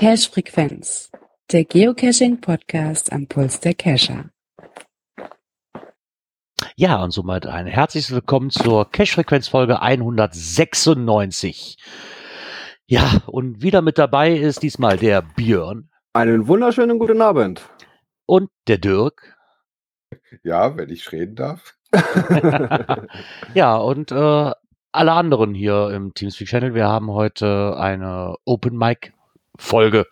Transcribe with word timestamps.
Cache 0.00 0.30
Frequenz, 0.30 1.10
der 1.52 1.64
Geocaching 1.64 2.40
Podcast 2.40 3.12
am 3.12 3.26
Puls 3.28 3.60
der 3.60 3.74
Cacher. 3.74 4.30
Ja, 6.74 7.02
und 7.04 7.10
somit 7.12 7.46
ein 7.46 7.66
herzliches 7.66 8.10
Willkommen 8.10 8.50
zur 8.50 8.90
Cache 8.90 9.12
Frequenz 9.12 9.46
Folge 9.48 9.82
196. 9.82 11.76
Ja, 12.86 13.22
und 13.26 13.62
wieder 13.62 13.82
mit 13.82 13.98
dabei 13.98 14.34
ist 14.34 14.62
diesmal 14.62 14.96
der 14.96 15.22
Björn. 15.22 15.90
Einen 16.12 16.48
wunderschönen 16.48 16.98
guten 16.98 17.22
Abend. 17.22 17.68
Und 18.26 18.50
der 18.66 18.78
Dirk. 18.78 19.36
Ja, 20.42 20.76
wenn 20.76 20.90
ich 20.90 21.12
reden 21.12 21.36
darf. 21.36 21.76
ja, 23.54 23.76
und 23.76 24.10
äh, 24.10 24.50
alle 24.90 25.12
anderen 25.12 25.54
hier 25.54 25.90
im 25.90 26.12
Teamspeak 26.12 26.48
Channel. 26.48 26.74
Wir 26.74 26.88
haben 26.88 27.12
heute 27.12 27.76
eine 27.78 28.34
Open 28.44 28.76
Mic 28.76 29.12
Folge, 29.56 30.08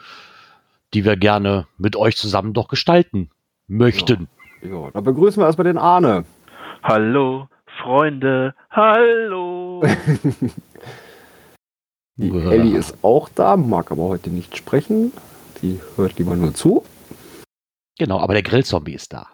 die 0.94 1.04
wir 1.04 1.16
gerne 1.16 1.66
mit 1.78 1.96
euch 1.96 2.16
zusammen 2.16 2.52
doch 2.52 2.68
gestalten 2.68 3.30
möchten. 3.66 4.28
Ja, 4.62 4.68
ja 4.68 4.90
dann 4.92 5.02
begrüßen 5.02 5.42
wir 5.42 5.46
erstmal 5.46 5.66
den 5.66 5.78
Arne. 5.78 6.24
Hallo, 6.84 7.48
Freunde, 7.82 8.54
hallo. 8.70 9.82
Die 12.14 12.30
Ellie 12.30 12.78
ist 12.78 12.98
auch 13.02 13.28
da, 13.28 13.56
mag 13.56 13.90
aber 13.90 14.04
heute 14.04 14.30
nicht 14.30 14.56
sprechen. 14.56 15.12
Die 15.62 15.80
hört 15.96 16.18
lieber 16.18 16.36
nur 16.36 16.54
zu. 16.54 16.84
Genau, 17.98 18.20
aber 18.20 18.34
der 18.34 18.42
Grillzombie 18.42 18.94
ist 18.94 19.12
da. 19.12 19.26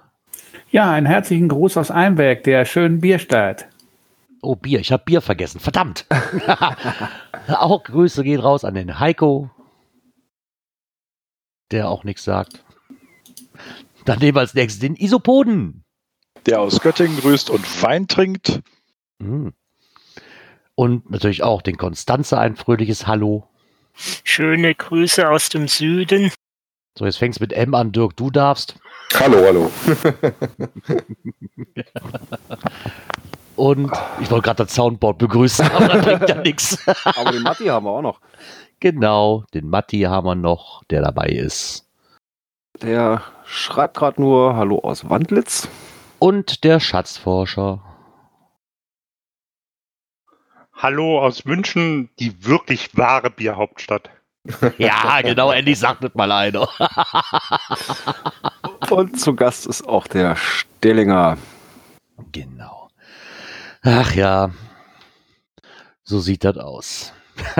Ja, 0.70 0.90
einen 0.90 1.06
herzlichen 1.06 1.48
Gruß 1.48 1.76
aus 1.76 1.90
Einberg, 1.90 2.44
der 2.44 2.64
schönen 2.64 3.00
Bierstadt. 3.00 3.68
Oh, 4.42 4.56
Bier, 4.56 4.80
ich 4.80 4.92
habe 4.92 5.04
Bier 5.04 5.20
vergessen. 5.20 5.60
Verdammt. 5.60 6.06
auch 7.48 7.84
Grüße 7.84 8.24
gehen 8.24 8.40
raus 8.40 8.64
an 8.64 8.74
den 8.74 8.98
Heiko, 8.98 9.50
der 11.70 11.88
auch 11.88 12.04
nichts 12.04 12.24
sagt. 12.24 12.64
Dann 14.04 14.18
nehmen 14.18 14.36
wir 14.36 14.40
als 14.40 14.54
nächstes 14.54 14.80
den 14.80 14.96
Isopoden. 14.96 15.84
Der 16.46 16.60
aus 16.60 16.80
Göttingen 16.80 17.18
grüßt 17.18 17.48
und 17.48 17.82
Wein 17.82 18.06
trinkt. 18.06 18.60
Mhm. 19.18 19.54
Und 20.74 21.10
natürlich 21.10 21.42
auch 21.42 21.62
den 21.62 21.76
Konstanze 21.76 22.38
ein 22.38 22.56
fröhliches 22.56 23.06
Hallo. 23.06 23.48
Schöne 23.94 24.74
Grüße 24.74 25.28
aus 25.28 25.48
dem 25.48 25.68
Süden. 25.68 26.32
So, 26.98 27.04
jetzt 27.04 27.18
fängst 27.18 27.40
mit 27.40 27.52
M 27.52 27.74
an, 27.74 27.92
Dirk, 27.92 28.16
du 28.16 28.30
darfst. 28.30 28.76
Hallo, 29.18 29.38
hallo. 29.44 29.70
Und 33.56 33.90
ich 34.20 34.30
wollte 34.30 34.46
gerade 34.46 34.64
das 34.64 34.74
Soundboard 34.74 35.18
begrüßen, 35.18 35.70
aber 35.70 35.88
da 35.88 35.98
bringt 35.98 36.28
ja 36.28 36.34
nichts. 36.42 36.78
Aber 37.16 37.30
den 37.30 37.42
Matti 37.42 37.66
haben 37.66 37.86
wir 37.86 37.90
auch 37.90 38.02
noch. 38.02 38.20
Genau, 38.80 39.44
den 39.54 39.68
Matti 39.70 40.00
haben 40.00 40.26
wir 40.26 40.34
noch, 40.34 40.82
der 40.84 41.02
dabei 41.02 41.28
ist. 41.28 41.86
Der 42.82 43.22
schreibt 43.44 43.96
gerade 43.96 44.20
nur 44.20 44.56
Hallo 44.56 44.80
aus 44.80 45.08
Wandlitz. 45.08 45.68
Und 46.18 46.64
der 46.64 46.80
Schatzforscher. 46.80 47.80
Hallo 50.76 51.20
aus 51.20 51.44
München, 51.44 52.10
die 52.18 52.44
wirklich 52.44 52.96
wahre 52.96 53.30
Bierhauptstadt. 53.30 54.10
Ja, 54.76 55.22
genau, 55.22 55.52
endlich 55.52 55.78
sagt 55.78 56.04
das 56.04 56.14
mal 56.14 56.30
einer. 56.30 56.68
Und 58.90 59.18
zu 59.18 59.34
Gast 59.34 59.66
ist 59.66 59.88
auch 59.88 60.06
der 60.06 60.36
Stellinger. 60.36 61.38
Genau. 62.32 62.88
Ach 63.82 64.14
ja, 64.14 64.50
so 66.02 66.20
sieht 66.20 66.44
das 66.44 66.58
aus. 66.58 67.12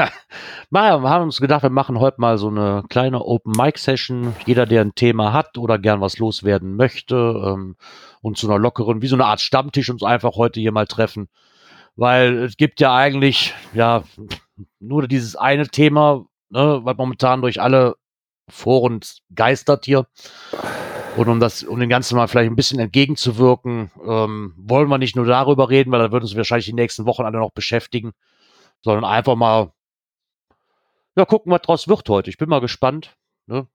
wir 0.70 0.80
haben 0.80 1.24
uns 1.24 1.40
gedacht, 1.40 1.62
wir 1.62 1.70
machen 1.70 2.00
heute 2.00 2.20
mal 2.20 2.36
so 2.36 2.48
eine 2.48 2.84
kleine 2.88 3.24
Open 3.24 3.52
Mic 3.56 3.78
Session. 3.78 4.34
Jeder, 4.44 4.66
der 4.66 4.82
ein 4.82 4.94
Thema 4.94 5.32
hat 5.32 5.56
oder 5.56 5.78
gern 5.78 6.00
was 6.00 6.18
loswerden 6.18 6.76
möchte 6.76 7.14
ähm, 7.14 7.76
und 8.20 8.36
zu 8.36 8.48
einer 8.48 8.58
lockeren, 8.58 9.02
wie 9.02 9.06
so 9.06 9.16
eine 9.16 9.24
Art 9.24 9.40
Stammtisch 9.40 9.88
uns 9.88 10.02
einfach 10.02 10.36
heute 10.36 10.60
hier 10.60 10.72
mal 10.72 10.86
treffen. 10.86 11.28
Weil 11.96 12.44
es 12.44 12.56
gibt 12.56 12.80
ja 12.80 12.94
eigentlich, 12.94 13.54
ja, 13.72 14.04
nur 14.80 15.06
dieses 15.06 15.36
eine 15.36 15.68
Thema, 15.68 16.26
ne, 16.50 16.80
was 16.82 16.96
momentan 16.96 17.42
durch 17.42 17.60
alle 17.60 17.94
Foren 18.48 19.00
geistert 19.34 19.84
hier. 19.84 20.06
Und 21.16 21.28
um 21.28 21.38
das, 21.38 21.62
um 21.62 21.78
dem 21.78 21.88
Ganzen 21.88 22.16
mal 22.16 22.26
vielleicht 22.26 22.50
ein 22.50 22.56
bisschen 22.56 22.80
entgegenzuwirken, 22.80 23.90
ähm, 24.04 24.54
wollen 24.56 24.88
wir 24.88 24.98
nicht 24.98 25.14
nur 25.14 25.26
darüber 25.26 25.70
reden, 25.70 25.92
weil 25.92 26.00
da 26.00 26.10
würden 26.10 26.24
uns 26.24 26.36
wahrscheinlich 26.36 26.66
die 26.66 26.72
nächsten 26.72 27.06
Wochen 27.06 27.22
alle 27.22 27.38
noch 27.38 27.52
beschäftigen, 27.52 28.12
sondern 28.82 29.04
einfach 29.04 29.36
mal, 29.36 29.72
ja, 31.16 31.24
gucken, 31.24 31.52
was 31.52 31.62
draus 31.62 31.86
wird 31.86 32.08
heute. 32.08 32.30
Ich 32.30 32.38
bin 32.38 32.48
mal 32.48 32.60
gespannt. 32.60 33.16
Ne? 33.46 33.68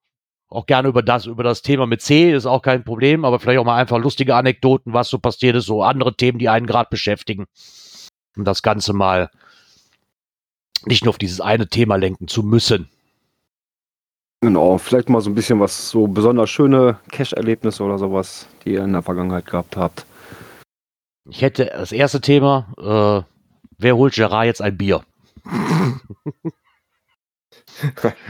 Auch 0.50 0.66
gerne 0.66 0.90
über 0.90 1.02
das, 1.02 1.28
über 1.28 1.44
das 1.44 1.62
Thema 1.62 1.85
mit 1.85 2.02
C 2.02 2.34
ist 2.34 2.46
auch 2.46 2.62
kein 2.62 2.84
Problem, 2.84 3.24
aber 3.24 3.40
vielleicht 3.40 3.59
auch 3.59 3.66
mal 3.66 3.78
einfach 3.78 4.00
lustige 4.00 4.35
Anekdoten, 4.35 4.94
was 4.94 5.09
so 5.09 5.19
passiert 5.19 5.56
ist, 5.56 5.68
so 5.68 5.84
andere 5.84 6.16
Themen, 6.16 6.40
die 6.40 6.50
einen 6.50 6.66
gerade 6.66 6.90
beschäftigen. 6.90 7.46
Um 8.40 8.46
das 8.46 8.64
Ganze 8.64 8.94
mal 8.94 9.30
nicht 10.86 11.04
nur 11.04 11.10
auf 11.10 11.18
dieses 11.18 11.42
eine 11.42 11.68
Thema 11.68 11.98
lenken 11.98 12.30
zu 12.30 12.42
müssen. 12.42 12.88
Genau, 14.40 14.78
vielleicht 14.78 15.10
mal 15.10 15.20
so 15.20 15.30
ein 15.30 15.36
bisschen 15.36 15.60
was, 15.60 15.90
so 15.90 16.08
besonders 16.08 16.50
schöne 16.50 16.98
Cash-Erlebnisse 17.12 17.84
oder 17.84 17.98
sowas, 17.98 18.48
die 18.64 18.76
ihr 18.76 18.86
in 18.86 18.94
der 18.94 19.02
Vergangenheit 19.02 19.46
gehabt 19.46 19.76
habt. 19.76 20.06
Ich 21.30 21.42
hätte 21.42 21.66
das 21.66 21.92
erste 21.92 22.22
Thema, 22.22 22.68
äh, 22.78 23.24
wer 23.78 23.98
holt 23.98 24.14
Gerard 24.14 24.46
jetzt 24.46 24.62
ein 24.62 24.78
Bier? 24.78 25.04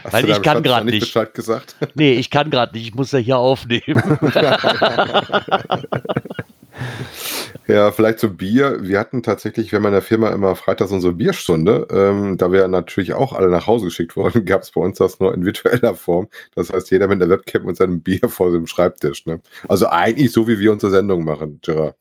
Weil 0.09 0.27
ich 0.27 0.41
kann 0.41 0.63
gerade 0.63 0.87
nicht. 0.87 1.01
Bescheid 1.01 1.35
gesagt? 1.35 1.75
Nee, 1.93 2.13
ich 2.13 2.31
kann 2.31 2.49
gerade 2.49 2.75
nicht. 2.75 2.87
Ich 2.87 2.95
muss 2.95 3.11
ja 3.11 3.19
hier 3.19 3.37
aufnehmen. 3.37 4.17
ja, 7.67 7.91
vielleicht 7.91 8.19
so 8.19 8.29
Bier. 8.29 8.79
Wir 8.81 8.99
hatten 8.99 9.23
tatsächlich, 9.23 9.71
wir 9.71 9.77
haben 9.77 9.85
in 9.85 9.91
der 9.93 10.01
Firma 10.01 10.29
immer 10.29 10.55
freitags 10.55 10.91
unsere 10.91 11.13
Bierstunde. 11.13 11.87
Ähm, 11.91 12.37
da 12.37 12.51
wir 12.51 12.67
natürlich 12.67 13.13
auch 13.13 13.33
alle 13.33 13.49
nach 13.49 13.67
Hause 13.67 13.85
geschickt 13.85 14.15
wurden, 14.15 14.45
gab 14.45 14.63
es 14.63 14.71
bei 14.71 14.81
uns 14.81 14.97
das 14.97 15.19
nur 15.19 15.33
in 15.33 15.45
virtueller 15.45 15.95
Form. 15.95 16.27
Das 16.55 16.71
heißt, 16.71 16.91
jeder 16.91 17.07
mit 17.07 17.21
der 17.21 17.29
Webcam 17.29 17.65
und 17.65 17.75
seinem 17.75 18.01
Bier 18.01 18.27
vor 18.29 18.51
dem 18.51 18.67
Schreibtisch. 18.67 19.25
Ne? 19.25 19.41
Also 19.67 19.87
eigentlich 19.87 20.31
so, 20.31 20.47
wie 20.47 20.59
wir 20.59 20.71
unsere 20.71 20.91
Sendung 20.91 21.23
machen, 21.23 21.59
Gerard. 21.61 21.95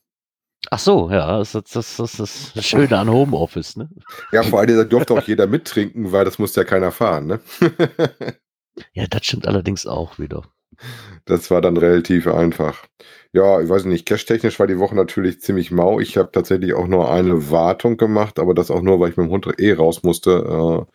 Ach 0.71 0.79
so, 0.79 1.11
ja, 1.11 1.39
das, 1.39 1.55
ist 1.55 1.77
das, 1.77 1.97
das, 1.97 2.13
das, 2.17 2.53
das 2.55 2.67
Schöne 2.67 2.99
an 2.99 3.09
Homeoffice, 3.09 3.77
ne? 3.77 3.89
Ja, 4.33 4.43
vor 4.43 4.61
allem, 4.61 4.77
da 4.77 4.85
durfte 4.85 5.15
auch 5.15 5.23
jeder 5.23 5.47
mittrinken, 5.47 6.13
weil 6.13 6.25
das 6.25 6.39
musste 6.39 6.61
ja 6.61 6.65
keiner 6.67 6.91
fahren, 6.91 7.27
ne? 7.27 7.41
ja, 8.93 9.07
das 9.07 9.25
stimmt 9.25 9.47
allerdings 9.47 9.87
auch 9.87 10.19
wieder. 10.19 10.43
Das 11.25 11.51
war 11.51 11.61
dann 11.61 11.77
relativ 11.77 12.27
einfach. 12.27 12.87
Ja, 13.33 13.61
ich 13.61 13.69
weiß 13.69 13.85
nicht, 13.85 14.07
cash-technisch 14.07 14.59
war 14.59 14.67
die 14.67 14.79
Woche 14.79 14.95
natürlich 14.97 15.41
ziemlich 15.41 15.71
mau. 15.71 16.01
Ich 16.01 16.17
habe 16.17 16.31
tatsächlich 16.33 16.75
auch 16.75 16.87
nur 16.89 17.11
eine 17.11 17.51
Wartung 17.51 17.97
gemacht, 17.97 18.39
aber 18.39 18.55
das 18.55 18.71
auch 18.71 18.83
nur, 18.83 19.01
weil 19.01 19.11
ich 19.11 19.17
mit 19.17 19.27
dem 19.27 19.31
Hund 19.33 19.47
eh 19.61 19.73
raus 19.75 20.03
musste. 20.03 20.87
Äh, 20.89 20.93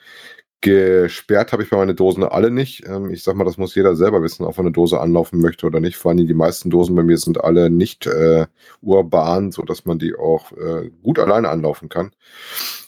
Gesperrt 0.63 1.51
habe 1.51 1.61
ich 1.61 1.69
bei 1.69 1.75
meine 1.75 1.93
Dosen 1.93 2.23
alle 2.23 2.49
nicht. 2.49 2.87
Ähm, 2.87 3.09
ich 3.09 3.21
sag 3.21 3.35
mal, 3.35 3.43
das 3.43 3.57
muss 3.57 3.75
jeder 3.75 3.97
selber 3.97 4.23
wissen, 4.23 4.45
ob 4.45 4.55
er 4.55 4.61
eine 4.61 4.71
Dose 4.71 4.97
anlaufen 4.97 5.41
möchte 5.41 5.65
oder 5.65 5.81
nicht. 5.81 5.97
Vor 5.97 6.11
allem 6.11 6.25
die 6.25 6.33
meisten 6.33 6.69
Dosen 6.69 6.95
bei 6.95 7.03
mir 7.03 7.17
sind 7.17 7.43
alle 7.43 7.69
nicht 7.69 8.07
äh, 8.07 8.45
urban, 8.81 9.51
sodass 9.51 9.83
man 9.83 9.99
die 9.99 10.15
auch 10.15 10.53
äh, 10.53 10.89
gut 11.03 11.19
alleine 11.19 11.49
anlaufen 11.49 11.89
kann. 11.89 12.11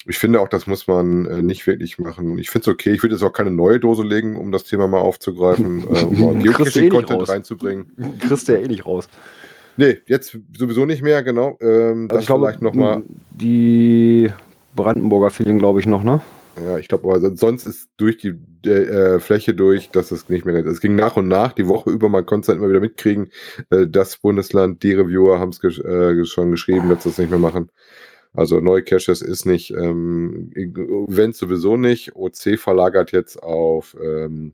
Ich 0.08 0.18
finde 0.18 0.40
auch, 0.40 0.48
das 0.48 0.68
muss 0.68 0.88
man 0.88 1.26
äh, 1.26 1.42
nicht 1.42 1.68
wirklich 1.68 2.00
machen. 2.00 2.38
Ich 2.38 2.50
finde 2.50 2.70
es 2.70 2.74
okay. 2.74 2.94
Ich 2.94 3.04
würde 3.04 3.16
jetzt 3.16 3.24
auch 3.24 3.34
keine 3.34 3.52
neue 3.52 3.82
Dose 3.82 4.04
legen, 4.04 4.38
um 4.38 4.54
das 4.54 4.64
Thema 4.64 4.88
mal 4.88 5.00
aufzugreifen, 5.00 5.84
äh, 5.94 6.04
um 6.06 6.40
Geocaching-Content 6.44 7.24
eh 7.24 7.32
reinzubringen. 7.32 7.92
Kriegst 8.20 8.48
du 8.48 8.54
ja 8.54 8.60
eh 8.60 8.70
nicht 8.70 8.86
raus. 8.86 9.10
Nee, 9.76 9.98
jetzt 10.06 10.38
sowieso 10.58 10.86
nicht 10.86 11.02
mehr, 11.02 11.24
genau. 11.24 11.58
Ähm, 11.60 12.08
also 12.10 12.16
das 12.16 12.40
vielleicht 12.40 12.62
nochmal. 12.62 13.04
Die 13.32 14.32
Brandenburger 14.78 15.30
Feeling, 15.30 15.60
glaube 15.60 15.82
ich, 15.82 15.88
noch, 15.88 16.04
ne? 16.04 16.22
Ja, 16.58 16.78
ich 16.78 16.88
glaube, 16.88 17.14
aber 17.14 17.36
sonst 17.36 17.66
ist 17.66 17.90
durch 17.98 18.18
die 18.18 18.34
äh, 18.70 19.20
Fläche 19.20 19.54
durch, 19.54 19.90
dass 19.90 20.12
es 20.12 20.30
nicht 20.30 20.46
mehr. 20.46 20.56
Es 20.66 20.80
ging 20.80 20.96
nach 20.96 21.18
und 21.18 21.28
nach, 21.28 21.52
die 21.52 21.68
Woche 21.68 21.90
über, 21.90 22.08
man 22.08 22.26
konnte 22.26 22.46
es 22.46 22.48
halt 22.50 22.60
immer 22.60 22.70
wieder 22.70 22.80
mitkriegen. 22.80 23.30
Äh, 23.70 23.88
das 23.88 24.18
Bundesland, 24.18 24.82
die 24.84 24.94
Reviewer 24.94 25.40
haben 25.40 25.50
es 25.50 25.60
gesch 25.60 25.80
äh, 25.80 26.24
schon 26.26 26.52
geschrieben, 26.52 26.88
dass 26.90 27.04
sie 27.04 27.10
es 27.10 27.18
nicht 27.18 27.30
mehr 27.30 27.40
machen. 27.40 27.70
Also 28.36 28.60
neue 28.60 28.84
Caches 28.84 29.22
ist 29.22 29.46
nicht, 29.46 29.72
ähm, 29.72 30.52
Events 30.56 31.40
sowieso 31.40 31.78
nicht. 31.78 32.16
OC 32.16 32.58
verlagert 32.58 33.12
jetzt 33.12 33.42
auf 33.42 33.96
ähm, 34.02 34.54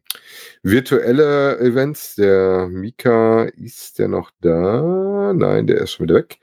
virtuelle 0.64 1.60
Events. 1.60 2.16
Der 2.16 2.68
Mika, 2.68 3.44
ist 3.44 4.00
der 4.00 4.08
noch 4.08 4.32
da? 4.42 5.34
Nein, 5.34 5.68
der 5.68 5.80
ist 5.82 5.92
schon 5.92 6.06
wieder 6.06 6.16
weg. 6.16 6.40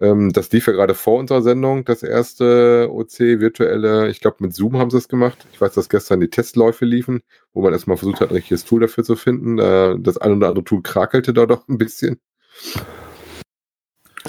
Ähm, 0.00 0.32
das 0.32 0.52
lief 0.52 0.66
ja 0.66 0.72
gerade 0.72 0.94
vor 0.94 1.18
unserer 1.18 1.42
Sendung, 1.42 1.84
das 1.84 2.02
erste 2.02 2.88
OC 2.90 3.18
virtuelle. 3.40 4.08
Ich 4.08 4.20
glaube, 4.20 4.36
mit 4.40 4.54
Zoom 4.54 4.78
haben 4.78 4.90
sie 4.90 4.98
es 4.98 5.08
gemacht. 5.08 5.46
Ich 5.52 5.60
weiß, 5.60 5.74
dass 5.74 5.88
gestern 5.88 6.20
die 6.20 6.30
Testläufe 6.30 6.84
liefen, 6.84 7.22
wo 7.54 7.62
man 7.62 7.72
erstmal 7.72 7.96
versucht 7.96 8.20
hat, 8.20 8.30
ein 8.30 8.36
richtiges 8.36 8.64
Tool 8.64 8.80
dafür 8.80 9.04
zu 9.04 9.16
finden. 9.16 9.58
Äh, 9.58 9.96
das 9.98 10.18
ein 10.18 10.32
oder 10.32 10.48
andere 10.48 10.64
Tool 10.64 10.82
krakelte 10.82 11.32
da 11.32 11.46
doch 11.46 11.66
ein 11.68 11.78
bisschen. 11.78 12.20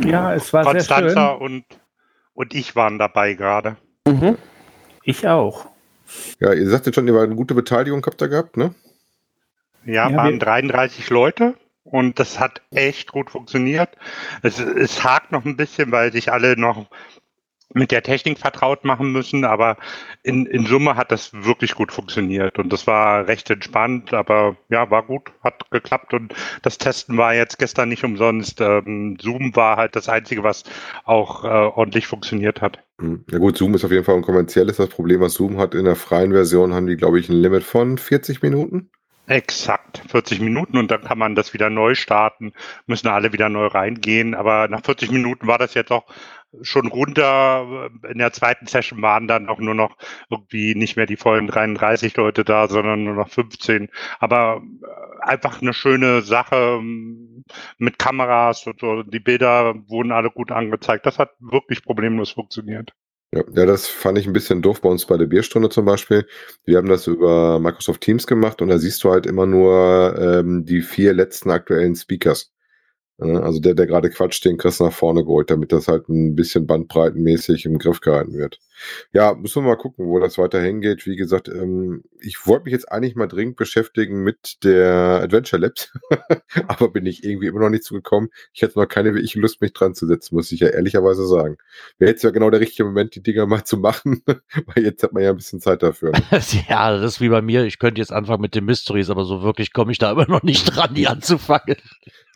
Ja, 0.03 0.33
es 0.33 0.51
war 0.53 0.63
sehr 0.63 0.73
Konstanza 0.73 1.37
schön. 1.37 1.41
und, 1.41 1.65
und 2.33 2.53
ich 2.53 2.75
waren 2.75 2.97
dabei 2.99 3.33
gerade. 3.33 3.77
Mhm. 4.07 4.37
Ich 5.03 5.27
auch. 5.27 5.67
Ja, 6.39 6.53
ihr 6.53 6.69
sagtet 6.69 6.95
schon, 6.95 7.07
ihr 7.07 7.13
war 7.13 7.23
eine 7.23 7.35
gute 7.35 7.53
Beteiligung 7.55 8.05
habt 8.05 8.21
ihr 8.21 8.27
gehabt, 8.29 8.57
ne? 8.57 8.73
Ja, 9.85 10.09
Ja, 10.09 10.17
waren 10.17 10.33
wir- 10.33 10.39
33 10.39 11.09
Leute 11.09 11.55
und 11.83 12.19
das 12.19 12.39
hat 12.39 12.61
echt 12.71 13.11
gut 13.11 13.29
funktioniert. 13.31 13.89
Es, 14.41 14.59
es 14.59 15.03
hakt 15.03 15.31
noch 15.31 15.45
ein 15.45 15.57
bisschen, 15.57 15.91
weil 15.91 16.11
sich 16.11 16.31
alle 16.31 16.57
noch 16.57 16.87
mit 17.73 17.91
der 17.91 18.03
Technik 18.03 18.39
vertraut 18.39 18.83
machen 18.83 19.11
müssen, 19.11 19.45
aber 19.45 19.77
in, 20.23 20.45
in 20.45 20.65
Summe 20.65 20.95
hat 20.95 21.11
das 21.11 21.33
wirklich 21.33 21.75
gut 21.75 21.91
funktioniert 21.91 22.59
und 22.59 22.71
das 22.71 22.87
war 22.87 23.27
recht 23.27 23.49
entspannt, 23.49 24.13
aber 24.13 24.55
ja, 24.69 24.89
war 24.89 25.03
gut, 25.03 25.31
hat 25.43 25.69
geklappt 25.71 26.13
und 26.13 26.33
das 26.61 26.77
Testen 26.77 27.17
war 27.17 27.33
jetzt 27.33 27.59
gestern 27.59 27.89
nicht 27.89 28.03
umsonst. 28.03 28.61
Ähm, 28.61 29.17
Zoom 29.21 29.55
war 29.55 29.77
halt 29.77 29.95
das 29.95 30.09
Einzige, 30.09 30.43
was 30.43 30.63
auch 31.05 31.43
äh, 31.43 31.47
ordentlich 31.47 32.07
funktioniert 32.07 32.61
hat. 32.61 32.79
Hm. 32.99 33.25
Ja 33.29 33.39
gut, 33.39 33.57
Zoom 33.57 33.73
ist 33.73 33.85
auf 33.85 33.91
jeden 33.91 34.05
Fall 34.05 34.15
ein 34.15 34.21
kommerzielles. 34.21 34.77
Das 34.77 34.89
Problem, 34.89 35.21
was 35.21 35.33
Zoom 35.33 35.57
hat 35.57 35.75
in 35.75 35.85
der 35.85 35.95
freien 35.95 36.31
Version, 36.31 36.73
haben 36.73 36.87
die, 36.87 36.97
glaube 36.97 37.19
ich, 37.19 37.29
ein 37.29 37.35
Limit 37.35 37.63
von 37.63 37.97
40 37.97 38.41
Minuten. 38.41 38.89
Exakt, 39.25 40.01
40 40.09 40.41
Minuten 40.41 40.77
und 40.77 40.91
dann 40.91 41.01
kann 41.01 41.17
man 41.17 41.33
das 41.33 41.53
wieder 41.53 41.69
neu 41.69 41.95
starten, 41.95 42.51
müssen 42.87 43.07
alle 43.07 43.31
wieder 43.31 43.47
neu 43.47 43.67
reingehen, 43.67 44.35
aber 44.35 44.67
nach 44.67 44.83
40 44.83 45.11
Minuten 45.11 45.47
war 45.47 45.57
das 45.57 45.75
jetzt 45.75 45.93
auch 45.93 46.03
schon 46.61 46.87
runter. 46.87 47.89
In 48.09 48.17
der 48.17 48.33
zweiten 48.33 48.67
Session 48.67 49.01
waren 49.01 49.27
dann 49.27 49.49
auch 49.49 49.59
nur 49.59 49.73
noch 49.73 49.97
irgendwie 50.29 50.75
nicht 50.75 50.95
mehr 50.95 51.05
die 51.05 51.17
vollen 51.17 51.47
33 51.47 52.15
Leute 52.17 52.43
da, 52.43 52.67
sondern 52.67 53.03
nur 53.03 53.15
noch 53.15 53.29
15. 53.29 53.89
Aber 54.19 54.61
äh, 54.81 55.23
einfach 55.23 55.61
eine 55.61 55.73
schöne 55.73 56.21
Sache 56.21 56.77
ähm, 56.79 57.43
mit 57.77 57.99
Kameras 57.99 58.65
und 58.67 58.79
so. 58.79 59.03
Die 59.03 59.19
Bilder 59.19 59.75
wurden 59.87 60.11
alle 60.11 60.29
gut 60.29 60.51
angezeigt. 60.51 61.05
Das 61.05 61.19
hat 61.19 61.31
wirklich 61.39 61.83
problemlos 61.83 62.31
funktioniert. 62.31 62.93
Ja, 63.33 63.65
das 63.65 63.87
fand 63.87 64.19
ich 64.19 64.27
ein 64.27 64.33
bisschen 64.33 64.61
doof 64.61 64.81
bei 64.81 64.89
uns 64.89 65.07
bei 65.07 65.17
der 65.17 65.25
Bierstunde 65.25 65.69
zum 65.69 65.85
Beispiel. 65.85 66.27
Wir 66.65 66.77
haben 66.77 66.87
das 66.87 67.07
über 67.07 67.59
Microsoft 67.59 68.01
Teams 68.01 68.27
gemacht 68.27 68.61
und 68.61 68.67
da 68.67 68.77
siehst 68.77 69.03
du 69.03 69.09
halt 69.09 69.25
immer 69.25 69.47
nur 69.47 70.15
ähm, 70.19 70.65
die 70.65 70.81
vier 70.81 71.13
letzten 71.13 71.49
aktuellen 71.49 71.95
Speakers. 71.95 72.53
Äh, 73.19 73.37
Also 73.37 73.59
der, 73.59 73.73
der 73.75 73.87
gerade 73.87 74.09
quatscht, 74.09 74.45
den 74.45 74.57
kriegst 74.57 74.79
nach 74.81 74.93
vorne 74.93 75.23
geholt, 75.23 75.49
damit 75.49 75.71
das 75.71 75.87
halt 75.87 76.09
ein 76.09 76.35
bisschen 76.35 76.67
bandbreitenmäßig 76.67 77.65
im 77.65 77.77
Griff 77.79 78.01
gehalten 78.01 78.33
wird. 78.33 78.59
Ja, 79.11 79.33
müssen 79.33 79.63
wir 79.63 79.69
mal 79.69 79.77
gucken, 79.77 80.07
wo 80.07 80.19
das 80.19 80.37
weiter 80.37 80.61
hingeht. 80.61 81.05
Wie 81.05 81.15
gesagt, 81.15 81.47
ähm, 81.47 82.03
ich 82.19 82.45
wollte 82.47 82.65
mich 82.65 82.73
jetzt 82.73 82.91
eigentlich 82.91 83.15
mal 83.15 83.27
dringend 83.27 83.55
beschäftigen 83.55 84.23
mit 84.23 84.63
der 84.63 85.21
Adventure 85.23 85.61
Labs, 85.61 85.91
aber 86.67 86.89
bin 86.89 87.05
ich 87.05 87.23
irgendwie 87.23 87.47
immer 87.47 87.59
noch 87.59 87.69
nicht 87.69 87.83
zugekommen. 87.83 88.29
Ich 88.53 88.61
hätte 88.61 88.79
noch 88.79 88.87
keine 88.87 89.13
wirklich 89.13 89.35
Lust, 89.35 89.61
mich 89.61 89.73
dran 89.73 89.93
zu 89.93 90.07
setzen, 90.07 90.35
muss 90.35 90.51
ich 90.51 90.59
ja 90.59 90.69
ehrlicherweise 90.69 91.25
sagen. 91.25 91.57
Wäre 91.97 92.11
jetzt 92.11 92.23
ja 92.23 92.31
genau 92.31 92.49
der 92.49 92.59
richtige 92.59 92.85
Moment, 92.85 93.15
die 93.15 93.23
Dinger 93.23 93.45
mal 93.45 93.63
zu 93.63 93.77
machen, 93.77 94.23
weil 94.27 94.83
jetzt 94.83 95.03
hat 95.03 95.13
man 95.13 95.23
ja 95.23 95.31
ein 95.31 95.35
bisschen 95.35 95.59
Zeit 95.59 95.83
dafür. 95.83 96.11
Ne? 96.11 96.21
ja, 96.69 96.97
das 96.97 97.13
ist 97.13 97.21
wie 97.21 97.29
bei 97.29 97.41
mir. 97.41 97.65
Ich 97.65 97.79
könnte 97.79 97.99
jetzt 97.99 98.11
anfangen 98.11 98.41
mit 98.41 98.55
den 98.55 98.65
Mysteries, 98.65 99.09
aber 99.09 99.25
so 99.25 99.43
wirklich 99.43 99.73
komme 99.73 99.91
ich 99.91 99.97
da 99.97 100.11
immer 100.11 100.27
noch 100.27 100.43
nicht 100.43 100.75
dran, 100.75 100.93
die 100.93 101.07
anzufangen. 101.07 101.77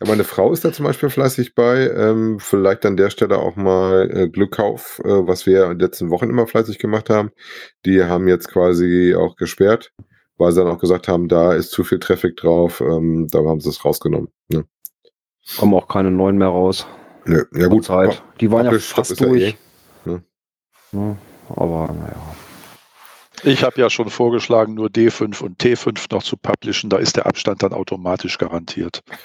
Ja, 0.00 0.06
meine 0.06 0.24
Frau 0.24 0.52
ist 0.52 0.64
da 0.64 0.72
zum 0.72 0.84
Beispiel 0.84 1.10
fleißig 1.10 1.54
bei. 1.54 1.90
Ähm, 1.90 2.38
vielleicht 2.38 2.86
an 2.86 2.96
der 2.96 3.10
Stelle 3.10 3.38
auch 3.38 3.56
mal 3.56 4.08
äh, 4.10 4.28
Glück 4.28 4.58
auf, 4.60 5.00
äh, 5.04 5.08
was 5.08 5.44
wir 5.44 5.64
in 5.64 5.70
den 5.70 5.78
letzten 5.80 6.10
Wochen 6.10 6.30
immer 6.30 6.37
fleißig 6.46 6.78
gemacht 6.78 7.10
haben. 7.10 7.30
Die 7.84 8.02
haben 8.02 8.28
jetzt 8.28 8.48
quasi 8.48 9.14
auch 9.16 9.36
gesperrt, 9.36 9.92
weil 10.36 10.52
sie 10.52 10.62
dann 10.62 10.72
auch 10.72 10.78
gesagt 10.78 11.08
haben, 11.08 11.28
da 11.28 11.52
ist 11.52 11.70
zu 11.70 11.84
viel 11.84 11.98
Traffic 11.98 12.36
drauf. 12.36 12.80
Ähm, 12.80 13.26
da 13.30 13.38
haben 13.38 13.60
sie 13.60 13.70
es 13.70 13.84
rausgenommen. 13.84 14.28
Ne? 14.48 14.64
Kommen 15.58 15.74
auch 15.74 15.88
keine 15.88 16.10
neuen 16.10 16.38
mehr 16.38 16.48
raus. 16.48 16.86
Nö, 17.24 17.44
ja 17.54 17.66
gut. 17.66 17.84
Zeit. 17.84 18.22
Die 18.40 18.50
waren 18.50 18.66
ja 18.66 18.78
fast 18.78 19.10
ist 19.12 19.20
ja 19.20 19.26
durch. 19.26 19.42
eh, 19.42 19.54
ne? 20.04 20.22
Ja, 20.92 21.16
aber 21.48 21.92
naja. 21.92 22.36
Ich 23.44 23.62
habe 23.62 23.80
ja 23.80 23.88
schon 23.88 24.10
vorgeschlagen, 24.10 24.74
nur 24.74 24.88
D5 24.88 25.42
und 25.42 25.62
T5 25.62 26.12
noch 26.12 26.24
zu 26.24 26.36
publishen. 26.36 26.90
Da 26.90 26.96
ist 26.98 27.16
der 27.16 27.26
Abstand 27.26 27.62
dann 27.62 27.72
automatisch 27.72 28.36
garantiert. 28.38 29.02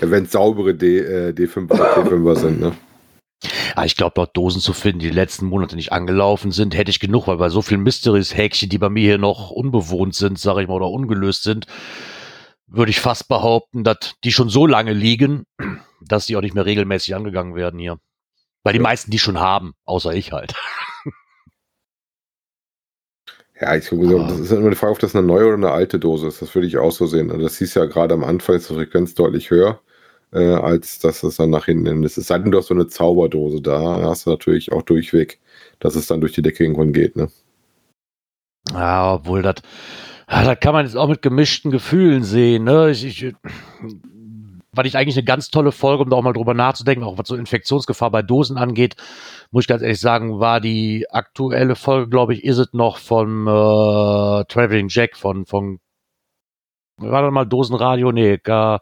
Wenn 0.00 0.26
saubere 0.26 0.74
D, 0.74 0.98
äh, 0.98 1.30
D5 1.32 1.72
oder 1.72 1.96
T5er 1.96 2.36
sind, 2.36 2.60
ne? 2.60 2.72
Ja, 3.76 3.84
ich 3.84 3.96
glaube, 3.96 4.12
dort 4.14 4.36
Dosen 4.36 4.60
zu 4.60 4.72
finden, 4.72 5.00
die 5.00 5.08
die 5.08 5.14
letzten 5.14 5.46
Monate 5.46 5.74
nicht 5.76 5.92
angelaufen 5.92 6.52
sind, 6.52 6.76
hätte 6.76 6.90
ich 6.90 7.00
genug, 7.00 7.26
weil 7.26 7.38
bei 7.38 7.48
so 7.48 7.60
vielen 7.62 7.82
Mysteries-Häkchen, 7.82 8.68
die 8.68 8.78
bei 8.78 8.88
mir 8.88 9.02
hier 9.02 9.18
noch 9.18 9.50
unbewohnt 9.50 10.14
sind, 10.14 10.38
sage 10.38 10.62
ich 10.62 10.68
mal, 10.68 10.74
oder 10.74 10.88
ungelöst 10.88 11.42
sind, 11.42 11.66
würde 12.66 12.90
ich 12.90 13.00
fast 13.00 13.28
behaupten, 13.28 13.84
dass 13.84 14.14
die 14.24 14.32
schon 14.32 14.48
so 14.48 14.66
lange 14.66 14.92
liegen, 14.92 15.44
dass 16.00 16.26
die 16.26 16.36
auch 16.36 16.40
nicht 16.40 16.54
mehr 16.54 16.66
regelmäßig 16.66 17.14
angegangen 17.14 17.54
werden 17.54 17.78
hier. 17.80 17.98
Weil 18.62 18.74
die 18.74 18.78
Ja. 18.78 18.84
meisten 18.84 19.10
die 19.10 19.18
schon 19.18 19.40
haben, 19.40 19.72
außer 19.84 20.12
ich 20.14 20.32
halt. 20.32 20.54
Ja, 23.60 23.76
ich 23.76 23.88
glaube, 23.88 24.26
das 24.28 24.40
ist 24.40 24.50
immer 24.50 24.70
die 24.70 24.76
Frage, 24.76 24.92
ob 24.92 24.98
das 24.98 25.14
eine 25.14 25.24
neue 25.26 25.44
oder 25.46 25.54
eine 25.54 25.70
alte 25.70 26.00
Dose 26.00 26.26
ist. 26.26 26.42
Das 26.42 26.52
würde 26.54 26.66
ich 26.66 26.78
auch 26.78 26.90
so 26.90 27.06
sehen. 27.06 27.28
Das 27.40 27.58
hieß 27.58 27.74
ja 27.74 27.84
gerade 27.84 28.14
am 28.14 28.24
Anfang 28.24 28.56
ist 28.56 28.68
die 28.68 28.74
Frequenz 28.74 29.14
deutlich 29.14 29.50
höher, 29.50 29.80
äh, 30.32 30.54
als 30.54 30.98
dass 30.98 31.22
es 31.22 31.36
dann 31.36 31.50
nach 31.50 31.66
hinten 31.66 32.02
ist. 32.04 32.16
Es 32.16 32.26
sei 32.26 32.38
denn, 32.38 32.50
du 32.50 32.58
hast 32.58 32.68
so 32.68 32.74
eine 32.74 32.88
Zauberdose 32.88 33.60
da, 33.60 34.02
hast 34.02 34.26
du 34.26 34.30
natürlich 34.30 34.72
auch 34.72 34.82
durchweg, 34.82 35.40
dass 35.78 35.94
es 35.94 36.06
dann 36.06 36.20
durch 36.20 36.32
die 36.32 36.42
Decke 36.42 36.64
irgendwann 36.64 36.92
geht. 36.92 37.16
Ne? 37.16 37.28
Ja, 38.72 39.14
obwohl 39.14 39.42
das, 39.42 39.56
ja, 40.30 40.44
das 40.44 40.60
kann 40.60 40.72
man 40.72 40.86
jetzt 40.86 40.96
auch 40.96 41.08
mit 41.08 41.22
gemischten 41.22 41.70
Gefühlen 41.70 42.24
sehen. 42.24 42.64
Ne? 42.64 42.90
Ich, 42.90 43.04
ich, 43.04 43.34
weil 44.74 44.86
ich 44.86 44.96
eigentlich 44.96 45.16
eine 45.16 45.24
ganz 45.24 45.50
tolle 45.50 45.72
Folge, 45.72 46.04
um 46.04 46.10
da 46.10 46.16
auch 46.16 46.22
mal 46.22 46.32
drüber 46.32 46.54
nachzudenken, 46.54 47.04
auch 47.04 47.18
was 47.18 47.28
so 47.28 47.36
Infektionsgefahr 47.36 48.10
bei 48.10 48.22
Dosen 48.22 48.56
angeht, 48.56 48.96
muss 49.50 49.64
ich 49.64 49.68
ganz 49.68 49.82
ehrlich 49.82 50.00
sagen, 50.00 50.40
war 50.40 50.60
die 50.60 51.06
aktuelle 51.10 51.74
Folge, 51.74 52.08
glaube 52.08 52.32
ich, 52.32 52.44
ist 52.44 52.58
es 52.58 52.72
noch 52.72 52.96
von 52.96 53.46
äh, 53.46 54.44
Traveling 54.46 54.88
Jack 54.88 55.16
von, 55.16 55.44
von 55.44 55.78
war 56.96 57.22
das 57.22 57.32
mal 57.32 57.44
Dosenradio? 57.44 58.12
Nee, 58.12 58.38
K, 58.38 58.80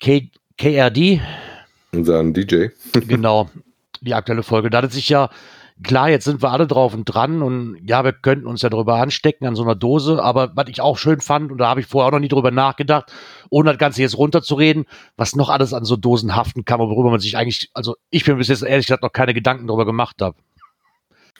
K, 0.00 0.30
KRD, 0.58 1.20
Unser 1.92 2.24
DJ. 2.24 2.68
genau, 3.06 3.50
die 4.00 4.14
aktuelle 4.14 4.42
Folge. 4.42 4.70
Da 4.70 4.82
hat 4.82 4.92
sich 4.92 5.08
ja, 5.08 5.30
klar, 5.82 6.10
jetzt 6.10 6.24
sind 6.24 6.42
wir 6.42 6.50
alle 6.50 6.66
drauf 6.66 6.94
und 6.94 7.04
dran 7.04 7.42
und 7.42 7.78
ja, 7.86 8.04
wir 8.04 8.12
könnten 8.12 8.46
uns 8.46 8.62
ja 8.62 8.68
drüber 8.68 8.96
anstecken 8.96 9.46
an 9.46 9.56
so 9.56 9.62
einer 9.62 9.74
Dose, 9.74 10.22
aber 10.22 10.52
was 10.54 10.68
ich 10.68 10.80
auch 10.80 10.98
schön 10.98 11.20
fand, 11.20 11.52
und 11.52 11.58
da 11.58 11.68
habe 11.68 11.80
ich 11.80 11.86
vorher 11.86 12.08
auch 12.08 12.12
noch 12.12 12.20
nie 12.20 12.28
drüber 12.28 12.50
nachgedacht, 12.50 13.12
ohne 13.50 13.70
das 13.70 13.78
Ganze 13.78 14.02
jetzt 14.02 14.16
runterzureden, 14.16 14.86
was 15.16 15.36
noch 15.36 15.48
alles 15.48 15.72
an 15.72 15.84
so 15.84 15.96
Dosen 15.96 16.36
haften 16.36 16.64
kann, 16.64 16.80
worüber 16.80 17.10
man 17.10 17.20
sich 17.20 17.36
eigentlich, 17.36 17.70
also 17.74 17.96
ich 18.10 18.26
mir 18.26 18.36
bis 18.36 18.48
jetzt 18.48 18.62
ehrlich 18.62 18.86
gesagt 18.86 19.02
noch 19.02 19.12
keine 19.12 19.34
Gedanken 19.34 19.66
drüber 19.66 19.84
gemacht 19.84 20.20
habe. 20.20 20.36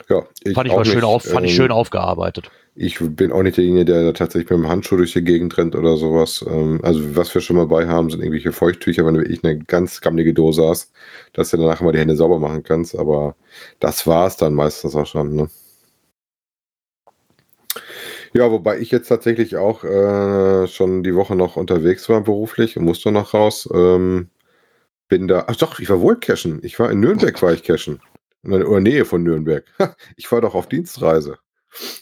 Ja, 0.09 0.25
ich 0.45 0.55
Fand 0.55 0.67
ich 0.67 0.73
auch 0.73 0.79
mal 0.79 0.85
schön 0.85 1.05
auf, 1.05 1.25
fand 1.25 1.47
ich 1.47 1.53
Ähm, 1.53 1.57
schön 1.57 1.73
aufgearbeitet. 1.73 2.51
Ich 2.79 2.99
bin 3.01 3.33
auch 3.33 3.43
nicht 3.43 3.57
derjenige, 3.57 3.87
der 3.87 4.03
da 4.05 4.13
tatsächlich 4.13 4.51
mit 4.51 4.59
dem 4.59 4.69
Handschuh 4.69 4.97
durch 4.99 5.13
die 5.15 5.25
Gegend 5.25 5.57
rennt 5.57 5.75
oder 5.75 5.97
sowas. 5.97 6.45
Ähm, 6.47 6.79
also 6.83 7.17
was 7.17 7.35
wir 7.35 7.41
schon 7.41 7.57
mal 7.57 7.67
bei 7.67 7.87
haben, 7.89 8.11
sind 8.11 8.21
irgendwelche 8.21 8.53
Feuchttücher, 8.53 9.07
wenn 9.07 9.15
du 9.15 9.21
wirklich 9.21 9.43
eine 9.45 9.59
ganz 9.59 10.01
gammelige 10.03 10.35
Dose 10.35 10.69
hast, 10.69 10.93
dass 11.33 11.51
du 11.51 11.57
danach 11.57 11.81
mal 11.81 11.93
die 11.93 11.99
Hände 12.01 12.17
sauber 12.17 12.39
machen 12.39 12.63
kannst. 12.63 12.95
Aber 12.99 13.35
das 13.81 14.07
war's 14.07 14.37
dann 14.37 14.55
meistens 14.55 14.95
auch 14.95 15.07
schon. 15.07 15.35
Ne? 15.35 15.49
Ja, 18.35 18.51
wobei 18.51 18.79
ich 18.79 18.91
jetzt 18.91 19.09
tatsächlich 19.09 19.57
auch 19.57 19.83
äh, 19.85 20.67
schon 20.69 21.03
die 21.03 21.15
Woche 21.15 21.35
noch 21.37 21.57
unterwegs 21.57 22.09
war 22.09 22.21
beruflich 22.23 22.77
und 22.77 22.85
musste 22.85 23.11
noch 23.13 23.33
raus. 23.35 23.69
Ähm, 23.73 24.29
bin 25.09 25.29
da, 25.29 25.47
ach 25.49 25.57
doch, 25.57 25.81
ich 25.81 25.91
war 25.91 26.01
wohl 26.01 26.19
cashen. 26.21 26.61
Ich 26.65 26.79
war 26.79 26.91
in 26.91 27.01
Nürnberg, 27.01 27.41
war 27.43 27.53
ich 27.55 27.63
cashen. 27.65 28.01
In 28.43 28.53
der 28.53 28.81
Nähe 28.81 29.05
von 29.07 29.23
Nürnberg. 29.23 29.65
Ich 30.17 30.31
war 30.33 30.41
doch 30.41 30.55
auf 30.55 30.69
Dienstreise. 30.69 31.39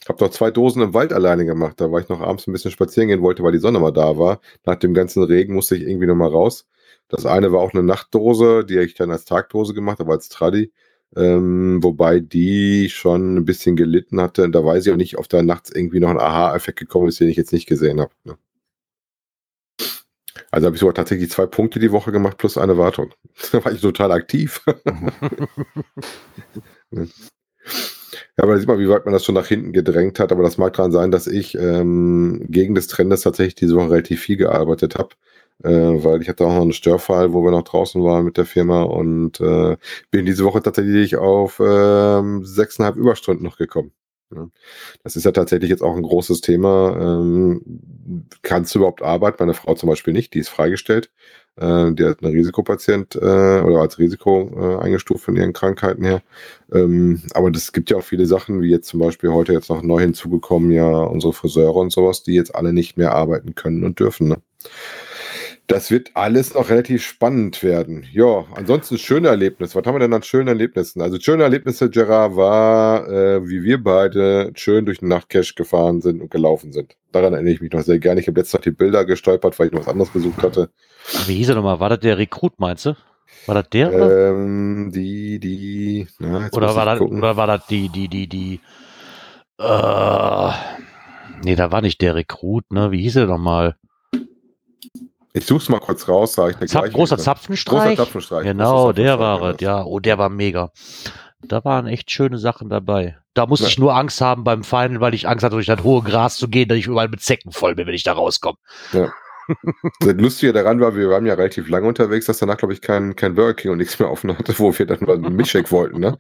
Hab 0.08 0.18
doch 0.18 0.30
zwei 0.30 0.50
Dosen 0.50 0.82
im 0.82 0.94
Wald 0.94 1.12
alleine 1.12 1.44
gemacht. 1.44 1.80
Da 1.80 1.90
war 1.90 2.00
ich 2.00 2.08
noch 2.08 2.20
abends 2.20 2.46
ein 2.46 2.52
bisschen 2.52 2.70
spazieren 2.70 3.08
gehen 3.08 3.22
wollte, 3.22 3.42
weil 3.42 3.52
die 3.52 3.58
Sonne 3.58 3.80
mal 3.80 3.92
da 3.92 4.18
war. 4.18 4.40
Nach 4.64 4.76
dem 4.76 4.94
ganzen 4.94 5.22
Regen 5.22 5.54
musste 5.54 5.76
ich 5.76 5.82
irgendwie 5.82 6.06
noch 6.06 6.14
mal 6.14 6.28
raus. 6.28 6.66
Das 7.08 7.26
eine 7.26 7.52
war 7.52 7.60
auch 7.60 7.72
eine 7.74 7.82
Nachtdose, 7.82 8.64
die 8.64 8.78
ich 8.78 8.94
dann 8.94 9.10
als 9.10 9.24
Tagdose 9.24 9.74
gemacht 9.74 9.98
habe, 9.98 10.12
als 10.12 10.28
Tradi. 10.28 10.72
Ähm, 11.16 11.82
wobei 11.82 12.20
die 12.20 12.88
schon 12.90 13.36
ein 13.36 13.44
bisschen 13.44 13.76
gelitten 13.76 14.20
hatte. 14.20 14.44
Und 14.44 14.52
da 14.52 14.64
weiß 14.64 14.86
ich 14.86 14.92
auch 14.92 14.96
nicht, 14.96 15.18
ob 15.18 15.28
da 15.28 15.42
nachts 15.42 15.70
irgendwie 15.70 16.00
noch 16.00 16.10
ein 16.10 16.18
Aha-Effekt 16.18 16.78
gekommen 16.78 17.08
ist, 17.08 17.20
den 17.20 17.28
ich 17.28 17.36
jetzt 17.36 17.52
nicht 17.52 17.66
gesehen 17.66 18.00
habe. 18.00 18.12
Ne? 18.24 18.36
Also 20.50 20.66
habe 20.66 20.76
ich 20.76 20.80
sogar 20.80 20.94
tatsächlich 20.94 21.30
zwei 21.30 21.46
Punkte 21.46 21.78
die 21.80 21.92
Woche 21.92 22.12
gemacht 22.12 22.38
plus 22.38 22.58
eine 22.58 22.78
Wartung. 22.78 23.12
Da 23.52 23.64
war 23.64 23.72
ich 23.72 23.80
total 23.80 24.12
aktiv. 24.12 24.64
ja, 28.36 28.44
aber 28.44 28.54
da 28.54 28.58
sieht 28.58 28.68
man, 28.68 28.78
wie 28.80 28.88
weit 28.88 29.04
man 29.04 29.12
das 29.14 29.24
schon 29.24 29.34
nach 29.36 29.46
hinten 29.46 29.72
gedrängt 29.72 30.18
hat. 30.18 30.32
Aber 30.32 30.42
das 30.42 30.58
mag 30.58 30.72
daran 30.74 30.92
sein, 30.92 31.10
dass 31.12 31.26
ich 31.26 31.54
ähm, 31.56 32.44
gegen 32.48 32.74
des 32.74 32.88
Trendes 32.88 33.22
tatsächlich 33.22 33.54
diese 33.54 33.76
Woche 33.76 33.90
relativ 33.90 34.20
viel 34.22 34.36
gearbeitet 34.36 34.96
habe. 34.96 35.10
Äh, 35.62 35.70
weil 36.04 36.20
ich 36.22 36.28
hatte 36.28 36.44
auch 36.44 36.52
noch 36.54 36.62
einen 36.62 36.72
Störfall, 36.72 37.32
wo 37.32 37.44
wir 37.44 37.52
noch 37.52 37.62
draußen 37.62 38.02
waren 38.02 38.24
mit 38.24 38.36
der 38.36 38.44
Firma 38.46 38.82
und 38.82 39.40
äh, 39.40 39.76
bin 40.10 40.26
diese 40.26 40.44
Woche 40.44 40.62
tatsächlich 40.62 41.16
auf 41.16 41.60
ähm, 41.64 42.44
sechseinhalb 42.44 42.96
Überstunden 42.96 43.44
noch 43.44 43.56
gekommen. 43.56 43.92
Das 45.02 45.16
ist 45.16 45.24
ja 45.24 45.32
tatsächlich 45.32 45.70
jetzt 45.70 45.82
auch 45.82 45.96
ein 45.96 46.02
großes 46.02 46.40
Thema. 46.40 46.96
Ähm, 47.20 48.28
kannst 48.42 48.74
du 48.74 48.80
überhaupt 48.80 49.02
arbeiten? 49.02 49.36
Meine 49.40 49.54
Frau 49.54 49.74
zum 49.74 49.88
Beispiel 49.88 50.12
nicht, 50.12 50.34
die 50.34 50.40
ist 50.40 50.48
freigestellt. 50.48 51.10
Äh, 51.56 51.92
die 51.92 52.04
hat 52.04 52.23
einen 52.23 52.32
Risikopatient 52.32 53.14
äh, 53.14 53.18
oder 53.18 53.80
als 53.80 53.99
Risiko 53.99 54.50
äh, 54.56 54.84
eingestuft 54.84 55.25
von 55.25 55.37
ihren 55.37 55.52
Krankheiten 55.52 56.04
her. 56.04 56.23
Ähm, 56.73 57.23
aber 57.32 57.50
das 57.50 57.73
gibt 57.73 57.90
ja 57.90 57.99
auch 57.99 58.04
viele 58.04 58.26
Sachen, 58.26 58.61
wie 58.61 58.70
jetzt 58.70 58.88
zum 58.88 59.00
Beispiel 59.00 59.30
heute 59.30 59.52
jetzt 59.52 59.70
noch 59.70 59.82
neu 59.82 60.00
hinzugekommen, 60.00 60.73
ja, 60.73 60.88
unsere 60.88 61.32
Friseure 61.32 61.76
und 61.76 61.92
sowas, 61.92 62.23
die 62.23 62.34
jetzt 62.34 62.54
alle 62.54 62.73
nicht 62.73 62.96
mehr 62.96 63.12
arbeiten 63.12 63.54
können 63.54 63.84
und 63.84 64.00
dürfen. 64.00 64.28
Ne? 64.28 64.37
Das 65.66 65.90
wird 65.90 66.11
alles 66.12 66.52
noch 66.52 66.68
relativ 66.68 67.02
spannend 67.02 67.62
werden. 67.62 68.06
Ja, 68.12 68.44
ansonsten 68.54 68.99
schöne 68.99 69.28
Erlebnisse. 69.28 69.75
Was 69.75 69.87
haben 69.87 69.94
wir 69.94 70.00
denn 70.00 70.12
an 70.12 70.23
schönen 70.23 70.49
Erlebnissen? 70.49 71.00
Also 71.00 71.18
schöne 71.18 71.42
Erlebnisse, 71.42 71.88
Gerard, 71.88 72.37
war, 72.37 73.09
äh, 73.09 73.49
wie 73.49 73.62
wir 73.62 73.83
beide 73.83 74.52
schön 74.56 74.85
durch 74.85 74.99
den 74.99 75.09
Nachtcache 75.09 75.54
gefahren 75.54 76.02
sind 76.02 76.21
und 76.21 76.30
gelaufen 76.30 76.73
sind. 76.73 76.97
Daran 77.12 77.33
erinnere 77.33 77.54
ich 77.54 77.62
mich 77.62 77.73
noch 77.73 77.80
sehr 77.80 77.99
gerne. 77.99 78.21
Ich 78.21 78.26
habe 78.26 78.38
letztens 78.38 78.61
noch 78.61 78.64
die 78.64 78.73
Bilder 78.73 79.06
gestolpert, 79.06 79.59
weil 79.59 79.68
ich 79.68 79.73
noch 79.73 79.80
was 79.80 79.88
anderes 79.88 80.12
gesucht 80.12 80.42
hatte. 80.42 80.68
Wie 81.26 81.37
hieß 81.37 81.49
er 81.49 81.54
nochmal? 81.54 81.80
War 81.80 81.88
das 81.88 82.00
der 82.00 82.18
Rekrut, 82.18 82.61
meinst 82.61 82.85
du? 82.85 82.97
War 83.47 83.54
das 83.54 83.71
der? 83.71 83.90
Ähm, 83.92 84.90
die, 84.94 85.38
die, 85.38 86.06
na, 86.18 86.49
oder, 86.52 86.75
war 86.75 86.85
das, 86.85 87.00
oder 87.00 87.37
war 87.37 87.47
das 87.47 87.66
die, 87.66 87.88
die, 87.88 88.09
die, 88.09 88.26
die, 88.26 88.61
äh, 89.59 90.50
nee, 91.42 91.56
da 91.56 91.73
war 91.73 91.80
nicht 91.80 92.00
der 92.00 92.14
Rekrut, 92.14 92.71
ne? 92.71 92.90
Wie 92.90 93.00
hieß 93.02 93.16
er 93.16 93.26
nochmal? 93.26 93.76
Ich 95.36 95.46
suche 95.46 95.62
es 95.62 95.68
mal 95.68 95.80
kurz 95.80 96.06
raus, 96.08 96.34
sage 96.34 96.52
ich 96.52 96.60
mir 96.60 96.66
Zap, 96.68 96.92
Großer 96.92 97.18
Zapfenstreich? 97.18 97.96
Großer 97.96 98.04
Zapfenstreich. 98.04 98.44
Genau, 98.44 98.92
der 98.92 99.18
war 99.18 99.42
es, 99.42 99.60
ja. 99.60 99.84
Oh, 99.84 99.98
der 99.98 100.16
war 100.16 100.28
mega. 100.28 100.70
Da 101.42 101.64
waren 101.64 101.88
echt 101.88 102.12
schöne 102.12 102.38
Sachen 102.38 102.68
dabei. 102.68 103.18
Da 103.34 103.46
musste 103.46 103.64
ja. 103.64 103.70
ich 103.70 103.78
nur 103.78 103.96
Angst 103.96 104.20
haben 104.20 104.44
beim 104.44 104.62
Final, 104.62 105.00
weil 105.00 105.12
ich 105.12 105.26
Angst 105.28 105.42
hatte, 105.44 105.56
durch 105.56 105.66
das 105.66 105.82
hohe 105.82 106.02
Gras 106.02 106.36
zu 106.36 106.48
gehen, 106.48 106.68
dass 106.68 106.78
ich 106.78 106.86
überall 106.86 107.08
mit 107.08 107.20
Zecken 107.20 107.50
voll 107.50 107.74
bin, 107.74 107.88
wenn 107.88 107.94
ich 107.94 108.04
da 108.04 108.12
rauskomme. 108.12 108.58
Ja. 108.92 109.12
das 110.00 110.14
Lustige 110.14 110.52
daran 110.52 110.80
war, 110.80 110.94
wir 110.96 111.10
waren 111.10 111.26
ja 111.26 111.34
relativ 111.34 111.68
lange 111.68 111.88
unterwegs, 111.88 112.26
dass 112.26 112.38
danach, 112.38 112.56
glaube 112.56 112.72
ich, 112.72 112.80
kein, 112.80 113.16
kein 113.16 113.34
Burger 113.34 113.54
King 113.54 113.72
und 113.72 113.78
nichts 113.78 113.98
mehr 113.98 114.10
offen 114.10 114.38
hatte, 114.38 114.56
wo 114.58 114.78
wir 114.78 114.86
dann 114.86 115.00
mal 115.00 115.16
einen 115.16 115.34
Milchshake 115.34 115.70
wollten, 115.72 115.98
ne? 115.98 116.16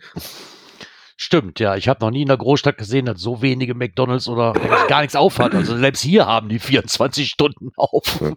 Stimmt, 1.16 1.60
ja. 1.60 1.76
Ich 1.76 1.88
habe 1.88 2.04
noch 2.04 2.10
nie 2.10 2.22
in 2.22 2.28
der 2.28 2.36
Großstadt 2.36 2.76
gesehen, 2.76 3.06
dass 3.06 3.20
so 3.20 3.40
wenige 3.40 3.74
McDonalds 3.74 4.28
oder 4.28 4.52
gar 4.88 5.02
nichts 5.02 5.14
aufhat. 5.14 5.54
Also 5.54 5.76
selbst 5.76 6.02
hier 6.02 6.26
haben 6.26 6.48
die 6.48 6.58
24 6.58 7.28
Stunden 7.28 7.70
auf. 7.76 8.20
Ja. 8.20 8.32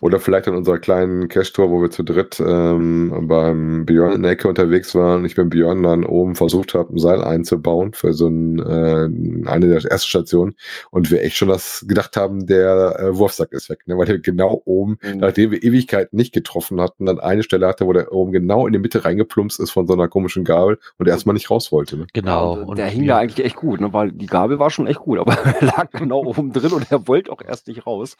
Oder 0.00 0.20
vielleicht 0.20 0.48
an 0.48 0.54
unserer 0.54 0.78
kleinen 0.78 1.28
Cash-Tour, 1.28 1.70
wo 1.70 1.80
wir 1.80 1.90
zu 1.90 2.02
dritt 2.02 2.40
ähm, 2.40 3.26
beim 3.26 3.86
Björn 3.86 4.12
in 4.12 4.22
der 4.22 4.32
Ecke 4.32 4.48
unterwegs 4.48 4.94
waren. 4.94 5.24
Ich 5.24 5.34
beim 5.34 5.48
Björn 5.48 5.82
dann 5.82 6.04
oben 6.04 6.34
versucht 6.34 6.74
habe, 6.74 6.94
ein 6.94 6.98
Seil 6.98 7.22
einzubauen 7.22 7.92
für 7.94 8.12
so 8.12 8.28
ein, 8.28 8.58
äh, 8.58 9.48
eine 9.48 9.68
der 9.68 9.84
ersten 9.90 10.08
Stationen. 10.08 10.54
Und 10.90 11.10
wir 11.10 11.22
echt 11.22 11.36
schon 11.36 11.48
das 11.48 11.84
gedacht 11.88 12.16
haben, 12.16 12.46
der 12.46 12.98
äh, 12.98 13.16
Wurfsack 13.16 13.52
ist 13.52 13.70
weg. 13.70 13.80
Ne? 13.86 13.96
Weil 13.96 14.06
der 14.06 14.18
genau 14.18 14.60
oben, 14.64 14.98
mhm. 15.02 15.18
nachdem 15.18 15.50
wir 15.50 15.62
Ewigkeiten 15.62 16.16
nicht 16.16 16.34
getroffen 16.34 16.80
hatten, 16.80 17.06
dann 17.06 17.18
eine 17.18 17.42
Stelle 17.42 17.66
hatte, 17.66 17.86
wo 17.86 17.92
der 17.92 18.12
oben 18.12 18.32
genau 18.32 18.66
in 18.66 18.72
die 18.72 18.78
Mitte 18.78 19.04
reingeplumpst 19.04 19.58
ist 19.58 19.70
von 19.70 19.86
so 19.86 19.94
einer 19.94 20.08
komischen 20.08 20.44
Gabel 20.44 20.78
und 20.98 21.08
erstmal 21.08 21.34
nicht 21.34 21.50
raus 21.50 21.72
wollte. 21.72 21.96
Ne? 21.96 22.06
Genau. 22.12 22.21
Und 22.52 22.78
der 22.78 22.86
hing 22.86 23.06
da 23.06 23.18
eigentlich 23.18 23.44
echt 23.44 23.56
gut, 23.56 23.80
ne? 23.80 23.92
weil 23.92 24.12
die 24.12 24.26
Gabel 24.26 24.58
war 24.58 24.70
schon 24.70 24.86
echt 24.86 25.00
gut, 25.00 25.18
aber 25.18 25.32
er 25.60 25.66
lag 25.66 25.90
genau 25.90 26.24
oben 26.24 26.52
drin 26.52 26.72
und 26.72 26.90
er 26.90 27.06
wollte 27.08 27.32
auch 27.32 27.42
erst 27.42 27.68
nicht 27.68 27.86
raus. 27.86 28.16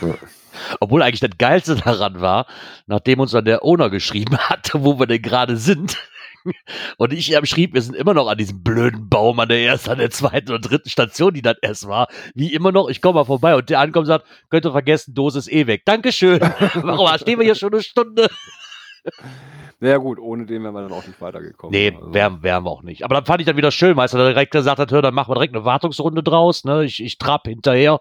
Ja. 0.00 0.14
Obwohl 0.80 1.02
eigentlich 1.02 1.20
das 1.20 1.38
Geilste 1.38 1.76
daran 1.76 2.20
war, 2.20 2.46
nachdem 2.86 3.20
uns 3.20 3.32
dann 3.32 3.44
der 3.44 3.64
Owner 3.64 3.90
geschrieben 3.90 4.38
hatte, 4.38 4.84
wo 4.84 4.98
wir 4.98 5.06
denn 5.06 5.22
gerade 5.22 5.56
sind. 5.56 5.98
Und 6.96 7.12
ich 7.12 7.32
ihm 7.32 7.44
schrieb, 7.44 7.74
wir 7.74 7.82
sind 7.82 7.94
immer 7.94 8.14
noch 8.14 8.26
an 8.26 8.38
diesem 8.38 8.62
blöden 8.62 9.10
Baum 9.10 9.38
an 9.40 9.48
der 9.48 9.62
ersten, 9.62 9.90
an 9.90 9.98
der 9.98 10.10
zweiten 10.10 10.52
und 10.52 10.62
dritten 10.62 10.88
Station, 10.88 11.34
die 11.34 11.42
das 11.42 11.56
erst 11.60 11.86
war. 11.86 12.08
Wie 12.34 12.54
immer 12.54 12.72
noch, 12.72 12.88
ich 12.88 13.02
komme 13.02 13.16
mal 13.16 13.24
vorbei 13.24 13.54
und 13.54 13.68
der 13.68 13.80
ankommt 13.80 14.04
und 14.04 14.06
sagt, 14.06 14.26
könnt 14.48 14.64
ihr 14.64 14.72
vergessen, 14.72 15.14
Dose 15.14 15.38
ist 15.38 15.52
eh 15.52 15.66
weg. 15.66 15.82
Dankeschön. 15.84 16.40
Warum 16.74 17.08
stehen 17.18 17.38
wir 17.38 17.44
hier 17.44 17.54
schon 17.54 17.72
eine 17.74 17.82
Stunde? 17.82 18.30
Naja 19.80 19.96
gut, 19.96 20.18
ohne 20.18 20.44
den 20.44 20.62
wären 20.62 20.74
wir 20.74 20.82
dann 20.82 20.92
auch 20.92 21.06
nicht 21.06 21.20
weitergekommen. 21.20 21.72
Nee, 21.72 21.96
also. 21.96 22.12
wären, 22.12 22.42
wären 22.42 22.64
wir 22.64 22.70
auch 22.70 22.82
nicht. 22.82 23.04
Aber 23.04 23.14
dann 23.14 23.24
fand 23.24 23.40
ich 23.40 23.46
dann 23.46 23.56
wieder 23.56 23.70
schön, 23.70 23.96
weil 23.96 24.08
er 24.08 24.28
direkt 24.28 24.52
gesagt 24.52 24.78
hat, 24.78 24.92
hör, 24.92 25.00
dann 25.00 25.14
machen 25.14 25.30
wir 25.30 25.34
direkt 25.34 25.54
eine 25.54 25.64
Wartungsrunde 25.64 26.22
draus. 26.22 26.64
Ne? 26.64 26.84
Ich, 26.84 27.02
ich 27.02 27.16
trab 27.16 27.46
hinterher 27.46 28.00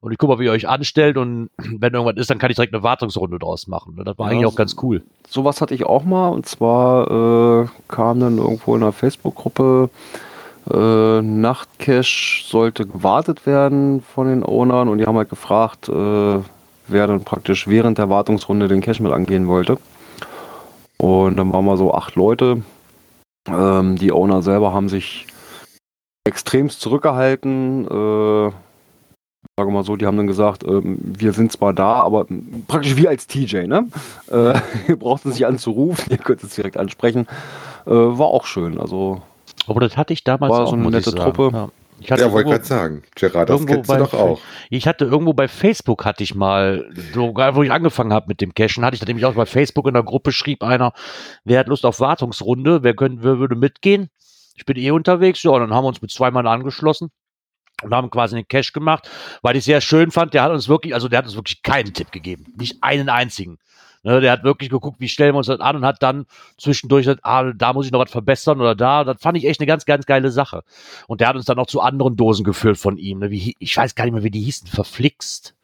und 0.00 0.10
ich 0.10 0.18
gucke 0.18 0.34
mal, 0.34 0.38
wie 0.40 0.46
ihr 0.46 0.52
euch 0.52 0.68
anstellt 0.68 1.16
und 1.16 1.50
wenn 1.56 1.94
irgendwas 1.94 2.20
ist, 2.20 2.30
dann 2.30 2.38
kann 2.38 2.50
ich 2.50 2.56
direkt 2.56 2.74
eine 2.74 2.82
Wartungsrunde 2.82 3.38
draus 3.38 3.68
machen. 3.68 3.94
Das 4.04 4.18
war 4.18 4.26
ja, 4.26 4.32
eigentlich 4.32 4.46
auch 4.46 4.56
ganz 4.56 4.74
cool. 4.82 5.02
Sowas 5.28 5.60
hatte 5.60 5.74
ich 5.74 5.86
auch 5.86 6.02
mal 6.02 6.28
und 6.28 6.46
zwar 6.46 7.62
äh, 7.62 7.68
kam 7.86 8.18
dann 8.18 8.38
irgendwo 8.38 8.74
in 8.74 8.82
einer 8.82 8.92
Facebook-Gruppe 8.92 9.90
äh, 10.72 11.22
Nachtcache 11.22 12.44
sollte 12.48 12.86
gewartet 12.86 13.46
werden 13.46 14.02
von 14.02 14.26
den 14.28 14.42
Ownern 14.42 14.88
und 14.88 14.98
die 14.98 15.06
haben 15.06 15.16
halt 15.16 15.28
gefragt, 15.28 15.88
äh, 15.88 15.92
wer 15.92 17.06
dann 17.06 17.22
praktisch 17.24 17.68
während 17.68 17.98
der 17.98 18.08
Wartungsrunde 18.08 18.68
den 18.68 18.80
Cache 18.80 19.02
mit 19.02 19.12
angehen 19.12 19.46
wollte. 19.46 19.78
Und 20.98 21.36
dann 21.36 21.52
waren 21.52 21.64
wir 21.64 21.76
so 21.76 21.92
acht 21.92 22.14
Leute. 22.14 22.62
Ähm, 23.48 23.96
die 23.96 24.12
Owner 24.12 24.42
selber 24.42 24.72
haben 24.72 24.88
sich 24.88 25.26
extremst 26.24 26.80
zurückgehalten. 26.80 27.86
Äh, 27.86 28.52
sage 29.56 29.70
mal 29.70 29.84
so, 29.84 29.96
die 29.96 30.06
haben 30.06 30.16
dann 30.16 30.26
gesagt, 30.26 30.64
ähm, 30.64 30.98
wir 31.00 31.32
sind 31.32 31.52
zwar 31.52 31.72
da, 31.72 32.02
aber 32.02 32.26
praktisch 32.66 32.96
wie 32.96 33.06
als 33.06 33.26
TJ, 33.26 33.66
ne? 33.66 33.88
Äh, 34.30 34.58
ihr 34.88 34.96
braucht 34.96 35.24
es 35.26 35.32
nicht 35.32 35.46
anzurufen, 35.46 36.10
ihr 36.10 36.18
könnt 36.18 36.42
es 36.42 36.54
direkt 36.54 36.76
ansprechen. 36.76 37.26
Äh, 37.86 37.90
war 37.90 38.28
auch 38.28 38.46
schön, 38.46 38.80
also. 38.80 39.22
Aber 39.66 39.80
das 39.80 39.96
hatte 39.96 40.12
ich 40.12 40.24
damals 40.24 40.52
war 40.52 40.64
auch, 40.64 40.70
so 40.70 40.76
eine 40.76 40.90
nette 40.90 41.14
Truppe. 41.14 41.50
Ja. 41.52 41.68
Ich 42.00 42.10
hatte 42.10 42.22
ja, 42.22 42.32
wollte 42.32 42.50
gerade 42.50 42.64
sagen, 42.64 43.02
Gerard, 43.14 43.48
das 43.48 43.64
kennst 43.66 43.90
du 43.90 43.96
doch 43.96 44.14
auch. 44.14 44.40
Ich 44.68 44.86
hatte 44.86 45.04
irgendwo 45.04 45.32
bei 45.32 45.48
Facebook 45.48 46.04
hatte 46.04 46.22
ich 46.22 46.34
mal, 46.34 46.90
sogar 47.12 47.54
wo 47.54 47.62
ich 47.62 47.70
angefangen 47.70 48.12
habe 48.12 48.26
mit 48.28 48.40
dem 48.40 48.52
Cashen, 48.52 48.84
hatte 48.84 48.96
ich 48.96 49.06
nämlich 49.06 49.24
auch 49.24 49.34
bei 49.34 49.46
Facebook 49.46 49.86
in 49.86 49.94
der 49.94 50.02
Gruppe 50.02 50.32
schrieb 50.32 50.62
einer, 50.62 50.92
wer 51.44 51.60
hat 51.60 51.68
Lust 51.68 51.86
auf 51.86 52.00
Wartungsrunde, 52.00 52.82
wer, 52.82 52.94
können, 52.94 53.22
wer 53.22 53.38
würde 53.38 53.56
mitgehen? 53.56 54.10
Ich 54.56 54.66
bin 54.66 54.76
eh 54.76 54.90
unterwegs, 54.90 55.42
ja, 55.42 55.50
und 55.52 55.60
dann 55.60 55.74
haben 55.74 55.84
wir 55.84 55.88
uns 55.88 56.02
mit 56.02 56.10
zwei 56.10 56.30
Mann 56.30 56.46
angeschlossen 56.46 57.10
und 57.82 57.94
haben 57.94 58.10
quasi 58.10 58.36
einen 58.36 58.48
Cash 58.48 58.72
gemacht, 58.72 59.08
weil 59.42 59.56
ich 59.56 59.64
sehr 59.64 59.80
schön 59.80 60.10
fand, 60.10 60.34
der 60.34 60.42
hat 60.42 60.52
uns 60.52 60.68
wirklich, 60.68 60.94
also 60.94 61.08
der 61.08 61.18
hat 61.18 61.26
uns 61.26 61.36
wirklich 61.36 61.62
keinen 61.62 61.92
Tipp 61.92 62.12
gegeben, 62.12 62.52
nicht 62.56 62.82
einen 62.82 63.08
einzigen. 63.08 63.58
Ne, 64.04 64.20
der 64.20 64.32
hat 64.32 64.44
wirklich 64.44 64.68
geguckt, 64.68 65.00
wie 65.00 65.08
stellen 65.08 65.32
wir 65.32 65.38
uns 65.38 65.46
das 65.46 65.60
an 65.60 65.76
und 65.76 65.86
hat 65.86 66.02
dann 66.02 66.26
zwischendurch 66.58 67.06
gesagt, 67.06 67.24
ah, 67.24 67.52
da 67.54 67.72
muss 67.72 67.86
ich 67.86 67.92
noch 67.92 68.00
was 68.00 68.10
verbessern 68.10 68.60
oder 68.60 68.74
da. 68.74 69.02
Das 69.02 69.20
fand 69.20 69.38
ich 69.38 69.46
echt 69.46 69.60
eine 69.60 69.66
ganz, 69.66 69.86
ganz 69.86 70.04
geile 70.04 70.30
Sache. 70.30 70.62
Und 71.06 71.22
der 71.22 71.28
hat 71.28 71.36
uns 71.36 71.46
dann 71.46 71.58
auch 71.58 71.66
zu 71.66 71.80
anderen 71.80 72.14
Dosen 72.14 72.44
geführt 72.44 72.76
von 72.76 72.98
ihm. 72.98 73.20
Ne, 73.20 73.30
wie, 73.30 73.56
ich 73.58 73.74
weiß 73.74 73.94
gar 73.94 74.04
nicht 74.04 74.12
mehr, 74.12 74.22
wie 74.22 74.30
die 74.30 74.42
hießen, 74.42 74.68
verflixt. 74.68 75.54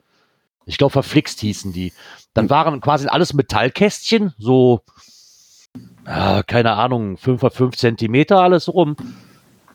Ich 0.65 0.79
glaube, 0.79 0.93
verflixt 0.93 1.41
hießen 1.41 1.75
die. 1.75 1.93
Dann 2.33 2.49
waren 2.49 2.81
quasi 2.81 3.09
alles 3.09 3.35
Metallkästchen, 3.35 4.33
so, 4.39 4.81
ja, 6.07 6.43
keine 6.43 6.73
Ahnung, 6.73 7.19
5 7.19 7.43
x 7.43 7.57
5 7.57 7.77
Zentimeter 7.77 8.41
alles 8.41 8.73
rum. 8.73 8.97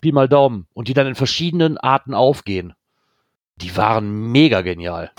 Pi 0.00 0.10
mal 0.10 0.28
Daumen. 0.28 0.66
Und 0.74 0.88
die 0.88 0.94
dann 0.94 1.06
in 1.06 1.14
verschiedenen 1.14 1.78
Arten 1.78 2.14
aufgehen. 2.14 2.74
Die 3.56 3.76
waren 3.76 4.32
mega 4.32 4.62
genial. 4.62 5.12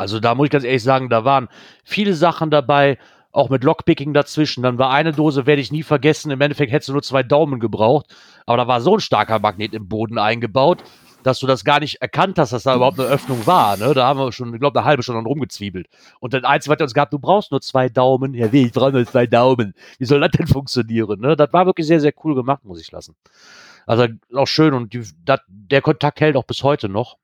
Also 0.00 0.18
da 0.18 0.34
muss 0.34 0.46
ich 0.46 0.50
ganz 0.50 0.64
ehrlich 0.64 0.82
sagen, 0.82 1.10
da 1.10 1.26
waren 1.26 1.50
viele 1.84 2.14
Sachen 2.14 2.50
dabei, 2.50 2.96
auch 3.32 3.50
mit 3.50 3.64
Lockpicking 3.64 4.14
dazwischen. 4.14 4.62
Dann 4.62 4.78
war 4.78 4.90
eine 4.90 5.12
Dose, 5.12 5.44
werde 5.44 5.60
ich 5.60 5.70
nie 5.70 5.82
vergessen. 5.82 6.30
Im 6.30 6.40
Endeffekt 6.40 6.72
hättest 6.72 6.88
du 6.88 6.94
nur 6.94 7.02
zwei 7.02 7.22
Daumen 7.22 7.60
gebraucht. 7.60 8.06
Aber 8.46 8.56
da 8.56 8.66
war 8.66 8.80
so 8.80 8.94
ein 8.94 9.00
starker 9.00 9.40
Magnet 9.40 9.74
im 9.74 9.88
Boden 9.88 10.16
eingebaut, 10.16 10.82
dass 11.22 11.38
du 11.38 11.46
das 11.46 11.66
gar 11.66 11.80
nicht 11.80 12.00
erkannt 12.00 12.38
hast, 12.38 12.54
dass 12.54 12.62
da 12.62 12.76
überhaupt 12.76 12.98
eine 12.98 13.10
Öffnung 13.10 13.46
war. 13.46 13.76
Ne? 13.76 13.92
Da 13.92 14.06
haben 14.06 14.18
wir 14.18 14.32
schon, 14.32 14.54
ich 14.54 14.60
glaube, 14.60 14.78
eine 14.78 14.86
halbe 14.86 15.02
Stunde 15.02 15.22
rumgezwiebelt. 15.28 15.86
Und 16.18 16.32
das 16.32 16.44
Einzige, 16.44 16.74
was 16.74 16.80
uns 16.80 16.94
gab, 16.94 17.10
du 17.10 17.18
brauchst 17.18 17.50
nur 17.50 17.60
zwei 17.60 17.90
Daumen. 17.90 18.32
Ja, 18.32 18.50
wie, 18.52 18.62
ich 18.62 18.72
brauche 18.72 18.92
nur 18.92 19.04
zwei 19.04 19.26
Daumen. 19.26 19.74
Wie 19.98 20.06
soll 20.06 20.20
das 20.20 20.30
denn 20.30 20.46
funktionieren? 20.46 21.20
Ne? 21.20 21.36
Das 21.36 21.52
war 21.52 21.66
wirklich 21.66 21.86
sehr, 21.86 22.00
sehr 22.00 22.14
cool 22.24 22.34
gemacht, 22.34 22.64
muss 22.64 22.80
ich 22.80 22.90
lassen. 22.90 23.16
Also 23.86 24.06
auch 24.34 24.46
schön 24.46 24.72
und 24.72 24.94
die, 24.94 25.04
dat, 25.26 25.42
der 25.46 25.82
Kontakt 25.82 26.22
hält 26.22 26.36
auch 26.36 26.44
bis 26.44 26.62
heute 26.62 26.88
noch. 26.88 27.18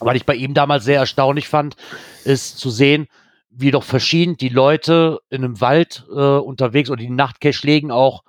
Was 0.00 0.16
ich 0.16 0.26
bei 0.26 0.34
ihm 0.34 0.54
damals 0.54 0.84
sehr 0.84 0.98
erstaunlich 0.98 1.48
fand, 1.48 1.76
ist 2.24 2.58
zu 2.58 2.70
sehen, 2.70 3.06
wie 3.50 3.70
doch 3.70 3.84
verschieden 3.84 4.36
die 4.36 4.48
Leute 4.48 5.18
in 5.28 5.44
einem 5.44 5.60
Wald 5.60 6.04
äh, 6.10 6.14
unterwegs 6.14 6.90
oder 6.90 7.02
die 7.02 7.10
Nachtcache 7.10 7.66
legen 7.66 7.90
auch 7.90 8.22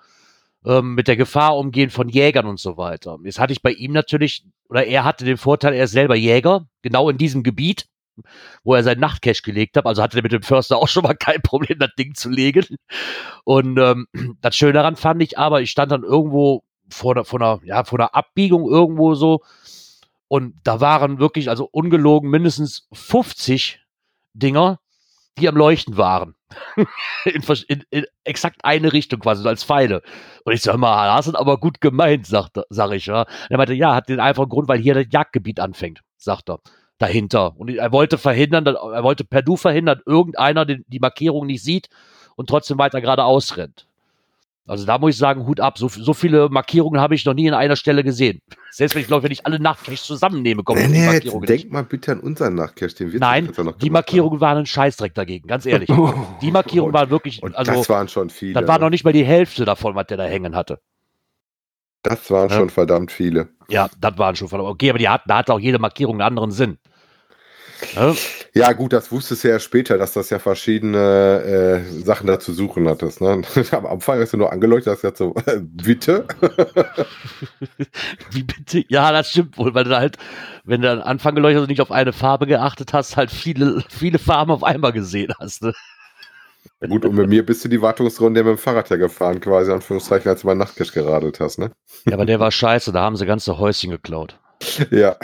ähm, 0.65 0.95
mit 0.95 1.07
der 1.07 1.15
Gefahr 1.17 1.57
umgehen 1.57 1.89
von 1.89 2.09
Jägern 2.09 2.45
und 2.45 2.59
so 2.59 2.77
weiter. 2.77 3.17
Jetzt 3.23 3.39
hatte 3.39 3.53
ich 3.53 3.61
bei 3.61 3.71
ihm 3.71 3.91
natürlich, 3.93 4.43
oder 4.69 4.85
er 4.85 5.03
hatte 5.03 5.25
den 5.25 5.37
Vorteil, 5.37 5.73
er 5.73 5.85
ist 5.85 5.91
selber 5.91 6.15
Jäger, 6.15 6.67
genau 6.81 7.09
in 7.09 7.17
diesem 7.17 7.43
Gebiet. 7.43 7.87
wo 8.63 8.75
er 8.75 8.83
seinen 8.83 8.99
Nachtcash 8.99 9.41
gelegt 9.41 9.77
hat. 9.77 9.85
Also 9.85 10.01
hatte 10.03 10.17
er 10.17 10.23
mit 10.23 10.31
dem 10.31 10.43
Förster 10.43 10.77
auch 10.77 10.87
schon 10.87 11.03
mal 11.03 11.15
kein 11.15 11.41
Problem, 11.43 11.79
das 11.79 11.91
Ding 11.97 12.13
zu 12.15 12.29
legen. 12.29 12.65
Und 13.43 13.77
ähm, 13.79 14.07
das 14.41 14.55
Schöne 14.55 14.73
daran 14.73 14.95
fand 14.95 15.21
ich 15.23 15.37
aber, 15.37 15.61
ich 15.61 15.71
stand 15.71 15.91
dann 15.91 16.03
irgendwo 16.03 16.63
vor 16.89 17.23
vor 17.25 17.41
einer, 17.41 17.59
ja, 17.63 17.83
vor 17.83 17.99
einer 17.99 18.13
Abbiegung 18.15 18.69
irgendwo 18.69 19.15
so. 19.15 19.41
Und 20.31 20.53
da 20.63 20.79
waren 20.79 21.19
wirklich, 21.19 21.49
also 21.49 21.67
ungelogen, 21.73 22.29
mindestens 22.29 22.87
50 22.93 23.81
Dinger, 24.33 24.79
die 25.37 25.49
am 25.49 25.57
Leuchten 25.57 25.97
waren. 25.97 26.35
in, 27.25 27.43
in, 27.67 27.83
in 27.89 28.05
exakt 28.23 28.63
eine 28.63 28.93
Richtung 28.93 29.19
quasi, 29.19 29.43
so 29.43 29.49
als 29.49 29.65
Pfeile. 29.65 30.01
Und 30.45 30.53
ich 30.53 30.61
sag 30.61 30.77
mal, 30.77 31.17
das 31.17 31.27
ist 31.27 31.35
aber 31.35 31.57
gut 31.57 31.81
gemeint, 31.81 32.27
sagt 32.27 32.61
sag 32.69 32.93
ich, 32.93 33.07
ja. 33.07 33.25
Er 33.49 33.57
meinte, 33.57 33.73
ja, 33.73 33.93
hat 33.93 34.07
den 34.07 34.21
einfachen 34.21 34.47
Grund, 34.47 34.69
weil 34.69 34.79
hier 34.79 34.93
das 34.93 35.07
Jagdgebiet 35.11 35.59
anfängt, 35.59 35.99
sagt 36.15 36.49
er. 36.49 36.61
Dahinter. 36.97 37.57
Und 37.57 37.69
er 37.69 37.91
wollte 37.91 38.17
verhindern, 38.17 38.65
er 38.65 39.03
wollte 39.03 39.25
per 39.25 39.41
Du 39.41 39.57
verhindern, 39.57 39.99
irgendeiner 40.05 40.63
den, 40.63 40.85
die 40.87 40.99
Markierung 40.99 41.45
nicht 41.45 41.61
sieht 41.61 41.89
und 42.37 42.47
trotzdem 42.47 42.77
weiter 42.77 43.01
geradeaus 43.01 43.57
rennt. 43.57 43.85
Also 44.71 44.85
da 44.85 44.97
muss 44.97 45.09
ich 45.11 45.17
sagen, 45.17 45.45
Hut 45.45 45.59
ab. 45.59 45.77
So, 45.77 45.89
so 45.89 46.13
viele 46.13 46.47
Markierungen 46.47 47.01
habe 47.01 47.13
ich 47.13 47.25
noch 47.25 47.33
nie 47.33 47.45
in 47.45 47.53
einer 47.53 47.75
Stelle 47.75 48.05
gesehen. 48.05 48.39
Selbst 48.69 48.95
wenn 48.95 49.01
ich 49.01 49.07
glaube, 49.09 49.23
wenn 49.23 49.31
ich 49.31 49.45
alle 49.45 49.59
Nachtcaches 49.59 50.03
zusammennehme, 50.05 50.63
kommen 50.63 50.79
Nee, 50.83 50.87
die 50.87 50.93
nee, 50.93 51.05
Markierungen 51.07 51.41
nicht. 51.49 51.63
denk 51.63 51.73
mal 51.73 51.83
bitte 51.83 52.13
an 52.13 52.21
unseren 52.21 52.55
Nachtcash, 52.55 52.95
den 52.95 53.11
wir 53.11 53.19
Nein, 53.19 53.51
die 53.81 53.89
Markierungen 53.89 54.39
waren 54.39 54.59
ein 54.59 54.65
Scheißdreck 54.65 55.13
dagegen, 55.13 55.45
ganz 55.45 55.65
ehrlich. 55.65 55.89
Die 56.41 56.51
Markierungen 56.51 56.93
waren 56.93 57.09
wirklich, 57.09 57.43
Und 57.43 57.53
also 57.57 57.69
das 57.73 57.89
waren 57.89 58.07
schon 58.07 58.29
viele. 58.29 58.53
das 58.53 58.65
war 58.69 58.77
ne? 58.77 58.85
noch 58.85 58.89
nicht 58.91 59.03
mal 59.03 59.11
die 59.11 59.25
Hälfte 59.25 59.65
davon, 59.65 59.93
was 59.95 60.07
der 60.07 60.15
da 60.15 60.23
hängen 60.23 60.55
hatte. 60.55 60.79
Das 62.03 62.31
waren 62.31 62.49
Ja. 62.49 62.55
schon 62.55 62.69
verdammt 62.69 63.11
viele. 63.11 63.49
Ja, 63.67 63.89
das 63.99 64.17
waren 64.17 64.37
schon 64.37 64.47
verdammt. 64.47 64.69
Okay, 64.69 64.89
aber 64.89 64.99
die 64.99 65.09
hatten, 65.09 65.27
da 65.27 65.39
hatte 65.39 65.53
auch 65.53 65.59
jede 65.59 65.79
Markierung 65.79 66.15
einen 66.15 66.21
anderen 66.21 66.51
Sinn. 66.51 66.77
Ja, 67.93 68.15
Ja, 68.53 68.73
gut, 68.73 68.91
das 68.91 69.13
wusstest 69.13 69.45
du 69.45 69.49
ja 69.49 69.59
später, 69.59 69.97
dass 69.97 70.11
das 70.11 70.29
ja 70.29 70.37
verschiedene 70.37 71.83
äh, 71.87 72.03
Sachen 72.03 72.27
da 72.27 72.37
zu 72.37 72.51
suchen 72.51 72.87
hattest. 72.89 73.21
Ne? 73.21 73.41
Am 73.71 73.85
Anfang 73.85 74.19
hast 74.19 74.33
du 74.33 74.37
nur 74.37 74.51
angeleuchtet, 74.51 74.91
hast 74.91 75.01
gesagt 75.01 75.17
so, 75.17 75.33
äh, 75.45 75.61
bitte? 75.61 76.25
Wie 78.31 78.43
bitte? 78.43 78.83
Ja, 78.89 79.13
das 79.13 79.29
stimmt 79.29 79.57
wohl, 79.57 79.73
weil 79.73 79.85
du 79.85 79.95
halt, 79.95 80.17
wenn 80.65 80.81
du 80.81 80.91
am 80.91 81.01
Anfang 81.01 81.33
geleuchtet 81.35 81.59
hast 81.59 81.63
und 81.63 81.69
nicht 81.69 81.81
auf 81.81 81.91
eine 81.91 82.11
Farbe 82.11 82.45
geachtet 82.45 82.91
hast, 82.91 83.15
halt 83.15 83.31
viele, 83.31 83.83
viele 83.89 84.19
Farben 84.19 84.51
auf 84.51 84.63
einmal 84.63 84.91
gesehen 84.91 85.31
hast. 85.39 85.63
Ne? 85.63 85.73
gut, 86.89 87.05
und 87.05 87.15
mit 87.15 87.29
mir 87.29 87.45
bist 87.45 87.63
du 87.63 87.69
die 87.69 87.81
Wartungsrunde 87.81 88.43
mit 88.43 88.51
dem 88.51 88.57
Fahrrad 88.57 88.89
ja 88.89 88.97
gefahren, 88.97 89.39
quasi, 89.39 89.71
Anführungszeichen, 89.71 90.29
als 90.29 90.41
du 90.41 90.47
mal 90.47 90.55
Nachtcash 90.55 90.91
geradelt 90.91 91.39
hast, 91.39 91.57
ne? 91.57 91.71
Ja, 92.05 92.15
aber 92.15 92.25
der 92.25 92.41
war 92.41 92.51
scheiße, 92.51 92.91
da 92.91 93.01
haben 93.01 93.15
sie 93.15 93.25
ganze 93.25 93.57
Häuschen 93.57 93.91
geklaut. 93.91 94.40
Ja. 94.91 95.17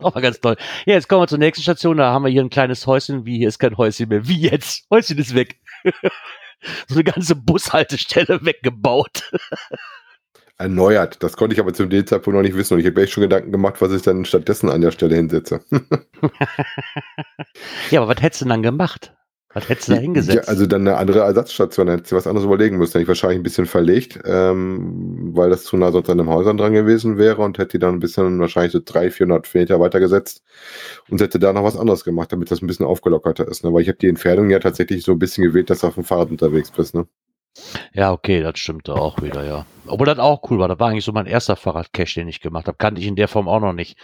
Auch 0.00 0.14
mal 0.14 0.20
ganz 0.20 0.40
toll. 0.40 0.56
Ja, 0.86 0.94
jetzt 0.94 1.08
kommen 1.08 1.22
wir 1.22 1.28
zur 1.28 1.38
nächsten 1.38 1.62
Station. 1.62 1.96
Da 1.96 2.12
haben 2.12 2.24
wir 2.24 2.30
hier 2.30 2.42
ein 2.42 2.50
kleines 2.50 2.86
Häuschen. 2.86 3.26
Wie, 3.26 3.38
hier 3.38 3.48
ist 3.48 3.58
kein 3.58 3.76
Häuschen 3.76 4.08
mehr. 4.08 4.26
Wie 4.26 4.40
jetzt? 4.40 4.86
Häuschen 4.90 5.18
ist 5.18 5.34
weg. 5.34 5.56
so 6.88 6.94
eine 6.94 7.04
ganze 7.04 7.36
Bushaltestelle 7.36 8.44
weggebaut. 8.44 9.30
Erneuert. 10.58 11.22
Das 11.22 11.36
konnte 11.36 11.54
ich 11.54 11.60
aber 11.60 11.72
zu 11.72 11.86
dem 11.86 12.06
Zeitpunkt 12.06 12.36
noch 12.36 12.42
nicht 12.42 12.56
wissen. 12.56 12.74
Und 12.74 12.80
ich 12.80 12.86
habe 12.86 13.02
echt 13.02 13.12
schon 13.12 13.22
Gedanken 13.22 13.50
gemacht, 13.50 13.80
was 13.80 13.92
ich 13.92 14.02
dann 14.02 14.26
stattdessen 14.26 14.68
an 14.68 14.82
der 14.82 14.90
Stelle 14.90 15.16
hinsetze. 15.16 15.60
ja, 17.90 18.02
aber 18.02 18.14
was 18.14 18.22
hättest 18.22 18.42
du 18.42 18.44
denn 18.44 18.50
dann 18.50 18.62
gemacht? 18.62 19.14
Was 19.52 19.68
hättest 19.68 19.88
du 19.88 19.94
da 19.94 19.98
hingesetzt? 19.98 20.36
Ja, 20.36 20.42
also 20.44 20.64
dann 20.66 20.86
eine 20.86 20.96
andere 20.96 21.20
Ersatzstation, 21.20 21.88
da 21.88 21.94
hättest 21.94 22.12
du 22.12 22.16
was 22.16 22.28
anderes 22.28 22.46
überlegen 22.46 22.78
müssen. 22.78 22.92
Hätte 22.92 23.02
ich 23.02 23.08
wahrscheinlich 23.08 23.40
ein 23.40 23.42
bisschen 23.42 23.66
verlegt, 23.66 24.20
ähm, 24.24 25.30
weil 25.34 25.50
das 25.50 25.64
zu 25.64 25.76
nah 25.76 25.90
sonst 25.90 26.08
an 26.08 26.18
den 26.18 26.28
Häusern 26.28 26.56
dran 26.56 26.72
gewesen 26.72 27.18
wäre 27.18 27.42
und 27.42 27.58
hätte 27.58 27.72
die 27.72 27.78
dann 27.80 27.94
ein 27.94 28.00
bisschen, 28.00 28.38
wahrscheinlich 28.38 28.72
so 28.72 28.80
300, 28.84 29.12
400 29.12 29.54
Meter 29.54 29.80
weitergesetzt 29.80 30.42
und 31.08 31.20
hätte 31.20 31.40
da 31.40 31.52
noch 31.52 31.64
was 31.64 31.76
anderes 31.76 32.04
gemacht, 32.04 32.30
damit 32.32 32.50
das 32.52 32.62
ein 32.62 32.68
bisschen 32.68 32.86
aufgelockerter 32.86 33.48
ist. 33.48 33.64
Ne? 33.64 33.74
Weil 33.74 33.82
ich 33.82 33.88
habe 33.88 33.98
die 33.98 34.08
Entfernung 34.08 34.50
ja 34.50 34.60
tatsächlich 34.60 35.02
so 35.02 35.12
ein 35.12 35.18
bisschen 35.18 35.42
gewählt, 35.42 35.68
dass 35.68 35.80
du 35.80 35.88
auf 35.88 35.94
dem 35.94 36.04
Fahrrad 36.04 36.30
unterwegs 36.30 36.70
bist. 36.70 36.94
Ne? 36.94 37.06
Ja, 37.92 38.12
okay, 38.12 38.42
das 38.42 38.58
stimmte 38.58 38.94
auch 38.94 39.20
wieder, 39.22 39.44
ja. 39.44 39.66
Obwohl 39.86 40.06
das 40.06 40.18
auch 40.18 40.48
cool 40.50 40.58
war. 40.58 40.68
Das 40.68 40.78
war 40.78 40.90
eigentlich 40.90 41.04
so 41.04 41.12
mein 41.12 41.26
erster 41.26 41.56
Fahrradcache, 41.56 42.20
den 42.20 42.28
ich 42.28 42.40
gemacht 42.40 42.66
habe. 42.66 42.78
Kannte 42.78 43.00
ich 43.00 43.06
in 43.06 43.16
der 43.16 43.28
Form 43.28 43.48
auch 43.48 43.60
noch 43.60 43.72
nicht. 43.72 43.98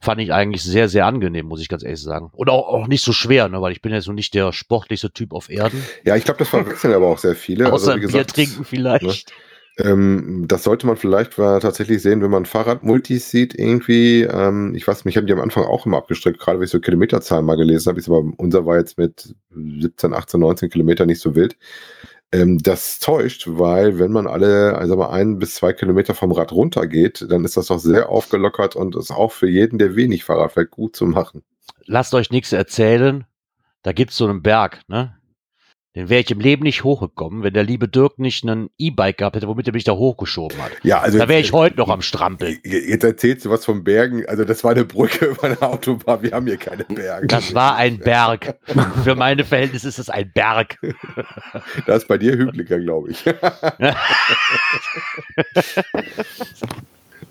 Fand 0.00 0.20
ich 0.20 0.32
eigentlich 0.32 0.62
sehr, 0.62 0.88
sehr 0.88 1.06
angenehm, 1.06 1.46
muss 1.46 1.60
ich 1.60 1.68
ganz 1.68 1.82
ehrlich 1.82 2.02
sagen. 2.02 2.30
Und 2.32 2.50
auch, 2.50 2.68
auch 2.68 2.86
nicht 2.86 3.02
so 3.02 3.12
schwer, 3.12 3.48
ne? 3.48 3.60
weil 3.62 3.72
ich 3.72 3.80
bin 3.80 3.92
ja 3.92 4.00
so 4.00 4.12
nicht 4.12 4.34
der 4.34 4.52
sportlichste 4.52 5.12
Typ 5.12 5.32
auf 5.32 5.48
Erden. 5.48 5.82
Ja, 6.04 6.16
ich 6.16 6.24
glaube, 6.24 6.38
das 6.38 6.48
verwechseln 6.48 6.92
aber 6.94 7.08
auch 7.08 7.18
sehr 7.18 7.34
viele. 7.34 7.72
Außer 7.72 7.92
also, 7.92 7.94
wie 7.94 8.00
Bier 8.00 8.06
gesagt, 8.08 8.34
trinken 8.34 8.64
vielleicht. 8.64 9.32
Ähm, 9.78 10.44
das 10.46 10.64
sollte 10.64 10.86
man 10.86 10.96
vielleicht 10.96 11.36
tatsächlich 11.36 12.02
sehen, 12.02 12.22
wenn 12.22 12.30
man 12.30 12.44
Fahrradmultis 12.44 13.30
sieht 13.30 13.54
irgendwie. 13.54 14.22
Ähm, 14.22 14.74
ich 14.74 14.86
weiß, 14.86 15.04
mich 15.04 15.16
haben 15.16 15.26
die 15.26 15.32
am 15.32 15.40
Anfang 15.40 15.64
auch 15.64 15.86
immer 15.86 15.98
abgestreckt, 15.98 16.38
gerade 16.38 16.58
wenn 16.58 16.64
ich 16.64 16.70
so 16.70 16.80
Kilometerzahlen 16.80 17.44
mal 17.44 17.56
gelesen 17.56 17.88
habe. 17.88 17.98
Ist 17.98 18.08
aber 18.08 18.22
unser 18.36 18.66
war 18.66 18.78
jetzt 18.78 18.98
mit 18.98 19.34
17, 19.54 20.12
18, 20.12 20.40
19 20.40 20.70
Kilometer 20.70 21.06
nicht 21.06 21.20
so 21.20 21.34
wild. 21.34 21.56
Ähm, 22.32 22.58
das 22.58 23.00
täuscht, 23.00 23.44
weil 23.46 23.98
wenn 23.98 24.12
man 24.12 24.26
alle, 24.26 24.78
also 24.78 24.96
mal 24.96 25.10
ein 25.10 25.38
bis 25.38 25.56
zwei 25.56 25.72
Kilometer 25.72 26.14
vom 26.14 26.30
Rad 26.30 26.52
runtergeht, 26.52 27.26
dann 27.28 27.44
ist 27.44 27.56
das 27.56 27.66
doch 27.66 27.78
sehr 27.78 28.08
aufgelockert 28.08 28.76
und 28.76 28.94
ist 28.94 29.10
auch 29.10 29.32
für 29.32 29.48
jeden, 29.48 29.78
der 29.78 29.96
wenig 29.96 30.24
Fahrrad 30.24 30.52
fährt, 30.52 30.70
gut 30.70 30.94
zu 30.94 31.06
machen. 31.06 31.42
Lasst 31.86 32.14
euch 32.14 32.30
nichts 32.30 32.52
erzählen. 32.52 33.24
Da 33.82 33.92
gibt's 33.92 34.16
so 34.16 34.26
einen 34.26 34.42
Berg, 34.42 34.82
ne? 34.88 35.16
Den 35.96 36.08
wäre 36.08 36.20
ich 36.20 36.30
im 36.30 36.38
Leben 36.38 36.62
nicht 36.62 36.84
hochgekommen, 36.84 37.42
wenn 37.42 37.52
der 37.52 37.64
liebe 37.64 37.88
Dirk 37.88 38.20
nicht 38.20 38.44
einen 38.44 38.70
E-Bike 38.78 39.18
gehabt 39.18 39.34
hätte, 39.34 39.48
womit 39.48 39.66
er 39.66 39.72
mich 39.72 39.82
da 39.82 39.90
hochgeschoben 39.90 40.56
hat. 40.62 40.70
Ja, 40.84 41.00
also 41.00 41.18
Da 41.18 41.28
wäre 41.28 41.40
ich 41.40 41.52
heute 41.52 41.78
noch 41.78 41.88
am 41.88 42.00
Strampeln. 42.00 42.58
Jetzt 42.62 43.02
erzählst 43.02 43.44
du 43.44 43.50
was 43.50 43.64
von 43.64 43.82
Bergen. 43.82 44.24
Also 44.26 44.44
das 44.44 44.62
war 44.62 44.70
eine 44.70 44.84
Brücke 44.84 45.26
über 45.26 45.42
eine 45.42 45.60
Autobahn. 45.60 46.22
Wir 46.22 46.30
haben 46.30 46.46
hier 46.46 46.58
keine 46.58 46.84
Berge. 46.84 47.26
Das 47.26 47.54
war 47.54 47.74
ein 47.74 47.98
Berg. 47.98 48.56
Für 49.02 49.16
meine 49.16 49.44
Verhältnisse 49.44 49.88
ist 49.88 49.98
es 49.98 50.08
ein 50.08 50.30
Berg. 50.32 50.78
Das 51.86 52.02
ist 52.02 52.08
bei 52.08 52.18
dir 52.18 52.36
hügeliger, 52.36 52.78
glaube 52.78 53.10
ich. 53.10 53.24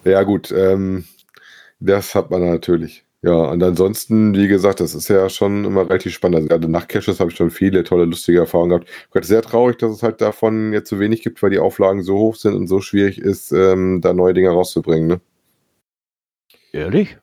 ja, 0.04 0.24
gut. 0.24 0.52
Ähm, 0.52 1.06
das 1.80 2.15
hat 2.15 2.30
man 2.32 2.45
natürlich. 2.50 3.06
Ja, 3.22 3.34
und 3.34 3.62
ansonsten, 3.62 4.34
wie 4.34 4.48
gesagt, 4.48 4.80
das 4.80 4.96
ist 4.96 5.10
ja 5.10 5.28
schon 5.30 5.66
immer 5.66 5.82
relativ 5.82 6.14
spannend. 6.14 6.38
Also 6.38 6.48
gerade 6.48 6.72
Nachtcaches 6.72 7.20
habe 7.20 7.32
ich 7.32 7.36
schon 7.36 7.52
viele 7.52 7.84
tolle, 7.84 8.06
lustige 8.06 8.40
Erfahrungen 8.40 8.70
gehabt. 8.70 8.90
Ich 8.90 9.10
bin 9.10 9.24
sehr 9.24 9.42
traurig, 9.42 9.78
dass 9.78 9.92
es 9.92 10.04
halt 10.04 10.22
davon 10.22 10.72
jetzt 10.72 10.90
so 10.90 11.00
wenig 11.00 11.22
gibt, 11.22 11.44
weil 11.44 11.50
die 11.50 11.60
Auflagen 11.60 12.02
so 12.02 12.18
hoch 12.18 12.36
sind 12.36 12.54
und 12.56 12.68
so 12.68 12.80
schwierig 12.80 13.18
ist, 13.20 13.52
ähm, 13.52 14.00
da 14.02 14.14
neue 14.14 14.34
Dinge 14.34 14.50
rauszubringen. 14.52 15.08
Ne? 15.08 15.22
Ehrlich? 16.72 17.18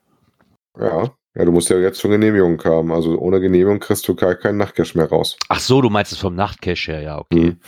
Ja. 0.78 1.14
Ja, 1.34 1.44
du 1.44 1.52
musst 1.52 1.68
ja 1.68 1.78
jetzt 1.78 2.00
schon 2.00 2.10
Genehmigung 2.10 2.62
haben. 2.64 2.92
Also 2.92 3.18
ohne 3.18 3.40
Genehmigung 3.40 3.78
kriegst 3.78 4.08
du 4.08 4.14
gar 4.14 4.34
keinen 4.34 4.56
Nachtcache 4.56 4.96
mehr 4.96 5.08
raus. 5.08 5.36
Ach 5.48 5.60
so, 5.60 5.82
du 5.82 5.90
meinst 5.90 6.12
es 6.12 6.18
vom 6.18 6.34
Nachtcache 6.34 6.92
her, 6.92 7.00
ja, 7.00 7.18
okay. 7.18 7.38
Mhm. 7.38 7.60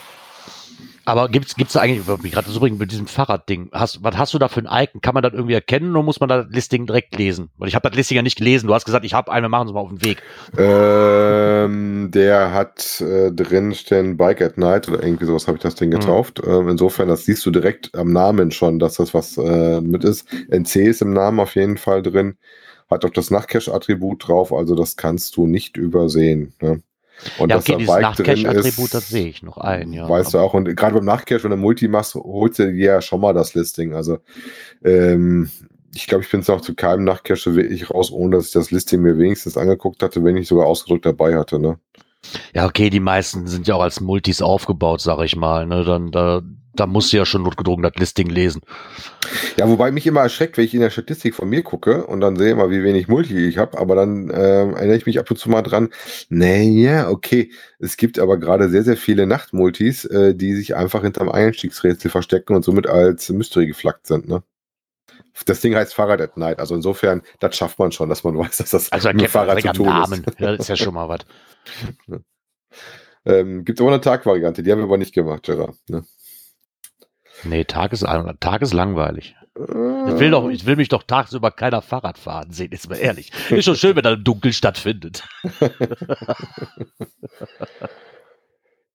Aber 1.09 1.31
gibt's 1.31 1.57
gibt's 1.57 1.73
da 1.73 1.81
eigentlich, 1.81 2.07
mich 2.23 2.33
gerade 2.33 2.51
so 2.51 2.61
bringen, 2.61 2.77
mit 2.77 2.92
diesem 2.92 3.07
Fahrradding, 3.07 3.71
hast, 3.73 4.05
was 4.05 4.18
hast 4.18 4.35
du 4.35 4.38
da 4.38 4.49
für 4.49 4.61
ein 4.61 4.85
Icon? 4.85 5.01
Kann 5.01 5.14
man 5.14 5.23
das 5.23 5.33
irgendwie 5.33 5.55
erkennen 5.55 5.92
oder 5.92 6.03
muss 6.03 6.21
man 6.21 6.29
das 6.29 6.44
Listing 6.51 6.87
direkt 6.87 7.16
lesen? 7.16 7.49
Weil 7.57 7.68
ich 7.68 7.75
habe 7.75 7.88
das 7.88 7.97
Listing 7.97 8.16
ja 8.16 8.23
nicht 8.23 8.37
gelesen. 8.37 8.66
Du 8.66 8.75
hast 8.75 8.85
gesagt, 8.85 9.07
ich 9.07 9.14
habe 9.14 9.33
einen, 9.33 9.44
wir 9.44 9.49
machen 9.49 9.68
es 9.68 9.73
mal 9.73 9.81
auf 9.81 9.88
den 9.88 10.05
Weg. 10.05 10.23
Ähm, 10.59 12.11
der 12.12 12.53
hat 12.53 13.01
äh, 13.01 13.33
drin 13.33 13.73
stehen 13.75 14.18
Bike 14.18 14.42
at 14.42 14.59
Night 14.59 14.87
oder 14.88 15.03
irgendwie 15.03 15.25
sowas 15.25 15.47
habe 15.49 15.57
ich 15.57 15.62
das 15.62 15.77
Ding 15.77 15.88
Mhm. 15.88 16.01
getauft. 16.01 16.42
Ähm, 16.47 16.68
insofern, 16.68 17.09
das 17.09 17.25
siehst 17.25 17.47
du 17.47 17.51
direkt 17.51 17.94
am 17.94 18.12
Namen 18.12 18.51
schon, 18.51 18.79
dass 18.79 18.97
das 18.97 19.14
was 19.14 19.38
äh, 19.38 19.81
mit 19.81 20.05
ist. 20.05 20.29
NC 20.51 20.77
ist 20.88 21.01
im 21.01 21.14
Namen 21.14 21.40
auf 21.40 21.55
jeden 21.55 21.79
Fall 21.79 22.03
drin. 22.03 22.37
Hat 22.90 23.07
auch 23.07 23.11
das 23.11 23.31
Nachtcache-Attribut 23.31 24.29
drauf, 24.29 24.53
also 24.53 24.75
das 24.75 24.97
kannst 24.97 25.37
du 25.38 25.47
nicht 25.47 25.79
übersehen. 25.79 26.53
Ne? 26.61 26.83
Und 27.38 27.50
ja, 27.50 27.59
okay, 27.59 27.85
da 27.85 28.33
dieses 28.35 28.78
ist, 28.78 28.94
das 28.94 29.09
sehe 29.09 29.28
ich 29.28 29.42
noch 29.42 29.59
ein, 29.59 29.92
ja. 29.92 30.09
Weißt 30.09 30.35
du 30.35 30.38
auch, 30.38 30.54
und 30.54 30.74
gerade 30.76 30.94
beim 30.94 31.04
Nachtcache, 31.04 31.44
wenn 31.44 31.50
du 31.50 31.57
Multi 31.57 31.88
machst, 31.88 32.14
holst 32.14 32.59
du 32.59 32.72
dir 32.72 32.85
ja 32.85 33.00
schon 33.00 33.20
mal 33.20 33.33
das 33.33 33.54
Listing. 33.54 33.92
Also, 33.92 34.18
ähm, 34.85 35.50
ich 35.94 36.07
glaube, 36.07 36.22
ich 36.22 36.31
bin 36.31 36.40
es 36.40 36.50
auch 36.50 36.61
zu 36.61 36.74
keinem 36.74 37.04
Nachtcache 37.04 37.54
wirklich 37.54 37.90
raus, 37.90 38.12
ohne 38.12 38.37
dass 38.37 38.46
ich 38.46 38.52
das 38.52 38.70
Listing 38.70 39.02
mir 39.02 39.18
wenigstens 39.18 39.57
angeguckt 39.57 40.02
hatte, 40.02 40.22
wenn 40.22 40.37
ich 40.37 40.46
sogar 40.46 40.66
ausgedrückt 40.66 41.07
dabei 41.07 41.37
hatte. 41.37 41.59
Ne? 41.59 41.78
Ja, 42.54 42.66
okay, 42.66 42.90
die 42.90 43.00
meisten 43.00 43.46
sind 43.46 43.66
ja 43.66 43.74
auch 43.74 43.83
als 43.83 44.00
Multis 44.00 44.42
aufgebaut, 44.42 45.00
sag 45.00 45.20
ich 45.22 45.37
mal. 45.37 45.66
Ne? 45.66 45.85
Dann, 45.85 46.11
da, 46.11 46.42
da 46.79 46.87
musst 46.87 47.12
du 47.12 47.17
ja 47.17 47.27
schon 47.27 47.43
notgedrungen 47.43 47.83
das 47.83 47.95
Listing 47.97 48.29
lesen. 48.29 48.62
Ja, 49.57 49.69
wobei 49.69 49.91
mich 49.91 50.07
immer 50.07 50.21
erschreckt, 50.21 50.57
wenn 50.57 50.64
ich 50.64 50.75
in 50.75 50.81
der 50.81 50.91
Statistik 50.91 51.35
von 51.35 51.49
mir 51.49 51.62
gucke 51.62 52.07
und 52.07 52.21
dann 52.21 52.37
sehe 52.37 52.55
mal, 52.55 52.71
wie 52.71 52.83
wenig 52.83 53.09
Multi 53.09 53.49
ich 53.49 53.59
habe, 53.59 53.79
aber 53.79 53.95
dann 53.95 54.31
ähm, 54.33 54.75
erinnere 54.75 54.97
ich 54.97 55.07
mich 55.07 55.19
ab 55.19 55.31
und 55.31 55.37
zu 55.37 55.51
mal 55.51 55.62
dran, 55.62 55.91
naja, 56.29 57.11
okay, 57.11 57.51
es 57.79 57.97
gibt 57.97 58.19
aber 58.19 58.38
gerade 58.38 58.69
sehr, 58.69 58.85
sehr 58.85 58.97
viele 58.97 59.27
Nachtmultis, 59.27 60.05
äh, 60.07 60.35
die 60.35 60.55
sich 60.55 60.77
einfach 60.77 61.03
hinterm 61.03 61.29
Einstiegsrätsel 61.29 62.11
verstecken 62.11 62.55
und 62.55 62.64
somit 62.64 62.87
als 62.87 63.29
Mystery 63.29 63.67
geflaggt 63.67 64.07
sind, 64.07 64.29
ne? 64.29 64.43
Das 65.47 65.61
Ding 65.61 65.75
heißt 65.75 65.95
Fahrrad 65.95 66.21
at 66.21 66.37
Night, 66.37 66.59
also 66.59 66.75
insofern, 66.75 67.23
das 67.38 67.57
schafft 67.57 67.79
man 67.79 67.93
schon, 67.93 68.09
dass 68.09 68.25
man 68.25 68.37
weiß, 68.37 68.57
dass 68.57 68.71
das 68.71 68.91
Also 68.91 69.12
mit 69.12 69.29
Fahrrad 69.29 69.61
zu 69.62 69.73
tun 69.73 69.87
Namen. 69.87 70.25
ist. 70.25 70.41
Ja, 70.41 70.51
das 70.51 70.61
ist 70.61 70.69
ja 70.69 70.77
schon 70.77 70.95
mal 70.95 71.09
was. 71.09 71.21
Ähm, 73.25 73.64
gibt 73.64 73.79
aber 73.81 73.91
eine 73.91 74.01
Tagvariante, 74.01 74.62
die 74.62 74.73
haben 74.73 74.79
wir 74.79 74.85
aber 74.85 74.97
nicht 74.97 75.12
gemacht, 75.12 75.43
Gerard. 75.43 75.77
Ne? 75.88 76.03
Nee, 77.42 77.64
Tag 77.64 77.92
ist, 77.92 78.05
Tag 78.40 78.62
ist 78.62 78.72
langweilig. 78.74 79.37
Ich 79.57 79.62
Äh, 79.62 80.18
will, 80.20 80.31
doch, 80.31 80.48
ich 80.48 80.66
will 80.66 80.77
mich 80.77 80.88
doch 80.88 81.03
tagsüber 81.03 81.51
keiner 81.51 81.83
Fahrrad 81.83 82.18
fahren 82.18 82.53
sehen, 82.53 82.72
ist 82.72 82.88
mal 82.88 82.96
ehrlich. 82.96 83.33
Ist 83.51 83.64
schon 83.64 83.77
schön, 83.77 83.96
wenn 83.96 84.05
im 84.05 84.22
Dunkeln 84.24 84.53
stattfindet. 84.53 85.24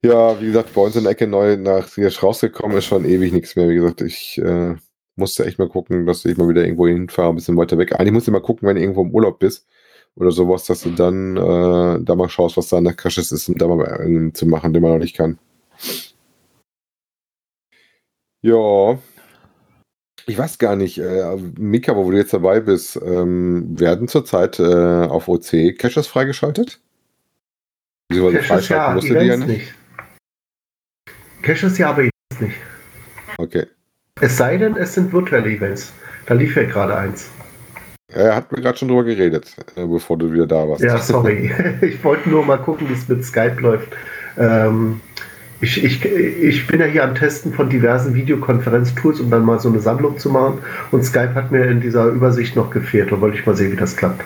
Ja, 0.06 0.40
wie 0.42 0.48
gesagt, 0.48 0.74
bei 0.74 0.82
uns 0.82 0.96
in 0.98 1.04
der 1.04 1.14
Ecke 1.14 1.28
neu 1.28 1.56
nach 1.58 1.88
hier 1.96 2.12
rausgekommen 2.14 2.78
ist 2.78 2.86
schon 2.86 3.06
ewig 3.06 3.32
nichts 3.32 3.56
mehr. 3.56 3.70
Wie 3.70 3.76
gesagt, 3.76 4.02
ich 4.02 4.38
äh, 4.38 4.76
musste 5.16 5.46
echt 5.46 5.60
mal 5.60 5.70
gucken, 5.70 6.06
dass 6.06 6.26
ich 6.26 6.36
mal 6.38 6.50
wieder 6.50 6.64
irgendwo 6.64 6.88
hinfahre, 6.88 7.30
ein 7.30 7.36
bisschen 7.36 7.56
weiter 7.56 7.78
weg. 7.78 7.94
Eigentlich 7.98 8.12
musst 8.12 8.28
du 8.28 8.32
mal 8.32 8.42
gucken, 8.42 8.68
wenn 8.68 8.76
du 8.76 8.82
irgendwo 8.82 9.02
im 9.04 9.12
Urlaub 9.12 9.40
bist 9.40 9.66
oder 10.16 10.32
sowas, 10.32 10.66
dass 10.66 10.82
du 10.82 10.92
dann 10.92 11.38
äh, 11.38 12.04
da 12.04 12.16
mal 12.16 12.28
schaust, 12.30 12.58
was 12.58 12.68
da 12.68 12.78
an 12.78 12.84
der 12.84 12.94
Caches 12.96 13.32
ist, 13.32 13.48
um 13.48 13.58
da 13.58 13.68
mal 13.68 14.32
zu 14.34 14.46
machen, 14.46 14.74
den 14.74 14.82
man 14.82 14.92
noch 14.92 15.00
nicht 15.00 15.16
kann. 15.16 15.40
Ja. 18.44 19.00
Ich 20.26 20.38
weiß 20.38 20.58
gar 20.58 20.76
nicht, 20.76 21.00
äh, 21.00 21.36
Mika, 21.58 21.96
wo 21.96 22.12
du 22.12 22.18
jetzt 22.18 22.34
dabei 22.34 22.60
bist, 22.60 22.98
ähm, 23.04 23.78
werden 23.78 24.08
zurzeit 24.08 24.60
äh, 24.60 24.64
auf 24.64 25.28
OC 25.28 25.78
Caches 25.78 26.08
freigeschaltet? 26.08 26.80
Wieso 28.10 28.30
Caches 28.32 28.46
freischalten 28.46 28.88
ja, 28.88 28.94
musst 28.94 29.10
du 29.10 29.14
die 29.14 29.26
ja 29.26 29.34
Events 29.34 29.48
nicht? 29.48 29.60
nicht. 29.60 29.74
Caches 31.42 31.78
ja, 31.78 31.90
aber 31.90 32.02
Events 32.02 32.40
nicht. 32.40 32.56
Okay. 33.38 33.66
Es 34.22 34.38
sei 34.38 34.58
denn, 34.58 34.76
es 34.78 34.94
sind 34.94 35.12
virtuelle 35.12 35.50
Events. 35.50 35.92
Da 36.26 36.36
lief 36.36 36.56
ja 36.56 36.64
gerade 36.64 36.96
eins. 36.96 37.30
Er 38.08 38.36
hat 38.36 38.52
mir 38.52 38.62
gerade 38.62 38.78
schon 38.78 38.88
drüber 38.90 39.04
geredet, 39.04 39.56
äh, 39.76 39.86
bevor 39.86 40.18
du 40.18 40.32
wieder 40.32 40.48
da 40.48 40.68
warst. 40.68 40.84
Ja, 40.84 40.98
sorry. 41.00 41.52
ich 41.82 42.02
wollte 42.04 42.30
nur 42.30 42.46
mal 42.46 42.58
gucken, 42.58 42.88
wie 42.88 42.94
es 42.94 43.08
mit 43.08 43.26
Skype 43.26 43.60
läuft. 43.60 43.90
Ähm, 44.38 45.02
ich, 45.64 45.82
ich, 45.82 46.06
ich 46.06 46.68
bin 46.68 46.82
ja 46.82 46.86
hier 46.86 47.06
am 47.06 47.16
Testen 47.16 47.54
von 47.54 47.70
diversen 47.70 48.14
Videokonferenztools, 48.14 49.22
um 49.22 49.32
dann 49.32 49.46
mal 49.46 49.60
so 49.60 49.70
eine 49.70 49.80
Sammlung 49.80 50.18
zu 50.18 50.30
machen. 50.30 50.60
Und 50.92 51.04
Skype 51.04 51.34
hat 51.36 51.52
mir 51.52 51.66
in 51.66 51.80
dieser 51.80 52.08
Übersicht 52.08 52.58
noch 52.58 52.70
gefehlt. 52.70 53.12
Da 53.12 53.22
wollte 53.22 53.38
ich 53.38 53.46
mal 53.46 53.56
sehen, 53.56 53.72
wie 53.72 53.78
das 53.78 53.96
klappt. 53.96 54.22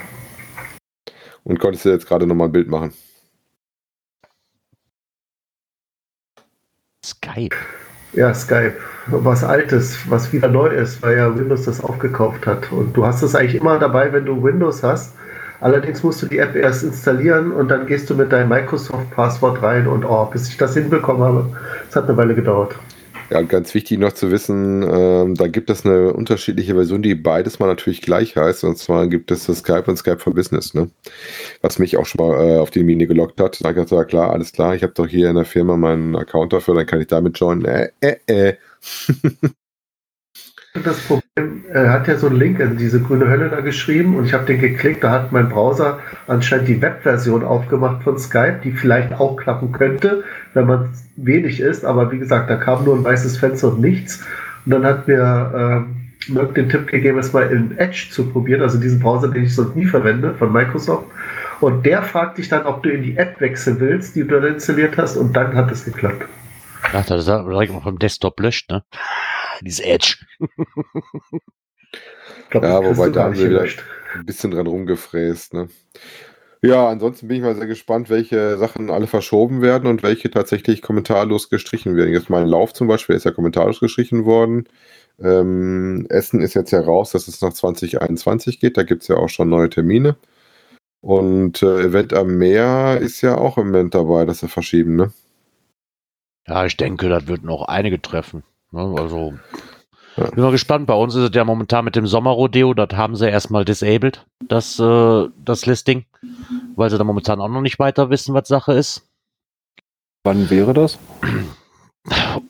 Und 1.44 1.60
konntest 1.60 1.86
du 1.86 1.90
jetzt 1.90 2.08
gerade 2.08 2.26
nochmal 2.26 2.48
ein 2.48 2.52
Bild 2.52 2.70
machen? 2.70 2.92
Skype. 7.06 7.56
Ja, 8.14 8.34
Skype. 8.34 8.78
Was 9.06 9.44
Altes, 9.44 10.00
was 10.10 10.34
wieder 10.34 10.48
neu 10.48 10.70
ist, 10.70 11.04
weil 11.04 11.18
ja 11.18 11.38
Windows 11.38 11.66
das 11.66 11.82
aufgekauft 11.82 12.48
hat. 12.48 12.72
Und 12.72 12.98
du 12.98 13.06
hast 13.06 13.22
es 13.22 13.36
eigentlich 13.36 13.62
immer 13.62 13.78
dabei, 13.78 14.12
wenn 14.12 14.26
du 14.26 14.44
Windows 14.44 14.82
hast. 14.82 15.14
Allerdings 15.60 16.04
musst 16.04 16.22
du 16.22 16.28
die 16.28 16.38
App 16.38 16.56
erst 16.56 16.84
installieren 16.84 17.52
und 17.52 17.70
dann 17.70 17.88
gehst 17.88 18.10
du 18.10 18.16
mit 18.16 18.32
deinem 18.32 18.50
Microsoft-Passwort 18.50 19.62
rein 19.62 19.88
und 19.88 20.06
oh, 20.06 20.26
bis 20.26 20.50
ich 20.50 20.58
das 20.58 20.76
hinbekommen 20.76 21.24
habe, 21.24 21.50
es 21.90 21.96
hat 21.96 22.08
eine 22.08 22.18
Weile 22.18 22.36
gedauert. 22.36 22.76
Ja, 23.30 23.42
ganz 23.42 23.74
wichtig 23.74 24.00
noch 24.00 24.14
zu 24.14 24.32
wissen, 24.32 24.84
ähm, 24.84 25.36
da 25.36 25.48
gibt 25.48 25.70
es 25.70 25.86
eine 25.86 26.14
unterschiedliche 26.14 26.76
Version, 26.76 27.02
die 27.02 27.14
beides 27.14 27.60
mal 27.60 27.68
natürlich 27.68 28.02
gleich 28.02 28.38
heißt. 28.38 28.64
Und 28.64 28.78
zwar 28.78 29.08
gibt 29.08 29.32
es 29.32 29.48
das 29.48 29.60
Skype 29.60 29.84
und 29.88 29.98
Skype 29.98 30.20
for 30.20 30.34
Business, 30.34 30.74
ne? 30.74 30.90
Was 31.62 31.78
mich 31.78 31.98
auch 31.98 32.06
schon 32.06 32.26
mal 32.26 32.42
äh, 32.42 32.58
auf 32.60 32.72
die 32.72 32.84
Mine 32.84 33.06
gelockt 33.06 33.42
hat. 33.42 33.58
Da 33.62 33.74
gesagt, 33.74 33.92
ja 33.92 34.06
klar, 34.06 34.32
alles 34.32 34.54
klar, 34.54 34.76
ich 34.76 34.84
habe 34.84 34.94
doch 34.94 35.08
hier 35.08 35.30
in 35.30 35.36
der 35.36 35.44
Firma 35.44 35.76
meinen 35.76 36.16
Account 36.16 36.54
dafür, 36.54 36.76
dann 36.76 36.86
kann 36.86 37.02
ich 37.02 37.08
damit 37.08 37.38
joinen. 37.38 37.66
Äh, 37.66 37.90
äh, 38.00 38.16
äh. 38.28 38.54
Das 40.84 41.00
Problem, 41.00 41.64
er 41.72 41.92
hat 41.92 42.08
ja 42.08 42.18
so 42.18 42.28
einen 42.28 42.38
Link 42.38 42.60
in 42.60 42.78
diese 42.78 43.02
grüne 43.02 43.28
Hölle 43.28 43.50
da 43.50 43.62
geschrieben 43.62 44.16
und 44.16 44.26
ich 44.26 44.34
habe 44.34 44.46
den 44.46 44.60
geklickt, 44.60 45.04
da 45.04 45.12
hat 45.12 45.32
mein 45.32 45.50
Browser 45.50 46.00
anscheinend 46.28 46.68
die 46.68 46.82
Webversion 46.82 47.44
aufgemacht 47.44 48.04
von 48.04 48.18
Skype, 48.18 48.60
die 48.64 48.72
vielleicht 48.72 49.14
auch 49.14 49.36
klappen 49.36 49.72
könnte, 49.72 50.24
wenn 50.54 50.68
man 50.68 50.90
wenig 51.16 51.60
ist, 51.60 51.86
aber 51.86 52.12
wie 52.12 52.20
gesagt, 52.20 52.50
da 52.50 52.56
kam 52.56 52.86
nur 52.86 52.96
ein 52.96 53.04
weißes 53.04 53.38
Fenster 53.38 53.70
und 53.70 53.82
nichts. 53.82 54.26
Und 54.66 54.72
dann 54.72 54.86
hat 54.86 55.08
mir 55.08 55.52
ähm, 55.56 55.96
Mirk 56.28 56.56
den 56.56 56.70
Tipp 56.70 56.88
gegeben, 56.88 57.20
es 57.20 57.34
mal 57.34 57.50
in 57.52 57.78
Edge 57.78 58.08
zu 58.12 58.30
probieren, 58.30 58.62
also 58.62 58.80
diesen 58.80 59.00
Browser, 59.00 59.30
den 59.30 59.44
ich 59.44 59.56
sonst 59.56 59.76
nie 59.76 59.86
verwende, 59.86 60.34
von 60.34 60.52
Microsoft. 60.52 61.06
Und 61.60 61.86
der 61.86 62.04
fragt 62.04 62.38
dich 62.38 62.50
dann, 62.50 62.66
ob 62.66 62.84
du 62.84 62.90
in 62.90 63.02
die 63.02 63.18
App 63.18 63.40
wechseln 63.40 63.80
willst, 63.80 64.16
die 64.16 64.26
du 64.26 64.40
da 64.40 64.48
installiert 64.48 64.98
hast, 64.98 65.18
und 65.18 65.36
dann 65.36 65.56
hat 65.56 65.72
es 65.72 65.86
geklappt. 65.86 66.26
Ach, 66.94 67.06
das 67.06 67.22
ist 67.22 67.28
direkt 67.28 67.74
mal 67.74 67.82
vom 67.82 68.00
Desktop 68.00 68.40
löscht, 68.40 68.70
ne? 68.70 68.84
Dieses 69.62 69.80
Edge. 69.80 70.18
Glaub, 72.50 72.64
Ja, 72.64 72.84
wobei 72.84 73.10
da 73.10 73.24
haben 73.26 73.38
wir 73.38 73.50
wieder 73.50 73.66
ein 74.16 74.26
bisschen 74.26 74.52
dran 74.52 74.68
rumgefräst, 74.68 75.54
ne? 75.54 75.70
Ja, 76.64 76.90
ansonsten 76.90 77.28
bin 77.28 77.38
ich 77.38 77.44
mal 77.44 77.56
sehr 77.56 77.68
gespannt, 77.68 78.10
welche 78.10 78.58
Sachen 78.58 78.90
alle 78.90 79.06
verschoben 79.06 79.62
werden 79.62 79.88
und 79.88 80.02
welche 80.02 80.32
tatsächlich 80.32 80.82
kommentarlos 80.82 81.50
gestrichen 81.50 81.96
werden. 81.96 82.12
Jetzt 82.12 82.32
mein 82.32 82.48
Lauf 82.48 82.74
zum 82.74 82.88
Beispiel 82.88 83.16
ist 83.16 83.26
ja 83.26 83.32
kommentarlos 83.32 83.80
gestrichen 83.80 84.26
worden. 84.26 84.68
Ähm, 85.20 86.08
Essen 86.10 86.42
ist 86.42 86.56
jetzt 86.56 86.72
ja 86.72 86.82
raus, 86.82 87.12
dass 87.12 87.28
es 87.28 87.42
nach 87.42 87.54
2021 87.54 88.60
geht. 88.60 88.76
Da 88.78 88.84
gibt 88.84 89.04
es 89.04 89.08
ja 89.08 89.18
auch 89.18 89.30
schon 89.30 89.50
neue 89.50 89.70
Termine. 89.70 90.18
Und 91.02 91.62
äh, 91.62 91.84
Event 91.84 92.14
am 92.14 92.38
Meer 92.38 92.98
ist 93.02 93.22
ja 93.22 93.38
auch 93.38 93.58
im 93.58 93.68
Moment 93.68 93.94
dabei, 93.94 94.26
dass 94.26 94.40
sie 94.40 94.48
verschieben, 94.48 94.96
ne? 94.96 95.14
Ja, 96.48 96.66
ich 96.66 96.78
denke, 96.78 97.08
das 97.10 97.28
wird 97.28 97.44
noch 97.44 97.68
einige 97.68 98.02
treffen. 98.02 98.44
Ne? 98.78 98.96
Also, 99.02 99.34
Ja. 100.18 100.30
bin 100.30 100.44
mal 100.44 100.52
gespannt. 100.52 100.88
Bei 100.88 100.94
uns 100.94 101.16
ist 101.16 101.30
es 101.30 101.36
ja 101.36 101.44
momentan 101.44 101.84
mit 101.86 101.96
dem 101.96 102.08
Sommerrodeo, 102.08 102.74
das 102.74 102.90
haben 102.98 103.16
sie 103.16 103.30
erstmal 103.30 103.66
disabled, 103.66 104.26
das, 104.48 104.80
äh, 104.80 105.28
das 105.44 105.66
Listing, 105.66 106.06
weil 106.76 106.90
sie 106.90 106.98
da 106.98 107.04
momentan 107.04 107.42
auch 107.42 107.50
noch 107.50 107.62
nicht 107.62 107.80
weiter 107.80 108.10
wissen, 108.10 108.34
was 108.34 108.48
Sache 108.48 108.74
ist. 108.74 109.04
Wann 110.24 110.50
wäre 110.50 110.74
das? 110.74 110.98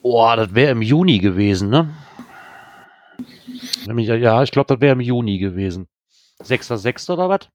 Oh, 0.02 0.32
das 0.36 0.54
wäre 0.54 0.72
im 0.72 0.82
Juni 0.82 1.20
gewesen, 1.20 1.70
ne? 1.70 1.90
Nämlich, 3.86 4.08
ja, 4.08 4.44
ich 4.44 4.52
glaube, 4.52 4.74
das 4.74 4.82
wäre 4.82 4.94
im 4.94 5.00
Juni 5.02 5.38
gewesen. 5.40 5.88
6.6. 6.44 7.10
oder 7.14 7.30
was? 7.30 7.50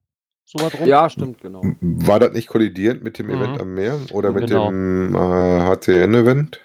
So 0.45 0.59
was 0.61 0.75
rum? 0.79 0.87
Ja, 0.87 1.09
stimmt, 1.09 1.41
genau. 1.41 1.63
War 1.81 2.19
das 2.21 2.33
nicht 2.33 2.49
kollidierend 2.49 3.03
mit 3.05 3.19
dem 3.19 3.27
Mhm. 3.27 3.33
Event 3.35 3.61
am 3.61 3.75
Meer 3.75 3.99
oder 4.13 4.33
mit 4.33 4.49
Genau. 4.49 4.69
dem 4.69 5.15
äh, 5.15 5.19
HCN-Event? 5.19 6.61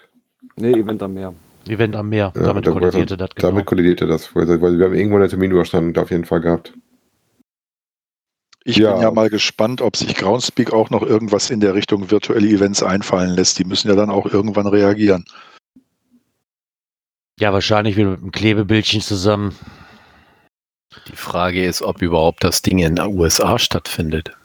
Nee, 0.56 0.72
Event 0.72 1.02
am 1.02 1.14
Meer. 1.14 1.34
Event 1.68 1.96
am 1.96 2.08
Meer. 2.08 2.32
Ja, 2.34 2.42
damit 2.42 2.66
da- 2.66 2.72
kollidierte 2.72 3.16
das, 3.16 3.30
genau. 3.34 3.48
Damit 3.48 3.66
kollidierte 3.66 4.06
das. 4.06 4.34
Weil 4.34 4.46
wir 4.78 4.86
haben 4.86 4.94
irgendwo 4.94 5.16
eine 5.16 5.28
Terminüberstand 5.28 5.98
auf 5.98 6.10
jeden 6.10 6.24
Fall 6.24 6.40
gehabt. 6.40 6.72
Ich 8.64 8.76
Ja. 8.76 8.92
bin 8.92 9.02
ja 9.02 9.10
mal 9.10 9.30
gespannt, 9.30 9.80
ob 9.80 9.96
sich 9.96 10.14
Groundspeak 10.14 10.72
auch 10.72 10.90
noch 10.90 11.02
irgendwas 11.02 11.48
in 11.50 11.60
der 11.60 11.74
Richtung 11.74 12.10
virtuelle 12.10 12.48
Events 12.48 12.82
einfallen 12.82 13.30
lässt. 13.30 13.58
Die 13.58 13.64
müssen 13.64 13.88
ja 13.88 13.94
dann 13.96 14.10
auch 14.10 14.26
irgendwann 14.26 14.66
reagieren. 14.66 15.24
Ja, 17.40 17.52
wahrscheinlich 17.52 17.96
wieder 17.96 18.10
mit 18.10 18.20
einem 18.20 18.32
Klebebildchen 18.32 19.00
zusammen. 19.00 19.54
Die 21.06 21.16
Frage 21.16 21.64
ist, 21.64 21.82
ob 21.82 22.02
überhaupt 22.02 22.42
das 22.44 22.60
Ding 22.62 22.78
in 22.78 22.96
den 22.96 23.06
USA 23.06 23.58
stattfindet. 23.58 24.36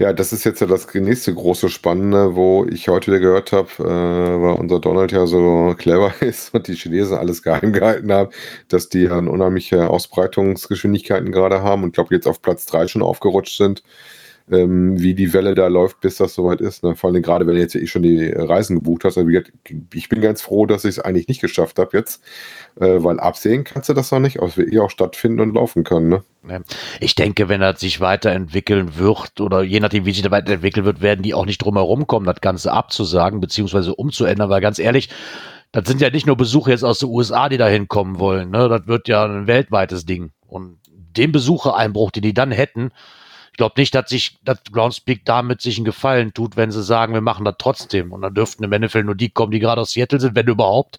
Ja, 0.00 0.14
das 0.14 0.32
ist 0.32 0.44
jetzt 0.44 0.60
ja 0.62 0.66
das 0.66 0.92
nächste 0.94 1.34
große 1.34 1.68
Spannende, 1.68 2.34
wo 2.34 2.64
ich 2.64 2.88
heute 2.88 3.08
wieder 3.08 3.20
gehört 3.20 3.52
habe, 3.52 3.68
äh, 3.80 3.82
weil 3.84 4.54
unser 4.54 4.80
Donald 4.80 5.12
ja 5.12 5.26
so 5.26 5.74
clever 5.76 6.14
ist 6.22 6.54
und 6.54 6.66
die 6.68 6.74
Chinesen 6.74 7.18
alles 7.18 7.42
geheim 7.42 7.70
gehalten 7.74 8.10
haben, 8.10 8.30
dass 8.68 8.88
die 8.88 9.02
ja 9.02 9.18
unheimliche 9.18 9.90
Ausbreitungsgeschwindigkeiten 9.90 11.30
gerade 11.32 11.62
haben 11.62 11.82
und 11.84 11.92
glaube 11.92 12.14
jetzt 12.14 12.26
auf 12.26 12.40
Platz 12.40 12.64
3 12.64 12.88
schon 12.88 13.02
aufgerutscht 13.02 13.58
sind, 13.58 13.82
ähm, 14.50 15.00
wie 15.00 15.14
die 15.14 15.32
Welle 15.32 15.54
da 15.54 15.68
läuft, 15.68 16.00
bis 16.00 16.16
das 16.16 16.34
soweit 16.34 16.60
ist. 16.60 16.82
Ne? 16.82 16.96
Vor 16.96 17.10
allem 17.10 17.22
gerade, 17.22 17.46
wenn 17.46 17.54
du 17.54 17.60
jetzt 17.60 17.74
eh 17.74 17.86
schon 17.86 18.02
die 18.02 18.30
Reisen 18.30 18.76
gebucht 18.76 19.04
hast. 19.04 19.16
Also 19.16 19.30
ich 19.94 20.08
bin 20.08 20.20
ganz 20.20 20.42
froh, 20.42 20.66
dass 20.66 20.84
ich 20.84 20.90
es 20.90 20.98
eigentlich 20.98 21.28
nicht 21.28 21.40
geschafft 21.40 21.78
habe 21.78 21.96
jetzt, 21.96 22.22
äh, 22.80 23.02
weil 23.02 23.20
absehen 23.20 23.64
kannst 23.64 23.88
du 23.88 23.94
das 23.94 24.10
noch 24.10 24.18
nicht, 24.18 24.38
aber 24.38 24.48
es 24.48 24.56
wird 24.56 24.72
eh 24.72 24.80
auch 24.80 24.90
stattfinden 24.90 25.40
und 25.40 25.54
laufen 25.54 25.84
können. 25.84 26.08
Ne? 26.42 26.64
Ich 27.00 27.14
denke, 27.14 27.48
wenn 27.48 27.60
das 27.60 27.80
sich 27.80 28.00
weiterentwickeln 28.00 28.96
wird 28.96 29.40
oder 29.40 29.62
je 29.62 29.80
nachdem, 29.80 30.04
wie 30.04 30.12
sich 30.12 30.22
das 30.22 30.32
weiterentwickeln 30.32 30.86
wird, 30.86 31.00
werden 31.00 31.22
die 31.22 31.34
auch 31.34 31.46
nicht 31.46 31.58
drum 31.58 31.76
herum 31.76 32.06
kommen, 32.06 32.26
das 32.26 32.40
Ganze 32.40 32.72
abzusagen 32.72 33.40
bzw. 33.40 33.92
umzuändern, 33.96 34.50
weil 34.50 34.60
ganz 34.60 34.78
ehrlich, 34.78 35.10
das 35.72 35.86
sind 35.86 36.00
ja 36.00 36.10
nicht 36.10 36.26
nur 36.26 36.36
Besucher 36.36 36.72
jetzt 36.72 36.84
aus 36.84 36.98
den 36.98 37.10
USA, 37.10 37.48
die 37.48 37.58
da 37.58 37.68
hinkommen 37.68 38.18
wollen. 38.18 38.50
Ne? 38.50 38.68
Das 38.68 38.86
wird 38.86 39.06
ja 39.06 39.24
ein 39.24 39.46
weltweites 39.46 40.04
Ding. 40.04 40.32
Und 40.46 40.78
den 40.88 41.30
Besuchereinbruch, 41.30 42.10
den 42.10 42.22
die 42.22 42.34
dann 42.34 42.50
hätten, 42.50 42.90
glaube 43.60 43.78
nicht, 43.78 43.94
dass 43.94 44.08
sich 44.08 44.38
dass 44.42 44.62
Groundspeak 44.72 45.26
damit 45.26 45.60
sich 45.60 45.76
einen 45.76 45.84
Gefallen 45.84 46.32
tut, 46.32 46.56
wenn 46.56 46.70
sie 46.70 46.82
sagen, 46.82 47.12
wir 47.12 47.20
machen 47.20 47.44
das 47.44 47.56
trotzdem. 47.58 48.10
Und 48.10 48.22
dann 48.22 48.32
dürften 48.32 48.64
im 48.64 48.72
Endeffekt 48.72 49.04
nur 49.04 49.14
die 49.14 49.28
kommen, 49.28 49.52
die 49.52 49.58
gerade 49.58 49.82
aus 49.82 49.92
Seattle 49.92 50.18
sind, 50.18 50.34
wenn 50.34 50.46
überhaupt. 50.46 50.98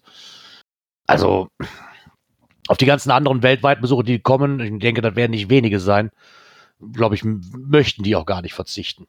Also 1.08 1.48
auf 2.68 2.76
die 2.76 2.86
ganzen 2.86 3.10
anderen 3.10 3.42
weltweiten 3.42 3.82
Besucher, 3.82 4.04
die 4.04 4.20
kommen, 4.20 4.60
ich 4.60 4.78
denke, 4.78 5.02
das 5.02 5.16
werden 5.16 5.32
nicht 5.32 5.50
wenige 5.50 5.80
sein, 5.80 6.12
glaube 6.92 7.16
ich, 7.16 7.24
möchten 7.24 8.04
die 8.04 8.14
auch 8.14 8.26
gar 8.26 8.42
nicht 8.42 8.54
verzichten. 8.54 9.08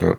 Ja, 0.00 0.16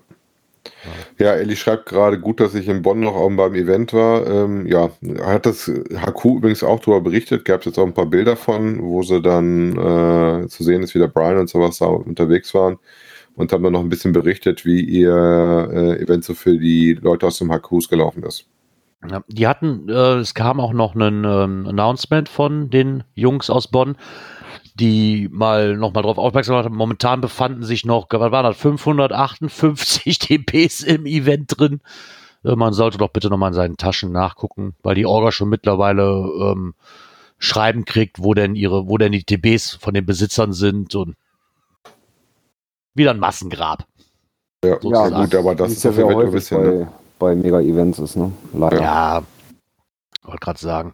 Elli 1.17 1.55
schreibt 1.55 1.87
gerade 1.87 2.19
gut, 2.19 2.39
dass 2.39 2.55
ich 2.55 2.67
in 2.67 2.81
Bonn 2.81 2.99
noch 2.99 3.15
auch 3.15 3.29
beim 3.29 3.55
Event 3.55 3.93
war. 3.93 4.27
Ähm, 4.27 4.67
ja, 4.67 4.89
hat 5.23 5.45
das 5.45 5.67
HQ 5.67 6.25
übrigens 6.25 6.63
auch 6.63 6.79
darüber 6.79 7.01
berichtet. 7.01 7.45
Gab 7.45 7.61
es 7.61 7.65
jetzt 7.65 7.79
auch 7.79 7.85
ein 7.85 7.93
paar 7.93 8.05
Bilder 8.05 8.35
von, 8.35 8.81
wo 8.81 9.03
sie 9.03 9.21
dann 9.21 9.71
äh, 9.71 10.47
zu 10.47 10.63
sehen 10.63 10.83
ist, 10.83 10.95
wie 10.95 10.99
der 10.99 11.07
Brian 11.07 11.37
und 11.37 11.49
sowas 11.49 11.77
da 11.77 11.85
unterwegs 11.85 12.53
waren 12.53 12.77
und 13.35 13.51
haben 13.51 13.63
dann 13.63 13.73
noch 13.73 13.81
ein 13.81 13.89
bisschen 13.89 14.13
berichtet, 14.13 14.65
wie 14.65 14.81
ihr 14.81 15.69
äh, 15.71 16.01
Event 16.01 16.23
so 16.23 16.33
für 16.33 16.57
die 16.57 16.93
Leute 16.93 17.27
aus 17.27 17.37
dem 17.37 17.51
HQs 17.51 17.89
gelaufen 17.89 18.23
ist. 18.23 18.45
Ja, 19.09 19.23
die 19.27 19.47
hatten, 19.47 19.87
äh, 19.89 20.15
es 20.15 20.33
kam 20.33 20.59
auch 20.59 20.73
noch 20.73 20.95
ein 20.95 21.23
ähm, 21.25 21.67
Announcement 21.67 22.29
von 22.29 22.69
den 22.69 23.03
Jungs 23.13 23.49
aus 23.49 23.67
Bonn, 23.67 23.97
die 24.75 25.29
mal 25.31 25.77
noch 25.77 25.93
mal 25.93 26.01
darauf 26.01 26.17
aufmerksam 26.17 26.53
gemacht 26.53 26.65
haben. 26.65 26.75
Momentan 26.75 27.21
befanden 27.21 27.63
sich 27.63 27.85
noch, 27.85 28.07
was 28.11 28.31
war 28.31 28.43
das, 28.43 28.57
558 28.57 30.19
DPs 30.19 30.83
im 30.83 31.05
Event 31.05 31.57
drin. 31.57 31.81
Äh, 32.43 32.55
man 32.55 32.73
sollte 32.73 32.97
doch 32.97 33.09
bitte 33.09 33.29
noch 33.29 33.37
mal 33.37 33.49
in 33.49 33.53
seinen 33.53 33.77
Taschen 33.77 34.11
nachgucken, 34.11 34.75
weil 34.83 34.95
die 34.95 35.05
Orga 35.05 35.31
schon 35.31 35.49
mittlerweile 35.49 36.03
ähm, 36.41 36.75
Schreiben 37.37 37.85
kriegt, 37.85 38.21
wo 38.21 38.33
denn 38.33 38.55
ihre, 38.55 38.87
wo 38.87 38.97
denn 38.97 39.11
die 39.11 39.23
TBs 39.23 39.75
von 39.75 39.93
den 39.93 40.05
Besitzern 40.05 40.53
sind 40.53 40.95
und 40.95 41.15
wieder 42.93 43.11
ein 43.11 43.19
Massengrab. 43.19 43.85
Ja, 44.63 44.77
ja 44.81 45.09
gut, 45.09 45.35
aber 45.35 45.55
das 45.55 45.69
Wie 45.69 45.73
ist 45.73 45.83
ja 45.83 45.91
Fall 45.91 46.05
ein 46.09 46.15
häufig 46.15 46.33
bisschen. 46.33 46.57
bei, 46.61 46.69
Ne? 46.69 46.87
bei 47.19 47.35
Mega-Events 47.35 47.99
ist, 47.99 48.15
ne? 48.15 48.31
Leider. 48.53 48.81
Ja, 48.81 49.23
wollte 50.23 50.39
gerade 50.39 50.59
sagen. 50.59 50.93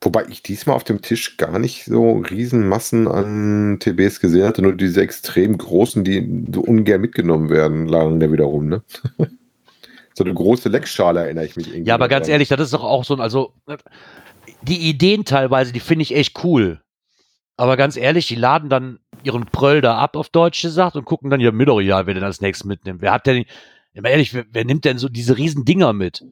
Wobei 0.00 0.26
ich 0.28 0.42
diesmal 0.42 0.76
auf 0.76 0.84
dem 0.84 1.00
Tisch 1.00 1.36
gar 1.38 1.58
nicht 1.58 1.86
so 1.86 2.18
Riesenmassen 2.18 3.08
an 3.08 3.78
TBs 3.80 4.20
gesehen 4.20 4.44
hatte, 4.46 4.60
nur 4.60 4.74
diese 4.74 5.00
extrem 5.00 5.56
großen, 5.56 6.04
die 6.04 6.44
so 6.52 6.60
ungern 6.60 7.00
mitgenommen 7.00 7.48
werden, 7.48 7.86
lagen 7.86 8.20
da 8.20 8.30
wiederum, 8.30 8.68
ne? 8.68 8.82
so 10.14 10.24
eine 10.24 10.34
große 10.34 10.68
Leckschale 10.68 11.24
erinnere 11.24 11.46
ich 11.46 11.56
mich 11.56 11.68
irgendwie. 11.68 11.88
Ja, 11.88 11.94
aber 11.94 12.08
ganz 12.08 12.26
dran. 12.26 12.32
ehrlich, 12.32 12.48
das 12.48 12.60
ist 12.60 12.74
doch 12.74 12.84
auch 12.84 13.04
so 13.04 13.14
ein, 13.14 13.20
also 13.20 13.54
die 14.62 14.88
Ideen 14.88 15.24
teilweise, 15.24 15.72
die 15.72 15.80
finde 15.80 16.02
ich 16.02 16.14
echt 16.14 16.44
cool. 16.44 16.80
Aber 17.56 17.76
ganz 17.76 17.96
ehrlich, 17.96 18.26
die 18.26 18.34
laden 18.34 18.68
dann 18.68 18.98
ihren 19.22 19.46
Pröll 19.46 19.80
da 19.80 19.98
ab, 19.98 20.16
auf 20.16 20.28
Deutsch 20.28 20.62
gesagt, 20.62 20.96
und 20.96 21.04
gucken 21.04 21.30
dann, 21.30 21.40
ja, 21.40 21.52
mir 21.52 21.66
doch 21.66 21.80
egal, 21.80 22.06
wer 22.06 22.14
denn 22.14 22.24
als 22.24 22.40
nächstes 22.40 22.66
mitnimmt. 22.66 23.00
Wer 23.00 23.12
hat 23.12 23.26
denn, 23.26 23.44
immer 23.92 24.10
ehrlich, 24.10 24.34
wer, 24.34 24.44
wer 24.50 24.64
nimmt 24.64 24.84
denn 24.84 24.98
so 24.98 25.08
diese 25.08 25.36
riesen 25.36 25.64
Dinger 25.64 25.92
mit? 25.92 26.24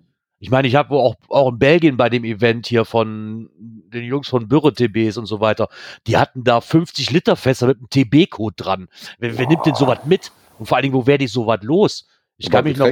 Ich 0.43 0.51
meine, 0.51 0.67
ich 0.67 0.75
habe 0.75 0.97
auch, 0.97 1.15
auch 1.29 1.51
in 1.51 1.61
Belgien 1.61 1.97
bei 1.97 2.09
dem 2.09 2.25
Event 2.25 2.67
hier 2.67 2.85
von 2.85 3.49
den 3.57 4.03
Jungs 4.03 4.27
von 4.27 4.49
Bürre 4.49 4.75
TBs 4.75 5.17
und 5.17 5.27
so 5.27 5.39
weiter, 5.39 5.69
die 6.09 6.17
hatten 6.17 6.43
da 6.43 6.61
50 6.61 7.13
Liter 7.13 7.37
Fässer 7.37 7.69
mit 7.69 7.79
einem 7.79 7.89
TB-Code 7.89 8.57
dran. 8.57 8.89
Wer, 9.21 9.39
wer 9.39 9.47
nimmt 9.47 9.65
denn 9.65 9.77
sowas 9.77 10.01
mit? 10.05 10.33
Und 10.59 10.67
vor 10.67 10.77
allen 10.77 10.83
Dingen, 10.83 10.95
wo 10.95 11.07
werde 11.07 11.23
ich 11.23 11.31
sowas 11.31 11.61
los? 11.63 12.09
Ich 12.39 12.51
kann 12.51 12.65
mich 12.65 12.77
noch, 12.77 12.87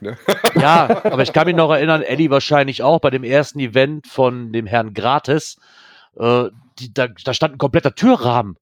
ne? 0.00 0.16
ja, 0.54 1.04
aber 1.04 1.22
ich 1.22 1.34
kann 1.34 1.46
mich 1.46 1.54
noch 1.54 1.70
erinnern, 1.74 2.00
Eddie 2.00 2.30
wahrscheinlich 2.30 2.82
auch 2.82 3.00
bei 3.00 3.10
dem 3.10 3.22
ersten 3.22 3.60
Event 3.60 4.06
von 4.06 4.50
dem 4.54 4.66
Herrn 4.66 4.94
Gratis. 4.94 5.58
Äh, 6.16 6.44
die, 6.78 6.94
da, 6.94 7.08
da 7.08 7.34
stand 7.34 7.56
ein 7.56 7.58
kompletter 7.58 7.94
Türrahmen 7.94 8.56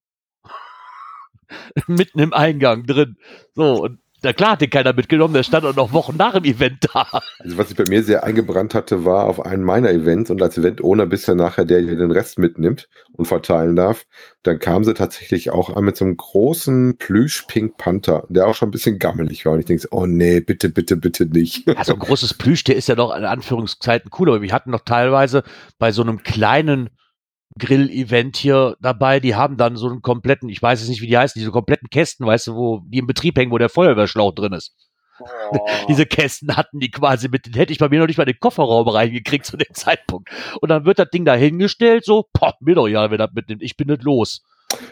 mitten 1.86 2.18
im 2.18 2.32
Eingang 2.32 2.86
drin. 2.86 3.16
So, 3.54 3.84
und 3.84 4.00
na 4.22 4.32
klar 4.32 4.52
hat 4.52 4.60
den 4.60 4.70
keiner 4.70 4.92
mitgenommen, 4.92 5.34
der 5.34 5.42
stand 5.42 5.64
auch 5.64 5.74
noch 5.74 5.92
Wochen 5.92 6.16
nach 6.16 6.34
dem 6.34 6.44
Event 6.44 6.88
da. 6.92 7.20
Also 7.38 7.58
was 7.58 7.68
sich 7.68 7.76
bei 7.76 7.84
mir 7.88 8.02
sehr 8.02 8.24
eingebrannt 8.24 8.74
hatte, 8.74 9.04
war 9.04 9.24
auf 9.24 9.44
einem 9.44 9.64
meiner 9.64 9.90
Events 9.90 10.30
und 10.30 10.40
als 10.40 10.56
Event-Owner 10.56 11.06
bist 11.06 11.26
du 11.28 11.34
nachher 11.34 11.64
der, 11.64 11.82
der 11.82 11.96
den 11.96 12.10
Rest 12.10 12.38
mitnimmt 12.38 12.88
und 13.12 13.26
verteilen 13.26 13.76
darf. 13.76 14.06
Dann 14.42 14.58
kam 14.58 14.84
sie 14.84 14.94
tatsächlich 14.94 15.50
auch 15.50 15.74
an 15.74 15.84
mit 15.84 15.96
so 15.96 16.04
einem 16.04 16.16
großen 16.16 16.96
Plüsch-Pink 16.98 17.76
Panther, 17.76 18.24
der 18.28 18.46
auch 18.46 18.54
schon 18.54 18.68
ein 18.68 18.72
bisschen 18.72 18.98
gammelig 18.98 19.44
war. 19.44 19.54
Und 19.54 19.60
ich 19.60 19.66
denke, 19.66 19.88
oh 19.90 20.06
nee, 20.06 20.40
bitte, 20.40 20.68
bitte, 20.68 20.96
bitte 20.96 21.26
nicht. 21.26 21.66
Also 21.82 21.94
ein 21.94 21.98
großes 21.98 22.34
Plüsch, 22.34 22.62
der 22.62 22.76
ist 22.76 22.88
ja 22.88 22.94
doch 22.94 23.16
in 23.16 23.24
Anführungszeiten 23.24 24.10
cool, 24.18 24.28
aber 24.28 24.42
wir 24.42 24.52
hatten 24.52 24.70
noch 24.70 24.84
teilweise 24.84 25.42
bei 25.80 25.90
so 25.90 26.02
einem 26.02 26.22
kleinen 26.22 26.90
Grill-Event 27.58 28.36
hier 28.36 28.76
dabei, 28.80 29.20
die 29.20 29.34
haben 29.34 29.56
dann 29.56 29.76
so 29.76 29.88
einen 29.88 30.02
kompletten, 30.02 30.48
ich 30.48 30.62
weiß 30.62 30.80
jetzt 30.80 30.88
nicht, 30.88 31.02
wie 31.02 31.06
die 31.06 31.18
heißen, 31.18 31.38
diese 31.38 31.50
kompletten 31.50 31.90
Kästen, 31.90 32.26
weißt 32.26 32.48
du, 32.48 32.54
wo 32.54 32.80
die 32.86 32.98
im 32.98 33.06
Betrieb 33.06 33.36
hängen, 33.36 33.52
wo 33.52 33.58
der 33.58 33.68
Feuerwehrschlauch 33.68 34.34
drin 34.34 34.52
ist. 34.52 34.74
Diese 35.88 36.06
Kästen 36.06 36.56
hatten 36.56 36.80
die 36.80 36.90
quasi 36.90 37.28
mit, 37.28 37.46
den 37.46 37.54
hätte 37.54 37.72
ich 37.72 37.78
bei 37.78 37.88
mir 37.88 38.00
noch 38.00 38.06
nicht 38.06 38.16
mal 38.16 38.24
in 38.24 38.32
den 38.32 38.40
Kofferraum 38.40 38.88
reingekriegt 38.88 39.46
zu 39.46 39.56
dem 39.56 39.68
Zeitpunkt. 39.72 40.30
Und 40.60 40.68
dann 40.68 40.84
wird 40.84 40.98
das 40.98 41.10
Ding 41.10 41.24
da 41.24 41.34
hingestellt, 41.34 42.04
so, 42.04 42.28
boah, 42.32 42.54
mir 42.60 42.74
doch 42.74 42.88
ja, 42.88 43.10
wer 43.10 43.18
das 43.18 43.30
mitnimmt, 43.32 43.62
ich 43.62 43.76
bin 43.76 43.88
nicht 43.88 44.02
los. 44.02 44.42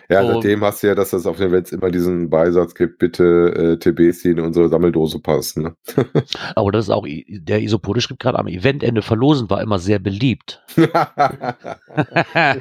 Ja, 0.08 0.22
So. 0.22 0.34
seitdem 0.34 0.62
hast 0.64 0.82
du 0.82 0.88
ja, 0.88 0.94
dass 0.94 1.12
es 1.12 1.26
auf 1.26 1.36
den 1.36 1.48
Events 1.48 1.72
immer 1.72 1.90
diesen 1.90 2.30
Beisatz 2.30 2.74
gibt, 2.74 2.98
bitte 2.98 3.24
äh, 3.24 3.76
TBs, 3.78 4.22
die 4.22 4.30
in 4.30 4.40
unsere 4.40 4.68
Sammeldose 4.68 5.20
passen. 5.20 5.62
Ne? 5.62 5.74
Aber 6.54 6.72
das 6.72 6.86
ist 6.86 6.90
auch, 6.90 7.06
der 7.06 7.60
Isopode 7.62 8.00
schrieb 8.00 8.18
gerade 8.18 8.38
am 8.38 8.46
Eventende 8.46 9.02
verlosen 9.02 9.50
war 9.50 9.62
immer 9.62 9.78
sehr 9.78 9.98
beliebt. 9.98 10.62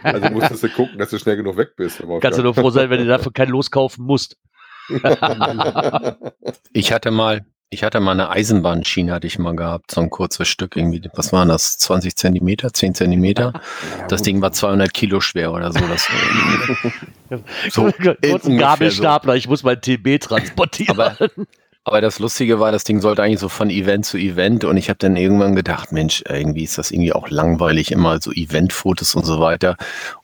also 0.04 0.30
musstest 0.32 0.64
du 0.64 0.70
gucken, 0.70 0.98
dass 0.98 1.10
du 1.10 1.18
schnell 1.18 1.38
genug 1.38 1.58
weg 1.58 1.76
bist. 1.76 2.04
Kannst 2.22 2.40
du 2.40 2.44
nur 2.44 2.54
froh 2.54 2.70
sein, 2.70 2.90
wenn 2.90 3.00
du 3.00 3.08
dafür 3.08 3.32
kein 3.32 3.50
Los 3.50 3.72
kaufen 3.72 4.06
musst. 4.06 4.38
Ich 6.74 6.92
hatte 6.92 7.12
mal, 7.12 7.46
ich 7.72 7.84
hatte 7.84 8.00
mal 8.00 8.14
eine 8.14 8.30
Eisenbahnschiene, 8.30 9.14
hatte 9.14 9.28
ich 9.28 9.38
mal 9.38 9.56
gehabt, 9.56 9.92
so 9.92 10.02
ein 10.02 10.10
kurzes 10.10 10.48
Stück 10.48 10.76
irgendwie, 10.76 11.08
was 11.14 11.32
waren 11.32 11.50
das, 11.50 11.78
20 11.78 12.16
Zentimeter, 12.16 12.74
10 12.74 12.96
Zentimeter? 12.96 13.54
Das 14.08 14.24
Ding 14.24 14.42
war 14.42 14.52
200 14.52 14.92
Kilo 14.92 15.20
schwer 15.22 15.54
oder 15.54 15.72
so. 15.72 15.80
Das, 15.80 16.08
so 17.70 17.92
Kurz 17.92 18.46
ein 18.46 18.58
Gabelstapler, 18.58 19.36
ich 19.36 19.48
muss 19.48 19.62
mein 19.64 19.80
TB 19.80 20.20
transportieren. 20.20 21.00
Aber, 21.00 21.16
aber 21.90 22.02
das 22.02 22.20
Lustige 22.20 22.60
war, 22.60 22.72
das 22.72 22.84
Ding 22.84 23.02
sollte 23.02 23.24
eigentlich 23.24 23.40
so 23.40 23.50
von 23.50 23.72
Event 23.72 24.06
zu 24.06 24.20
Event 24.20 24.64
und 24.64 24.78
ich 24.78 24.90
habe 24.90 25.00
dann 25.00 25.16
irgendwann 25.16 25.56
gedacht, 25.56 25.92
Mensch, 25.92 26.24
irgendwie 26.30 26.64
ist 26.64 26.78
das 26.78 26.92
irgendwie 26.92 27.14
auch 27.14 27.32
langweilig, 27.32 27.92
immer 27.92 28.22
so 28.22 28.32
Eventfotos 28.32 29.16
und 29.16 29.26
so 29.26 29.40
weiter. 29.40 29.76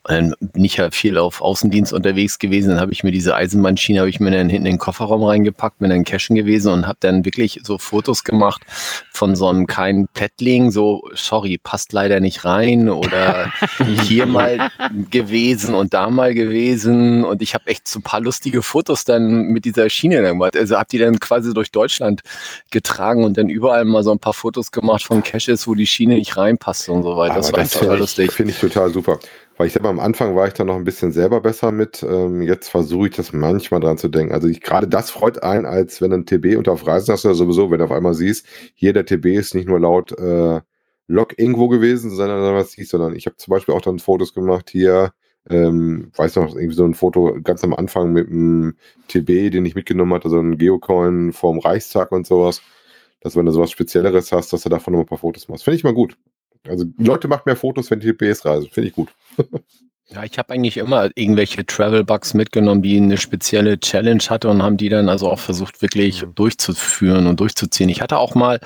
Und 0.04 0.14
dann 0.14 0.34
bin 0.38 0.64
ich 0.64 0.76
ja 0.76 0.92
viel 0.92 1.18
auf 1.18 1.40
Außendienst 1.40 1.92
unterwegs 1.92 2.38
gewesen, 2.38 2.68
dann 2.70 2.80
habe 2.80 2.92
ich 2.92 3.02
mir 3.02 3.10
diese 3.10 3.34
Eisenbahnschiene, 3.34 3.98
habe 3.98 4.08
ich 4.08 4.20
mir 4.20 4.30
dann 4.30 4.48
hinten 4.48 4.66
in 4.66 4.74
den 4.74 4.78
Kofferraum 4.78 5.24
reingepackt, 5.24 5.80
bin 5.80 5.90
dann 5.90 6.04
cashen 6.04 6.36
gewesen 6.36 6.72
und 6.72 6.86
habe 6.86 6.98
dann 7.00 7.24
wirklich 7.24 7.60
so 7.64 7.78
Fotos 7.78 8.22
gemacht 8.22 8.62
von 9.10 9.34
so 9.34 9.48
einem 9.48 9.66
kleinen 9.66 10.06
Paddling, 10.06 10.70
so, 10.70 11.02
sorry, 11.14 11.58
passt 11.58 11.92
leider 11.92 12.20
nicht 12.20 12.44
rein 12.44 12.88
oder 12.88 13.52
hier 14.04 14.26
mal 14.26 14.70
gewesen 15.10 15.74
und 15.74 15.94
da 15.94 16.10
mal 16.10 16.32
gewesen 16.32 17.24
und 17.24 17.42
ich 17.42 17.54
habe 17.54 17.66
echt 17.66 17.88
so 17.88 17.98
ein 17.98 18.02
paar 18.02 18.20
lustige 18.20 18.62
Fotos 18.62 19.04
dann 19.04 19.48
mit 19.48 19.64
dieser 19.64 19.90
Schiene 19.90 20.22
dann 20.22 20.38
gemacht. 20.38 20.56
Also 20.56 20.76
habe 20.76 20.86
die 20.88 20.98
dann 20.98 21.18
quasi 21.18 21.55
durch 21.56 21.72
Deutschland 21.72 22.22
getragen 22.70 23.24
und 23.24 23.36
dann 23.36 23.48
überall 23.48 23.84
mal 23.84 24.02
so 24.02 24.12
ein 24.12 24.18
paar 24.18 24.32
Fotos 24.32 24.70
gemacht 24.70 25.04
von 25.04 25.22
Caches, 25.22 25.66
wo 25.66 25.74
die 25.74 25.86
Schiene 25.86 26.14
nicht 26.14 26.36
reinpasst 26.36 26.88
und 26.88 27.02
so 27.02 27.16
weiter. 27.16 27.34
Das 27.34 27.52
war 27.52 27.60
das 27.60 27.72
total 27.72 27.98
lustig. 27.98 28.32
finde 28.32 28.52
ich 28.52 28.60
total 28.60 28.90
super. 28.90 29.18
Weil 29.56 29.68
ich 29.68 29.72
selber 29.72 29.88
am 29.88 30.00
Anfang 30.00 30.36
war 30.36 30.46
ich 30.46 30.52
da 30.52 30.64
noch 30.64 30.76
ein 30.76 30.84
bisschen 30.84 31.12
selber 31.12 31.40
besser 31.40 31.72
mit. 31.72 32.02
Ähm, 32.02 32.42
jetzt 32.42 32.68
versuche 32.68 33.08
ich 33.08 33.16
das 33.16 33.32
manchmal 33.32 33.80
dran 33.80 33.96
zu 33.96 34.08
denken. 34.08 34.34
Also 34.34 34.48
ich, 34.48 34.60
gerade 34.60 34.86
das 34.86 35.10
freut 35.10 35.42
einen, 35.42 35.64
als 35.64 36.02
wenn 36.02 36.12
ein 36.12 36.26
TB 36.26 36.58
und 36.58 36.68
auf 36.68 36.86
Reisen 36.86 37.12
hast 37.12 37.24
du 37.24 37.28
ja 37.28 37.34
sowieso, 37.34 37.70
wenn 37.70 37.78
du 37.78 37.84
auf 37.84 37.92
einmal 37.92 38.14
siehst, 38.14 38.46
hier 38.74 38.92
der 38.92 39.06
TB 39.06 39.26
ist 39.26 39.54
nicht 39.54 39.66
nur 39.66 39.80
laut 39.80 40.12
äh, 40.18 40.60
Log 41.08 41.38
irgendwo 41.38 41.68
gewesen, 41.68 42.10
sondern 42.10 42.54
was 42.54 42.72
siehst, 42.72 42.90
sondern 42.90 43.14
ich 43.14 43.26
habe 43.26 43.36
zum 43.36 43.52
Beispiel 43.52 43.74
auch 43.74 43.80
dann 43.80 43.98
Fotos 43.98 44.34
gemacht 44.34 44.70
hier, 44.70 45.12
ähm, 45.48 46.10
weiß 46.16 46.36
noch, 46.36 46.54
irgendwie 46.54 46.74
so 46.74 46.84
ein 46.84 46.94
Foto 46.94 47.38
ganz 47.42 47.62
am 47.64 47.74
Anfang 47.74 48.12
mit 48.12 48.28
einem 48.28 48.76
TB, 49.08 49.50
den 49.52 49.64
ich 49.64 49.74
mitgenommen 49.74 50.14
hatte, 50.14 50.28
so 50.28 50.40
ein 50.40 50.58
Geocoin 50.58 51.32
vorm 51.32 51.58
Reichstag 51.58 52.12
und 52.12 52.26
sowas. 52.26 52.62
Dass 53.20 53.36
wenn 53.36 53.46
du 53.46 53.52
sowas 53.52 53.70
Spezielleres 53.70 54.32
hast, 54.32 54.52
dass 54.52 54.62
du 54.62 54.68
davon 54.68 54.92
noch 54.92 55.00
ein 55.00 55.06
paar 55.06 55.18
Fotos 55.18 55.48
machst. 55.48 55.64
Finde 55.64 55.76
ich 55.76 55.84
mal 55.84 55.94
gut. 55.94 56.16
Also 56.66 56.84
Leute 56.98 57.28
machen 57.28 57.42
mehr 57.46 57.56
Fotos, 57.56 57.90
wenn 57.90 58.00
die 58.00 58.12
TBs 58.12 58.44
reisen. 58.44 58.68
Finde 58.70 58.88
ich 58.88 58.94
gut. 58.94 59.14
Ja, 60.08 60.22
ich 60.22 60.38
habe 60.38 60.54
eigentlich 60.54 60.76
immer 60.76 61.10
irgendwelche 61.16 61.66
Travel-Bugs 61.66 62.34
mitgenommen, 62.34 62.80
die 62.80 62.96
eine 62.96 63.18
spezielle 63.18 63.80
Challenge 63.80 64.22
hatte 64.28 64.48
und 64.48 64.62
haben 64.62 64.76
die 64.76 64.88
dann 64.88 65.08
also 65.08 65.28
auch 65.28 65.40
versucht, 65.40 65.82
wirklich 65.82 66.24
durchzuführen 66.36 67.26
und 67.26 67.40
durchzuziehen. 67.40 67.88
Ich 67.88 68.00
hatte 68.00 68.18
auch 68.18 68.36
mal, 68.36 68.60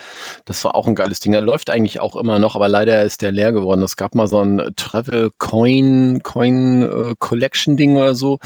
das 0.45 0.63
war 0.65 0.75
auch 0.75 0.87
ein 0.87 0.95
geiles 0.95 1.21
Ding, 1.21 1.33
der 1.33 1.41
läuft 1.41 1.71
eigentlich 1.71 1.99
auch 1.99 2.15
immer 2.17 2.39
noch, 2.39 2.57
aber 2.57 2.69
leider 2.69 3.03
ist 3.05 3.23
der 3.23 3.33
leer 3.33 3.53
geworden. 3.53 3.83
Es 3.83 3.97
gab 3.97 4.15
mal 4.15 4.27
so 4.27 4.39
ein 4.39 4.71
Travel 4.77 5.31
Coin, 5.39 6.21
Coin 6.23 6.83
äh, 6.83 7.15
Collection 7.19 7.79
Ding 7.79 7.97
oder 7.97 8.15
so. 8.15 8.39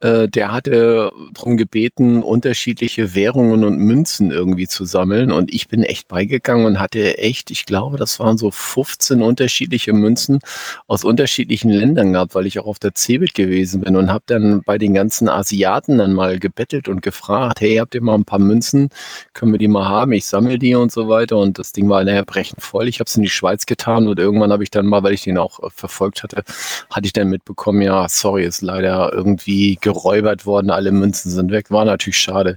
Äh, 0.00 0.28
der 0.28 0.52
hatte 0.52 1.10
darum 1.34 1.58
gebeten, 1.58 2.22
unterschiedliche 2.22 3.14
Währungen 3.14 3.62
und 3.62 3.78
Münzen 3.78 4.30
irgendwie 4.30 4.68
zu 4.68 4.86
sammeln. 4.86 5.32
Und 5.32 5.52
ich 5.52 5.68
bin 5.68 5.82
echt 5.82 6.08
beigegangen 6.08 6.64
und 6.64 6.80
hatte 6.80 7.18
echt, 7.18 7.50
ich 7.50 7.66
glaube, 7.66 7.98
das 7.98 8.18
waren 8.20 8.38
so 8.38 8.50
15 8.50 9.20
unterschiedliche 9.20 9.92
Münzen 9.92 10.38
aus 10.86 11.04
unterschiedlichen 11.04 11.70
Ländern 11.70 12.14
gehabt, 12.14 12.34
weil 12.38 12.46
ich 12.46 12.60
auch 12.60 12.66
auf 12.66 12.78
der 12.78 12.94
Cebit 12.94 13.34
gewesen 13.34 13.80
bin 13.80 13.96
und 13.96 14.12
habe 14.12 14.22
dann 14.26 14.62
bei 14.62 14.78
den 14.78 14.94
ganzen 14.94 15.28
Asiaten 15.28 15.98
dann 15.98 16.12
mal 16.12 16.38
gebettelt 16.38 16.88
und 16.88 17.02
gefragt, 17.02 17.60
hey, 17.60 17.78
habt 17.78 17.96
ihr 17.96 18.00
mal 18.00 18.14
ein 18.14 18.24
paar 18.24 18.38
Münzen? 18.38 18.90
Können 19.32 19.50
wir 19.50 19.58
die 19.58 19.66
mal 19.66 19.88
haben? 19.88 20.12
Ich 20.12 20.26
sammle 20.26 20.56
die 20.56 20.76
und 20.76 20.92
so 20.92 21.08
weiter. 21.08 21.36
Und 21.36 21.58
das 21.58 21.72
Ding 21.72 21.88
war 21.88 22.04
nachher 22.04 22.24
brechend 22.24 22.62
voll. 22.62 22.86
Ich 22.86 23.00
habe 23.00 23.08
es 23.08 23.16
in 23.16 23.24
die 23.24 23.28
Schweiz 23.28 23.66
getan 23.66 24.06
und 24.06 24.20
irgendwann 24.20 24.52
habe 24.52 24.62
ich 24.62 24.70
dann 24.70 24.86
mal, 24.86 25.02
weil 25.02 25.14
ich 25.14 25.22
den 25.22 25.36
auch 25.36 25.58
äh, 25.64 25.66
verfolgt 25.74 26.22
hatte, 26.22 26.44
hatte 26.90 27.06
ich 27.06 27.12
dann 27.12 27.28
mitbekommen, 27.28 27.82
ja, 27.82 28.08
sorry, 28.08 28.44
ist 28.44 28.62
leider 28.62 29.12
irgendwie 29.12 29.76
geräubert 29.80 30.46
worden, 30.46 30.70
alle 30.70 30.92
Münzen 30.92 31.32
sind 31.32 31.50
weg. 31.50 31.72
War 31.72 31.84
natürlich 31.84 32.18
schade. 32.18 32.56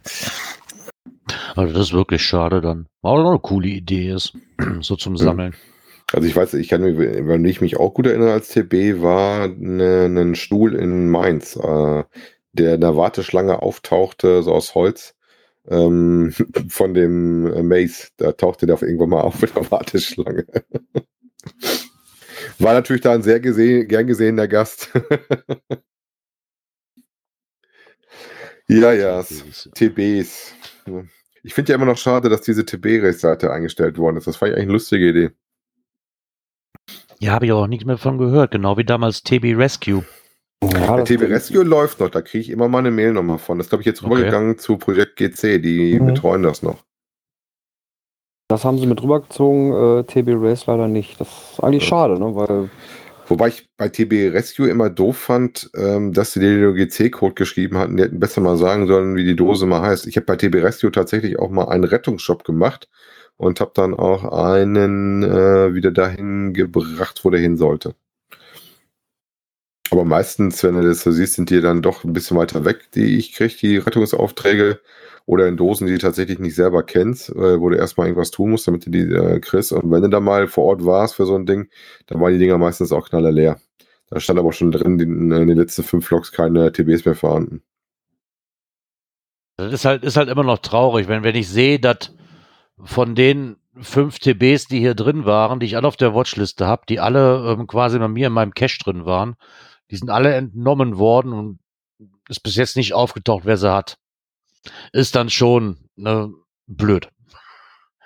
Also 1.55 1.73
das 1.73 1.87
ist 1.87 1.93
wirklich 1.93 2.21
schade 2.21 2.61
dann. 2.61 2.85
Aber 3.01 3.13
auch 3.13 3.29
eine 3.31 3.39
coole 3.39 3.69
Idee 3.69 4.11
ist, 4.11 4.33
so 4.81 4.95
zum 4.95 5.17
Sammeln. 5.17 5.55
Also 6.13 6.27
ich 6.27 6.35
weiß, 6.35 6.53
ich 6.55 6.67
kann 6.69 6.81
mich, 6.81 6.97
wenn 6.97 7.45
ich 7.45 7.61
mich 7.61 7.77
auch 7.77 7.93
gut 7.93 8.05
erinnere 8.07 8.33
als 8.33 8.49
TB, 8.49 9.01
war 9.01 9.47
ne, 9.47 10.05
ein 10.05 10.35
Stuhl 10.35 10.75
in 10.75 11.09
Mainz, 11.09 11.55
äh, 11.55 12.03
der 12.53 12.75
in 12.75 12.81
der 12.81 12.97
Warteschlange 12.97 13.61
auftauchte, 13.61 14.43
so 14.43 14.53
aus 14.53 14.75
Holz. 14.75 15.15
ähm, 15.69 16.33
von 16.69 16.93
dem 16.93 17.47
äh, 17.47 17.63
Mace. 17.63 18.11
Da 18.17 18.31
tauchte 18.33 18.65
der 18.67 18.75
auf 18.75 18.81
irgendwann 18.83 19.09
mal 19.09 19.21
auf 19.21 19.41
mit 19.41 19.55
der 19.55 19.69
Warteschlange. 19.71 20.45
War 22.59 22.73
natürlich 22.73 23.01
da 23.01 23.13
ein 23.13 23.23
sehr 23.23 23.39
gese 23.39 23.85
gern 23.85 24.07
gesehener 24.07 24.47
Gast. 24.47 24.89
ja, 28.67 28.93
ja, 28.93 29.23
TBs. 29.75 30.53
Ich 31.43 31.53
finde 31.53 31.71
ja 31.71 31.75
immer 31.75 31.85
noch 31.85 31.97
schade, 31.97 32.29
dass 32.29 32.41
diese 32.41 32.65
TB-Race-Seite 32.65 33.51
eingestellt 33.51 33.97
worden 33.97 34.17
ist. 34.17 34.27
Das 34.27 34.39
war 34.41 34.47
ja 34.47 34.55
eigentlich 34.55 34.65
eine 34.65 34.73
lustige 34.73 35.09
Idee. 35.09 35.31
Ja, 37.21 37.33
habe 37.33 37.45
ich 37.45 37.51
aber 37.51 37.61
auch 37.61 37.67
nichts 37.67 37.85
mehr 37.85 37.99
von 37.99 38.17
gehört, 38.17 38.49
genau 38.49 38.77
wie 38.77 38.83
damals 38.83 39.21
TB 39.21 39.53
Rescue. 39.55 40.03
Ja, 40.63 40.95
der 40.95 41.05
TB 41.05 41.21
Rescue 41.29 41.63
läuft 41.63 41.99
noch, 41.99 42.09
da 42.09 42.21
kriege 42.21 42.41
ich 42.41 42.49
immer 42.49 42.67
mal 42.67 42.79
eine 42.79 42.89
Mail 42.89 43.13
nochmal 43.13 43.37
von. 43.37 43.59
Das 43.59 43.69
glaube 43.69 43.83
ich, 43.83 43.85
jetzt 43.85 44.01
Okay. 44.01 44.11
rübergegangen 44.11 44.57
zu 44.57 44.77
Projekt 44.77 45.17
GC, 45.17 45.59
die 45.59 45.99
Mhm. 45.99 46.07
betreuen 46.07 46.41
das 46.41 46.63
noch. 46.63 46.83
Das 48.47 48.65
haben 48.65 48.79
sie 48.79 48.87
mit 48.87 49.01
rübergezogen, 49.03 49.71
äh, 49.99 50.03
TB 50.03 50.33
Race 50.35 50.65
leider 50.65 50.87
nicht. 50.87 51.21
Das 51.21 51.27
ist 51.53 51.63
eigentlich 51.63 51.85
schade, 51.85 52.19
ne? 52.19 52.35
Weil 52.35 52.69
Wobei 53.27 53.49
ich 53.49 53.69
bei 53.77 53.87
TB 53.87 54.29
Rescue 54.33 54.67
immer 54.67 54.89
doof 54.89 55.15
fand, 55.15 55.69
ähm, 55.75 56.11
dass 56.11 56.33
sie 56.33 56.39
den 56.39 56.75
GC-Code 56.75 57.35
geschrieben 57.35 57.77
hatten. 57.77 57.95
Die 57.97 58.03
hätten 58.03 58.19
besser 58.19 58.41
mal 58.41 58.57
sagen 58.57 58.87
sollen, 58.87 59.15
wie 59.15 59.23
die 59.23 59.35
Dose 59.37 59.67
mal 59.67 59.81
heißt. 59.81 60.05
Ich 60.07 60.17
habe 60.17 60.25
bei 60.25 60.35
TB 60.35 60.55
Rescue 60.55 60.91
tatsächlich 60.91 61.37
auch 61.39 61.49
mal 61.49 61.69
einen 61.69 61.83
Rettungsshop 61.85 62.43
gemacht 62.43 62.89
und 63.41 63.59
habe 63.59 63.71
dann 63.73 63.95
auch 63.95 64.23
einen 64.23 65.23
äh, 65.23 65.73
wieder 65.73 65.91
dahin 65.91 66.53
gebracht, 66.53 67.21
wo 67.25 67.31
der 67.31 67.39
hin 67.39 67.57
sollte. 67.57 67.95
Aber 69.89 70.05
meistens, 70.05 70.63
wenn 70.63 70.75
du 70.75 70.83
das 70.83 71.01
so 71.01 71.11
siehst, 71.11 71.33
sind 71.33 71.49
die 71.49 71.59
dann 71.59 71.81
doch 71.81 72.03
ein 72.03 72.13
bisschen 72.13 72.37
weiter 72.37 72.65
weg, 72.65 72.91
die 72.93 73.17
ich 73.17 73.33
kriege, 73.33 73.55
die 73.59 73.77
Rettungsaufträge. 73.77 74.79
Oder 75.25 75.47
in 75.47 75.57
Dosen, 75.57 75.87
die 75.87 75.93
du 75.93 75.99
tatsächlich 75.99 76.39
nicht 76.39 76.55
selber 76.55 76.83
kennst, 76.83 77.29
äh, 77.29 77.59
wo 77.59 77.69
du 77.69 77.77
erstmal 77.77 78.07
irgendwas 78.07 78.31
tun 78.31 78.51
musst, 78.51 78.67
damit 78.67 78.85
du 78.85 78.91
die 78.91 79.01
äh, 79.01 79.39
kriegst. 79.39 79.71
Und 79.71 79.89
wenn 79.91 80.03
du 80.03 80.09
da 80.09 80.19
mal 80.19 80.47
vor 80.47 80.65
Ort 80.65 80.85
warst 80.85 81.15
für 81.15 81.25
so 81.25 81.35
ein 81.35 81.45
Ding, 81.47 81.69
dann 82.07 82.21
waren 82.21 82.33
die 82.33 82.39
Dinger 82.39 82.57
meistens 82.59 82.91
auch 82.91 83.09
knallerleer. 83.09 83.59
Da 84.09 84.19
stand 84.19 84.39
aber 84.39 84.53
schon 84.53 84.71
drin, 84.71 84.97
die, 84.99 85.05
in 85.05 85.29
den 85.29 85.57
letzten 85.57 85.83
fünf 85.83 86.09
Loks 86.11 86.31
keine 86.31 86.71
TBs 86.71 87.05
mehr 87.05 87.15
vorhanden. 87.15 87.63
Das 89.57 89.73
ist 89.73 89.85
halt, 89.85 90.03
ist 90.03 90.17
halt 90.17 90.29
immer 90.29 90.43
noch 90.43 90.59
traurig, 90.59 91.07
wenn, 91.07 91.23
wenn 91.23 91.35
ich 91.35 91.49
sehe, 91.49 91.79
dass 91.79 92.13
von 92.83 93.15
den 93.15 93.57
fünf 93.79 94.19
TBs, 94.19 94.67
die 94.67 94.79
hier 94.79 94.95
drin 94.95 95.25
waren, 95.25 95.59
die 95.59 95.65
ich 95.65 95.77
alle 95.77 95.87
auf 95.87 95.97
der 95.97 96.13
Watchliste 96.13 96.67
habe, 96.67 96.83
die 96.89 96.99
alle 96.99 97.51
ähm, 97.51 97.67
quasi 97.67 97.99
bei 97.99 98.07
mir 98.07 98.27
in 98.27 98.33
meinem 98.33 98.53
Cache 98.53 98.79
drin 98.79 99.05
waren, 99.05 99.35
die 99.89 99.95
sind 99.95 100.09
alle 100.09 100.33
entnommen 100.33 100.97
worden 100.97 101.33
und 101.33 101.59
ist 102.27 102.41
bis 102.41 102.55
jetzt 102.55 102.77
nicht 102.77 102.93
aufgetaucht, 102.93 103.45
wer 103.45 103.57
sie 103.57 103.71
hat. 103.71 103.97
Ist 104.93 105.15
dann 105.15 105.29
schon 105.29 105.89
ne, 105.95 106.33
blöd. 106.67 107.09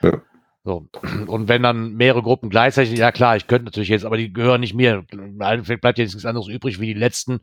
Ja. 0.01 0.21
So. 0.63 0.87
Und 1.27 1.47
wenn 1.47 1.61
dann 1.61 1.93
mehrere 1.93 2.23
Gruppen 2.23 2.49
gleichzeitig, 2.49 2.97
ja 2.97 3.11
klar, 3.11 3.37
ich 3.37 3.45
könnte 3.45 3.65
natürlich 3.65 3.89
jetzt, 3.89 4.03
aber 4.03 4.17
die 4.17 4.33
gehören 4.33 4.61
nicht 4.61 4.73
mir. 4.73 5.05
Im 5.11 5.39
Endeffekt 5.39 5.81
bleibt 5.81 5.99
jetzt 5.99 6.13
nichts 6.13 6.25
anderes 6.25 6.47
übrig, 6.47 6.79
wie 6.79 6.87
die 6.87 6.99
letzten 6.99 7.41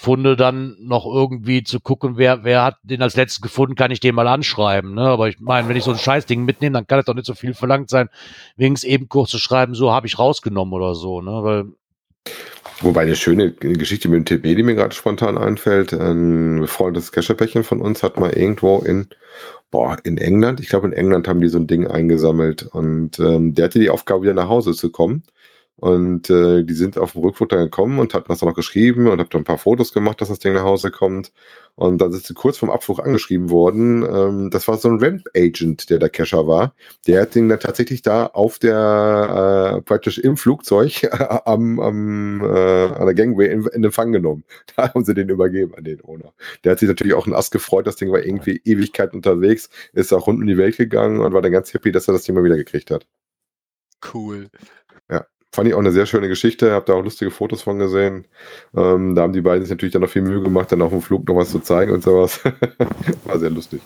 Funde 0.00 0.36
dann 0.36 0.76
noch 0.78 1.06
irgendwie 1.06 1.64
zu 1.64 1.80
gucken, 1.80 2.16
wer, 2.16 2.44
wer 2.44 2.62
hat 2.62 2.76
den 2.84 3.02
als 3.02 3.16
letztes 3.16 3.40
gefunden, 3.40 3.74
kann 3.74 3.90
ich 3.90 3.98
den 3.98 4.14
mal 4.14 4.28
anschreiben. 4.28 4.94
Ne? 4.94 5.02
Aber 5.02 5.28
ich 5.28 5.40
meine, 5.40 5.68
wenn 5.68 5.74
ich 5.76 5.82
so 5.82 5.90
ein 5.90 5.98
Scheißding 5.98 6.44
mitnehme, 6.44 6.74
dann 6.74 6.86
kann 6.86 7.00
es 7.00 7.04
doch 7.04 7.14
nicht 7.14 7.26
so 7.26 7.34
viel 7.34 7.52
verlangt 7.52 7.90
sein, 7.90 8.08
wenigstens 8.56 8.88
eben 8.88 9.08
kurz 9.08 9.30
zu 9.30 9.38
schreiben, 9.38 9.74
so 9.74 9.90
habe 9.90 10.06
ich 10.06 10.16
rausgenommen 10.16 10.72
oder 10.72 10.94
so. 10.94 11.20
Ne? 11.20 11.42
Weil 11.42 11.64
Wobei 12.80 13.02
eine 13.02 13.16
schöne 13.16 13.50
Geschichte 13.50 14.08
mit 14.08 14.30
dem 14.30 14.40
TB, 14.40 14.56
die 14.56 14.62
mir 14.62 14.76
gerade 14.76 14.94
spontan 14.94 15.36
einfällt, 15.36 15.92
ein 15.92 16.60
befreundetes 16.60 17.10
Kescherpärchen 17.10 17.64
von 17.64 17.80
uns 17.80 18.04
hat 18.04 18.20
mal 18.20 18.30
irgendwo 18.30 18.78
in, 18.78 19.08
boah, 19.72 19.96
in 20.04 20.16
England, 20.16 20.60
ich 20.60 20.68
glaube 20.68 20.86
in 20.86 20.92
England 20.92 21.26
haben 21.26 21.40
die 21.40 21.48
so 21.48 21.58
ein 21.58 21.66
Ding 21.66 21.88
eingesammelt 21.88 22.62
und 22.62 23.18
ähm, 23.18 23.54
der 23.54 23.64
hatte 23.64 23.80
die 23.80 23.90
Aufgabe, 23.90 24.22
wieder 24.22 24.34
nach 24.34 24.48
Hause 24.48 24.74
zu 24.74 24.92
kommen. 24.92 25.24
Und 25.80 26.28
äh, 26.28 26.64
die 26.64 26.74
sind 26.74 26.98
auf 26.98 27.12
dem 27.12 27.22
Rückflug 27.22 27.50
dann 27.50 27.60
gekommen 27.60 28.00
und 28.00 28.12
hatten 28.12 28.26
das 28.28 28.40
dann 28.40 28.48
noch 28.48 28.56
geschrieben 28.56 29.06
und 29.06 29.20
hab 29.20 29.30
dann 29.30 29.42
ein 29.42 29.44
paar 29.44 29.58
Fotos 29.58 29.92
gemacht, 29.92 30.20
dass 30.20 30.28
das 30.28 30.40
Ding 30.40 30.54
nach 30.54 30.64
Hause 30.64 30.90
kommt. 30.90 31.32
Und 31.76 31.98
dann 31.98 32.10
sind 32.10 32.24
sie 32.24 32.34
kurz 32.34 32.58
vorm 32.58 32.72
Abflug 32.72 32.98
angeschrieben 32.98 33.48
worden. 33.48 34.02
Ähm, 34.02 34.50
das 34.50 34.66
war 34.66 34.76
so 34.76 34.88
ein 34.88 34.98
Ramp-Agent, 34.98 35.88
der 35.88 36.00
der 36.00 36.08
Cacher 36.08 36.48
war. 36.48 36.74
Der 37.06 37.22
hat 37.22 37.36
den 37.36 37.48
dann 37.48 37.60
tatsächlich 37.60 38.02
da 38.02 38.26
auf 38.26 38.58
der, 38.58 39.76
äh, 39.76 39.82
praktisch 39.82 40.18
im 40.18 40.36
Flugzeug 40.36 41.08
am, 41.44 41.78
am, 41.78 42.40
äh, 42.40 42.86
an 42.86 43.06
der 43.06 43.14
Gangway 43.14 43.52
in, 43.52 43.64
in 43.68 43.84
Empfang 43.84 44.10
genommen. 44.10 44.42
Da 44.76 44.92
haben 44.92 45.04
sie 45.04 45.14
den 45.14 45.28
übergeben 45.28 45.74
an 45.76 45.84
den 45.84 46.02
Owner. 46.04 46.32
Der 46.64 46.72
hat 46.72 46.80
sich 46.80 46.88
natürlich 46.88 47.14
auch 47.14 47.26
ein 47.26 47.34
Ass 47.34 47.50
gefreut. 47.52 47.86
Das 47.86 47.96
Ding 47.96 48.10
war 48.10 48.24
irgendwie 48.24 48.60
Ewigkeit 48.64 49.14
unterwegs, 49.14 49.70
ist 49.92 50.12
auch 50.12 50.26
rund 50.26 50.40
um 50.40 50.46
die 50.46 50.56
Welt 50.56 50.76
gegangen 50.76 51.20
und 51.20 51.32
war 51.32 51.42
dann 51.42 51.52
ganz 51.52 51.72
happy, 51.72 51.92
dass 51.92 52.08
er 52.08 52.14
das 52.14 52.24
Ding 52.24 52.34
mal 52.34 52.44
wieder 52.44 52.56
gekriegt 52.56 52.90
hat. 52.90 53.06
Cool. 54.12 54.48
Fand 55.58 55.66
ich 55.66 55.74
auch 55.74 55.80
eine 55.80 55.90
sehr 55.90 56.06
schöne 56.06 56.28
Geschichte. 56.28 56.70
Hab 56.70 56.86
da 56.86 56.94
auch 56.94 57.02
lustige 57.02 57.32
Fotos 57.32 57.62
von 57.62 57.80
gesehen. 57.80 58.26
Ähm, 58.76 59.16
da 59.16 59.22
haben 59.22 59.32
die 59.32 59.40
beiden 59.40 59.64
sich 59.64 59.70
natürlich 59.70 59.92
dann 59.92 60.02
noch 60.02 60.08
viel 60.08 60.22
Mühe 60.22 60.40
gemacht, 60.40 60.70
dann 60.70 60.82
auf 60.82 60.92
dem 60.92 61.02
Flug 61.02 61.26
noch 61.26 61.34
was 61.34 61.50
zu 61.50 61.58
zeigen 61.58 61.90
und 61.90 62.04
sowas. 62.04 62.44
War 63.24 63.40
sehr 63.40 63.50
lustig. 63.50 63.80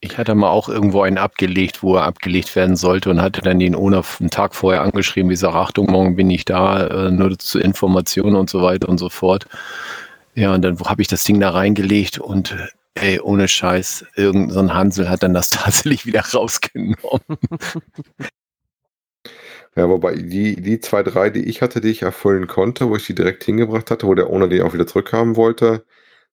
Ich 0.00 0.18
hatte 0.18 0.34
mal 0.34 0.50
auch 0.50 0.68
irgendwo 0.68 1.00
einen 1.00 1.16
abgelegt, 1.16 1.82
wo 1.82 1.96
er 1.96 2.04
abgelegt 2.04 2.54
werden 2.56 2.76
sollte 2.76 3.08
und 3.08 3.22
hatte 3.22 3.40
dann 3.40 3.58
den 3.58 3.74
Owner 3.74 4.04
einen 4.18 4.28
Tag 4.28 4.54
vorher 4.54 4.82
angeschrieben, 4.82 5.30
wie 5.30 5.34
gesagt, 5.34 5.54
Achtung, 5.54 5.90
morgen 5.90 6.14
bin 6.14 6.28
ich 6.28 6.44
da, 6.44 6.86
äh, 6.86 7.10
nur 7.10 7.38
zu 7.38 7.58
Informationen 7.58 8.36
und 8.36 8.50
so 8.50 8.60
weiter 8.60 8.86
und 8.86 8.98
so 8.98 9.08
fort. 9.08 9.46
Ja, 10.34 10.52
und 10.52 10.60
dann 10.60 10.78
habe 10.78 11.00
ich 11.00 11.08
das 11.08 11.24
Ding 11.24 11.40
da 11.40 11.52
reingelegt 11.52 12.18
und 12.18 12.54
ey, 12.96 13.18
ohne 13.18 13.48
Scheiß, 13.48 14.04
irgendein 14.14 14.68
so 14.68 14.74
Hansel 14.74 15.08
hat 15.08 15.22
dann 15.22 15.32
das 15.32 15.48
tatsächlich 15.48 16.04
wieder 16.04 16.20
rausgenommen. 16.20 17.38
Ja, 19.76 19.88
wobei 19.88 20.16
die, 20.16 20.56
die 20.60 20.80
zwei, 20.80 21.02
drei, 21.02 21.30
die 21.30 21.44
ich 21.48 21.62
hatte, 21.62 21.80
die 21.80 21.90
ich 21.90 22.02
erfüllen 22.02 22.46
konnte, 22.48 22.88
wo 22.88 22.96
ich 22.96 23.06
die 23.06 23.14
direkt 23.14 23.44
hingebracht 23.44 23.90
hatte, 23.90 24.06
wo 24.06 24.14
der 24.14 24.28
Owner 24.30 24.48
die 24.48 24.62
auch 24.62 24.74
wieder 24.74 24.86
zurückhaben 24.86 25.36
wollte, 25.36 25.84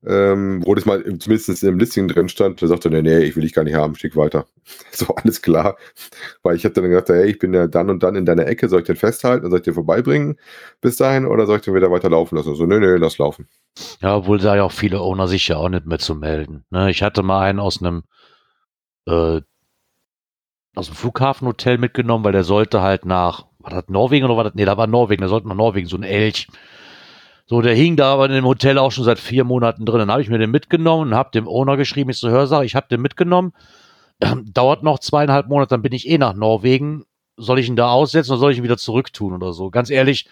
ähm, 0.05 0.63
wo 0.65 0.73
das 0.75 0.85
mal 0.85 1.01
im- 1.01 1.19
zumindest 1.19 1.49
in 1.49 1.67
dem 1.69 1.79
Listing 1.79 2.07
drin 2.07 2.29
stand, 2.29 2.61
der 2.61 2.67
sagte, 2.67 2.89
nee, 2.89 3.01
nee, 3.01 3.19
ich 3.19 3.35
will 3.35 3.43
dich 3.43 3.53
gar 3.53 3.63
nicht 3.63 3.75
haben, 3.75 3.95
schick 3.95 4.15
weiter. 4.15 4.47
So, 4.91 5.07
alles 5.15 5.41
klar. 5.41 5.77
Weil 6.43 6.55
ich 6.55 6.65
hatte 6.65 6.81
dann 6.81 6.89
gesagt, 6.89 7.09
hey, 7.09 7.29
ich 7.29 7.39
bin 7.39 7.53
ja 7.53 7.67
dann 7.67 7.89
und 7.91 8.01
dann 8.03 8.15
in 8.15 8.25
deiner 8.25 8.47
Ecke, 8.47 8.69
soll 8.69 8.81
ich 8.81 8.87
den 8.87 8.95
festhalten 8.95 9.49
soll 9.49 9.59
ich 9.59 9.65
den 9.65 9.73
vorbeibringen 9.75 10.37
bis 10.81 10.97
dahin 10.97 11.25
oder 11.25 11.45
soll 11.45 11.57
ich 11.57 11.63
den 11.63 11.75
wieder 11.75 11.91
weiter 11.91 12.09
laufen 12.09 12.35
lassen? 12.37 12.55
So, 12.55 12.65
nee, 12.65 12.79
nee, 12.79 12.95
lass 12.97 13.17
laufen. 13.19 13.47
Ja, 14.01 14.15
obwohl 14.17 14.39
da 14.39 14.55
ja 14.55 14.63
auch 14.63 14.71
viele 14.71 14.99
Owner 15.01 15.27
sich 15.27 15.47
ja 15.47 15.57
auch 15.57 15.69
nicht 15.69 15.85
mehr 15.85 15.99
zu 15.99 16.15
melden. 16.15 16.65
Ne? 16.71 16.89
Ich 16.89 17.03
hatte 17.03 17.21
mal 17.23 17.41
einen 17.41 17.59
aus 17.59 17.81
einem 17.81 18.03
äh, 19.05 19.41
aus 20.77 20.87
dem 20.87 20.95
Flughafenhotel 20.95 21.77
mitgenommen, 21.77 22.23
weil 22.23 22.31
der 22.31 22.43
sollte 22.43 22.81
halt 22.81 23.05
nach, 23.05 23.45
war 23.59 23.71
das 23.71 23.85
Norwegen 23.87 24.25
oder 24.25 24.37
war 24.37 24.43
das? 24.43 24.53
Nee, 24.55 24.65
da 24.65 24.77
war 24.77 24.87
Norwegen, 24.87 25.21
der 25.21 25.29
sollte 25.29 25.47
nach 25.47 25.55
Norwegen, 25.55 25.87
so 25.87 25.97
ein 25.97 26.03
Elch. 26.03 26.47
So, 27.45 27.61
der 27.61 27.73
hing 27.73 27.95
da 27.95 28.13
aber 28.13 28.25
in 28.25 28.33
dem 28.33 28.45
Hotel 28.45 28.77
auch 28.77 28.91
schon 28.91 29.05
seit 29.05 29.19
vier 29.19 29.43
Monaten 29.43 29.85
drin. 29.85 29.99
Dann 29.99 30.11
habe 30.11 30.21
ich 30.21 30.29
mir 30.29 30.37
den 30.37 30.51
mitgenommen 30.51 31.09
und 31.09 31.15
habe 31.15 31.31
dem 31.31 31.47
Owner 31.47 31.77
geschrieben, 31.77 32.09
ich 32.09 32.17
so, 32.17 32.29
hör, 32.29 32.45
sag, 32.45 32.63
ich 32.63 32.75
habe 32.75 32.87
den 32.89 33.01
mitgenommen. 33.01 33.53
Dauert 34.53 34.83
noch 34.83 34.99
zweieinhalb 34.99 35.47
Monate, 35.47 35.69
dann 35.69 35.81
bin 35.81 35.93
ich 35.93 36.07
eh 36.07 36.17
nach 36.17 36.33
Norwegen. 36.33 37.05
Soll 37.37 37.59
ich 37.59 37.67
ihn 37.67 37.75
da 37.75 37.89
aussetzen 37.89 38.31
oder 38.31 38.39
soll 38.39 38.51
ich 38.51 38.57
ihn 38.57 38.63
wieder 38.63 38.77
zurücktun 38.77 39.33
oder 39.33 39.53
so? 39.53 39.69
Ganz 39.69 39.89
ehrlich, 39.89 40.27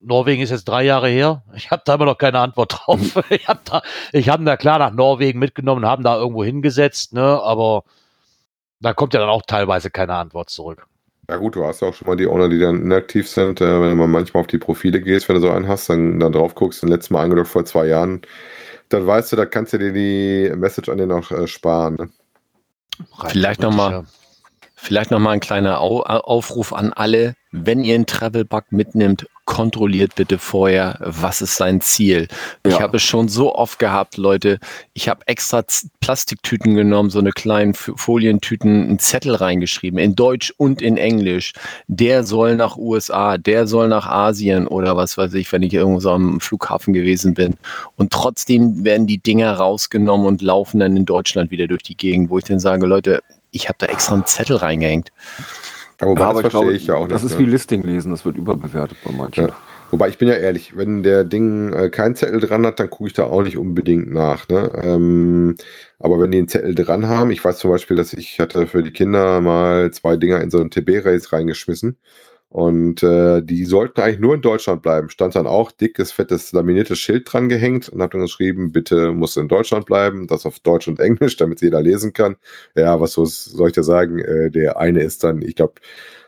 Norwegen 0.00 0.42
ist 0.42 0.50
jetzt 0.50 0.64
drei 0.64 0.84
Jahre 0.84 1.08
her. 1.08 1.42
Ich 1.54 1.70
habe 1.70 1.82
da 1.84 1.94
immer 1.94 2.06
noch 2.06 2.18
keine 2.18 2.40
Antwort 2.40 2.80
drauf. 2.80 3.22
ich 3.30 3.46
habe 3.46 3.60
da, 3.64 3.82
ich 4.12 4.26
da 4.26 4.56
klar 4.56 4.78
nach 4.78 4.92
Norwegen 4.92 5.38
mitgenommen, 5.38 5.86
haben 5.86 6.02
da 6.02 6.16
irgendwo 6.16 6.42
hingesetzt, 6.42 7.12
ne, 7.12 7.40
aber 7.42 7.84
da 8.80 8.94
kommt 8.94 9.14
ja 9.14 9.20
dann 9.20 9.28
auch 9.28 9.42
teilweise 9.46 9.90
keine 9.90 10.14
Antwort 10.14 10.50
zurück. 10.50 10.86
Ja 11.28 11.36
gut, 11.36 11.54
du 11.54 11.64
hast 11.64 11.80
ja 11.80 11.88
auch 11.88 11.94
schon 11.94 12.08
mal 12.08 12.16
die 12.16 12.26
Owner, 12.26 12.48
die 12.48 12.58
dann 12.58 12.82
inaktiv 12.82 13.28
sind. 13.28 13.60
Äh, 13.60 13.80
wenn 13.80 13.90
du 13.90 13.96
mal 13.96 14.08
manchmal 14.08 14.40
auf 14.40 14.46
die 14.48 14.58
Profile 14.58 15.00
gehst, 15.00 15.28
wenn 15.28 15.36
du 15.36 15.42
so 15.42 15.50
einen 15.50 15.68
hast, 15.68 15.88
dann, 15.88 16.18
dann 16.18 16.32
drauf 16.32 16.54
guckst, 16.54 16.82
den 16.82 16.88
letzten 16.88 17.14
Mal 17.14 17.22
eingeloggt 17.22 17.48
vor 17.48 17.64
zwei 17.64 17.86
Jahren, 17.86 18.22
dann 18.88 19.06
weißt 19.06 19.32
du, 19.32 19.36
da 19.36 19.46
kannst 19.46 19.72
du 19.72 19.78
dir 19.78 19.92
die 19.92 20.52
Message 20.56 20.88
an 20.88 20.98
den 20.98 21.12
auch 21.12 21.30
äh, 21.30 21.46
sparen. 21.46 21.94
Ne? 21.94 22.10
Vielleicht 23.28 23.60
nochmal 23.60 24.04
vielleicht 24.74 25.10
noch 25.10 25.20
mal 25.20 25.32
ein 25.32 25.40
kleiner 25.40 25.80
Au 25.80 26.02
Aufruf 26.02 26.72
an 26.72 26.92
alle. 26.92 27.34
Wenn 27.52 27.84
ihr 27.84 27.94
einen 27.94 28.06
Travel-Bug 28.06 28.64
mitnimmt, 28.70 29.28
kontrolliert 29.50 30.14
bitte 30.14 30.38
vorher, 30.38 30.96
was 31.00 31.42
ist 31.42 31.56
sein 31.56 31.80
Ziel. 31.80 32.28
Ich 32.62 32.74
Ja. 32.74 32.80
habe 32.82 32.98
es 32.98 33.02
schon 33.02 33.26
so 33.26 33.52
oft 33.52 33.80
gehabt, 33.80 34.16
Leute. 34.16 34.60
Ich 34.94 35.08
habe 35.08 35.26
extra 35.26 35.64
Plastiktüten 35.98 36.76
genommen, 36.76 37.10
so 37.10 37.18
eine 37.18 37.32
kleinen 37.32 37.74
Folientüten, 37.74 38.84
einen 38.84 38.98
Zettel 39.00 39.34
reingeschrieben, 39.34 39.98
in 39.98 40.14
Deutsch 40.14 40.54
und 40.56 40.80
in 40.80 40.96
Englisch. 40.96 41.52
Der 41.88 42.22
soll 42.22 42.54
nach 42.54 42.76
USA, 42.76 43.38
der 43.38 43.66
soll 43.66 43.88
nach 43.88 44.06
Asien 44.06 44.68
oder 44.68 44.96
was 44.96 45.18
weiß 45.18 45.34
ich, 45.34 45.50
wenn 45.50 45.64
ich 45.64 45.74
irgendwo 45.74 45.98
so 45.98 46.12
am 46.12 46.38
Flughafen 46.40 46.94
gewesen 46.94 47.34
bin. 47.34 47.54
Und 47.96 48.12
trotzdem 48.12 48.84
werden 48.84 49.08
die 49.08 49.18
Dinger 49.18 49.52
rausgenommen 49.54 50.28
und 50.28 50.42
laufen 50.42 50.78
dann 50.78 50.96
in 50.96 51.06
Deutschland 51.06 51.50
wieder 51.50 51.66
durch 51.66 51.82
die 51.82 51.96
Gegend, 51.96 52.30
wo 52.30 52.38
ich 52.38 52.44
dann 52.44 52.60
sage, 52.60 52.86
Leute, 52.86 53.20
ich 53.50 53.68
habe 53.68 53.78
da 53.78 53.86
extra 53.86 54.14
einen 54.14 54.26
Zettel 54.26 54.58
reingehängt. 54.58 55.10
Aber 56.00 56.16
Ja, 56.16 56.26
das 56.26 56.30
aber 56.30 56.42
ich 56.42 56.50
verstehe 56.50 56.50
glaube, 56.50 56.72
ich 56.74 56.86
ja 56.86 56.94
auch 56.96 57.08
das 57.08 57.22
nicht, 57.22 57.32
ist 57.32 57.38
ne? 57.38 57.38
wie 57.38 57.46
Listing 57.50 57.82
lesen, 57.82 58.10
das 58.10 58.24
wird 58.24 58.36
überbewertet 58.36 58.98
bei 59.04 59.12
manchen. 59.12 59.48
Ja. 59.48 59.56
Wobei 59.90 60.08
ich 60.08 60.18
bin 60.18 60.28
ja 60.28 60.34
ehrlich, 60.34 60.76
wenn 60.76 61.02
der 61.02 61.24
Ding 61.24 61.72
äh, 61.72 61.90
keinen 61.90 62.14
Zettel 62.14 62.40
dran 62.40 62.64
hat, 62.64 62.78
dann 62.78 62.90
gucke 62.90 63.08
ich 63.08 63.12
da 63.14 63.24
auch 63.24 63.42
nicht 63.42 63.58
unbedingt 63.58 64.10
nach. 64.12 64.48
Ne? 64.48 64.70
Ähm, 64.82 65.56
aber 65.98 66.20
wenn 66.20 66.30
die 66.30 66.38
einen 66.38 66.48
Zettel 66.48 66.74
dran 66.76 67.08
haben, 67.08 67.30
ich 67.32 67.44
weiß 67.44 67.58
zum 67.58 67.70
Beispiel, 67.70 67.96
dass 67.96 68.12
ich 68.12 68.38
hatte 68.40 68.66
für 68.68 68.82
die 68.84 68.92
Kinder 68.92 69.40
mal 69.40 69.90
zwei 69.92 70.16
Dinger 70.16 70.40
in 70.40 70.50
so 70.50 70.60
einen 70.60 70.70
TB-Race 70.70 71.32
reingeschmissen. 71.32 71.98
Und 72.50 73.04
äh, 73.04 73.42
die 73.42 73.64
sollten 73.64 74.00
eigentlich 74.00 74.18
nur 74.18 74.34
in 74.34 74.42
Deutschland 74.42 74.82
bleiben. 74.82 75.08
Stand 75.08 75.36
dann 75.36 75.46
auch 75.46 75.70
dickes, 75.70 76.10
fettes, 76.10 76.50
laminiertes 76.52 76.98
Schild 76.98 77.32
dran 77.32 77.48
gehängt 77.48 77.88
und 77.88 78.02
hat 78.02 78.12
dann 78.12 78.22
geschrieben, 78.22 78.72
bitte 78.72 79.12
muss 79.12 79.36
in 79.36 79.46
Deutschland 79.46 79.86
bleiben. 79.86 80.26
Das 80.26 80.44
auf 80.46 80.58
Deutsch 80.58 80.88
und 80.88 80.98
Englisch, 80.98 81.36
damit 81.36 81.60
jeder 81.62 81.80
lesen 81.80 82.12
kann. 82.12 82.36
Ja, 82.74 83.00
was 83.00 83.12
soll 83.12 83.68
ich 83.68 83.74
da 83.74 83.84
sagen? 83.84 84.18
Äh, 84.18 84.50
der 84.50 84.78
eine 84.78 85.00
ist 85.02 85.22
dann, 85.22 85.42
ich 85.42 85.54
glaube, 85.54 85.74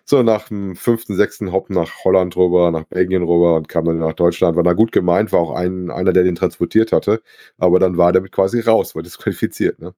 so 0.05 0.23
nach 0.23 0.47
dem 0.49 0.77
fünften, 0.77 1.16
sechsten 1.16 1.53
Hop 1.53 1.70
nach 1.70 1.91
Holland 2.05 2.37
rüber, 2.37 2.70
nach 2.70 2.85
Belgien 2.85 3.23
rüber 3.25 3.57
und 3.57 3.68
kam 3.68 3.85
dann 3.87 3.99
nach 3.99 4.12
Deutschland. 4.14 4.57
War 4.57 4.62
da 4.64 4.75
gut 4.75 4.93
gemeint, 4.93 5.33
war 5.33 5.41
auch 5.41 5.55
ein, 5.57 5.91
einer, 5.91 6.12
der 6.12 6.23
den 6.25 6.37
transportiert 6.37 6.93
hatte. 6.93 7.20
Aber 7.59 7.81
dann 7.81 7.97
war 7.97 8.12
der 8.12 8.23
mit 8.23 8.31
quasi 8.33 8.61
raus, 8.61 8.95
war 8.95 9.03
disqualifiziert, 9.03 9.81
ne? 9.81 9.93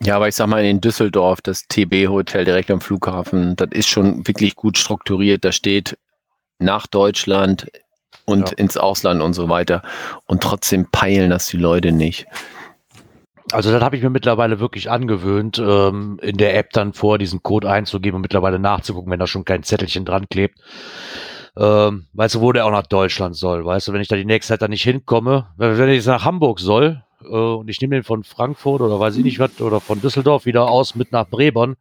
Ja, 0.00 0.16
aber 0.16 0.28
ich 0.28 0.34
sag 0.34 0.48
mal, 0.48 0.64
in 0.64 0.80
Düsseldorf, 0.80 1.40
das 1.40 1.66
TB-Hotel 1.68 2.44
direkt 2.44 2.70
am 2.70 2.80
Flughafen, 2.80 3.56
das 3.56 3.68
ist 3.72 3.88
schon 3.88 4.26
wirklich 4.26 4.56
gut 4.56 4.76
strukturiert. 4.76 5.44
Da 5.44 5.52
steht 5.52 5.96
nach 6.58 6.86
Deutschland 6.86 7.66
und 8.24 8.50
Ja. 8.50 8.56
ins 8.56 8.76
Ausland 8.76 9.22
und 9.22 9.34
so 9.34 9.48
weiter. 9.48 9.82
Und 10.26 10.42
trotzdem 10.42 10.90
peilen 10.90 11.30
das 11.30 11.46
die 11.48 11.58
Leute 11.58 11.92
nicht. 11.92 12.26
Also 13.52 13.70
das 13.70 13.82
habe 13.82 13.96
ich 13.96 14.02
mir 14.02 14.10
mittlerweile 14.10 14.58
wirklich 14.58 14.90
angewöhnt, 14.90 15.58
ähm, 15.58 16.18
in 16.22 16.38
der 16.38 16.56
App 16.56 16.70
dann 16.72 16.92
vor 16.92 17.18
diesen 17.18 17.42
Code 17.42 17.70
einzugeben 17.70 18.16
und 18.16 18.22
mittlerweile 18.22 18.58
nachzugucken, 18.58 19.12
wenn 19.12 19.20
da 19.20 19.26
schon 19.26 19.44
kein 19.44 19.62
Zettelchen 19.62 20.04
dran 20.04 20.28
klebt. 20.28 20.58
Ähm, 21.56 22.06
weißt 22.14 22.36
du, 22.36 22.40
wo 22.40 22.52
der 22.52 22.66
auch 22.66 22.70
nach 22.70 22.86
Deutschland 22.86 23.36
soll? 23.36 23.64
Weißt 23.64 23.86
du, 23.86 23.92
wenn 23.92 24.00
ich 24.00 24.08
da 24.08 24.16
die 24.16 24.24
nächste 24.24 24.54
Zeit 24.54 24.62
dann 24.62 24.70
nicht 24.70 24.82
hinkomme, 24.82 25.48
wenn 25.56 25.78
wenn 25.78 25.88
ich 25.90 25.96
jetzt 25.96 26.06
nach 26.06 26.24
Hamburg 26.24 26.58
soll 26.58 27.03
äh, 27.24 27.54
und 27.56 27.68
ich 27.68 27.80
nehme 27.80 27.96
den 27.96 28.04
von 28.04 28.24
Frankfurt 28.24 28.80
oder 28.80 28.98
weiß 29.00 29.16
ich 29.16 29.24
nicht 29.24 29.38
was 29.38 29.60
oder 29.60 29.80
von 29.80 30.00
Düsseldorf 30.00 30.46
wieder 30.46 30.68
aus 30.68 30.94
mit 30.94 31.12
nach 31.12 31.26
Brebern, 31.26 31.76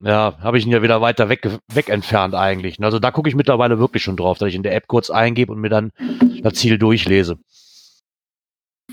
ja, 0.00 0.36
habe 0.40 0.58
ich 0.58 0.66
ihn 0.66 0.72
ja 0.72 0.82
wieder 0.82 1.00
weiter 1.00 1.28
weg, 1.28 1.48
weg 1.72 1.88
entfernt 1.88 2.34
eigentlich. 2.34 2.82
Also 2.82 2.98
da 2.98 3.10
gucke 3.12 3.28
ich 3.28 3.36
mittlerweile 3.36 3.78
wirklich 3.78 4.02
schon 4.02 4.16
drauf, 4.16 4.38
dass 4.38 4.48
ich 4.48 4.56
in 4.56 4.64
der 4.64 4.74
App 4.74 4.88
kurz 4.88 5.10
eingebe 5.10 5.52
und 5.52 5.60
mir 5.60 5.68
dann 5.68 5.92
das 6.42 6.54
Ziel 6.54 6.76
durchlese. 6.76 7.38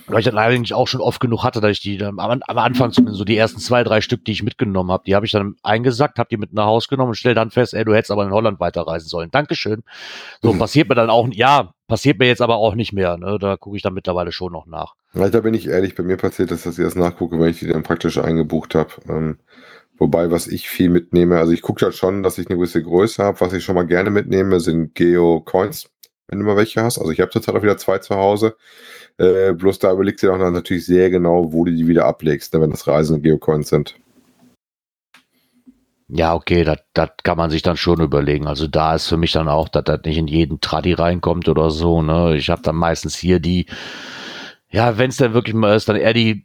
Weil 0.07 0.19
ich 0.19 0.25
dann 0.25 0.37
eigentlich 0.37 0.73
auch 0.73 0.87
schon 0.87 1.01
oft 1.01 1.19
genug 1.19 1.43
hatte, 1.43 1.61
dass 1.61 1.71
ich 1.71 1.79
die 1.81 1.97
dann 1.97 2.19
am, 2.19 2.41
am 2.45 2.57
Anfang 2.57 2.91
zumindest 2.91 3.17
so 3.17 3.25
die 3.25 3.37
ersten 3.37 3.59
zwei, 3.59 3.83
drei 3.83 4.01
Stück, 4.01 4.23
die 4.23 4.31
ich 4.31 4.43
mitgenommen 4.43 4.91
habe, 4.91 5.03
die 5.05 5.15
habe 5.15 5.25
ich 5.25 5.31
dann 5.31 5.55
eingesackt, 5.63 6.19
habe 6.19 6.29
die 6.29 6.37
mit 6.37 6.53
nach 6.53 6.65
Haus 6.65 6.87
genommen 6.87 7.09
und 7.09 7.15
stell 7.15 7.33
dann 7.33 7.51
fest, 7.51 7.73
ey, 7.73 7.83
du 7.85 7.93
hättest 7.93 8.11
aber 8.11 8.23
in 8.23 8.31
Holland 8.31 8.59
weiterreisen 8.59 9.09
sollen. 9.09 9.29
Dankeschön. 9.31 9.83
So 10.41 10.53
passiert 10.53 10.89
mir 10.89 10.95
dann 10.95 11.09
auch, 11.09 11.27
ja, 11.31 11.73
passiert 11.87 12.19
mir 12.19 12.27
jetzt 12.27 12.41
aber 12.41 12.55
auch 12.57 12.75
nicht 12.75 12.93
mehr. 12.93 13.17
Ne? 13.17 13.37
Da 13.39 13.57
gucke 13.57 13.75
ich 13.75 13.83
dann 13.83 13.93
mittlerweile 13.93 14.31
schon 14.31 14.53
noch 14.53 14.67
nach. 14.67 14.93
Ja, 15.13 15.29
da 15.29 15.41
bin 15.41 15.53
ich 15.53 15.67
ehrlich, 15.67 15.95
bei 15.95 16.03
mir 16.03 16.17
passiert 16.17 16.51
das, 16.51 16.63
dass 16.63 16.77
ich 16.77 16.83
erst 16.83 16.95
nachgucke, 16.95 17.39
wenn 17.39 17.49
ich 17.49 17.59
die 17.59 17.67
dann 17.67 17.83
praktisch 17.83 18.17
eingebucht 18.17 18.75
habe. 18.75 18.91
Ähm, 19.09 19.39
wobei, 19.97 20.31
was 20.31 20.47
ich 20.47 20.69
viel 20.69 20.89
mitnehme, 20.89 21.39
also 21.39 21.51
ich 21.51 21.61
gucke 21.61 21.83
halt 21.83 21.95
schon, 21.95 22.23
dass 22.23 22.37
ich 22.37 22.47
eine 22.47 22.57
gewisse 22.57 22.81
Größe 22.81 23.23
habe. 23.23 23.41
Was 23.41 23.53
ich 23.53 23.63
schon 23.63 23.75
mal 23.75 23.87
gerne 23.87 24.11
mitnehme, 24.11 24.59
sind 24.59 24.95
Geo-Coins, 24.95 25.89
wenn 26.27 26.39
du 26.39 26.45
mal 26.45 26.55
welche 26.55 26.83
hast. 26.83 26.99
Also 26.99 27.11
ich 27.11 27.19
habe 27.19 27.31
zurzeit 27.31 27.55
auch 27.55 27.63
wieder 27.63 27.77
zwei 27.77 27.97
zu 27.97 28.15
Hause. 28.15 28.55
Äh, 29.19 29.53
bloß 29.53 29.79
da 29.79 29.91
überlegst 29.91 30.23
du 30.23 30.27
dir 30.27 30.33
auch 30.33 30.39
dann 30.39 30.53
natürlich 30.53 30.85
sehr 30.85 31.09
genau, 31.09 31.51
wo 31.51 31.65
du 31.65 31.71
die 31.71 31.87
wieder 31.87 32.05
ablegst, 32.05 32.53
ne, 32.53 32.61
wenn 32.61 32.71
das 32.71 32.87
reisende 32.87 33.21
Geocoins 33.21 33.67
sind. 33.67 33.95
Ja, 36.07 36.33
okay, 36.33 36.63
das 36.93 37.09
kann 37.23 37.37
man 37.37 37.51
sich 37.51 37.61
dann 37.61 37.77
schon 37.77 38.01
überlegen. 38.01 38.47
Also 38.47 38.65
da 38.65 38.95
ist 38.95 39.07
für 39.07 39.17
mich 39.17 39.33
dann 39.33 39.47
auch, 39.47 39.69
dass 39.69 39.83
das 39.83 40.01
nicht 40.05 40.17
in 40.17 40.27
jeden 40.27 40.59
Tradi 40.59 40.93
reinkommt 40.93 41.47
oder 41.49 41.69
so. 41.69 42.01
Ne? 42.01 42.35
Ich 42.35 42.49
habe 42.49 42.63
dann 42.63 42.77
meistens 42.77 43.15
hier 43.15 43.39
die, 43.39 43.67
ja, 44.71 44.97
wenn 44.97 45.09
es 45.11 45.17
dann 45.17 45.33
wirklich 45.33 45.53
mal 45.53 45.75
ist, 45.75 45.87
dann 45.87 45.97
eher 45.97 46.13
die 46.13 46.43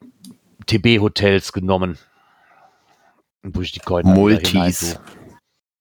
TB-Hotels 0.67 1.53
genommen. 1.53 1.97
Wo 3.43 3.63
ich 3.63 3.73
die 3.73 3.81
Coin 3.81 4.05
Multis. 4.07 4.99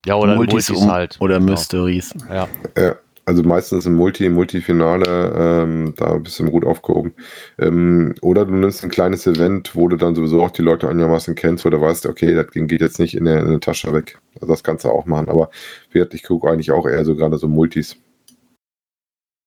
Ja, 0.06 0.14
oder 0.14 0.36
Multis, 0.36 0.70
um- 0.70 0.90
halt. 0.90 1.16
Oder 1.20 1.38
Genau. 1.38 1.52
Mysteries. 1.52 2.14
Ja. 2.30 2.48
Ja, 2.76 2.96
also 3.26 3.42
meistens 3.42 3.86
im 3.86 3.94
Multi, 3.94 4.28
Multifinale, 4.28 5.32
ähm, 5.36 5.94
da 5.96 6.18
bist 6.18 6.38
du 6.38 6.50
gut 6.50 6.64
aufgehoben. 6.64 7.14
Ähm, 7.58 8.14
oder 8.20 8.44
du 8.44 8.54
nimmst 8.54 8.84
ein 8.84 8.90
kleines 8.90 9.26
Event, 9.26 9.74
wo 9.74 9.88
du 9.88 9.96
dann 9.96 10.14
sowieso 10.14 10.42
auch 10.42 10.50
die 10.50 10.62
Leute 10.62 10.88
einigermaßen 10.88 11.34
kennst, 11.34 11.64
wo 11.64 11.70
du 11.70 11.80
weißt, 11.80 12.06
okay, 12.06 12.34
das 12.34 12.48
geht 12.52 12.80
jetzt 12.80 12.98
nicht 12.98 13.14
in 13.16 13.26
eine, 13.26 13.40
in 13.40 13.46
eine 13.46 13.60
Tasche 13.60 13.92
weg. 13.92 14.18
Also 14.34 14.48
das 14.48 14.62
kannst 14.62 14.84
du 14.84 14.90
auch 14.90 15.06
machen. 15.06 15.28
Aber 15.28 15.50
ich 15.92 16.22
gucke 16.22 16.50
eigentlich 16.50 16.70
auch 16.70 16.86
eher 16.86 17.04
so 17.04 17.16
gerade 17.16 17.38
so 17.38 17.48
Multis. 17.48 17.96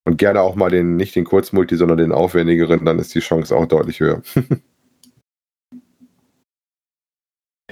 Und 0.05 0.17
gerne 0.17 0.41
auch 0.41 0.55
mal 0.55 0.69
den, 0.69 0.95
nicht 0.95 1.15
den 1.15 1.25
Kurzmulti, 1.25 1.75
sondern 1.75 1.97
den 1.97 2.13
aufwendigeren, 2.13 2.85
dann 2.85 2.97
ist 2.97 3.13
die 3.13 3.19
Chance 3.19 3.55
auch 3.55 3.65
deutlich 3.65 3.99
höher. 3.99 4.21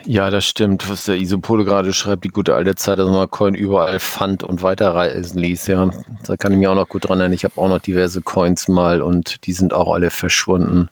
Ja, 0.08 0.30
das 0.30 0.46
stimmt, 0.46 0.88
was 0.88 1.06
der 1.06 1.16
Isopole 1.16 1.66
gerade 1.66 1.92
schreibt, 1.92 2.26
die 2.26 2.30
gute 2.30 2.54
alte 2.54 2.76
Zeit, 2.76 3.00
dass 3.00 3.10
man 3.10 3.30
Coin 3.32 3.56
überall 3.56 4.00
fand 4.00 4.44
und 4.44 4.62
weiterreisen 4.62 5.40
ließ. 5.40 5.66
Ja, 5.66 5.90
da 6.28 6.38
kann 6.38 6.52
ich 6.52 6.60
mich 6.60 6.68
auch 6.68 6.76
noch 6.76 6.88
gut 6.88 7.10
dran 7.10 7.20
erinnern. 7.20 7.34
Ich 7.34 7.44
habe 7.44 7.60
auch 7.60 7.68
noch 7.68 7.80
diverse 7.80 8.22
Coins 8.22 8.68
mal 8.68 9.02
und 9.02 9.46
die 9.48 9.54
sind 9.54 9.74
auch 9.74 9.92
alle 9.92 10.12
verschwunden. 10.12 10.90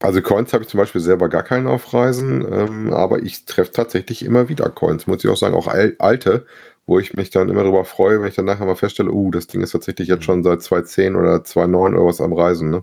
Also 0.00 0.20
Coins 0.20 0.52
habe 0.52 0.64
ich 0.64 0.68
zum 0.68 0.78
Beispiel 0.78 1.00
selber 1.00 1.30
gar 1.30 1.42
keinen 1.42 1.66
auf 1.66 1.94
Reisen, 1.94 2.46
ähm, 2.52 2.92
aber 2.92 3.22
ich 3.22 3.46
treffe 3.46 3.72
tatsächlich 3.72 4.22
immer 4.22 4.50
wieder 4.50 4.68
Coins, 4.68 5.06
muss 5.06 5.24
ich 5.24 5.30
auch 5.30 5.36
sagen, 5.36 5.54
auch 5.54 5.66
al 5.66 5.96
alte, 5.98 6.46
wo 6.86 6.98
ich 6.98 7.14
mich 7.14 7.30
dann 7.30 7.48
immer 7.48 7.62
darüber 7.62 7.86
freue, 7.86 8.20
wenn 8.20 8.28
ich 8.28 8.34
dann 8.34 8.44
nachher 8.44 8.66
mal 8.66 8.76
feststelle, 8.76 9.10
uh, 9.10 9.30
das 9.30 9.46
Ding 9.46 9.62
ist 9.62 9.72
tatsächlich 9.72 10.08
jetzt 10.08 10.24
schon 10.24 10.44
seit 10.44 10.62
2010 10.62 11.16
oder 11.16 11.42
2009 11.42 11.94
oder 11.94 12.06
was 12.06 12.20
am 12.20 12.34
Reisen, 12.34 12.70
ne? 12.70 12.82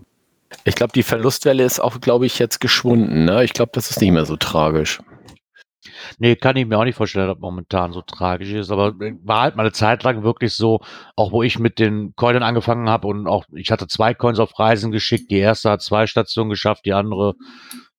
Ich 0.64 0.74
glaube, 0.74 0.92
die 0.94 1.02
Verlustwelle 1.02 1.62
ist 1.62 1.78
auch, 1.78 2.00
glaube 2.00 2.26
ich, 2.26 2.38
jetzt 2.38 2.60
geschwunden. 2.60 3.26
Ne? 3.26 3.44
Ich 3.44 3.52
glaube, 3.52 3.70
das 3.74 3.90
ist 3.90 4.00
nicht 4.00 4.12
mehr 4.12 4.24
so 4.24 4.36
tragisch. 4.36 4.98
Nee, 6.18 6.36
kann 6.36 6.56
ich 6.56 6.66
mir 6.66 6.78
auch 6.78 6.84
nicht 6.84 6.96
vorstellen, 6.96 7.28
dass 7.28 7.38
momentan 7.38 7.92
so 7.92 8.02
tragisch 8.02 8.52
ist, 8.52 8.70
aber 8.70 8.94
war 9.22 9.42
halt 9.42 9.56
mal 9.56 9.62
eine 9.62 9.72
Zeit 9.72 10.02
lang 10.02 10.22
wirklich 10.22 10.54
so, 10.54 10.80
auch 11.16 11.32
wo 11.32 11.42
ich 11.42 11.58
mit 11.58 11.78
den 11.78 12.14
Coinen 12.16 12.42
angefangen 12.42 12.88
habe 12.88 13.06
und 13.06 13.26
auch, 13.26 13.44
ich 13.52 13.70
hatte 13.70 13.86
zwei 13.86 14.14
Coins 14.14 14.38
auf 14.38 14.58
Reisen 14.58 14.92
geschickt, 14.92 15.30
die 15.30 15.38
erste 15.38 15.70
hat 15.70 15.82
zwei 15.82 16.06
Stationen 16.06 16.50
geschafft, 16.50 16.84
die 16.86 16.92
andere, 16.92 17.34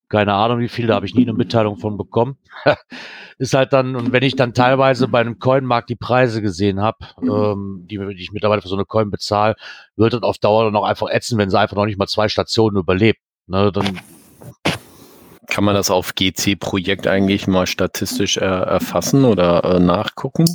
keine 0.10 0.34
Ahnung 0.34 0.60
wie 0.60 0.70
viel, 0.70 0.88
da 0.88 0.96
habe 0.96 1.06
ich 1.06 1.16
nie 1.16 1.24
eine 1.24 1.34
Mitteilung 1.34 1.78
von 1.78 1.98
bekommen. 1.98 2.38
ist 3.38 3.54
halt 3.54 3.74
dann, 3.74 3.96
und 3.96 4.12
wenn 4.12 4.24
ich 4.24 4.36
dann 4.36 4.54
teilweise 4.54 5.08
bei 5.08 5.22
einem 5.22 5.40
Coinmarkt 5.40 5.90
die 5.90 5.96
Preise 5.96 6.42
gesehen 6.42 6.82
habe, 6.82 6.98
ähm, 7.22 7.86
die, 7.90 7.98
die 7.98 8.22
ich 8.22 8.32
mittlerweile 8.32 8.62
für 8.62 8.68
so 8.68 8.76
eine 8.76 8.86
Coin 8.86 9.12
bezahle, 9.12 9.56
wird 9.96 10.14
das 10.14 10.24
auf 10.24 10.38
Dauer 10.38 10.66
dann 10.66 10.76
auch 10.76 10.84
einfach 10.84 11.08
ätzen, 11.10 11.38
wenn 11.38 11.50
sie 11.50 11.60
einfach 11.60 11.78
noch 11.78 11.86
nicht 11.86 12.00
mal 12.00 12.08
zwei 12.08 12.28
Stationen 12.28 12.78
überlebt. 12.78 13.20
Ne, 13.48 13.72
dann 13.72 14.00
Kann 15.50 15.64
man 15.64 15.76
das 15.76 15.90
auf 15.90 16.14
GC-Projekt 16.16 17.08
eigentlich 17.08 17.48
mal 17.48 17.68
statistisch 17.68 18.38
äh, 18.38 18.42
erfassen 18.46 19.26
oder 19.26 19.64
äh, 19.64 19.80
nachgucken? 19.80 20.46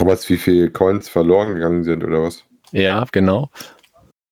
Aber 0.00 0.16
wie 0.28 0.36
viele 0.36 0.70
Coins 0.70 1.08
verloren 1.08 1.54
gegangen 1.54 1.84
sind 1.84 2.04
oder 2.04 2.22
was? 2.22 2.44
Ja, 2.70 3.06
genau. 3.10 3.50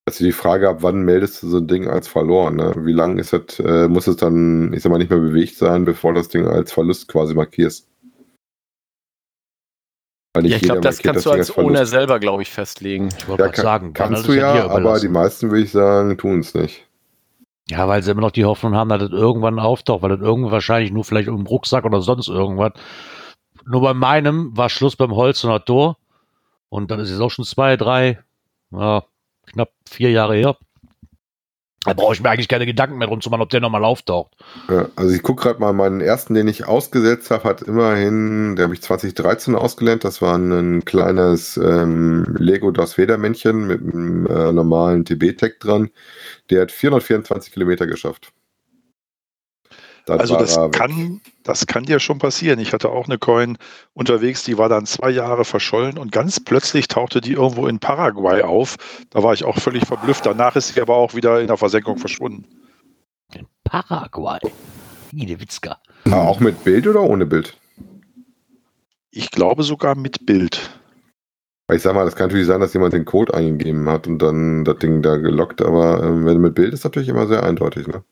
Also 0.09 0.25
die 0.25 0.33
Frage 0.33 0.69
ab, 0.69 0.79
wann 0.81 1.03
meldest 1.03 1.43
du 1.43 1.49
so 1.49 1.57
ein 1.57 1.67
Ding 1.67 1.89
als 1.89 2.07
verloren? 2.07 2.57
Ne? 2.57 2.73
Wie 2.79 2.93
lange 2.93 3.21
ist 3.21 3.33
das, 3.33 3.59
äh, 3.59 3.89
muss 3.89 4.07
es 4.07 4.17
dann, 4.17 4.73
ich 4.73 4.83
sag 4.83 4.93
mal, 4.93 4.99
nicht 4.99 5.11
mehr 5.11 5.19
bewegt 5.19 5.57
sein, 5.57 5.85
bevor 5.85 6.15
das 6.15 6.29
Ding 6.29 6.47
als 6.47 6.71
Verlust 6.71 7.09
quasi 7.09 7.35
markierst? 7.35 7.89
Weil 10.35 10.47
Ja, 10.47 10.57
ich 10.57 10.63
glaube, 10.63 10.83
das 10.83 10.99
kannst 11.01 11.27
du 11.27 11.31
Ding 11.31 11.39
als 11.41 11.51
Verlust. 11.51 11.77
Owner 11.77 11.87
selber, 11.87 12.21
glaube 12.21 12.43
ich, 12.43 12.51
festlegen. 12.51 13.09
ich 13.19 13.27
wollte 13.27 13.43
Ja, 13.45 13.49
kann, 13.49 13.65
sagen, 13.65 13.93
kann, 13.95 14.09
kannst 14.11 14.29
das 14.29 14.35
du 14.35 14.41
ja, 14.41 14.69
aber 14.69 15.01
die 15.01 15.09
meisten, 15.09 15.51
würde 15.51 15.65
ich 15.65 15.73
sagen, 15.73 16.17
tun 16.19 16.41
es 16.41 16.55
nicht. 16.55 16.86
Ja, 17.69 17.89
weil 17.89 18.03
sie 18.03 18.13
immer 18.13 18.21
noch 18.21 18.31
die 18.31 18.45
Hoffnung 18.45 18.75
haben, 18.75 18.89
dass 18.91 19.01
das 19.01 19.11
irgendwann 19.11 19.59
auftaucht, 19.59 20.03
weil 20.03 20.11
das 20.11 20.21
irgendwann 20.21 20.53
wahrscheinlich 20.53 20.93
nur 20.93 21.05
vielleicht 21.05 21.29
im 21.29 21.47
Rucksack 21.47 21.85
oder 21.85 22.01
sonst 22.01 22.29
irgendwas. 22.29 22.73
Nur 23.65 23.81
bei 23.81 23.95
meinem 23.95 24.57
war 24.57 24.71
Schluss 24.71 24.95
beim 24.97 25.15
Holzener 25.15 25.65
Tor. 25.65 25.97
Und 26.69 26.91
dann 26.91 27.01
ist 27.01 27.11
es 27.11 27.21
auch 27.21 27.31
schon 27.31 27.45
zwei, 27.45 27.77
drei, 27.77 28.23
ja, 28.71 29.05
knapp 29.47 29.71
vier 29.89 30.11
Jahre 30.11 30.37
her. 30.37 30.57
Da 31.87 31.93
brauche 31.93 32.15
ich 32.15 32.21
mir 32.21 32.31
eigentlich 32.31 32.49
keine 32.49 32.67
Gedanken 32.67 32.99
mehr 32.99 33.07
drum 33.07 33.21
zu 33.21 33.31
machen, 33.31 33.43
ob 33.43 33.51
der 33.51 33.61
nochmal 33.61 33.85
auftaucht. 33.85 34.33
Also 34.97 35.15
ich 35.15 35.23
gucke 35.23 35.45
gerade 35.45 35.61
mal, 35.61 35.73
meinen 35.73 36.01
ersten, 36.01 36.35
den 36.35 36.49
ich 36.49 36.67
ausgesetzt 36.67 37.31
habe, 37.31 37.45
hat 37.45 37.63
immerhin, 37.63 38.57
der 38.57 38.65
habe 38.65 38.75
ich 38.75 38.83
2013 38.83 39.55
ausgelernt. 39.55 40.05
Das 40.05 40.21
war 40.21 40.37
ein 40.37 40.85
kleines 40.85 41.57
ähm, 41.57 42.37
Lego 42.39 42.71
Das 42.73 42.99
Vader-Männchen 42.99 43.67
mit 43.67 43.81
einem 43.81 44.27
äh, 44.27 44.53
normalen 44.53 45.05
TB-Tag 45.05 45.61
dran. 45.61 45.91
Der 46.51 46.63
hat 46.63 46.73
424 46.73 47.53
Kilometer 47.53 47.87
geschafft. 47.87 48.33
Dann 50.07 50.21
Also 50.21 50.37
das 50.37 50.57
weg. 50.57 50.73
kann, 50.73 51.21
das 51.43 51.67
kann 51.67 51.83
dir 51.83 51.99
schon 51.99 52.19
passieren. 52.19 52.61
Ich 52.61 52.73
hatte 52.73 52.89
auch 52.91 53.07
eine 53.07 53.19
Coin 53.19 53.59
unterwegs, 53.93 54.45
die 54.45 54.57
war 54.57 54.69
dann 54.69 54.87
zwei 54.87 55.11
Jahre 55.11 55.45
verschollen 55.45 55.99
und 55.99 56.13
ganz 56.13 56.39
plötzlich 56.41 56.87
tauchte 56.87 57.21
die 57.21 57.33
irgendwo 57.33 57.67
in 57.67 57.81
Paraguay 57.81 58.43
auf. 58.43 58.77
Da 59.11 59.23
war 59.25 59.35
ich 59.35 59.45
auch 59.45 59.59
völlig 59.59 59.85
verblüfft. 59.85 60.25
Danach 60.25 60.55
ist 60.55 60.75
sie 60.75 60.81
aber 60.81 60.95
auch 60.97 61.15
wieder 61.15 61.41
in 61.41 61.49
der 61.49 61.57
Versenkung 61.57 61.99
verschwunden. 61.99 62.47
Paraguay. 63.65 64.39
Ide 65.13 65.41
Witzka. 65.41 65.79
Ah, 66.11 66.23
auch 66.23 66.39
mit 66.39 66.63
Bild 66.63 66.87
oder 66.87 67.03
ohne 67.03 67.27
Bild? 67.27 67.57
Ich 69.11 69.31
glaube 69.33 69.65
sogar 69.65 69.97
mit 69.97 70.25
Bild. 70.25 70.79
Weil 71.67 71.79
ich 71.79 71.83
sag 71.83 71.95
mal, 71.97 72.05
das 72.05 72.15
kann 72.15 72.29
natürlich 72.29 72.47
sein, 72.47 72.61
dass 72.61 72.75
jemand 72.75 72.93
den 72.93 73.05
Code 73.05 73.35
eingegeben 73.35 73.89
hat 73.89 74.07
und 74.07 74.21
dann 74.21 74.65
das 74.65 74.79
Ding 74.79 75.03
da 75.03 75.17
gelockt, 75.17 75.63
aber 75.63 76.05
ähm, 76.05 76.25
wenn 76.25 76.39
mit 76.39 76.55
Bild 76.55 76.73
ist 76.73 76.85
natürlich 76.85 77.09
immer 77.09 77.27
sehr 77.27 77.43
eindeutig, 77.43 77.89
ne? 77.89 78.05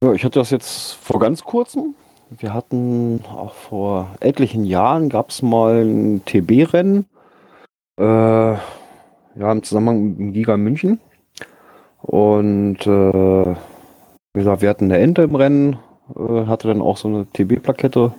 Ja, 0.00 0.12
ich 0.12 0.24
hatte 0.24 0.38
das 0.38 0.50
jetzt 0.50 0.92
vor 0.92 1.18
ganz 1.18 1.42
kurzem. 1.42 1.96
Wir 2.30 2.54
hatten 2.54 3.24
auch 3.24 3.52
vor 3.52 4.14
etlichen 4.20 4.64
Jahren 4.64 5.08
gab 5.08 5.30
es 5.30 5.42
mal 5.42 5.82
ein 5.82 6.24
TB-Rennen. 6.24 7.06
Äh, 7.98 8.04
ja, 8.04 9.52
im 9.52 9.62
Zusammenhang 9.64 10.04
mit 10.04 10.18
dem 10.18 10.32
Giga 10.34 10.56
München. 10.56 11.00
Und 12.00 12.86
äh, 12.86 13.56
wie 14.34 14.38
gesagt, 14.38 14.62
wir 14.62 14.68
hatten 14.68 14.84
eine 14.84 14.98
Ente 14.98 15.22
im 15.22 15.34
Rennen, 15.34 15.78
äh, 16.14 16.46
hatte 16.46 16.68
dann 16.68 16.80
auch 16.80 16.96
so 16.96 17.08
eine 17.08 17.26
TB-Plakette 17.32 18.14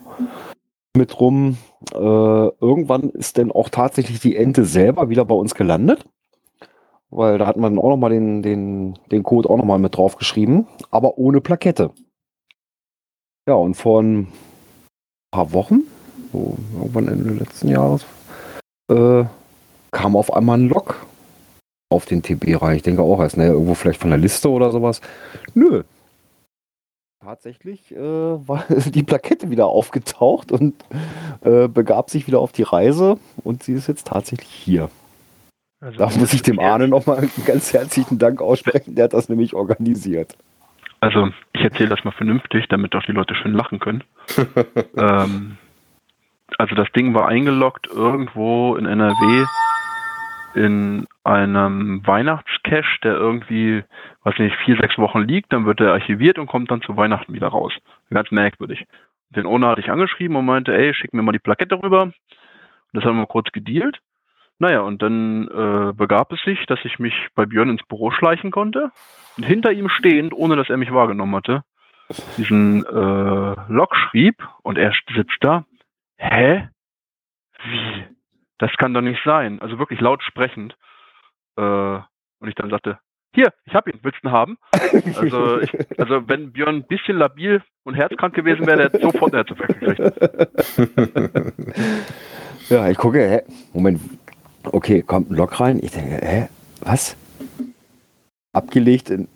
mit 0.98 1.18
rum. 1.22 1.58
Äh, 1.94 1.98
irgendwann 1.98 3.10
ist 3.12 3.38
dann 3.38 3.54
auch 3.54 3.70
tatsächlich 3.70 4.20
die 4.20 4.36
Ente 4.36 4.66
selber 4.66 5.08
wieder 5.08 5.24
bei 5.24 5.36
uns 5.36 5.56
gelandet. 5.56 6.06
Weil 7.12 7.38
da 7.38 7.48
hat 7.48 7.58
man 7.58 7.80
auch 7.80 7.90
nochmal 7.90 8.12
den, 8.12 8.42
den, 8.42 9.00
den 9.12 9.24
Code 9.24 9.50
auch 9.50 9.58
nochmal 9.58 9.80
mit 9.80 9.98
drauf 9.98 10.16
geschrieben, 10.18 10.68
aber 10.92 11.18
ohne 11.18 11.42
Plakette. 11.42 11.92
Ja, 13.48 13.56
und 13.56 13.74
vor 13.76 14.04
ein 14.04 14.28
paar 15.32 15.54
Wochen, 15.54 15.82
so 16.32 16.56
irgendwann 16.78 17.08
Ende 17.08 17.32
letzten 17.32 17.70
Jahres, 17.70 18.06
äh, 18.92 19.26
kam 19.92 20.16
auf 20.16 20.34
einmal 20.34 20.60
ein 20.60 20.70
Log 20.70 21.06
auf 21.92 22.06
den 22.06 22.22
TB 22.22 22.62
rein. 22.62 22.76
Ich 22.76 22.84
denke 22.84 23.02
auch 23.02 23.20
erst, 23.20 23.38
naja, 23.38 23.54
irgendwo 23.54 23.74
vielleicht 23.74 24.00
von 24.00 24.12
der 24.12 24.20
Liste 24.20 24.50
oder 24.50 24.72
sowas. 24.72 25.02
Nö. 25.56 25.84
Tatsächlich 27.22 27.92
äh, 27.92 27.98
war 28.48 28.66
die 28.70 29.04
Plakette 29.04 29.50
wieder 29.50 29.68
aufgetaucht 29.68 30.52
und 30.52 30.76
äh, 31.42 31.68
begab 31.68 32.10
sich 32.10 32.28
wieder 32.28 32.40
auf 32.40 32.52
die 32.52 32.64
Reise 32.64 33.18
und 33.44 33.64
sie 33.64 33.74
ist 33.74 33.88
jetzt 33.88 34.08
tatsächlich 34.08 34.50
hier. 34.50 34.90
Also, 35.82 35.98
Da 35.98 36.06
muss 36.18 36.34
ich 36.34 36.42
dem 36.42 36.60
Arne 36.60 36.88
nochmal 36.88 37.20
einen 37.20 37.32
ganz 37.46 37.74
herzlichen 37.74 38.20
Dank 38.20 38.42
aussprechen, 38.42 38.96
der 38.96 39.06
hat 39.06 39.14
das 39.14 39.30
nämlich 39.30 39.54
organisiert. 39.54 40.38
Also, 41.00 41.30
ich 41.54 41.62
erzähle 41.62 41.90
das 41.90 42.04
mal 42.04 42.12
vernünftig, 42.12 42.68
damit 42.68 42.94
auch 42.96 43.04
die 43.04 43.14
Leute 43.14 43.34
schön 43.36 43.54
lachen 43.54 43.80
können. 43.80 44.04
ähm, 44.98 45.58
also, 46.58 46.76
das 46.76 46.92
Ding 46.92 47.14
war 47.14 47.28
eingeloggt 47.28 47.88
irgendwo 47.88 48.76
in 48.76 48.86
NRW 48.86 49.46
in 50.56 51.08
einem 51.24 52.06
Weihnachtscache, 52.06 53.00
der 53.04 53.14
irgendwie, 53.14 53.84
weiß 54.24 54.40
nicht, 54.40 54.56
vier, 54.66 54.78
sechs 54.78 54.98
Wochen 54.98 55.22
liegt. 55.22 55.54
Dann 55.54 55.66
wird 55.66 55.80
er 55.80 55.94
archiviert 55.94 56.40
und 56.40 56.48
kommt 56.48 56.72
dann 56.72 56.82
zu 56.82 56.98
Weihnachten 56.98 57.34
wieder 57.34 57.48
raus. 57.48 57.72
Ganz 58.10 58.32
merkwürdig. 58.32 58.86
Den 59.30 59.46
Owner 59.46 59.70
hatte 59.70 59.82
ich 59.82 59.92
angeschrieben 59.92 60.36
und 60.36 60.46
meinte, 60.46 60.76
ey, 60.76 60.94
schick 60.94 61.14
mir 61.14 61.22
mal 61.22 61.32
die 61.32 61.40
Plakette 61.40 61.82
rüber. 61.82 62.04
Und 62.04 62.14
das 62.94 63.04
haben 63.04 63.18
wir 63.18 63.28
kurz 63.28 63.52
gedealt. 63.52 64.00
Naja, 64.60 64.82
und 64.82 65.02
dann 65.02 65.48
äh, 65.48 65.94
begab 65.94 66.34
es 66.34 66.42
sich, 66.42 66.66
dass 66.66 66.80
ich 66.84 67.00
mich 67.00 67.14
bei 67.34 67.46
Björn 67.46 67.70
ins 67.70 67.84
Büro 67.88 68.12
schleichen 68.12 68.52
konnte 68.52 68.92
und 69.38 69.44
hinter 69.46 69.72
ihm 69.72 69.88
stehend, 69.88 70.34
ohne 70.34 70.58
dass 70.58 70.70
er 70.70 70.76
mich 70.76 70.92
wahrgenommen 70.92 71.34
hatte, 71.34 71.64
diesen 72.38 72.86
äh, 72.86 73.56
Log 73.70 73.96
schrieb 73.96 74.46
und 74.62 74.78
er 74.78 74.94
sitzt 75.16 75.38
da. 75.40 75.64
Hä? 76.18 76.68
Wie? 77.64 78.06
Das 78.58 78.72
kann 78.78 78.94
doch 78.94 79.02
nicht 79.02 79.24
sein. 79.24 79.62
Also 79.62 79.80
wirklich 79.80 80.02
laut 80.02 80.22
sprechend. 80.24 80.76
Äh, 81.56 81.62
und 81.62 82.48
ich 82.48 82.56
dann 82.56 82.70
sagte, 82.70 83.00
hier, 83.34 83.54
ich 83.64 83.74
hab 83.74 83.88
ihn, 83.88 84.00
willst 84.02 84.20
du 84.24 84.28
ihn 84.28 84.32
haben? 84.34 84.58
Also, 85.16 85.62
ich, 85.62 85.72
also 86.00 86.28
wenn 86.28 86.52
Björn 86.52 86.78
ein 86.78 86.88
bisschen 86.88 87.18
labil 87.18 87.62
und 87.84 87.94
herzkrank 87.94 88.34
gewesen 88.34 88.68
wäre, 88.68 88.84
hätte 88.84 89.00
sofort 89.00 89.34
eine 89.34 89.44
Herzinfarkt 89.44 89.80
gekriegt. 89.80 90.14
Ja, 92.70 92.88
ich 92.88 92.98
gucke, 92.98 93.18
hä? 93.18 93.42
Moment. 93.74 94.00
Okay, 94.64 95.02
kommt 95.02 95.32
ein 95.32 95.36
Log 95.36 95.60
rein. 95.60 95.80
Ich 95.82 95.92
denke, 95.92 96.26
hä? 96.26 96.50
Was? 96.82 97.16
Abgelegt 98.52 99.10
in, 99.10 99.28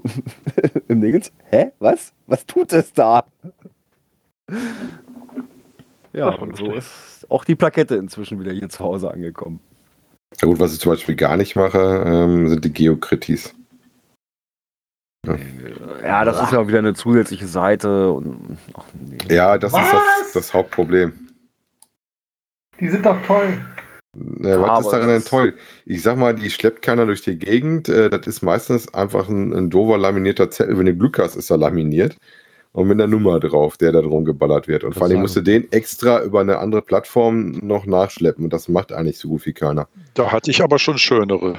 im 0.88 1.00
Dingens? 1.00 1.32
Hä? 1.50 1.72
Was? 1.78 2.12
Was 2.26 2.46
tut 2.46 2.72
es 2.72 2.92
da? 2.92 3.24
Ja, 6.12 6.30
und 6.30 6.56
so 6.56 6.72
ist 6.72 7.26
auch 7.28 7.44
die 7.44 7.54
Plakette 7.54 7.96
inzwischen 7.96 8.40
wieder 8.40 8.52
hier 8.52 8.68
zu 8.68 8.80
Hause 8.80 9.10
angekommen. 9.10 9.60
Ja 10.40 10.48
gut, 10.48 10.58
was 10.58 10.72
ich 10.72 10.80
zum 10.80 10.92
Beispiel 10.92 11.14
gar 11.14 11.36
nicht 11.36 11.56
mache, 11.56 12.04
ähm, 12.06 12.48
sind 12.48 12.64
die 12.64 12.72
Geokritis. 12.72 13.54
Ja, 16.02 16.24
das 16.24 16.40
ist 16.40 16.52
ja 16.52 16.66
wieder 16.68 16.78
eine 16.78 16.94
zusätzliche 16.94 17.46
Seite 17.46 18.12
und 18.12 18.58
ach, 18.74 18.84
nee. 18.94 19.34
Ja, 19.34 19.58
das 19.58 19.72
ist 19.72 19.78
das, 19.78 19.92
Was? 19.92 20.32
das 20.32 20.54
Hauptproblem. 20.54 21.12
Die 22.78 22.88
sind 22.88 23.04
doch 23.04 23.20
toll. 23.26 23.58
Ja, 24.42 24.60
was 24.60 24.68
aber 24.70 24.80
ist 24.80 24.90
daran 24.90 25.08
denn 25.08 25.24
toll? 25.24 25.54
Ich 25.84 26.02
sag 26.02 26.16
mal, 26.16 26.34
die 26.34 26.50
schleppt 26.50 26.82
keiner 26.82 27.06
durch 27.06 27.22
die 27.22 27.38
Gegend. 27.38 27.88
Äh, 27.88 28.10
das 28.10 28.26
ist 28.26 28.42
meistens 28.42 28.92
einfach 28.94 29.28
ein, 29.28 29.52
ein 29.52 29.70
doofer 29.70 29.98
laminierter 29.98 30.50
Zettel. 30.50 30.78
Wenn 30.78 30.86
du 30.86 30.94
Glück 30.94 31.18
hast, 31.18 31.36
ist 31.36 31.50
er 31.50 31.58
laminiert. 31.58 32.16
Und 32.72 32.88
mit 32.88 33.00
einer 33.00 33.06
Nummer 33.06 33.40
drauf, 33.40 33.78
der 33.78 33.92
da 33.92 34.02
drum 34.02 34.26
geballert 34.26 34.68
wird. 34.68 34.84
Und 34.84 34.94
vor 34.94 35.06
allem 35.06 35.20
musst 35.20 35.34
du 35.34 35.40
den 35.40 35.70
extra 35.72 36.22
über 36.22 36.40
eine 36.40 36.58
andere 36.58 36.82
Plattform 36.82 37.52
noch 37.62 37.86
nachschleppen. 37.86 38.44
Und 38.44 38.52
das 38.52 38.68
macht 38.68 38.92
eigentlich 38.92 39.18
so 39.18 39.28
gut 39.28 39.46
wie 39.46 39.54
keiner. 39.54 39.88
Da 40.12 40.30
hatte 40.30 40.50
ich 40.50 40.62
aber 40.62 40.78
schon 40.78 40.98
schönere. 40.98 41.58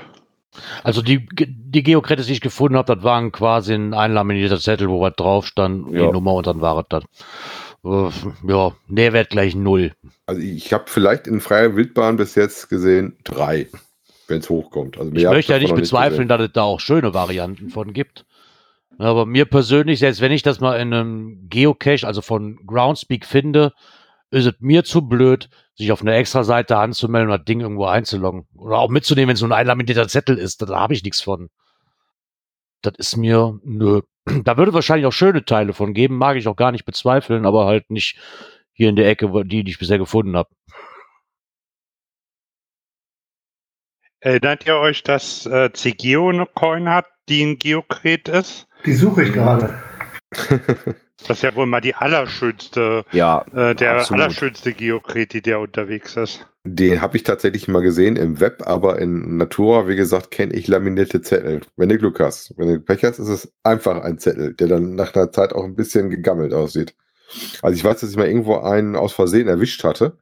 Also 0.83 1.01
die, 1.01 1.27
die 1.33 1.83
Geocredits, 1.83 2.27
die 2.27 2.33
ich 2.33 2.41
gefunden 2.41 2.77
habe, 2.77 2.95
das 2.95 3.03
waren 3.03 3.31
quasi 3.31 3.73
ein 3.73 3.93
einlaminierter 3.93 4.59
Zettel, 4.59 4.89
wo 4.89 5.01
was 5.01 5.15
drauf 5.15 5.45
stand, 5.45 5.91
Ja. 5.91 6.05
die 6.05 6.11
Nummer 6.11 6.33
und 6.33 6.47
dann 6.47 6.61
war 6.61 6.77
es 6.79 6.85
das. 6.89 7.03
Äh, 7.87 8.11
ja, 8.47 8.75
Nährwert 8.87 9.29
gleich 9.29 9.55
null. 9.55 9.93
Also 10.25 10.41
ich 10.41 10.73
habe 10.73 10.85
vielleicht 10.87 11.27
in 11.27 11.39
freier 11.39 11.75
Wildbahn 11.75 12.17
bis 12.17 12.35
jetzt 12.35 12.69
gesehen 12.69 13.17
drei, 13.23 13.67
wenn 14.27 14.39
es 14.39 14.49
hochkommt. 14.49 14.97
Also 14.97 15.11
Ich 15.13 15.23
möchte 15.25 15.53
ja 15.53 15.59
nicht 15.59 15.75
bezweifeln, 15.75 16.27
dass 16.27 16.41
es 16.41 16.51
da 16.51 16.63
auch 16.63 16.79
schöne 16.79 17.13
Varianten 17.13 17.69
von 17.69 17.93
gibt. 17.93 18.25
Aber 18.97 19.25
mir 19.25 19.45
persönlich, 19.45 19.99
selbst 19.99 20.21
wenn 20.21 20.31
ich 20.31 20.41
das 20.41 20.59
mal 20.59 20.79
in 20.79 20.93
einem 20.93 21.47
Geocache, 21.49 22.07
also 22.07 22.21
von 22.21 22.57
Groundspeak 22.65 23.25
finde, 23.25 23.73
ist 24.31 24.45
es 24.45 24.55
mir 24.59 24.83
zu 24.83 25.07
blöd, 25.07 25.49
sich 25.75 25.91
auf 25.91 26.01
eine 26.01 26.15
extra 26.15 26.43
Seite 26.43 26.77
anzumelden 26.77 27.31
und 27.31 27.37
das 27.37 27.45
Ding 27.45 27.61
irgendwo 27.61 27.85
einzuloggen. 27.85 28.47
Oder 28.57 28.79
auch 28.79 28.89
mitzunehmen, 28.89 29.29
wenn 29.29 29.33
es 29.35 29.39
so 29.39 29.45
ein 29.45 29.53
einlaminierter 29.53 30.07
Zettel 30.07 30.37
ist, 30.37 30.61
da 30.61 30.79
habe 30.79 30.93
ich 30.93 31.03
nichts 31.03 31.21
von. 31.21 31.49
Das 32.81 32.93
ist 32.97 33.17
mir, 33.17 33.59
nö. 33.63 34.01
Da 34.43 34.57
würde 34.57 34.73
wahrscheinlich 34.73 35.05
auch 35.05 35.13
schöne 35.13 35.45
Teile 35.45 35.73
von 35.73 35.93
geben, 35.93 36.17
mag 36.17 36.37
ich 36.37 36.47
auch 36.47 36.55
gar 36.55 36.71
nicht 36.71 36.85
bezweifeln, 36.85 37.45
aber 37.45 37.65
halt 37.65 37.89
nicht 37.89 38.17
hier 38.73 38.89
in 38.89 38.95
der 38.95 39.07
Ecke, 39.09 39.31
wo- 39.31 39.43
die, 39.43 39.63
die 39.63 39.71
ich 39.71 39.79
bisher 39.79 39.97
gefunden 39.97 40.35
habe. 40.35 40.49
Erinnert 44.19 44.65
ihr 44.65 44.77
euch, 44.77 45.03
dass 45.03 45.45
äh, 45.45 45.71
CGeo 45.71 46.29
eine 46.29 46.45
Coin 46.47 46.89
hat, 46.89 47.05
die 47.29 47.43
ein 47.43 47.59
Geokret 47.59 48.27
ist? 48.27 48.67
Die 48.85 48.93
suche 48.93 49.23
ich 49.23 49.33
gerade. 49.33 49.81
Das 51.19 51.37
ist 51.37 51.43
ja 51.43 51.55
wohl 51.55 51.65
mal 51.65 51.81
die 51.81 51.95
allerschönste, 51.95 53.03
Ja, 53.11 53.43
äh, 53.53 53.73
der 53.75 53.95
absolut. 53.97 54.21
allerschönste 54.23 54.73
Geokret, 54.73 55.33
die 55.33 55.41
der 55.41 55.59
unterwegs 55.59 56.15
ist. 56.15 56.45
Den 56.63 57.01
habe 57.01 57.17
ich 57.17 57.23
tatsächlich 57.23 57.67
mal 57.67 57.81
gesehen 57.81 58.17
im 58.17 58.39
Web, 58.39 58.63
aber 58.65 58.99
in 58.99 59.37
Natura, 59.37 59.87
wie 59.87 59.95
gesagt, 59.95 60.31
kenne 60.31 60.53
ich 60.53 60.67
laminierte 60.67 61.21
Zettel. 61.21 61.61
Wenn 61.75 61.89
du 61.89 61.97
Glück 61.97 62.19
hast. 62.19 62.53
Wenn 62.57 62.67
du 62.67 62.79
Pech 62.79 63.03
hast, 63.03 63.19
ist 63.19 63.29
es 63.29 63.51
einfach 63.63 64.01
ein 64.03 64.19
Zettel, 64.19 64.53
der 64.53 64.67
dann 64.67 64.95
nach 64.95 65.15
einer 65.15 65.31
Zeit 65.31 65.53
auch 65.53 65.63
ein 65.63 65.75
bisschen 65.75 66.09
gegammelt 66.09 66.53
aussieht. 66.53 66.93
Also 67.61 67.75
ich 67.75 67.83
weiß, 67.83 68.01
dass 68.01 68.09
ich 68.11 68.17
mal 68.17 68.27
irgendwo 68.27 68.57
einen 68.57 68.95
aus 68.95 69.13
Versehen 69.13 69.47
erwischt 69.47 69.83
hatte 69.83 70.17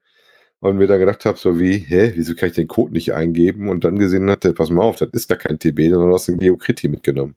und 0.60 0.78
mir 0.78 0.88
dann 0.88 1.00
gedacht 1.00 1.26
habe, 1.26 1.38
so 1.38 1.60
wie, 1.60 1.78
hä, 1.78 2.14
wieso 2.16 2.36
kann 2.36 2.50
ich 2.50 2.56
den 2.56 2.68
Code 2.68 2.93
nicht 2.93 3.14
eingeben? 3.14 3.70
Und 3.70 3.84
dann 3.84 4.00
gesehen 4.00 4.30
hatte, 4.30 4.54
pass 4.54 4.70
mal 4.70 4.84
auf, 4.84 4.98
das 4.98 5.10
ist 5.14 5.30
gar 5.30 5.38
kein 5.38 5.60
TB, 5.60 5.89
sondern 5.91 6.10
du 6.10 6.16
hast 6.16 6.30
einen 6.30 6.39
Geokriti 6.39 6.88
mitgenommen. 6.88 7.36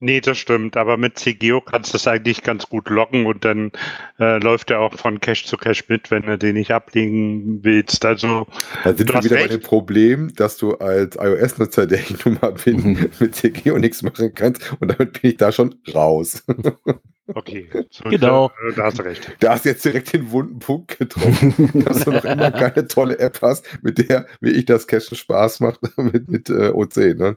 Nee, 0.00 0.20
das 0.20 0.36
stimmt, 0.38 0.76
aber 0.76 0.96
mit 0.98 1.18
CGeo 1.18 1.60
kannst 1.62 1.90
du 1.90 1.92
das 1.94 2.06
eigentlich 2.06 2.42
ganz 2.42 2.68
gut 2.68 2.90
loggen 2.90 3.24
und 3.26 3.44
dann 3.44 3.72
äh, 4.18 4.38
läuft 4.38 4.70
er 4.70 4.80
auch 4.80 4.94
von 4.94 5.20
Cache 5.20 5.44
zu 5.46 5.56
Cache 5.56 5.84
mit, 5.88 6.10
wenn 6.10 6.22
du 6.22 6.36
den 6.36 6.56
nicht 6.56 6.72
ablegen 6.72 7.64
willst. 7.64 8.04
Also 8.04 8.46
Da 8.82 8.94
sind 8.94 9.08
Du 9.08 9.14
wir 9.14 9.24
wieder 9.24 9.36
bei 9.36 9.42
recht. 9.42 9.54
dem 9.54 9.62
Problem, 9.62 10.34
dass 10.34 10.58
du 10.58 10.74
als 10.74 11.16
iOS-Nutzer, 11.16 11.86
der 11.86 12.00
ich 12.00 12.24
nun 12.24 12.38
mal 12.42 12.52
bin, 12.52 12.76
Mhm. 12.84 13.10
mit 13.20 13.34
CGO 13.34 13.78
nichts 13.78 14.02
machen 14.02 14.34
kannst 14.34 14.74
und 14.80 14.88
damit 14.88 15.20
bin 15.22 15.30
ich 15.30 15.36
da 15.38 15.52
schon 15.52 15.74
raus. 15.94 16.44
okay, 17.34 17.70
so, 17.90 18.04
Genau. 18.10 18.50
Da, 18.70 18.76
da 18.76 18.82
hast 18.84 18.98
du 18.98 19.02
recht. 19.04 19.34
Da 19.40 19.52
hast 19.52 19.64
du 19.64 19.70
jetzt 19.70 19.84
direkt 19.84 20.12
den 20.12 20.30
wunden 20.32 20.58
Punkt 20.58 20.98
getroffen, 20.98 21.54
dass 21.86 22.04
du 22.04 22.10
noch 22.10 22.24
immer 22.24 22.50
keine 22.50 22.86
tolle 22.88 23.18
App 23.20 23.38
hast, 23.40 23.66
mit 23.82 23.98
der, 24.10 24.26
wie 24.40 24.50
ich 24.50 24.66
das 24.66 24.86
Cashen 24.86 25.16
Spaß 25.16 25.60
macht, 25.60 25.80
mit, 25.96 26.28
mit 26.28 26.50
äh, 26.50 26.68
OC. 26.74 26.96
Ne? 27.16 27.36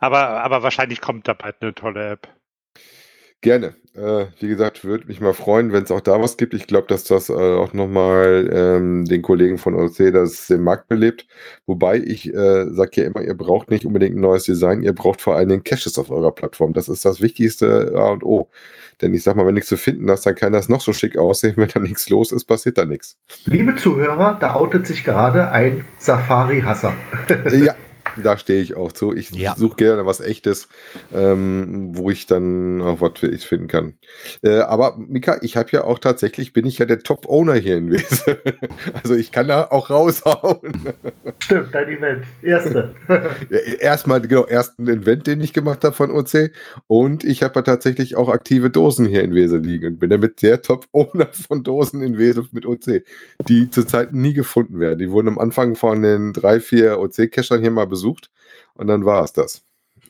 Aber, 0.00 0.42
aber 0.42 0.62
wahrscheinlich 0.62 1.00
kommt 1.00 1.28
da 1.28 1.34
bald 1.34 1.56
eine 1.60 1.74
tolle 1.74 2.10
App. 2.10 2.28
Gerne. 3.42 3.74
Äh, 3.94 4.26
wie 4.38 4.48
gesagt, 4.48 4.84
würde 4.84 5.06
mich 5.06 5.20
mal 5.20 5.32
freuen, 5.32 5.72
wenn 5.72 5.82
es 5.84 5.90
auch 5.90 6.02
da 6.02 6.20
was 6.20 6.36
gibt. 6.36 6.52
Ich 6.52 6.66
glaube, 6.66 6.88
dass 6.88 7.04
das 7.04 7.30
äh, 7.30 7.32
auch 7.32 7.72
nochmal 7.72 8.50
ähm, 8.52 9.06
den 9.06 9.22
Kollegen 9.22 9.56
von 9.56 9.74
OC 9.74 10.12
das 10.12 10.46
den 10.46 10.62
Markt 10.62 10.88
belebt. 10.88 11.26
Wobei 11.66 11.96
ich 11.98 12.32
äh, 12.32 12.66
sage 12.70 13.00
ja 13.00 13.04
immer, 13.04 13.22
ihr 13.22 13.34
braucht 13.34 13.70
nicht 13.70 13.86
unbedingt 13.86 14.16
ein 14.16 14.20
neues 14.20 14.44
Design, 14.44 14.82
ihr 14.82 14.92
braucht 14.92 15.22
vor 15.22 15.36
allen 15.36 15.48
Dingen 15.48 15.64
Caches 15.64 15.98
auf 15.98 16.10
eurer 16.10 16.32
Plattform. 16.32 16.74
Das 16.74 16.88
ist 16.88 17.04
das 17.04 17.22
wichtigste 17.22 17.92
A 17.96 18.10
und 18.10 18.24
O. 18.24 18.50
Denn 19.00 19.14
ich 19.14 19.22
sag 19.22 19.36
mal, 19.36 19.46
wenn 19.46 19.54
nichts 19.54 19.70
zu 19.70 19.78
finden 19.78 20.06
ist, 20.08 20.26
dann 20.26 20.34
kann 20.34 20.52
das 20.52 20.68
noch 20.68 20.82
so 20.82 20.92
schick 20.92 21.16
aussehen. 21.16 21.54
Wenn 21.56 21.68
da 21.68 21.80
nichts 21.80 22.10
los 22.10 22.32
ist, 22.32 22.44
passiert 22.44 22.76
da 22.76 22.84
nichts. 22.84 23.16
Liebe 23.46 23.74
Zuhörer, 23.74 24.36
da 24.38 24.54
outet 24.54 24.86
sich 24.86 25.02
gerade 25.02 25.50
ein 25.50 25.86
Safari-Hasser. 25.98 26.92
ja, 27.50 27.74
da 28.20 28.36
stehe 28.38 28.62
ich 28.62 28.76
auch 28.76 28.92
zu. 28.92 29.14
Ich 29.14 29.30
Ja. 29.30 29.54
suche 29.56 29.76
gerne 29.76 30.06
was 30.06 30.20
Echtes, 30.20 30.68
ähm, 31.14 31.90
wo 31.96 32.10
ich 32.10 32.26
dann 32.26 32.80
auch 32.82 33.00
was 33.00 33.22
ich 33.22 33.46
finden 33.46 33.68
kann. 33.68 33.94
Äh, 34.42 34.58
aber 34.60 34.96
Mika, 34.98 35.38
ich 35.42 35.56
habe 35.56 35.68
ja 35.72 35.84
auch 35.84 35.98
tatsächlich, 35.98 36.52
bin 36.52 36.66
ich 36.66 36.78
ja 36.78 36.86
der 36.86 37.00
Top-Owner 37.00 37.54
hier 37.54 37.76
in 37.76 37.90
Wese. 37.90 38.38
also 39.02 39.14
ich 39.14 39.32
kann 39.32 39.48
da 39.48 39.64
auch 39.70 39.90
raushauen. 39.90 40.58
Stimmt, 41.38 41.74
dein 41.74 41.88
Event. 41.88 42.24
Erste. 42.42 42.94
Ja, 43.50 43.58
Erstmal, 43.80 44.20
genau, 44.20 44.44
ersten 44.44 44.86
Event, 44.88 45.26
den 45.26 45.40
ich 45.40 45.52
gemacht 45.52 45.84
habe 45.84 45.94
von 45.94 46.10
OC. 46.10 46.50
Und 46.86 47.24
ich 47.24 47.42
habe 47.42 47.54
ja 47.56 47.62
tatsächlich 47.62 48.16
auch 48.16 48.28
aktive 48.28 48.70
Dosen 48.70 49.06
hier 49.06 49.22
in 49.22 49.34
Wese 49.34 49.58
liegen 49.58 49.86
und 49.94 49.98
bin 49.98 50.10
damit 50.10 50.42
der 50.42 50.62
Top-Owner 50.62 51.28
von 51.48 51.62
Dosen 51.62 52.02
in 52.02 52.18
Wese 52.18 52.46
mit 52.52 52.66
OC, 52.66 53.02
die 53.48 53.70
zurzeit 53.70 54.12
nie 54.12 54.32
gefunden 54.34 54.78
werden. 54.80 54.98
Die 54.98 55.10
wurden 55.10 55.28
am 55.28 55.38
Anfang 55.38 55.74
von 55.76 56.02
den 56.02 56.32
drei, 56.32 56.60
vier 56.60 56.98
OC-Cachern 57.00 57.60
hier 57.60 57.70
mal 57.70 57.86
besucht 57.86 58.09
und 58.74 58.86
dann 58.86 59.04
war 59.04 59.24
es 59.24 59.32
das. 59.32 59.62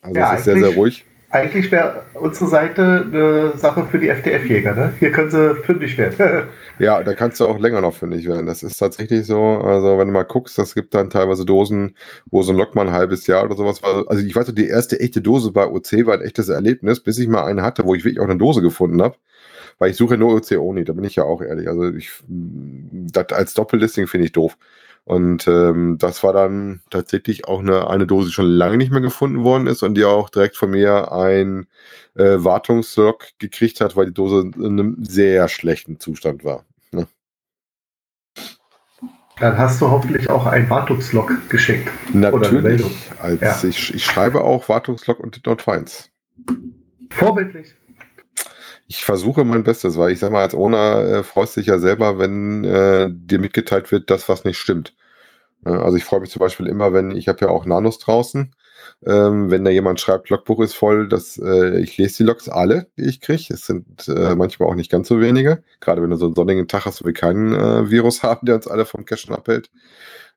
Also 0.03 0.19
Ja, 0.19 0.33
es 0.33 0.41
ist 0.41 0.45
sehr, 0.45 0.59
sehr 0.59 0.75
ruhig. 0.75 1.05
Eigentlich 1.33 1.71
wäre 1.71 2.07
unsere 2.15 2.51
Seite 2.51 3.07
eine 3.07 3.57
Sache 3.57 3.87
für 3.87 4.01
die 4.01 4.09
FDF-Jäger. 4.09 4.75
Ne? 4.75 4.93
Hier 4.99 5.13
können 5.13 5.31
sie 5.31 5.55
fündig 5.63 5.97
werden. 5.97 6.49
Ja, 6.81 7.03
da 7.03 7.13
kannst 7.13 7.39
du 7.39 7.47
auch 7.47 7.59
länger 7.59 7.83
noch 7.83 7.95
fündig 7.95 8.27
werden. 8.27 8.47
Das 8.47 8.63
ist 8.63 8.79
tatsächlich 8.79 9.27
so. 9.27 9.39
Also, 9.39 9.99
wenn 9.99 10.07
du 10.09 10.15
mal 10.15 10.23
guckst, 10.23 10.57
das 10.57 10.75
gibt 10.75 10.95
dann 10.95 11.11
teilweise 11.11 11.45
Dosen, 11.45 11.95
wo 12.31 12.43
so 12.43 12.53
ein 12.53 12.57
Lock 12.57 12.75
mal 12.75 12.89
ein 12.89 12.95
halbes 12.95 13.27
Jahr 13.27 13.45
oder 13.45 13.55
sowas 13.55 13.83
war. 13.83 14.09
Also, 14.09 14.25
ich 14.25 14.35
weiß 14.35 14.47
die 14.55 14.67
erste 14.67 14.99
echte 14.99 15.21
Dose 15.21 15.53
bei 15.53 15.67
OC 15.67 16.07
war 16.07 16.15
ein 16.15 16.23
echtes 16.23 16.49
Erlebnis, 16.49 17.01
bis 17.01 17.19
ich 17.19 17.29
mal 17.29 17.45
eine 17.45 17.61
hatte, 17.63 17.85
wo 17.85 17.95
ich 17.95 18.05
wirklich 18.05 18.19
auch 18.19 18.25
eine 18.25 18.39
Dose 18.39 18.63
gefunden 18.63 19.03
habe. 19.03 19.17
Weil 19.79 19.91
ich 19.91 19.99
suche 19.99 20.17
nur 20.17 20.35
OC 20.35 20.53
Oni, 20.53 20.85
da 20.85 20.95
bin 20.95 21.05
ich 21.05 21.17
ja 21.17 21.25
auch 21.25 21.43
ehrlich. 21.43 21.69
Also, 21.69 21.93
ich, 21.95 22.11
das 22.27 23.27
als 23.33 23.53
Doppellisting 23.53 24.07
finde 24.07 24.25
ich 24.25 24.33
doof. 24.33 24.57
Und 25.11 25.49
ähm, 25.49 25.99
das 25.99 26.23
war 26.23 26.33
dann 26.33 26.83
tatsächlich 26.89 27.49
auch 27.49 27.59
eine, 27.59 27.91
eine 27.91 28.07
Dose, 28.07 28.29
die 28.29 28.33
schon 28.33 28.47
lange 28.47 28.77
nicht 28.77 28.93
mehr 28.93 29.01
gefunden 29.01 29.43
worden 29.43 29.67
ist 29.67 29.83
und 29.83 29.97
die 29.97 30.05
auch 30.05 30.31
direkt 30.31 30.57
von 30.57 30.71
mir 30.71 31.11
ein 31.11 31.67
äh, 32.15 32.37
Wartungslock 32.37 33.25
gekriegt 33.41 33.81
hat, 33.81 33.97
weil 33.97 34.07
die 34.07 34.15
Dose 34.15 34.53
in 34.55 34.65
einem 34.65 35.05
sehr 35.05 35.49
schlechten 35.49 35.99
Zustand 35.99 36.45
war. 36.45 36.65
Ne? 36.93 37.09
Dann 39.41 39.59
hast 39.59 39.81
du 39.81 39.91
hoffentlich 39.91 40.31
auch 40.31 40.47
einen 40.47 40.71
Wartungslog 40.71 41.33
geschickt. 41.49 41.91
Natürlich. 42.13 42.85
Als 43.21 43.41
Ja. 43.41 43.69
ich, 43.69 43.93
ich 43.93 44.05
schreibe 44.05 44.45
auch 44.45 44.69
Wartungslog 44.69 45.19
und 45.19 45.35
Did 45.35 45.45
Not 45.45 45.63
Finds. 45.63 46.09
Vorbildlich. 47.11 47.75
Ich 48.87 49.05
versuche 49.05 49.45
mein 49.45 49.65
Bestes, 49.65 49.99
weil 49.99 50.13
ich 50.13 50.21
sag 50.21 50.31
mal, 50.31 50.43
als 50.43 50.55
Owner 50.55 51.03
äh, 51.03 51.23
freust 51.25 51.57
dich 51.57 51.67
ja 51.67 51.81
selber, 51.81 52.21
wenn 52.21 52.63
äh, 52.63 53.09
dir 53.11 53.41
mitgeteilt 53.41 53.91
wird, 53.91 54.09
dass 54.09 54.29
was 54.29 54.45
nicht 54.45 54.59
stimmt. 54.59 54.95
Äh, 55.65 55.71
also 55.71 55.97
ich 55.97 56.05
freue 56.05 56.21
mich 56.21 56.31
zum 56.31 56.41
Beispiel 56.41 56.67
immer, 56.67 56.93
wenn 56.93 57.11
ich 57.13 57.29
habe 57.29 57.41
ja 57.43 57.49
auch 57.49 57.65
Nanos 57.67 57.99
draußen, 57.99 58.53
ähm, 59.07 59.51
wenn 59.51 59.65
da 59.65 59.71
jemand 59.71 60.01
schreibt, 60.01 60.29
Logbuch 60.31 60.61
ist 60.61 60.75
voll, 60.75 61.09
dass 61.09 61.39
äh, 61.39 61.81
ich 61.81 61.97
lese 61.97 62.19
die 62.19 62.23
Logs 62.25 62.49
alle, 62.49 62.89
die 62.97 63.05
ich 63.05 63.21
kriege. 63.21 63.47
Es 63.51 63.67
sind 63.67 64.09
äh, 64.09 64.35
manchmal 64.35 64.69
auch 64.69 64.75
nicht 64.75 64.91
ganz 64.91 65.09
so 65.09 65.21
wenige. 65.21 65.63
Gerade 65.81 66.03
wenn 66.03 66.11
du 66.11 66.17
so 66.17 66.27
einen 66.27 66.35
sonnigen 66.35 66.69
Tag 66.69 66.85
hast, 66.87 67.03
wo 67.03 67.07
wir 67.07 67.13
keinen 67.15 67.55
äh, 67.55 67.91
Virus 67.91 68.23
haben, 68.23 68.47
der 68.47 68.57
uns 68.57 68.69
alle 68.69 68.85
vom 68.85 69.05
Cachen 69.05 69.35
abhält. 69.35 69.71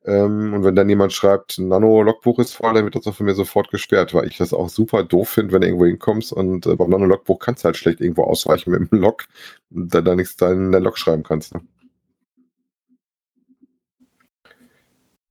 Ähm, 0.05 0.53
und 0.53 0.63
wenn 0.63 0.75
dann 0.75 0.89
jemand 0.89 1.13
schreibt, 1.13 1.59
Nano-Logbuch 1.59 2.39
ist 2.39 2.53
voll, 2.53 2.73
dann 2.73 2.83
wird 2.85 2.95
das 2.95 3.07
auch 3.07 3.15
von 3.15 3.25
mir 3.25 3.35
sofort 3.35 3.69
gesperrt, 3.71 4.13
weil 4.13 4.27
ich 4.27 4.37
das 4.37 4.53
auch 4.53 4.69
super 4.69 5.03
doof 5.03 5.29
finde, 5.29 5.53
wenn 5.53 5.61
du 5.61 5.67
irgendwo 5.67 5.85
hinkommst 5.85 6.33
und 6.33 6.65
äh, 6.65 6.75
beim 6.75 6.89
Nano-Logbuch 6.89 7.39
kannst 7.39 7.63
du 7.63 7.67
halt 7.67 7.77
schlecht 7.77 8.01
irgendwo 8.01 8.23
ausweichen 8.23 8.71
mit 8.71 8.91
dem 8.91 8.99
Log 8.99 9.25
da, 9.69 10.01
da 10.01 10.15
nichts 10.15 10.41
in 10.41 10.71
der 10.71 10.81
Log 10.81 10.97
schreiben 10.97 11.23
kannst. 11.23 11.53
Ne? 11.53 11.61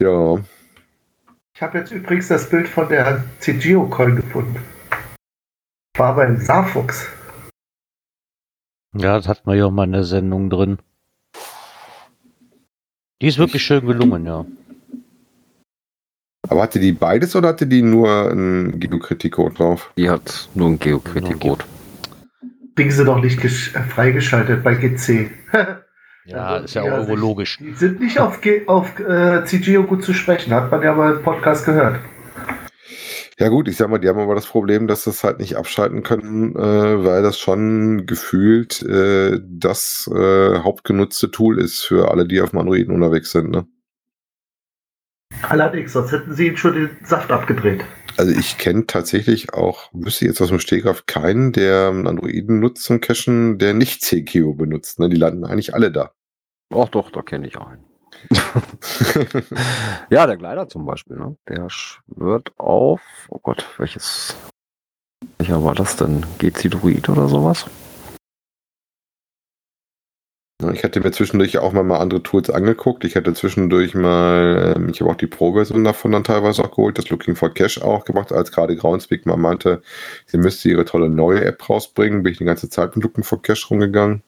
Ja, 0.03 0.37
Ich 1.55 1.63
habe 1.63 1.79
jetzt 1.79 1.93
übrigens 1.93 2.27
das 2.27 2.51
Bild 2.51 2.69
von 2.69 2.89
der 2.89 3.23
CGO-Coin 3.39 4.17
gefunden. 4.17 4.61
War 5.97 6.17
beim 6.17 6.39
Saarfuchs. 6.39 7.07
Ja, 8.97 9.17
das 9.17 9.29
hatten 9.29 9.49
wir 9.49 9.55
ja 9.55 9.67
auch 9.67 9.71
mal 9.71 9.85
in 9.85 9.93
der 9.93 10.03
Sendung 10.03 10.51
drin. 10.51 10.79
Die 13.21 13.29
ist 13.29 13.39
wirklich 13.39 13.63
schön 13.63 13.87
gelungen, 13.87 14.27
ja. 14.27 14.45
aber 16.49 16.63
hatte 16.63 16.81
die 16.81 16.91
beides 16.91 17.37
oder 17.37 17.51
hatte 17.51 17.69
die 17.69 17.83
nur 17.83 18.33
ein 18.33 18.81
Geokritik-Code 18.81 19.55
drauf? 19.55 19.93
Die 19.97 20.11
hat 20.11 20.49
nur 20.57 20.71
ein 20.71 20.81
Geokritik-Code. 20.81 21.65
Kriegen 22.75 22.91
sie 22.91 23.05
noch 23.05 23.21
nicht 23.21 23.39
äh, 23.45 23.49
freigeschaltet 23.49 24.65
bei 24.65 24.75
GC. 24.75 25.31
Ja, 26.25 26.59
ist 26.59 26.75
ja 26.75 26.85
Ja, 26.85 26.93
auch 26.93 26.97
irgendwo 26.99 27.17
logisch. 27.17 27.59
Die 27.59 27.73
sind 27.73 28.01
nicht 28.01 28.19
auf, 28.21 28.41
auf 28.67 28.99
äh, 29.01 29.45
CGO 29.45 29.83
gut 29.85 30.05
zu 30.05 30.15
sprechen, 30.15 30.53
hat 30.55 30.71
man 30.71 30.83
ja 30.83 30.95
mal 30.95 31.15
im 31.15 31.23
Podcast 31.23 31.65
gehört. 31.65 31.99
Ja 33.39 33.49
gut, 33.49 33.67
ich 33.67 33.77
sag 33.77 33.89
mal, 33.89 33.99
die 33.99 34.09
haben 34.09 34.21
aber 34.21 34.37
das 34.37 34.47
Problem, 34.47 34.87
dass 34.87 35.05
das 35.05 35.25
halt 35.25 35.41
nicht 35.41 35.57
abschalten 35.57 36.05
können, 36.05 36.55
äh, 36.55 37.05
weil 37.05 37.23
das 37.23 37.39
schon 37.41 38.07
gefühlt 38.07 38.83
äh, 38.83 39.41
das 39.43 40.09
äh, 40.15 40.59
hauptgenutzte 40.59 41.31
Tool 41.31 41.59
ist 41.59 41.81
für 41.81 42.11
alle, 42.11 42.27
die 42.27 42.41
auf 42.41 42.51
dem 42.51 42.61
Androiden 42.61 42.95
unterwegs 42.95 43.33
sind. 43.33 43.51
Ne? 43.51 43.67
Allerdings, 45.49 45.93
sonst 45.93 46.13
hätten 46.13 46.35
sie 46.35 46.49
ihnen 46.49 46.57
schon 46.57 46.75
den 46.75 46.91
Saft 47.05 47.33
abgedreht. 47.33 47.85
Also 48.23 48.39
ich 48.39 48.57
kenne 48.57 48.87
tatsächlich 48.87 49.53
auch, 49.53 49.91
wüsste 49.93 50.27
jetzt 50.27 50.41
aus 50.41 50.51
dem 50.51 50.61
Stegreif 50.61 51.07
keinen, 51.07 51.51
der 51.51 51.89
einen 51.89 52.07
Androiden 52.07 52.61
nutzt 52.61 52.85
zum 52.85 53.01
Cachen, 53.01 53.59
der 53.59 53.75
nicht 53.75 54.01
CGO 54.03 54.55
benutzt. 54.55 55.01
Ne? 55.01 55.09
Die 55.09 55.17
landen 55.17 55.45
eigentlich 55.45 55.75
alle 55.75 55.91
da. 55.91 56.13
Ach 56.73 56.89
doch, 56.89 57.11
da 57.11 57.23
kenne 57.23 57.49
ich 57.49 57.59
einen. 57.59 57.83
ja, 60.11 60.25
der 60.29 60.37
Gleiter 60.37 60.69
zum 60.69 60.87
Beispiel, 60.87 61.17
ne? 61.17 61.37
Der 61.49 61.69
schwört 61.69 62.53
auf. 62.59 63.01
Oh 63.29 63.41
Gott, 63.43 63.67
welches. 63.79 64.37
Welcher 65.39 65.65
war 65.65 65.75
das 65.75 65.97
denn? 65.97 66.25
GC 66.39 66.71
Druid 66.71 67.09
oder 67.09 67.27
sowas? 67.27 67.67
Ja, 70.63 70.71
Ich 70.73 70.85
hatte 70.85 71.01
mir 71.01 71.11
zwischendurch 71.13 71.59
auch 71.59 71.73
mal, 71.73 71.99
andere 71.99 72.23
Tools 72.23 72.49
angeguckt. 72.51 73.05
Ich 73.05 73.17
hatte 73.17 73.35
zwischendurch 73.35 73.95
mal, 73.95 74.75
ähm, 74.77 74.89
ich 74.91 75.01
habe 75.01 75.11
auch 75.11 75.17
die 75.17 75.27
Pro-Version 75.27 75.85
davon 75.85 76.13
dann 76.13 76.25
teilweise 76.25 76.63
auch 76.65 76.71
geholt, 76.71 76.99
das 76.99 77.11
Looking 77.11 77.35
for 77.37 77.53
Cash 77.53 77.81
auch 77.83 78.05
gemacht, 78.05 78.33
als 78.33 78.53
gerade 78.53 78.77
Groundspeak 78.77 79.27
mal 79.27 79.37
meinte, 79.37 79.83
sie 80.27 80.39
müsste 80.39 80.69
ihre 80.71 80.85
tolle 80.85 81.09
neue 81.09 81.45
App 81.45 81.69
rausbringen, 81.69 82.23
bin 82.23 82.33
ich 82.33 82.39
die 82.39 82.45
ganze 82.45 82.69
Zeit 82.69 82.95
mit 82.97 83.05
Looking 83.05 83.25
for 83.25 83.43
Cash 83.43 83.71
rumgegangen. 83.71 84.23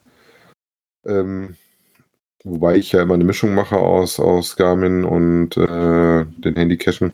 Ähm, 1.06 1.56
wobei 2.44 2.76
ich 2.76 2.92
ja 2.92 3.02
immer 3.02 3.14
eine 3.14 3.24
Mischung 3.24 3.54
mache 3.54 3.76
aus, 3.76 4.20
aus 4.20 4.56
Garmin 4.56 5.04
und 5.04 5.56
äh, 5.56 6.24
den 6.26 6.56
Handy-Cachen. 6.56 7.12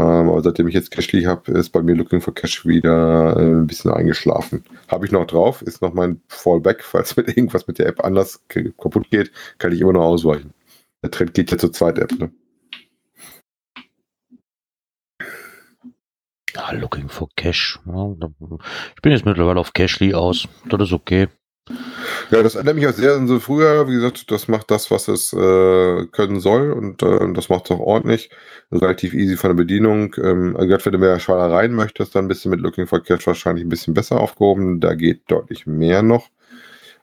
Ähm, 0.00 0.30
aber 0.30 0.42
seitdem 0.42 0.66
ich 0.66 0.74
jetzt 0.74 0.90
Cashly 0.90 1.24
habe, 1.24 1.52
ist 1.52 1.70
bei 1.70 1.82
mir 1.82 1.94
Looking 1.94 2.22
for 2.22 2.34
Cash 2.34 2.64
wieder 2.64 3.36
äh, 3.36 3.42
ein 3.42 3.66
bisschen 3.66 3.90
eingeschlafen. 3.90 4.64
Habe 4.88 5.04
ich 5.04 5.12
noch 5.12 5.26
drauf, 5.26 5.60
ist 5.60 5.82
noch 5.82 5.92
mein 5.92 6.22
Fallback, 6.28 6.82
falls 6.82 7.16
mit 7.16 7.28
irgendwas 7.36 7.66
mit 7.66 7.78
der 7.78 7.86
App 7.86 8.02
anders 8.02 8.42
kaputt 8.48 9.10
geht, 9.10 9.30
kann 9.58 9.72
ich 9.72 9.80
immer 9.80 9.92
noch 9.92 10.04
ausweichen. 10.04 10.54
Der 11.02 11.10
Trend 11.10 11.34
geht 11.34 11.50
ja 11.50 11.58
zur 11.58 11.72
Zweit-App. 11.72 12.12
Ne? 12.18 12.32
Ja, 16.54 16.72
looking 16.72 17.08
for 17.08 17.28
Cash. 17.36 17.78
Ich 17.86 19.02
bin 19.02 19.12
jetzt 19.12 19.26
mittlerweile 19.26 19.60
auf 19.60 19.74
Cashly 19.74 20.14
aus. 20.14 20.48
Das 20.68 20.80
ist 20.80 20.92
okay. 20.92 21.28
Ja, 22.30 22.42
das 22.42 22.54
erinnert 22.54 22.76
mich 22.76 22.86
auch 22.86 22.92
sehr 22.92 23.14
an 23.14 23.26
so 23.26 23.40
früher. 23.40 23.88
Wie 23.88 23.94
gesagt, 23.94 24.30
das 24.30 24.48
macht 24.48 24.70
das, 24.70 24.90
was 24.90 25.08
es 25.08 25.32
äh, 25.32 26.06
können 26.06 26.40
soll 26.40 26.72
und 26.72 27.02
äh, 27.02 27.32
das 27.32 27.48
macht 27.48 27.64
es 27.66 27.70
auch 27.72 27.80
ordentlich. 27.80 28.30
Relativ 28.72 29.14
easy 29.14 29.36
von 29.36 29.50
der 29.50 29.56
Bedienung. 29.56 30.14
Ähm, 30.22 30.56
also 30.56 30.68
gerade 30.68 30.84
wenn 30.84 30.92
du 30.92 30.98
mehr 30.98 31.18
Schweinereien 31.20 31.74
möchtest, 31.74 32.14
dann 32.14 32.28
bist 32.28 32.44
du 32.44 32.48
mit 32.48 32.60
Looking 32.60 32.86
for 32.86 33.02
Cash 33.02 33.26
wahrscheinlich 33.26 33.64
ein 33.64 33.68
bisschen 33.68 33.94
besser 33.94 34.20
aufgehoben. 34.20 34.80
Da 34.80 34.94
geht 34.94 35.22
deutlich 35.30 35.66
mehr 35.66 36.02
noch. 36.02 36.28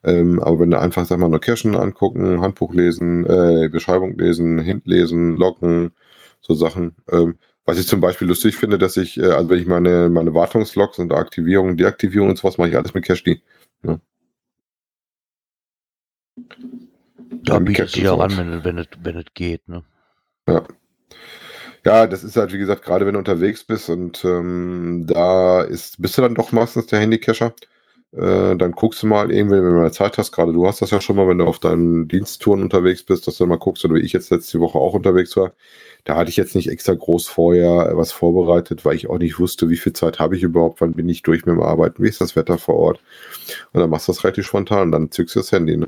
Ähm, 0.04 0.40
aber 0.42 0.60
wenn 0.62 0.72
du 0.72 0.80
einfach, 0.80 1.06
sag 1.06 1.20
mal, 1.20 1.30
nur 1.30 1.42
Cachen 1.42 1.76
angucken, 1.76 2.42
Handbuch 2.42 2.74
lesen, 2.74 3.26
äh, 3.26 3.70
Beschreibung 3.70 4.18
lesen, 4.18 4.60
Hint 4.60 4.88
lesen, 4.88 5.36
loggen, 5.38 5.92
so 6.42 6.54
Sachen. 6.54 6.96
Ähm, 7.12 7.38
was 7.66 7.80
ich 7.80 7.88
zum 7.88 8.00
Beispiel 8.00 8.28
lustig 8.28 8.56
finde, 8.56 8.78
dass 8.78 8.96
ich, 8.98 9.18
äh, 9.18 9.26
also 9.26 9.50
wenn 9.50 9.60
ich 9.60 9.68
meine, 9.68 10.10
meine 10.10 10.34
Wartungslogs 10.34 11.00
und 11.00 11.12
Aktivierung, 11.14 11.76
Deaktivierung 11.78 12.30
und 12.30 12.38
sowas 12.38 12.58
mache 12.58 12.70
ich 12.70 12.78
alles 12.78 12.94
mit 12.94 13.06
Cashly. 13.06 13.42
Ja. 13.84 14.00
Da 17.44 17.60
bietet 17.60 17.90
sich 17.90 18.08
auch 18.08 18.20
an, 18.20 18.38
wenn, 18.38 18.54
es- 18.54 18.64
wenn, 18.64 18.78
es, 18.78 18.88
wenn 19.02 19.18
es 19.18 19.26
geht. 19.34 19.68
Ne? 19.68 19.84
Ja. 20.48 20.64
Ja, 21.86 22.06
das 22.08 22.24
ist 22.24 22.36
halt, 22.36 22.52
wie 22.52 22.58
gesagt, 22.58 22.84
gerade 22.84 23.06
wenn 23.06 23.14
du 23.14 23.20
unterwegs 23.20 23.64
bist 23.64 23.90
und 23.90 24.24
ähm, 24.26 25.06
da 25.08 25.62
ist, 25.62 26.02
bist 26.02 26.18
du 26.18 26.22
dann 26.22 26.36
doch 26.36 26.52
meistens 26.52 26.88
der 26.88 27.00
Handycacher. 27.00 27.54
Äh, 28.14 28.56
dann 28.58 28.72
guckst 28.72 29.04
du 29.04 29.08
mal 29.08 29.32
eben, 29.32 29.50
wenn 29.52 29.64
du 29.64 29.72
mal 29.72 29.92
Zeit 29.94 30.18
hast, 30.18 30.32
gerade 30.32 30.52
du 30.54 30.66
hast 30.68 30.82
das 30.82 30.92
ja 30.92 31.00
schon 31.02 31.16
mal, 31.18 31.28
wenn 31.28 31.38
du 31.38 31.46
auf 31.46 31.60
deinen 31.60 32.08
Diensttouren 32.08 32.62
unterwegs 32.64 33.04
bist, 33.04 33.28
dass 33.28 33.38
du 33.38 33.46
mal 33.46 33.58
guckst, 33.58 33.86
oder 33.86 33.96
wie 33.96 34.02
ich 34.02 34.14
jetzt 34.14 34.32
letzte 34.32 34.60
Woche 34.60 34.78
auch 34.80 34.94
unterwegs 34.94 35.36
war. 35.38 35.54
Da 36.06 36.16
hatte 36.16 36.30
ich 36.30 36.38
jetzt 36.38 36.56
nicht 36.56 36.70
extra 36.70 36.94
groß 36.94 37.28
vorher 37.28 37.92
was 37.96 38.12
vorbereitet, 38.12 38.84
weil 38.86 38.96
ich 38.96 39.10
auch 39.10 39.18
nicht 39.20 39.40
wusste, 39.40 39.70
wie 39.70 39.78
viel 39.78 39.94
Zeit 39.94 40.20
habe 40.20 40.36
ich 40.36 40.44
überhaupt, 40.44 40.82
wann 40.82 40.94
bin 40.94 41.08
ich 41.10 41.22
durch 41.22 41.46
mit 41.46 41.56
dem 41.56 41.62
Arbeiten, 41.62 42.04
wie 42.04 42.10
ist 42.10 42.22
das 42.22 42.36
Wetter 42.36 42.58
vor 42.58 42.76
Ort. 42.76 43.00
Und 43.74 43.82
dann 43.82 43.90
machst 43.90 44.08
du 44.08 44.14
das 44.14 44.24
relativ 44.24 44.46
spontan, 44.48 44.92
dann 44.92 45.12
zückst 45.12 45.36
du 45.36 45.40
das 45.40 45.52
Handy. 45.52 45.78
Ne? 45.78 45.88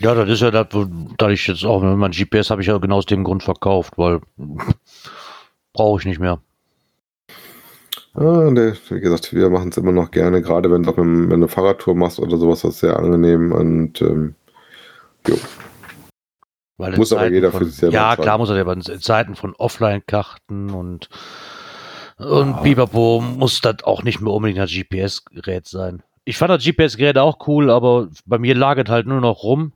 Ja, 0.00 0.14
das 0.14 0.30
ist 0.30 0.40
ja 0.40 0.50
das, 0.50 0.66
da 1.18 1.28
ich 1.28 1.46
jetzt 1.46 1.64
auch, 1.64 1.82
wenn 1.82 1.96
mein 1.98 2.10
GPS 2.10 2.50
habe 2.50 2.62
ich 2.62 2.68
ja 2.68 2.78
genau 2.78 2.96
aus 2.96 3.06
dem 3.06 3.22
Grund 3.22 3.42
verkauft, 3.42 3.98
weil 3.98 4.20
brauche 5.74 6.00
ich 6.00 6.06
nicht 6.06 6.18
mehr. 6.18 6.40
Ah, 8.14 8.50
ne, 8.50 8.76
wie 8.88 9.00
gesagt, 9.00 9.32
wir 9.34 9.50
machen 9.50 9.68
es 9.68 9.76
immer 9.76 9.92
noch 9.92 10.10
gerne, 10.10 10.42
gerade 10.42 10.70
wenn 10.70 10.82
du, 10.82 10.96
wenn 10.96 11.32
eine 11.32 11.48
Fahrradtour 11.48 11.94
machst 11.94 12.18
oder 12.18 12.38
sowas, 12.38 12.62
das 12.62 12.74
ist 12.74 12.80
sehr 12.80 12.98
angenehm 12.98 13.52
und 13.52 14.00
ähm, 14.00 14.34
jo. 15.28 15.36
Weil 16.78 16.96
Muss 16.96 17.12
aber 17.12 17.22
Zeiten 17.22 17.34
jeder 17.34 17.50
von, 17.52 17.60
für 17.60 17.66
sich 17.66 17.76
selber 17.76 17.94
Ja, 17.94 18.16
klar 18.16 18.38
muss 18.38 18.48
er 18.48 18.56
ja, 18.56 18.62
aber 18.62 18.72
in 18.72 18.82
Zeiten 18.82 19.36
von 19.36 19.54
Offline-Karten 19.54 20.70
und, 20.70 21.10
und 22.16 22.62
Bipapo 22.62 23.20
muss 23.20 23.60
das 23.60 23.84
auch 23.84 24.02
nicht 24.02 24.22
mehr 24.22 24.32
unbedingt 24.32 24.60
ein 24.60 24.66
GPS-Gerät 24.66 25.68
sein. 25.68 26.02
Ich 26.24 26.38
fand 26.38 26.50
das 26.50 26.64
GPS-Gerät 26.64 27.18
auch 27.18 27.46
cool, 27.46 27.70
aber 27.70 28.08
bei 28.24 28.38
mir 28.38 28.54
lag 28.54 28.78
es 28.78 28.90
halt 28.90 29.06
nur 29.06 29.20
noch 29.20 29.42
rum, 29.42 29.74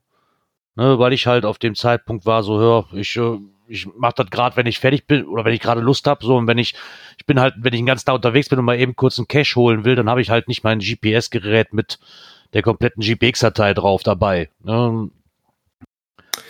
ne, 0.76 0.98
weil 0.98 1.12
ich 1.12 1.26
halt 1.26 1.44
auf 1.44 1.58
dem 1.58 1.74
Zeitpunkt 1.74 2.26
war, 2.26 2.42
so, 2.42 2.58
hör, 2.58 2.86
ich, 2.92 3.16
äh, 3.16 3.38
ich 3.66 3.88
mach 3.96 4.12
das 4.12 4.30
gerade, 4.30 4.56
wenn 4.56 4.66
ich 4.66 4.78
fertig 4.78 5.06
bin 5.06 5.24
oder 5.26 5.44
wenn 5.44 5.54
ich 5.54 5.60
gerade 5.60 5.80
Lust 5.80 6.06
habe, 6.06 6.24
so 6.24 6.36
und 6.36 6.46
wenn 6.46 6.58
ich, 6.58 6.74
ich 7.18 7.26
bin 7.26 7.40
halt, 7.40 7.54
wenn 7.58 7.72
ich 7.72 7.80
den 7.80 7.86
ganzen 7.86 8.06
Tag 8.06 8.14
unterwegs 8.14 8.48
bin 8.48 8.58
und 8.58 8.64
mal 8.64 8.78
eben 8.78 8.96
kurz 8.96 9.18
einen 9.18 9.28
Cache 9.28 9.56
holen 9.56 9.84
will, 9.84 9.96
dann 9.96 10.10
habe 10.10 10.20
ich 10.20 10.30
halt 10.30 10.48
nicht 10.48 10.64
mein 10.64 10.80
GPS-Gerät 10.80 11.72
mit 11.72 11.98
der 12.52 12.62
kompletten 12.62 13.02
GPX-Datei 13.02 13.74
drauf 13.74 14.02
dabei. 14.02 14.50
Ne? 14.62 15.10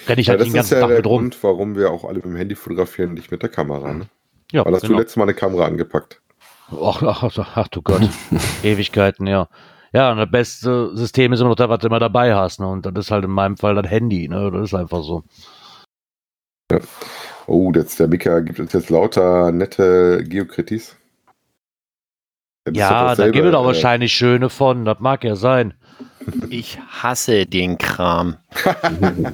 Renn 0.07 0.19
ich 0.19 0.27
Ja, 0.27 0.33
halt 0.33 0.41
das 0.41 0.49
den 0.49 0.55
ganzen 0.55 0.75
ja 0.75 0.81
Tag 0.81 0.91
mit 0.91 1.07
rum. 1.07 1.21
Grund, 1.23 1.43
warum 1.43 1.77
wir 1.77 1.91
auch 1.91 2.05
alle 2.05 2.17
mit 2.17 2.25
dem 2.25 2.37
Handy 2.37 2.55
fotografieren, 2.55 3.15
nicht 3.15 3.31
mit 3.31 3.43
der 3.43 3.49
Kamera. 3.49 3.93
Ne? 3.93 4.07
Ja, 4.53 4.65
Weil 4.65 4.75
hast 4.75 4.83
genau. 4.83 4.95
du 4.95 5.01
letztes 5.01 5.17
Mal 5.17 5.25
eine 5.25 5.35
Kamera 5.35 5.67
angepackt. 5.67 6.21
Ach, 6.71 7.03
ach, 7.03 7.23
ach, 7.23 7.57
ach 7.57 7.69
du 7.69 7.83
Gott. 7.83 8.09
Ewigkeiten, 8.63 9.27
ja. 9.27 9.49
Ja, 9.95 10.11
und 10.11 10.19
das 10.19 10.31
beste 10.31 10.97
System 10.97 11.33
ist 11.33 11.41
immer 11.41 11.51
noch 11.51 11.57
das, 11.57 11.69
was 11.69 11.79
du 11.79 11.87
immer 11.87 12.01
dabei 12.01 12.35
hast. 12.35 12.59
Ne? 12.59 12.67
Und 12.67 12.85
das 12.85 12.93
ist 12.97 13.11
halt 13.13 13.25
in 13.25 13.31
meinem 13.31 13.57
Fall 13.57 13.77
das 13.77 13.89
Handy. 13.89 14.29
Ne? 14.29 14.51
Das 14.51 14.65
ist 14.65 14.75
einfach 14.75 15.05
so. 15.05 15.23
Oh, 17.47 17.71
jetzt, 17.73 18.01
der 18.01 18.09
Mika 18.09 18.41
gibt 18.41 18.59
uns 18.59 18.73
jetzt 18.73 18.91
lauter 18.91 19.53
nette 19.53 20.25
Geokritis. 20.25 20.97
Ja, 22.73 23.15
da 23.15 23.31
gibt 23.31 23.47
es 23.47 23.55
auch 23.55 23.67
wahrscheinlich 23.67 24.13
schöne 24.13 24.51
von. 24.51 24.85
Das 24.85 24.99
mag 24.99 25.23
ja 25.23 25.37
sein. 25.37 25.75
Ich 26.49 26.81
hasse 26.81 27.47
den 27.47 27.79
Kram. 27.79 28.37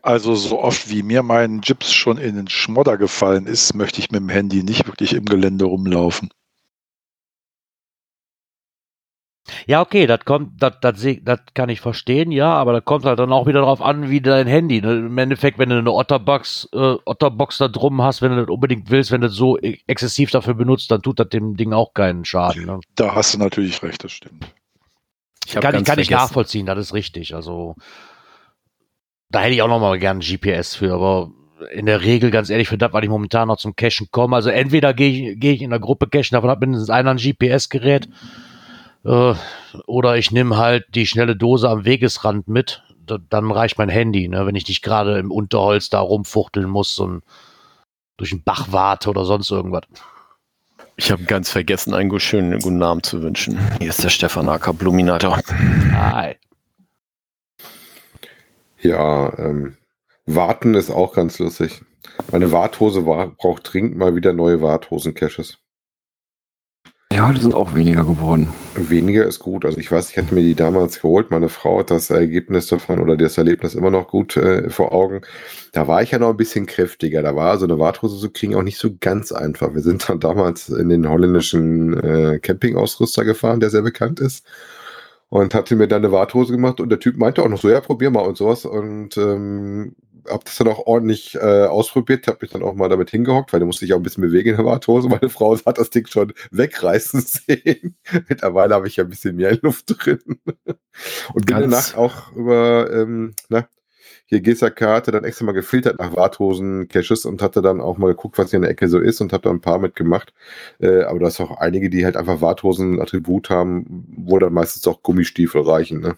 Also 0.00 0.34
so 0.34 0.58
oft 0.58 0.88
wie 0.90 1.02
mir 1.02 1.22
mein 1.22 1.60
Gips 1.60 1.92
schon 1.92 2.18
in 2.18 2.34
den 2.34 2.48
Schmodder 2.48 2.96
gefallen 2.96 3.46
ist, 3.46 3.74
möchte 3.74 4.00
ich 4.00 4.10
mit 4.10 4.20
dem 4.20 4.30
Handy 4.30 4.64
nicht 4.64 4.86
wirklich 4.86 5.12
im 5.12 5.26
Gelände 5.26 5.66
rumlaufen. 5.66 6.30
Ja, 9.66 9.80
okay, 9.80 10.06
das 10.06 10.24
kommt, 10.24 10.62
das, 10.62 10.74
das, 10.80 11.00
seh- 11.00 11.20
das 11.24 11.40
kann 11.54 11.68
ich 11.68 11.80
verstehen, 11.80 12.30
ja, 12.32 12.52
aber 12.52 12.72
das 12.72 12.84
kommt 12.84 13.04
halt 13.04 13.18
dann 13.18 13.32
auch 13.32 13.46
wieder 13.46 13.60
darauf 13.60 13.80
an, 13.82 14.10
wie 14.10 14.20
dein 14.20 14.46
Handy. 14.46 14.80
Ne? 14.80 14.92
Im 14.94 15.18
Endeffekt, 15.18 15.58
wenn 15.58 15.68
du 15.68 15.78
eine 15.78 15.92
Otterbox, 15.92 16.68
äh, 16.72 16.96
Otterbox 17.04 17.58
da 17.58 17.68
drum 17.68 18.02
hast, 18.02 18.22
wenn 18.22 18.30
du 18.30 18.40
das 18.40 18.48
unbedingt 18.48 18.90
willst, 18.90 19.10
wenn 19.10 19.20
du 19.20 19.28
das 19.28 19.36
so 19.36 19.58
e- 19.58 19.78
exzessiv 19.86 20.30
dafür 20.30 20.54
benutzt, 20.54 20.90
dann 20.90 21.02
tut 21.02 21.18
das 21.20 21.28
dem 21.28 21.56
Ding 21.56 21.72
auch 21.72 21.94
keinen 21.94 22.24
Schaden. 22.24 22.66
Ne? 22.66 22.80
Da 22.96 23.14
hast 23.14 23.34
du 23.34 23.38
natürlich 23.38 23.82
recht, 23.82 24.02
das 24.04 24.12
stimmt. 24.12 24.46
Ich 25.46 25.54
kann 25.60 25.72
ich, 25.80 25.84
kann 25.86 25.98
ich 25.98 26.08
nachvollziehen, 26.22 26.66
das 26.66 26.78
ist 26.78 26.94
richtig. 26.94 27.34
Also 27.34 27.74
da 29.30 29.40
hätte 29.40 29.54
ich 29.54 29.62
auch 29.62 29.68
noch 29.68 29.80
mal 29.80 29.98
gern 29.98 30.20
GPS 30.20 30.74
für, 30.76 30.92
aber 30.92 31.30
in 31.72 31.86
der 31.86 32.02
Regel, 32.02 32.30
ganz 32.30 32.50
ehrlich, 32.50 32.68
für 32.68 32.76
das, 32.78 32.92
weil 32.92 33.04
ich 33.04 33.10
momentan 33.10 33.48
noch 33.48 33.56
zum 33.56 33.76
Cachen 33.76 34.08
komme, 34.10 34.36
also 34.36 34.50
entweder 34.50 34.92
gehe 34.94 35.32
ich, 35.32 35.40
gehe 35.40 35.52
ich 35.52 35.62
in 35.62 35.70
der 35.70 35.78
Gruppe 35.78 36.08
cachen, 36.08 36.32
davon 36.32 36.50
hat 36.50 36.60
mindestens 36.60 36.90
einer 36.90 37.10
ein 37.10 37.18
GPS-Gerät, 37.18 38.08
äh, 39.04 39.34
oder 39.86 40.16
ich 40.16 40.30
nehme 40.30 40.56
halt 40.56 40.86
die 40.94 41.06
schnelle 41.06 41.36
Dose 41.36 41.68
am 41.68 41.84
Wegesrand 41.84 42.48
mit, 42.48 42.82
da, 43.04 43.18
dann 43.18 43.50
reicht 43.50 43.78
mein 43.78 43.88
Handy, 43.88 44.28
ne, 44.28 44.46
wenn 44.46 44.54
ich 44.54 44.68
nicht 44.68 44.82
gerade 44.82 45.18
im 45.18 45.30
Unterholz 45.30 45.90
da 45.90 46.00
rumfuchteln 46.00 46.68
muss 46.68 46.98
und 46.98 47.22
durch 48.16 48.30
den 48.30 48.42
Bach 48.42 48.68
warte 48.70 49.10
oder 49.10 49.24
sonst 49.24 49.50
irgendwas. 49.50 49.82
Ich 50.96 51.10
habe 51.10 51.24
ganz 51.24 51.50
vergessen, 51.50 51.94
einen 51.94 52.20
schönen 52.20 52.60
guten 52.60 52.78
Namen 52.78 53.02
zu 53.02 53.22
wünschen. 53.22 53.58
Hier 53.78 53.88
ist 53.88 54.04
der 54.04 54.10
Stefan 54.10 54.48
Acker 54.48 54.74
Bluminator. 54.74 55.40
Hi. 55.92 56.36
Ja, 58.80 59.36
ähm, 59.38 59.76
Warten 60.26 60.74
ist 60.74 60.90
auch 60.90 61.14
ganz 61.14 61.38
lustig. 61.38 61.82
Meine 62.30 62.52
Warthose 62.52 63.06
war, 63.06 63.28
braucht 63.28 63.72
dringend 63.72 63.96
mal 63.96 64.14
wieder 64.14 64.32
neue 64.32 64.60
Warthosen-Caches. 64.60 65.58
Ja, 67.14 67.30
die 67.30 67.42
sind 67.42 67.54
auch 67.54 67.74
weniger 67.74 68.04
geworden. 68.04 68.48
Weniger 68.74 69.26
ist 69.26 69.38
gut. 69.38 69.66
Also 69.66 69.76
ich 69.76 69.92
weiß, 69.92 70.10
ich 70.10 70.16
hatte 70.16 70.34
mir 70.34 70.40
die 70.40 70.54
damals 70.54 71.02
geholt. 71.02 71.30
Meine 71.30 71.50
Frau 71.50 71.80
hat 71.80 71.90
das 71.90 72.08
Ergebnis 72.08 72.68
davon 72.68 73.00
oder 73.00 73.18
das 73.18 73.36
Erlebnis 73.36 73.74
immer 73.74 73.90
noch 73.90 74.08
gut 74.08 74.38
äh, 74.38 74.70
vor 74.70 74.92
Augen. 74.92 75.20
Da 75.72 75.86
war 75.86 76.02
ich 76.02 76.12
ja 76.12 76.18
noch 76.18 76.30
ein 76.30 76.38
bisschen 76.38 76.64
kräftiger. 76.64 77.20
Da 77.20 77.36
war 77.36 77.58
so 77.58 77.66
eine 77.66 77.78
Warthose 77.78 78.18
zu 78.18 78.30
kriegen 78.30 78.54
auch 78.54 78.62
nicht 78.62 78.78
so 78.78 78.88
ganz 78.98 79.30
einfach. 79.30 79.74
Wir 79.74 79.82
sind 79.82 80.08
dann 80.08 80.20
damals 80.20 80.70
in 80.70 80.88
den 80.88 81.06
holländischen 81.06 82.02
äh, 82.02 82.38
Campingausrüster 82.38 83.26
gefahren, 83.26 83.60
der 83.60 83.68
sehr 83.68 83.82
bekannt 83.82 84.18
ist. 84.18 84.46
Und 85.28 85.54
hatte 85.54 85.76
mir 85.76 85.88
dann 85.88 86.04
eine 86.04 86.12
Warthose 86.12 86.52
gemacht 86.52 86.80
und 86.80 86.88
der 86.88 86.98
Typ 86.98 87.18
meinte 87.18 87.42
auch 87.42 87.48
noch 87.48 87.60
so, 87.60 87.68
ja, 87.68 87.80
probier 87.82 88.10
mal 88.10 88.20
und 88.20 88.38
sowas. 88.38 88.64
Und 88.64 89.18
ähm, 89.18 89.96
hab 90.28 90.44
das 90.44 90.56
dann 90.56 90.68
auch 90.68 90.86
ordentlich 90.86 91.34
äh, 91.34 91.64
ausprobiert, 91.66 92.26
hab 92.26 92.42
mich 92.42 92.50
dann 92.50 92.62
auch 92.62 92.74
mal 92.74 92.88
damit 92.88 93.10
hingehockt, 93.10 93.52
weil 93.52 93.60
da 93.60 93.66
musste 93.66 93.84
ich 93.84 93.92
auch 93.92 93.98
ein 93.98 94.02
bisschen 94.02 94.22
bewegen 94.22 94.50
in 94.50 94.56
der 94.56 94.64
Warthose. 94.64 95.08
Meine 95.08 95.28
Frau 95.28 95.56
hat 95.66 95.78
das 95.78 95.90
Ding 95.90 96.06
schon 96.06 96.32
wegreißen 96.50 97.20
sehen. 97.26 97.96
Mittlerweile 98.28 98.74
habe 98.74 98.88
ich 98.88 98.96
ja 98.96 99.04
ein 99.04 99.10
bisschen 99.10 99.36
mehr 99.36 99.58
Luft 99.62 99.86
drin. 99.88 100.20
Und 101.34 101.46
bin 101.46 101.60
danach 101.60 101.96
auch 101.96 102.32
über, 102.32 102.90
ähm, 102.92 103.34
na, 103.48 103.68
hier 104.26 104.40
GSAK 104.40 104.80
hatte 104.80 105.10
dann 105.12 105.24
extra 105.24 105.44
mal 105.44 105.52
gefiltert 105.52 105.98
nach 105.98 106.16
Warthosen-Caches 106.16 107.26
und 107.26 107.42
hatte 107.42 107.60
dann 107.60 107.82
auch 107.82 107.98
mal 107.98 108.08
geguckt, 108.08 108.38
was 108.38 108.48
hier 108.50 108.56
in 108.56 108.62
der 108.62 108.70
Ecke 108.70 108.88
so 108.88 108.98
ist 108.98 109.20
und 109.20 109.32
habe 109.32 109.42
da 109.42 109.50
ein 109.50 109.60
paar 109.60 109.78
mitgemacht. 109.78 110.32
Äh, 110.80 111.02
aber 111.02 111.18
da 111.18 111.28
ist 111.28 111.40
auch 111.40 111.58
einige, 111.58 111.90
die 111.90 112.04
halt 112.04 112.16
einfach 112.16 112.40
Warthosen-Attribut 112.40 113.50
haben, 113.50 114.06
wo 114.16 114.38
dann 114.38 114.54
meistens 114.54 114.86
auch 114.86 115.02
Gummistiefel 115.02 115.60
reichen. 115.62 116.00
Ne? 116.00 116.16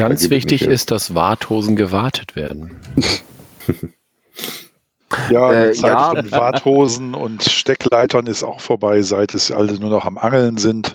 Ganz 0.00 0.30
wichtig 0.30 0.62
ist, 0.62 0.90
dass 0.90 1.14
Warthosen 1.14 1.76
gewartet 1.76 2.34
werden. 2.36 2.76
Ja, 5.28 5.52
Äh, 5.52 5.72
die 5.72 5.78
Zeit 5.80 5.90
ja. 5.90 6.14
von 6.14 6.30
Warthosen 6.30 7.14
und 7.14 7.42
Steckleitern 7.42 8.28
ist 8.28 8.44
auch 8.44 8.60
vorbei, 8.60 9.02
seit 9.02 9.34
es 9.34 9.50
alle 9.50 9.74
nur 9.74 9.90
noch 9.90 10.04
am 10.04 10.16
Angeln 10.18 10.56
sind. 10.56 10.94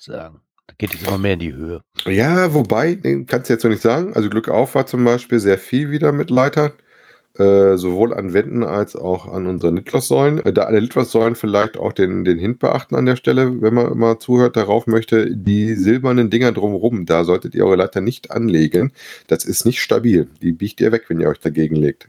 Sagen. 0.00 0.40
Da 0.66 0.74
geht 0.78 0.94
es 0.94 1.06
immer 1.06 1.18
mehr 1.18 1.34
in 1.34 1.38
die 1.38 1.52
Höhe. 1.52 1.80
Ja, 2.06 2.52
wobei, 2.52 2.96
kannst 3.28 3.48
du 3.48 3.52
jetzt 3.52 3.62
noch 3.62 3.70
nicht 3.70 3.82
sagen. 3.82 4.14
Also 4.14 4.30
Glück 4.30 4.48
auf 4.48 4.74
war 4.74 4.86
zum 4.86 5.04
Beispiel 5.04 5.38
sehr 5.38 5.58
viel 5.58 5.92
wieder 5.92 6.10
mit 6.10 6.30
Leitern. 6.30 6.72
Äh, 7.40 7.78
sowohl 7.78 8.12
an 8.12 8.34
Wänden 8.34 8.62
als 8.62 8.94
auch 8.94 9.26
an 9.26 9.46
unseren 9.46 9.76
Litlos-Säulen. 9.76 10.44
Äh, 10.44 10.52
da 10.52 10.64
an 10.64 10.74
den 10.74 10.82
Litlos-Säulen 10.82 11.36
vielleicht 11.36 11.78
auch 11.78 11.94
den, 11.94 12.22
den 12.26 12.38
Hint 12.38 12.58
beachten 12.58 12.96
an 12.96 13.06
der 13.06 13.16
Stelle, 13.16 13.62
wenn 13.62 13.72
man 13.72 13.90
immer 13.90 14.18
zuhört, 14.18 14.56
darauf 14.56 14.86
möchte, 14.86 15.34
die 15.34 15.72
silbernen 15.72 16.28
Dinger 16.28 16.52
drumherum, 16.52 17.06
da 17.06 17.24
solltet 17.24 17.54
ihr 17.54 17.64
eure 17.64 17.76
Leiter 17.76 18.02
nicht 18.02 18.30
anlegen. 18.30 18.92
Das 19.26 19.46
ist 19.46 19.64
nicht 19.64 19.80
stabil. 19.80 20.28
Die 20.42 20.52
biegt 20.52 20.82
ihr 20.82 20.92
weg, 20.92 21.04
wenn 21.08 21.18
ihr 21.18 21.30
euch 21.30 21.40
dagegen 21.40 21.76
legt. 21.76 22.08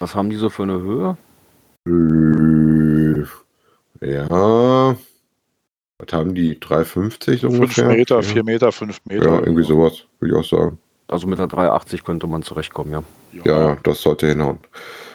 Was 0.00 0.14
haben 0.14 0.28
die 0.28 0.36
so 0.36 0.50
für 0.50 0.64
eine 0.64 0.78
Höhe? 0.82 1.16
Äh, 4.02 4.16
ja. 4.16 4.96
Was 5.96 6.12
haben 6.12 6.34
die? 6.34 6.56
3,50 6.56 6.84
Fünf 6.84 7.44
ungefähr? 7.44 7.88
Meter, 7.88 8.16
ja. 8.16 8.22
vier 8.22 8.44
Meter, 8.44 8.70
fünf 8.70 9.00
Meter. 9.06 9.24
Ja, 9.24 9.38
irgendwie 9.38 9.64
sowas, 9.64 10.04
würde 10.20 10.34
ich 10.34 10.38
auch 10.38 10.44
sagen. 10.44 10.78
Also 11.08 11.26
mit 11.26 11.38
einer 11.38 11.48
380 11.48 12.04
könnte 12.04 12.26
man 12.26 12.42
zurechtkommen, 12.42 12.92
ja. 12.92 13.02
Ja, 13.44 13.76
das 13.82 14.00
sollte 14.00 14.26
hinhauen. 14.26 14.58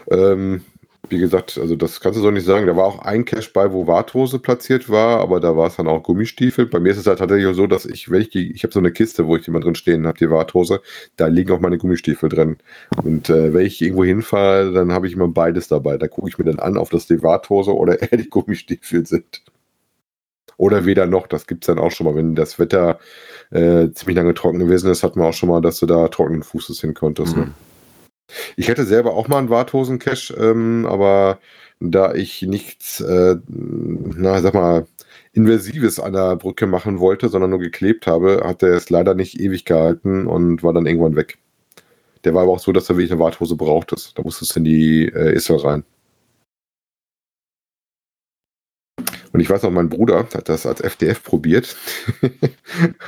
Ähm, 0.09 0.61
wie 1.09 1.19
gesagt, 1.19 1.57
also 1.59 1.75
das 1.75 1.99
kannst 1.99 2.17
du 2.17 2.23
so 2.23 2.31
nicht 2.31 2.45
sagen. 2.45 2.67
Da 2.67 2.75
war 2.75 2.85
auch 2.85 2.99
ein 2.99 3.25
Cache 3.25 3.49
bei, 3.53 3.73
wo 3.73 3.87
Warthose 3.87 4.39
platziert 4.39 4.89
war, 4.89 5.19
aber 5.19 5.39
da 5.39 5.57
war 5.57 5.67
es 5.67 5.75
dann 5.75 5.87
auch 5.87 6.03
Gummistiefel. 6.03 6.67
Bei 6.67 6.79
mir 6.79 6.91
ist 6.91 6.97
es 6.97 7.07
halt 7.07 7.19
tatsächlich 7.19 7.47
auch 7.47 7.53
so, 7.53 7.67
dass 7.67 7.85
ich, 7.85 8.09
wenn 8.09 8.21
ich 8.21 8.33
ich 8.35 8.63
habe 8.63 8.71
so 8.71 8.79
eine 8.79 8.91
Kiste, 8.91 9.27
wo 9.27 9.35
ich 9.35 9.47
mal 9.49 9.59
drin 9.59 9.75
stehen 9.75 10.07
habe, 10.07 10.17
die 10.17 10.29
Warthose, 10.29 10.81
da 11.17 11.27
liegen 11.27 11.51
auch 11.51 11.59
meine 11.59 11.77
Gummistiefel 11.77 12.29
drin. 12.29 12.57
Und 13.03 13.29
äh, 13.29 13.53
wenn 13.53 13.65
ich 13.65 13.81
irgendwo 13.81 14.05
hinfahre, 14.05 14.71
dann 14.71 14.93
habe 14.93 15.07
ich 15.07 15.13
immer 15.13 15.27
beides 15.27 15.67
dabei. 15.67 15.97
Da 15.97 16.07
gucke 16.07 16.29
ich 16.29 16.37
mir 16.37 16.45
dann 16.45 16.59
an, 16.59 16.77
ob 16.77 16.89
das 16.91 17.07
die 17.07 17.21
Warthose 17.21 17.75
oder 17.75 18.01
eher 18.01 18.17
die 18.17 18.29
Gummistiefel 18.29 19.05
sind. 19.05 19.43
Oder 20.55 20.85
weder 20.85 21.07
noch, 21.07 21.27
das 21.27 21.47
gibt 21.47 21.63
es 21.63 21.67
dann 21.67 21.79
auch 21.79 21.91
schon 21.91 22.05
mal. 22.05 22.15
Wenn 22.15 22.35
das 22.35 22.59
Wetter 22.59 22.99
äh, 23.51 23.91
ziemlich 23.91 24.15
lange 24.15 24.33
trocken 24.33 24.59
gewesen 24.59 24.89
ist, 24.89 25.03
hat 25.03 25.15
man 25.15 25.27
auch 25.27 25.33
schon 25.33 25.49
mal, 25.49 25.61
dass 25.61 25.79
du 25.79 25.85
da 25.85 26.07
trockenen 26.07 26.43
Fußes 26.43 26.81
hin 26.81 26.93
konntest. 26.93 27.35
Ne? 27.35 27.51
Ich 28.55 28.67
hätte 28.67 28.85
selber 28.85 29.13
auch 29.13 29.27
mal 29.27 29.39
einen 29.39 29.49
Warthosen-Cache, 29.49 30.33
ähm, 30.33 30.85
aber 30.89 31.39
da 31.79 32.13
ich 32.13 32.41
nichts, 32.43 33.01
äh, 33.01 33.35
na, 33.47 34.41
sag 34.41 34.53
mal, 34.53 34.85
Inversives 35.33 35.99
an 35.99 36.13
der 36.13 36.35
Brücke 36.35 36.67
machen 36.67 36.99
wollte, 36.99 37.29
sondern 37.29 37.49
nur 37.49 37.59
geklebt 37.59 38.07
habe, 38.07 38.41
hat 38.43 38.63
er 38.63 38.73
es 38.73 38.89
leider 38.89 39.13
nicht 39.13 39.39
ewig 39.39 39.65
gehalten 39.65 40.27
und 40.27 40.63
war 40.63 40.73
dann 40.73 40.85
irgendwann 40.85 41.15
weg. 41.15 41.37
Der 42.23 42.33
war 42.33 42.43
aber 42.43 42.51
auch 42.51 42.59
so, 42.59 42.71
dass 42.71 42.89
er 42.89 42.97
wirklich 42.97 43.11
eine 43.11 43.19
Warthose 43.19 43.55
brauchtest. 43.55 44.17
Da 44.17 44.23
musstest 44.23 44.55
du 44.55 44.59
in 44.59 44.65
die 44.65 45.05
äh, 45.05 45.33
Issel 45.33 45.57
rein. 45.57 45.83
Und 49.33 49.39
ich 49.39 49.49
weiß 49.49 49.63
noch, 49.63 49.71
mein 49.71 49.89
Bruder 49.89 50.27
hat 50.33 50.49
das 50.49 50.65
als 50.65 50.81
FDF 50.81 51.23
probiert. 51.23 51.75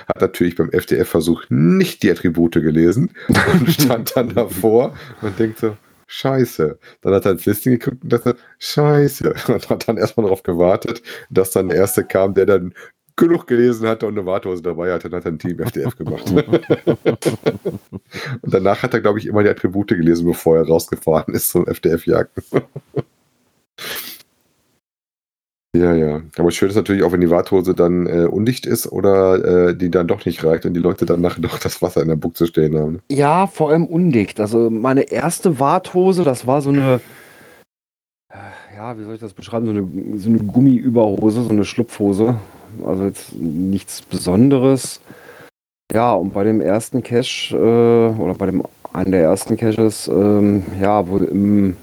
hat 0.08 0.22
natürlich 0.22 0.56
beim 0.56 0.72
FDF-Versuch 0.72 1.44
nicht 1.50 2.04
die 2.04 2.12
Attribute 2.12 2.54
gelesen 2.54 3.12
und 3.28 3.70
stand 3.70 4.16
dann 4.16 4.34
davor 4.34 4.96
und 5.22 5.38
denkt 5.38 5.60
so, 5.60 5.76
Scheiße. 6.08 6.78
Dann 7.02 7.14
hat 7.14 7.26
er 7.26 7.32
ins 7.32 7.46
Listing 7.46 7.80
geguckt 7.80 8.04
und 8.04 8.14
dachte, 8.14 8.36
Scheiße. 8.60 9.34
Und 9.48 9.70
hat 9.70 9.88
dann 9.88 9.98
erstmal 9.98 10.26
darauf 10.26 10.44
gewartet, 10.44 11.02
dass 11.30 11.52
dann 11.52 11.70
der 11.70 11.78
Erste 11.78 12.04
kam, 12.04 12.36
der 12.36 12.46
dann 12.46 12.74
genug 13.16 13.48
gelesen 13.48 13.88
hatte 13.88 14.06
und 14.06 14.18
eine 14.18 14.26
Warthose 14.26 14.62
dabei 14.62 14.92
hatte. 14.94 15.10
Dann 15.10 15.20
hat 15.20 15.26
er 15.26 15.32
ein 15.32 15.40
Team 15.40 15.60
FDF 15.60 15.96
gemacht. 15.96 16.30
und 18.42 18.54
danach 18.54 18.84
hat 18.84 18.94
er, 18.94 19.02
glaube 19.02 19.20
ich, 19.20 19.26
immer 19.26 19.44
die 19.44 19.50
Attribute 19.50 19.88
gelesen, 19.88 20.26
bevor 20.26 20.58
er 20.58 20.68
rausgefahren 20.68 21.34
ist 21.34 21.50
zum 21.50 21.68
FDF-Jagden. 21.68 22.44
Ja, 25.76 25.96
ja. 25.96 26.22
Aber 26.38 26.52
schön 26.52 26.70
ist 26.70 26.76
natürlich 26.76 27.02
auch, 27.02 27.12
wenn 27.12 27.22
die 27.22 27.32
Warthose 27.32 27.74
dann 27.74 28.06
äh, 28.06 28.26
undicht 28.26 28.68
ist 28.68 28.92
oder 28.92 29.70
äh, 29.70 29.76
die 29.76 29.90
dann 29.90 30.08
doch 30.08 30.24
nicht 30.24 30.44
reicht 30.44 30.66
und 30.66 30.76
die 30.76 30.80
Leute 30.80 31.06
dann 31.06 31.22
nachher 31.22 31.42
doch 31.42 31.58
das 31.58 31.82
Wasser 31.82 32.02
in 32.02 32.10
der 32.10 32.16
Buchse 32.16 32.46
stehen 32.46 32.78
haben. 32.78 32.94
Ne? 32.94 33.00
Ja, 33.12 33.48
vor 33.48 33.72
allem 33.72 33.88
undicht. 33.88 34.40
Also 34.40 34.70
meine 34.70 35.02
erste 35.02 35.60
Warthose, 35.60 36.24
das 36.24 36.46
war 36.46 36.62
so 36.62 36.70
eine, 36.70 37.02
äh, 38.32 38.76
ja, 38.76 38.98
wie 39.00 39.04
soll 39.04 39.16
ich 39.16 39.22
das 39.22 39.34
beschreiben, 39.34 39.66
so 39.66 39.72
eine, 39.72 40.20
so 40.20 40.30
eine 40.30 40.40
Gummiüberhose, 40.40 41.42
so 41.42 41.50
eine 41.50 41.66
Schlupfhose. 41.66 42.36
Also 42.86 43.06
jetzt 43.06 43.34
nichts 43.36 44.02
Besonderes. 44.04 45.02
Ja, 45.92 46.14
und 46.14 46.34
bei 46.34 46.44
dem 46.44 46.62
ersten 46.62 47.02
Cache, 47.02 47.56
äh, 47.56 48.22
oder 48.22 48.36
bei 48.36 48.46
dem 48.46 48.64
einen 48.94 49.12
der 49.12 49.22
ersten 49.22 49.58
Caches, 49.58 50.08
ähm, 50.08 50.64
ja, 50.80 51.08
wurde 51.08 51.26
im 51.26 51.78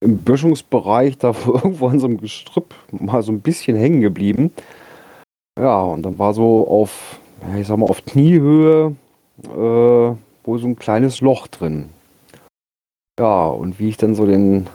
im 0.00 0.18
Böschungsbereich 0.18 1.18
da 1.18 1.28
irgendwo 1.46 1.88
an 1.88 2.00
so 2.00 2.06
einem 2.06 2.20
Gestrüpp 2.20 2.74
mal 2.90 3.22
so 3.22 3.32
ein 3.32 3.40
bisschen 3.40 3.76
hängen 3.76 4.00
geblieben. 4.00 4.52
Ja, 5.58 5.82
und 5.82 6.02
dann 6.02 6.18
war 6.18 6.32
so 6.32 6.66
auf, 6.66 7.20
ich 7.58 7.66
sag 7.66 7.76
mal, 7.76 7.88
auf 7.88 8.04
Kniehöhe 8.04 8.96
äh, 9.44 10.14
wohl 10.44 10.58
so 10.58 10.66
ein 10.66 10.76
kleines 10.76 11.20
Loch 11.20 11.46
drin. 11.48 11.90
Ja, 13.18 13.48
und 13.48 13.78
wie 13.78 13.90
ich 13.90 13.98
dann 13.98 14.14
so 14.14 14.24
den, 14.24 14.66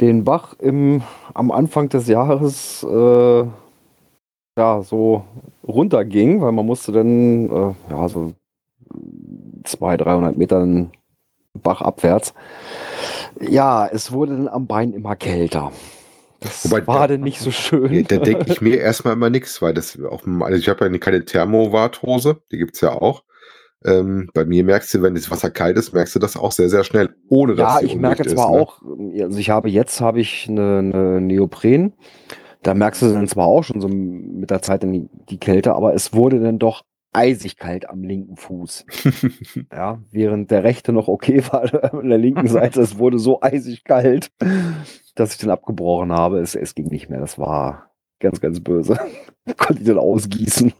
den 0.00 0.24
Bach 0.24 0.54
im, 0.58 1.02
am 1.34 1.50
Anfang 1.50 1.90
des 1.90 2.08
Jahres 2.08 2.82
äh, 2.82 3.44
ja, 4.56 4.82
so 4.82 5.24
runterging, 5.66 6.40
weil 6.40 6.52
man 6.52 6.64
musste 6.64 6.92
dann 6.92 7.50
äh, 7.50 7.74
ja, 7.90 8.08
so 8.08 8.32
200, 9.64 10.06
300 10.06 10.36
Metern 10.36 10.92
Bach 11.62 11.82
abwärts. 11.82 12.34
Ja, 13.40 13.86
es 13.86 14.12
wurde 14.12 14.36
dann 14.36 14.48
am 14.48 14.66
Bein 14.66 14.92
immer 14.92 15.16
kälter. 15.16 15.72
Das 16.40 16.70
Wobei, 16.70 16.86
war 16.86 17.08
denn 17.08 17.22
nicht 17.22 17.40
so 17.40 17.50
schön. 17.50 18.04
Da 18.06 18.18
denke 18.18 18.52
ich 18.52 18.60
mir 18.60 18.78
erstmal 18.78 19.14
immer 19.14 19.30
nichts, 19.30 19.62
weil 19.62 19.72
das 19.72 19.98
auch, 19.98 20.26
also 20.26 20.58
ich 20.58 20.68
habe 20.68 20.86
ja 20.86 20.98
keine 20.98 21.24
Thermowarthose, 21.24 22.42
die 22.52 22.58
gibt 22.58 22.74
es 22.74 22.82
ja 22.82 22.92
auch. 22.92 23.24
Ähm, 23.84 24.30
bei 24.32 24.44
mir 24.44 24.64
merkst 24.64 24.92
du, 24.94 25.02
wenn 25.02 25.14
das 25.14 25.30
Wasser 25.30 25.50
kalt 25.50 25.76
ist, 25.76 25.92
merkst 25.92 26.14
du 26.14 26.18
das 26.18 26.36
auch 26.36 26.52
sehr, 26.52 26.70
sehr 26.70 26.84
schnell, 26.84 27.14
ohne 27.28 27.54
dass 27.54 27.80
Ja, 27.80 27.86
ich 27.86 27.96
merke 27.96 28.26
zwar 28.26 28.50
ne? 28.50 28.60
auch, 28.60 28.80
also 29.20 29.38
ich 29.38 29.50
habe 29.50 29.68
jetzt 29.68 30.00
habe 30.00 30.20
ich 30.20 30.46
eine, 30.48 30.78
eine 30.78 31.20
Neopren. 31.20 31.92
Da 32.62 32.72
merkst 32.72 33.02
du 33.02 33.12
dann 33.12 33.28
zwar 33.28 33.46
auch 33.46 33.62
schon 33.62 33.82
so 33.82 33.88
mit 33.88 34.50
der 34.50 34.62
Zeit 34.62 34.82
die, 34.82 35.08
die 35.28 35.38
Kälte, 35.38 35.74
aber 35.74 35.94
es 35.94 36.14
wurde 36.14 36.40
dann 36.40 36.58
doch 36.58 36.82
eisig 37.14 37.56
kalt 37.56 37.88
am 37.88 38.02
linken 38.02 38.36
Fuß. 38.36 38.84
ja, 39.72 40.02
während 40.10 40.50
der 40.50 40.64
rechte 40.64 40.92
noch 40.92 41.08
okay 41.08 41.42
war, 41.50 41.94
an 41.94 42.08
der 42.08 42.18
linken 42.18 42.48
Seite, 42.48 42.80
es 42.80 42.98
wurde 42.98 43.18
so 43.18 43.40
eisig 43.40 43.84
kalt, 43.84 44.30
dass 45.14 45.32
ich 45.32 45.38
den 45.38 45.50
abgebrochen 45.50 46.12
habe. 46.12 46.40
Es, 46.40 46.54
es 46.54 46.74
ging 46.74 46.88
nicht 46.88 47.08
mehr. 47.08 47.20
Das 47.20 47.38
war 47.38 47.90
ganz, 48.20 48.40
ganz 48.40 48.60
böse. 48.60 48.98
Konnte 49.56 49.82
ich 49.82 49.88
den 49.88 49.98
ausgießen. 49.98 50.72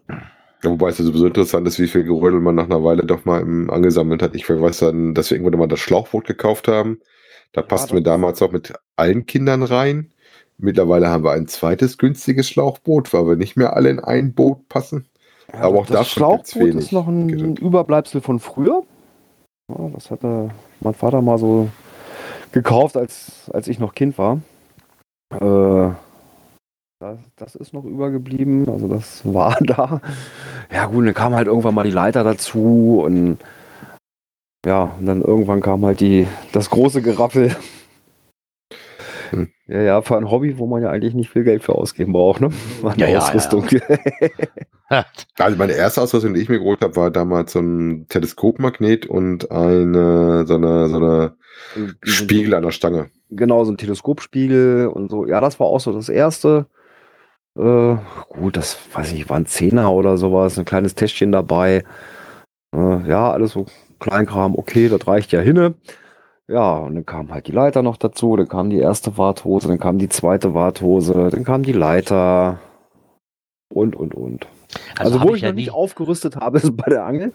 Ja, 0.62 0.70
wobei 0.70 0.88
es 0.88 0.98
ja 0.98 1.04
sowieso 1.04 1.26
interessant 1.26 1.68
ist, 1.68 1.78
wie 1.78 1.88
viel 1.88 2.04
Gerödel 2.04 2.40
man 2.40 2.54
nach 2.54 2.64
einer 2.64 2.82
Weile 2.82 3.04
doch 3.04 3.24
mal 3.24 3.40
im, 3.40 3.70
angesammelt 3.70 4.22
hat. 4.22 4.34
Ich 4.34 4.48
weiß 4.48 4.78
dann, 4.78 5.14
dass 5.14 5.30
wir 5.30 5.36
irgendwann 5.36 5.58
mal 5.58 5.66
das 5.66 5.80
Schlauchboot 5.80 6.26
gekauft 6.26 6.68
haben. 6.68 7.00
Da 7.52 7.60
ja, 7.60 7.66
passten 7.66 7.94
wir 7.94 8.02
damals 8.02 8.42
auch 8.42 8.50
mit 8.50 8.72
allen 8.96 9.26
Kindern 9.26 9.62
rein. 9.62 10.10
Mittlerweile 10.56 11.08
haben 11.08 11.24
wir 11.24 11.32
ein 11.32 11.48
zweites 11.48 11.98
günstiges 11.98 12.48
Schlauchboot, 12.48 13.12
weil 13.12 13.26
wir 13.26 13.36
nicht 13.36 13.56
mehr 13.56 13.76
alle 13.76 13.90
in 13.90 14.00
ein 14.00 14.34
Boot 14.34 14.68
passen. 14.68 15.08
Ja, 15.54 15.60
aber 15.60 15.80
auch 15.80 15.86
das 15.86 16.10
Schlauchboot 16.10 16.74
ist 16.74 16.92
noch 16.92 17.06
ein 17.06 17.28
Geht. 17.28 17.58
Überbleibsel 17.60 18.20
von 18.20 18.40
früher. 18.40 18.82
Ja, 19.68 19.88
das 19.94 20.10
hatte 20.10 20.50
mein 20.80 20.94
Vater 20.94 21.22
mal 21.22 21.38
so 21.38 21.68
gekauft, 22.52 22.96
als, 22.96 23.50
als 23.52 23.68
ich 23.68 23.78
noch 23.78 23.94
Kind 23.94 24.18
war. 24.18 24.40
Äh, 25.32 25.94
das, 27.00 27.18
das, 27.36 27.54
ist 27.56 27.74
noch 27.74 27.84
übergeblieben, 27.84 28.68
also 28.68 28.88
das 28.88 29.22
war 29.24 29.58
da. 29.60 30.00
Ja 30.72 30.86
gut, 30.86 31.06
dann 31.06 31.14
kam 31.14 31.34
halt 31.34 31.46
irgendwann 31.46 31.74
mal 31.74 31.84
die 31.84 31.90
Leiter 31.90 32.24
dazu 32.24 33.02
und 33.04 33.38
ja, 34.64 34.94
und 34.98 35.06
dann 35.06 35.20
irgendwann 35.20 35.60
kam 35.60 35.84
halt 35.84 36.00
die, 36.00 36.26
das 36.52 36.70
große 36.70 37.02
Geraffel. 37.02 37.54
Ja, 39.66 39.80
ja, 39.80 40.02
für 40.02 40.18
ein 40.18 40.30
Hobby, 40.30 40.58
wo 40.58 40.66
man 40.66 40.82
ja 40.82 40.90
eigentlich 40.90 41.14
nicht 41.14 41.30
viel 41.30 41.42
Geld 41.42 41.62
für 41.62 41.74
ausgeben 41.74 42.12
braucht, 42.12 42.42
ne? 42.42 42.50
Eine 42.84 43.10
ja, 43.10 43.18
Ausrüstung. 43.18 43.66
Ja, 43.70 43.80
ja. 44.90 45.06
also 45.38 45.56
meine 45.56 45.72
erste 45.72 46.02
Ausrüstung, 46.02 46.34
die 46.34 46.42
ich 46.42 46.50
mir 46.50 46.58
geholt 46.58 46.82
habe, 46.82 46.96
war 46.96 47.10
damals 47.10 47.52
so 47.52 47.60
ein 47.60 48.06
Teleskopmagnet 48.08 49.06
und 49.06 49.50
eine, 49.50 50.46
so 50.46 50.54
eine, 50.56 50.88
so 50.88 50.96
eine 50.96 51.36
Spiegel 52.02 52.54
an 52.54 52.62
der 52.62 52.72
Stange. 52.72 53.10
Genau, 53.30 53.64
so 53.64 53.72
ein 53.72 53.78
Teleskopspiegel 53.78 54.88
und 54.88 55.10
so. 55.10 55.26
Ja, 55.26 55.40
das 55.40 55.58
war 55.58 55.66
auch 55.68 55.80
so 55.80 55.92
das 55.92 56.10
erste. 56.10 56.66
Äh, 57.56 57.96
gut, 58.28 58.56
das 58.56 58.78
weiß 58.92 59.12
ich, 59.12 59.28
war 59.30 59.38
ein 59.38 59.46
Zehner 59.46 59.92
oder 59.92 60.18
sowas, 60.18 60.58
ein 60.58 60.66
kleines 60.66 60.94
Täschchen 60.94 61.32
dabei. 61.32 61.84
Äh, 62.74 63.08
ja, 63.08 63.30
alles 63.30 63.52
so 63.52 63.66
Kleinkram, 63.98 64.56
okay, 64.56 64.88
das 64.88 65.06
reicht 65.06 65.32
ja 65.32 65.40
hinne. 65.40 65.74
Ja, 66.50 66.76
und 66.78 66.94
dann 66.94 67.06
kam 67.06 67.32
halt 67.32 67.46
die 67.46 67.52
Leiter 67.52 67.82
noch 67.82 67.96
dazu, 67.96 68.36
dann 68.36 68.48
kam 68.48 68.68
die 68.68 68.78
erste 68.78 69.16
Warthose, 69.16 69.68
dann 69.68 69.78
kam 69.78 69.98
die 69.98 70.10
zweite 70.10 70.52
Warthose, 70.52 71.30
dann 71.30 71.44
kam 71.44 71.62
die 71.62 71.72
Leiter 71.72 72.58
und, 73.72 73.96
und, 73.96 74.14
und. 74.14 74.46
Also, 74.98 75.18
also 75.18 75.28
wo 75.28 75.34
ich, 75.34 75.42
ja 75.42 75.48
noch 75.48 75.54
nicht 75.54 75.70
aufgerüstet 75.70 76.36
habe, 76.36 76.58
ist 76.62 76.76
bei 76.76 76.90
der 76.90 77.06
Angel. 77.06 77.32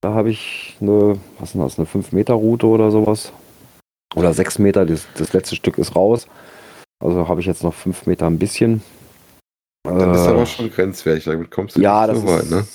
Da 0.00 0.14
habe 0.14 0.30
ich 0.30 0.76
eine, 0.80 1.18
was 1.38 1.54
ist 1.54 1.60
das, 1.60 1.78
eine 1.78 1.86
5-Meter-Route 1.86 2.66
oder 2.66 2.90
sowas. 2.90 3.32
Oder 4.14 4.32
6 4.32 4.58
Meter, 4.60 4.86
das, 4.86 5.06
das 5.16 5.32
letzte 5.32 5.56
Stück 5.56 5.76
ist 5.76 5.94
raus. 5.94 6.28
Also 7.04 7.28
habe 7.28 7.40
ich 7.40 7.46
jetzt 7.46 7.62
noch 7.62 7.74
5 7.74 8.06
Meter 8.06 8.26
ein 8.26 8.38
bisschen. 8.38 8.82
Das 9.84 10.20
ist 10.20 10.26
aber 10.26 10.46
schon 10.46 10.70
grenzwertig, 10.70 11.24
damit 11.24 11.50
kommst 11.50 11.76
du 11.76 11.80
ja, 11.80 12.06
nicht 12.06 12.20
so 12.20 12.26
weit, 12.26 12.50
ne? 12.50 12.66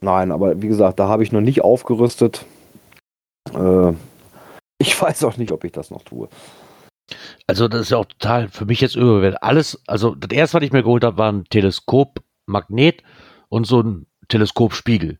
Nein, 0.00 0.32
aber 0.32 0.60
wie 0.62 0.68
gesagt, 0.68 0.98
da 0.98 1.08
habe 1.08 1.22
ich 1.22 1.32
noch 1.32 1.40
nicht 1.40 1.62
aufgerüstet. 1.62 2.44
Äh, 3.52 3.92
ich 4.78 5.00
weiß 5.00 5.24
auch 5.24 5.36
nicht, 5.36 5.52
ob 5.52 5.64
ich 5.64 5.72
das 5.72 5.90
noch 5.90 6.02
tue. 6.02 6.28
Also, 7.46 7.68
das 7.68 7.82
ist 7.82 7.90
ja 7.90 7.98
auch 7.98 8.04
total 8.06 8.48
für 8.48 8.66
mich 8.66 8.80
jetzt 8.80 8.94
überwältigend. 8.94 9.42
Alles, 9.42 9.82
also 9.86 10.14
das 10.14 10.30
erste, 10.30 10.58
was 10.58 10.64
ich 10.64 10.72
mir 10.72 10.82
geholt 10.82 11.04
habe, 11.04 11.18
war 11.18 11.32
ein 11.32 11.44
Teleskopmagnet 11.44 13.02
und 13.48 13.66
so 13.66 13.80
ein 13.80 14.06
Teleskopspiegel. 14.28 15.18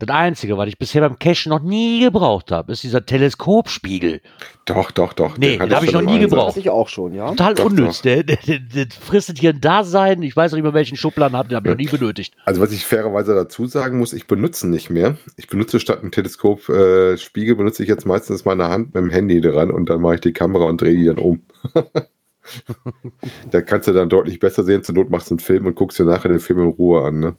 Das 0.00 0.16
Einzige, 0.16 0.56
was 0.56 0.66
ich 0.66 0.78
bisher 0.78 1.02
beim 1.02 1.18
Cache 1.18 1.50
noch 1.50 1.60
nie 1.60 2.00
gebraucht 2.00 2.50
habe, 2.52 2.72
ist 2.72 2.82
dieser 2.82 3.04
Teleskopspiegel. 3.04 4.22
Doch, 4.64 4.90
doch, 4.92 5.12
doch. 5.12 5.36
Nee, 5.36 5.58
den, 5.58 5.68
den 5.68 5.76
habe 5.76 5.84
ich 5.84 5.92
noch 5.92 6.00
nie 6.00 6.18
gebraucht. 6.18 6.48
Das 6.48 6.56
ich 6.56 6.70
auch 6.70 6.88
schon, 6.88 7.12
ja. 7.12 7.28
Total 7.28 7.54
doch, 7.54 7.66
unnütz. 7.66 7.98
Doch. 7.98 8.02
Der, 8.04 8.22
der, 8.22 8.38
der, 8.38 8.60
der, 8.60 8.86
fristet 8.98 9.38
hier 9.38 9.50
ein 9.50 9.60
Dasein. 9.60 10.22
Ich 10.22 10.34
weiß 10.34 10.52
noch 10.52 10.56
nicht 10.56 10.62
mehr, 10.62 10.72
welchen 10.72 10.96
Schubladen 10.96 11.36
habe, 11.36 11.50
den 11.50 11.56
habe 11.56 11.68
ich 11.68 11.74
noch 11.74 11.92
nie 11.92 11.98
benötigt. 11.98 12.34
Also, 12.46 12.62
was 12.62 12.72
ich 12.72 12.86
fairerweise 12.86 13.34
dazu 13.34 13.66
sagen 13.66 13.98
muss, 13.98 14.14
ich 14.14 14.26
benutze 14.26 14.68
nicht 14.68 14.88
mehr. 14.88 15.18
Ich 15.36 15.48
benutze 15.48 15.78
statt 15.80 16.00
einem 16.00 16.12
Teleskopspiegel, 16.12 17.52
äh, 17.52 17.56
benutze 17.56 17.82
ich 17.82 17.88
jetzt 17.90 18.06
meistens 18.06 18.46
meine 18.46 18.70
Hand 18.70 18.94
mit 18.94 19.04
dem 19.04 19.10
Handy 19.10 19.42
dran 19.42 19.70
und 19.70 19.90
dann 19.90 20.00
mache 20.00 20.14
ich 20.14 20.20
die 20.22 20.32
Kamera 20.32 20.64
und 20.64 20.80
drehe 20.80 20.96
die 20.96 21.04
dann 21.04 21.18
um. 21.18 21.42
da 23.50 23.60
kannst 23.60 23.86
du 23.86 23.92
dann 23.92 24.08
deutlich 24.08 24.38
besser 24.38 24.64
sehen. 24.64 24.82
Zur 24.82 24.94
Not 24.94 25.10
machst 25.10 25.28
du 25.28 25.34
einen 25.34 25.40
Film 25.40 25.66
und 25.66 25.74
guckst 25.74 25.98
dir 25.98 26.04
nachher 26.04 26.30
den 26.30 26.40
Film 26.40 26.60
in 26.60 26.68
Ruhe 26.68 27.04
an, 27.04 27.20
ne? 27.20 27.36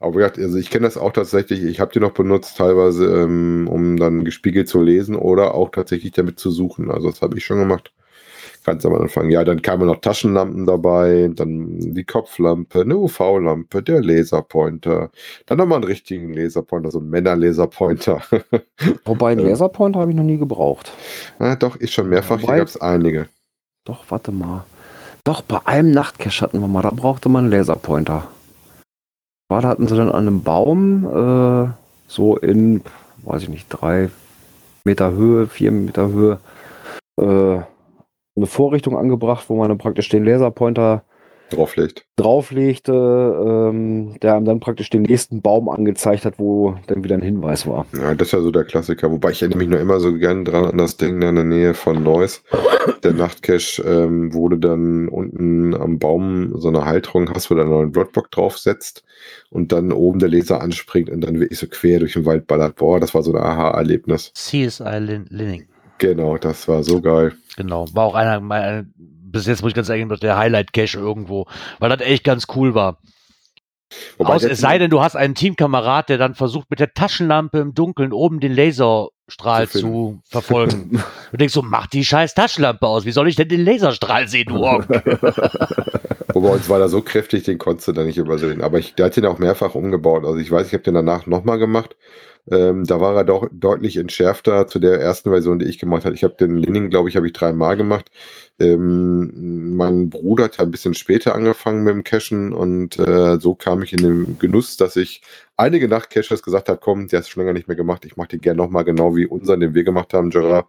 Aber 0.00 0.22
also 0.24 0.58
ich 0.58 0.70
kenne 0.70 0.86
das 0.86 0.96
auch 0.96 1.12
tatsächlich, 1.12 1.64
ich 1.64 1.80
habe 1.80 1.92
die 1.92 1.98
noch 2.00 2.12
benutzt, 2.12 2.56
teilweise, 2.56 3.04
ähm, 3.22 3.68
um 3.68 3.96
dann 3.96 4.24
gespiegelt 4.24 4.68
zu 4.68 4.80
lesen 4.80 5.16
oder 5.16 5.54
auch 5.54 5.70
tatsächlich 5.70 6.12
damit 6.12 6.38
zu 6.38 6.50
suchen. 6.50 6.90
Also 6.90 7.10
das 7.10 7.20
habe 7.20 7.36
ich 7.36 7.44
schon 7.44 7.58
gemacht. 7.58 7.92
Ganz 8.64 8.84
am 8.84 8.94
Anfang. 8.94 9.30
Ja, 9.30 9.44
dann 9.44 9.62
kamen 9.62 9.86
noch 9.86 10.00
Taschenlampen 10.00 10.66
dabei, 10.66 11.30
dann 11.34 11.78
die 11.80 12.04
Kopflampe, 12.04 12.82
eine 12.82 12.96
UV-Lampe, 12.96 13.82
der 13.82 14.02
Laserpointer, 14.02 15.10
dann 15.46 15.58
nochmal 15.58 15.76
einen 15.76 15.84
richtigen 15.84 16.32
Laserpointer, 16.34 16.90
so 16.90 16.98
ein 17.00 17.08
Männer-Laserpointer. 17.08 18.20
Wobei 19.04 19.32
einen 19.32 19.46
Laserpointer 19.46 20.00
habe 20.00 20.10
ich 20.10 20.16
noch 20.16 20.24
nie 20.24 20.38
gebraucht. 20.38 20.92
Ja, 21.40 21.56
doch, 21.56 21.76
ist 21.76 21.92
schon 21.94 22.08
mehrfach, 22.08 22.38
hier 22.38 22.48
Wobei- 22.48 22.58
gab 22.58 22.68
es 22.68 22.80
einige. 22.80 23.28
Doch, 23.84 24.04
warte 24.10 24.32
mal. 24.32 24.64
Doch, 25.24 25.40
bei 25.42 25.58
einem 25.64 25.90
Nachtcache 25.92 26.42
hatten 26.42 26.60
wir 26.60 26.68
mal, 26.68 26.82
da 26.82 26.90
brauchte 26.90 27.28
man 27.28 27.44
einen 27.44 27.52
Laserpointer. 27.52 28.28
Da 29.48 29.62
hatten 29.62 29.86
sie 29.86 29.96
dann 29.96 30.10
an 30.10 30.28
einem 30.28 30.42
Baum, 30.42 31.04
äh, 31.06 31.70
so 32.06 32.36
in, 32.36 32.82
weiß 33.22 33.44
ich 33.44 33.48
nicht, 33.48 33.66
drei 33.70 34.10
Meter 34.84 35.12
Höhe, 35.12 35.46
vier 35.46 35.72
Meter 35.72 36.08
Höhe, 36.08 36.38
äh, 37.18 37.62
eine 38.36 38.46
Vorrichtung 38.46 38.96
angebracht, 38.96 39.46
wo 39.48 39.56
man 39.56 39.68
dann 39.68 39.78
praktisch 39.78 40.10
den 40.10 40.24
Laserpointer 40.24 41.02
Drauflegt. 41.50 42.04
drauflegte, 42.16 42.92
ähm, 42.92 44.16
der 44.20 44.34
einem 44.34 44.44
dann 44.44 44.60
praktisch 44.60 44.90
den 44.90 45.02
nächsten 45.02 45.40
Baum 45.42 45.68
angezeigt 45.68 46.24
hat, 46.24 46.38
wo 46.38 46.74
dann 46.88 47.02
wieder 47.04 47.14
ein 47.16 47.22
Hinweis 47.22 47.66
war. 47.66 47.86
Ja, 47.96 48.14
das 48.14 48.28
ist 48.28 48.32
ja 48.32 48.40
so 48.40 48.50
der 48.50 48.64
Klassiker. 48.64 49.10
Wobei 49.10 49.30
ich 49.30 49.42
erinnere 49.42 49.58
mich 49.58 49.68
noch 49.68 49.78
immer 49.80 49.98
so 50.00 50.12
gern 50.14 50.44
dran 50.44 50.64
an 50.66 50.78
das 50.78 50.96
Ding 50.96 51.20
da 51.20 51.28
in 51.30 51.34
der 51.36 51.44
Nähe 51.44 51.74
von 51.74 52.02
Neuss. 52.02 52.42
Der 53.02 53.12
Nachtcache 53.14 53.82
ähm, 53.82 54.32
wurde 54.34 54.58
dann 54.58 55.08
unten 55.08 55.74
am 55.74 55.98
Baum 55.98 56.52
so 56.58 56.68
eine 56.68 56.84
Halterung 56.84 57.30
hast, 57.34 57.50
wo 57.50 57.54
du 57.54 57.60
dann 57.62 57.70
noch 57.70 57.80
einen 57.80 57.92
Blockblock 57.92 58.30
draufsetzt 58.30 59.04
und 59.50 59.72
dann 59.72 59.92
oben 59.92 60.18
der 60.18 60.28
Laser 60.28 60.60
anspringt 60.60 61.08
und 61.10 61.22
dann 61.22 61.40
wirklich 61.40 61.58
so 61.58 61.66
quer 61.66 62.00
durch 62.00 62.12
den 62.14 62.26
Wald 62.26 62.46
ballert. 62.46 62.76
Boah, 62.76 63.00
das 63.00 63.14
war 63.14 63.22
so 63.22 63.32
ein 63.32 63.42
Aha-Erlebnis. 63.42 64.32
CSI 64.34 64.98
Lin 64.98 65.26
Linning. 65.30 65.66
Genau, 65.98 66.36
das 66.38 66.68
war 66.68 66.82
so 66.84 67.00
geil. 67.00 67.32
Genau. 67.56 67.86
War 67.92 68.04
auch 68.04 68.14
einer, 68.14 68.40
meiner- 68.40 68.84
bis 69.30 69.46
jetzt 69.46 69.62
muss 69.62 69.70
ich 69.70 69.74
ganz 69.74 69.88
ehrlich 69.88 70.06
sagen, 70.06 70.20
der 70.20 70.38
Highlight-Cache 70.38 70.98
irgendwo, 70.98 71.46
weil 71.78 71.90
das 71.90 72.00
echt 72.00 72.24
ganz 72.24 72.46
cool 72.54 72.74
war. 72.74 72.98
Wobei 74.18 74.34
Aus, 74.34 74.44
es 74.44 74.60
sei 74.60 74.78
denn, 74.78 74.90
du 74.90 75.00
hast 75.00 75.16
einen 75.16 75.34
Teamkamerad, 75.34 76.08
der 76.08 76.18
dann 76.18 76.34
versucht, 76.34 76.68
mit 76.70 76.80
der 76.80 76.92
Taschenlampe 76.92 77.58
im 77.58 77.74
Dunkeln 77.74 78.12
oben 78.12 78.38
den 78.40 78.52
Laserstrahl 78.52 79.68
Zu 79.68 79.78
zu, 79.78 80.20
verfolgen. 80.28 81.02
du 81.30 81.36
denkst 81.36 81.54
so, 81.54 81.62
mach 81.62 81.86
die 81.86 82.04
scheiß 82.04 82.34
Taschenlampe 82.34 82.86
aus. 82.86 83.06
Wie 83.06 83.12
soll 83.12 83.28
ich 83.28 83.36
denn 83.36 83.48
den 83.48 83.64
Laserstrahl 83.64 84.28
sehen, 84.28 84.48
du? 84.48 84.56
Wobei 86.34 86.50
uns 86.50 86.68
war 86.68 86.78
da 86.78 86.88
so 86.88 87.00
kräftig, 87.00 87.44
den 87.44 87.56
konntest 87.56 87.88
du 87.88 87.92
da 87.92 88.04
nicht 88.04 88.18
übersehen. 88.18 88.60
Aber 88.60 88.78
ich, 88.78 88.94
der 88.94 89.06
hat 89.06 89.16
den 89.16 89.24
auch 89.24 89.38
mehrfach 89.38 89.74
umgebaut. 89.74 90.24
Also 90.24 90.38
ich 90.38 90.50
weiß, 90.50 90.66
ich 90.66 90.74
habe 90.74 90.84
den 90.84 90.94
danach 90.94 91.26
nochmal 91.26 91.58
gemacht. 91.58 91.96
Ähm, 92.50 92.84
da 92.84 93.00
war 93.00 93.16
er 93.16 93.24
doch 93.24 93.48
deutlich 93.52 93.96
entschärfter 93.96 94.66
zu 94.66 94.78
der 94.78 95.00
ersten 95.00 95.30
Version, 95.30 95.58
die 95.58 95.66
ich 95.66 95.78
gemacht 95.78 96.04
habe. 96.04 96.14
Ich 96.14 96.24
habe 96.24 96.34
den 96.34 96.56
Linning, 96.56 96.90
glaube 96.90 97.08
ich, 97.08 97.16
habe 97.16 97.26
ich 97.26 97.32
dreimal 97.32 97.76
gemacht. 97.76 98.10
Ähm, 98.60 99.76
mein 99.76 100.10
Bruder 100.10 100.44
hat 100.44 100.58
ein 100.58 100.70
bisschen 100.70 100.94
später 100.94 101.34
angefangen 101.34 101.84
mit 101.84 101.94
dem 101.94 102.02
Cashen 102.02 102.52
und 102.52 102.98
äh, 102.98 103.38
so 103.38 103.54
kam 103.54 103.82
ich 103.82 103.92
in 103.92 104.02
den 104.02 104.38
Genuss, 104.38 104.76
dass 104.76 104.96
ich 104.96 105.22
einige 105.56 105.88
Nachtcaches 105.88 106.42
gesagt 106.42 106.68
habe, 106.68 106.80
komm, 106.82 107.06
der 107.06 107.20
du 107.20 107.26
schon 107.26 107.42
länger 107.42 107.52
nicht 107.52 107.68
mehr 107.68 107.76
gemacht, 107.76 108.04
ich 108.04 108.16
mache 108.16 108.28
den 108.28 108.40
gerne 108.40 108.58
nochmal 108.58 108.84
genau 108.84 109.14
wie 109.14 109.26
unseren, 109.26 109.60
den 109.60 109.74
wir 109.74 109.84
gemacht 109.84 110.12
haben, 110.12 110.30
Gerard, 110.30 110.66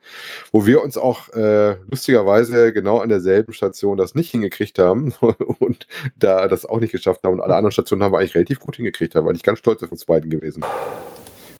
wo 0.52 0.68
wir 0.68 0.84
uns 0.84 0.98
auch 0.98 1.30
äh, 1.30 1.78
lustigerweise 1.90 2.74
genau 2.74 3.00
an 3.00 3.10
derselben 3.10 3.54
Station 3.54 3.98
das 3.98 4.14
nicht 4.14 4.30
hingekriegt 4.32 4.78
haben 4.78 5.14
und 5.60 5.88
da 6.16 6.48
das 6.48 6.66
auch 6.66 6.80
nicht 6.80 6.92
geschafft 6.92 7.24
haben 7.24 7.34
und 7.34 7.42
alle 7.42 7.56
anderen 7.56 7.72
Stationen 7.72 8.04
haben 8.04 8.14
wir 8.14 8.20
eigentlich 8.20 8.36
relativ 8.36 8.60
gut 8.60 8.76
hingekriegt 8.76 9.16
haben, 9.16 9.26
weil 9.26 9.36
ich 9.36 9.44
ganz 9.44 9.60
stolz 9.60 9.82
auf 9.82 9.92
uns 9.92 10.06
beiden 10.06 10.30
gewesen. 10.30 10.64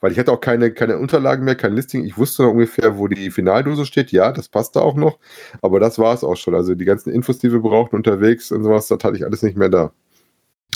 Weil 0.02 0.12
ich 0.12 0.20
hatte 0.20 0.32
auch 0.32 0.40
keine, 0.40 0.72
keine 0.72 0.98
Unterlagen 0.98 1.44
mehr, 1.44 1.56
kein 1.56 1.76
Listing. 1.76 2.06
Ich 2.06 2.18
wusste 2.18 2.44
noch 2.44 2.52
ungefähr, 2.52 2.98
wo 2.98 3.08
die 3.08 3.32
Finaldose 3.32 3.86
steht. 3.86 4.12
Ja, 4.12 4.32
das 4.32 4.48
passte 4.48 4.82
auch 4.82 4.96
noch. 4.96 5.20
Aber 5.62 5.80
das 5.80 6.00
war 6.00 6.14
es 6.14 6.24
auch 6.24 6.38
schon. 6.38 6.56
Also 6.56 6.74
die 6.76 6.86
ganzen 6.86 7.12
Infos, 7.12 7.40
die 7.40 7.52
wir 7.52 7.60
brauchten 7.60 7.96
unterwegs 7.96 8.52
und 8.52 8.64
sowas, 8.64 8.88
das 8.88 9.04
hatte 9.04 9.18
ich 9.18 9.26
alles 9.26 9.44
nicht 9.44 9.58
mehr 9.58 9.70
da. 9.70 9.92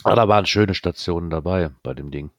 Ah, 0.03 0.15
da 0.15 0.27
waren 0.27 0.45
schöne 0.45 0.73
Stationen 0.73 1.29
dabei 1.29 1.69
bei 1.83 1.93
dem 1.93 2.11
Ding. 2.11 2.31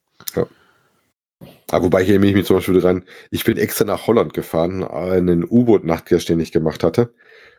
Aber 1.70 1.86
wobei 1.86 2.02
ich 2.02 2.08
erinnere 2.08 2.32
mich 2.32 2.46
zum 2.46 2.56
Beispiel 2.56 2.80
dran, 2.80 3.04
ich 3.30 3.44
bin 3.44 3.56
extra 3.56 3.84
nach 3.84 4.06
Holland 4.06 4.34
gefahren, 4.34 4.84
einen 4.84 5.44
U-Boot-Nachtcache, 5.44 6.26
den 6.26 6.40
ich 6.40 6.52
gemacht 6.52 6.84
hatte. 6.84 7.12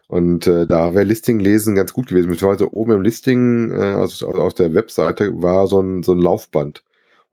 Und 0.08 0.46
äh, 0.46 0.68
da 0.68 0.94
wäre 0.94 1.04
Listing 1.04 1.40
lesen 1.40 1.76
ganz 1.76 1.92
gut 1.92 2.08
gewesen. 2.08 2.30
Beziehungsweise 2.30 2.74
oben 2.74 2.92
im 2.94 3.02
Listing, 3.02 3.72
äh, 3.72 3.94
also 3.96 4.28
aus 4.28 4.54
der 4.54 4.74
Webseite, 4.74 5.42
war 5.42 5.68
so 5.68 5.82
ein, 5.82 6.04
so 6.04 6.12
ein 6.12 6.20
Laufband. 6.20 6.84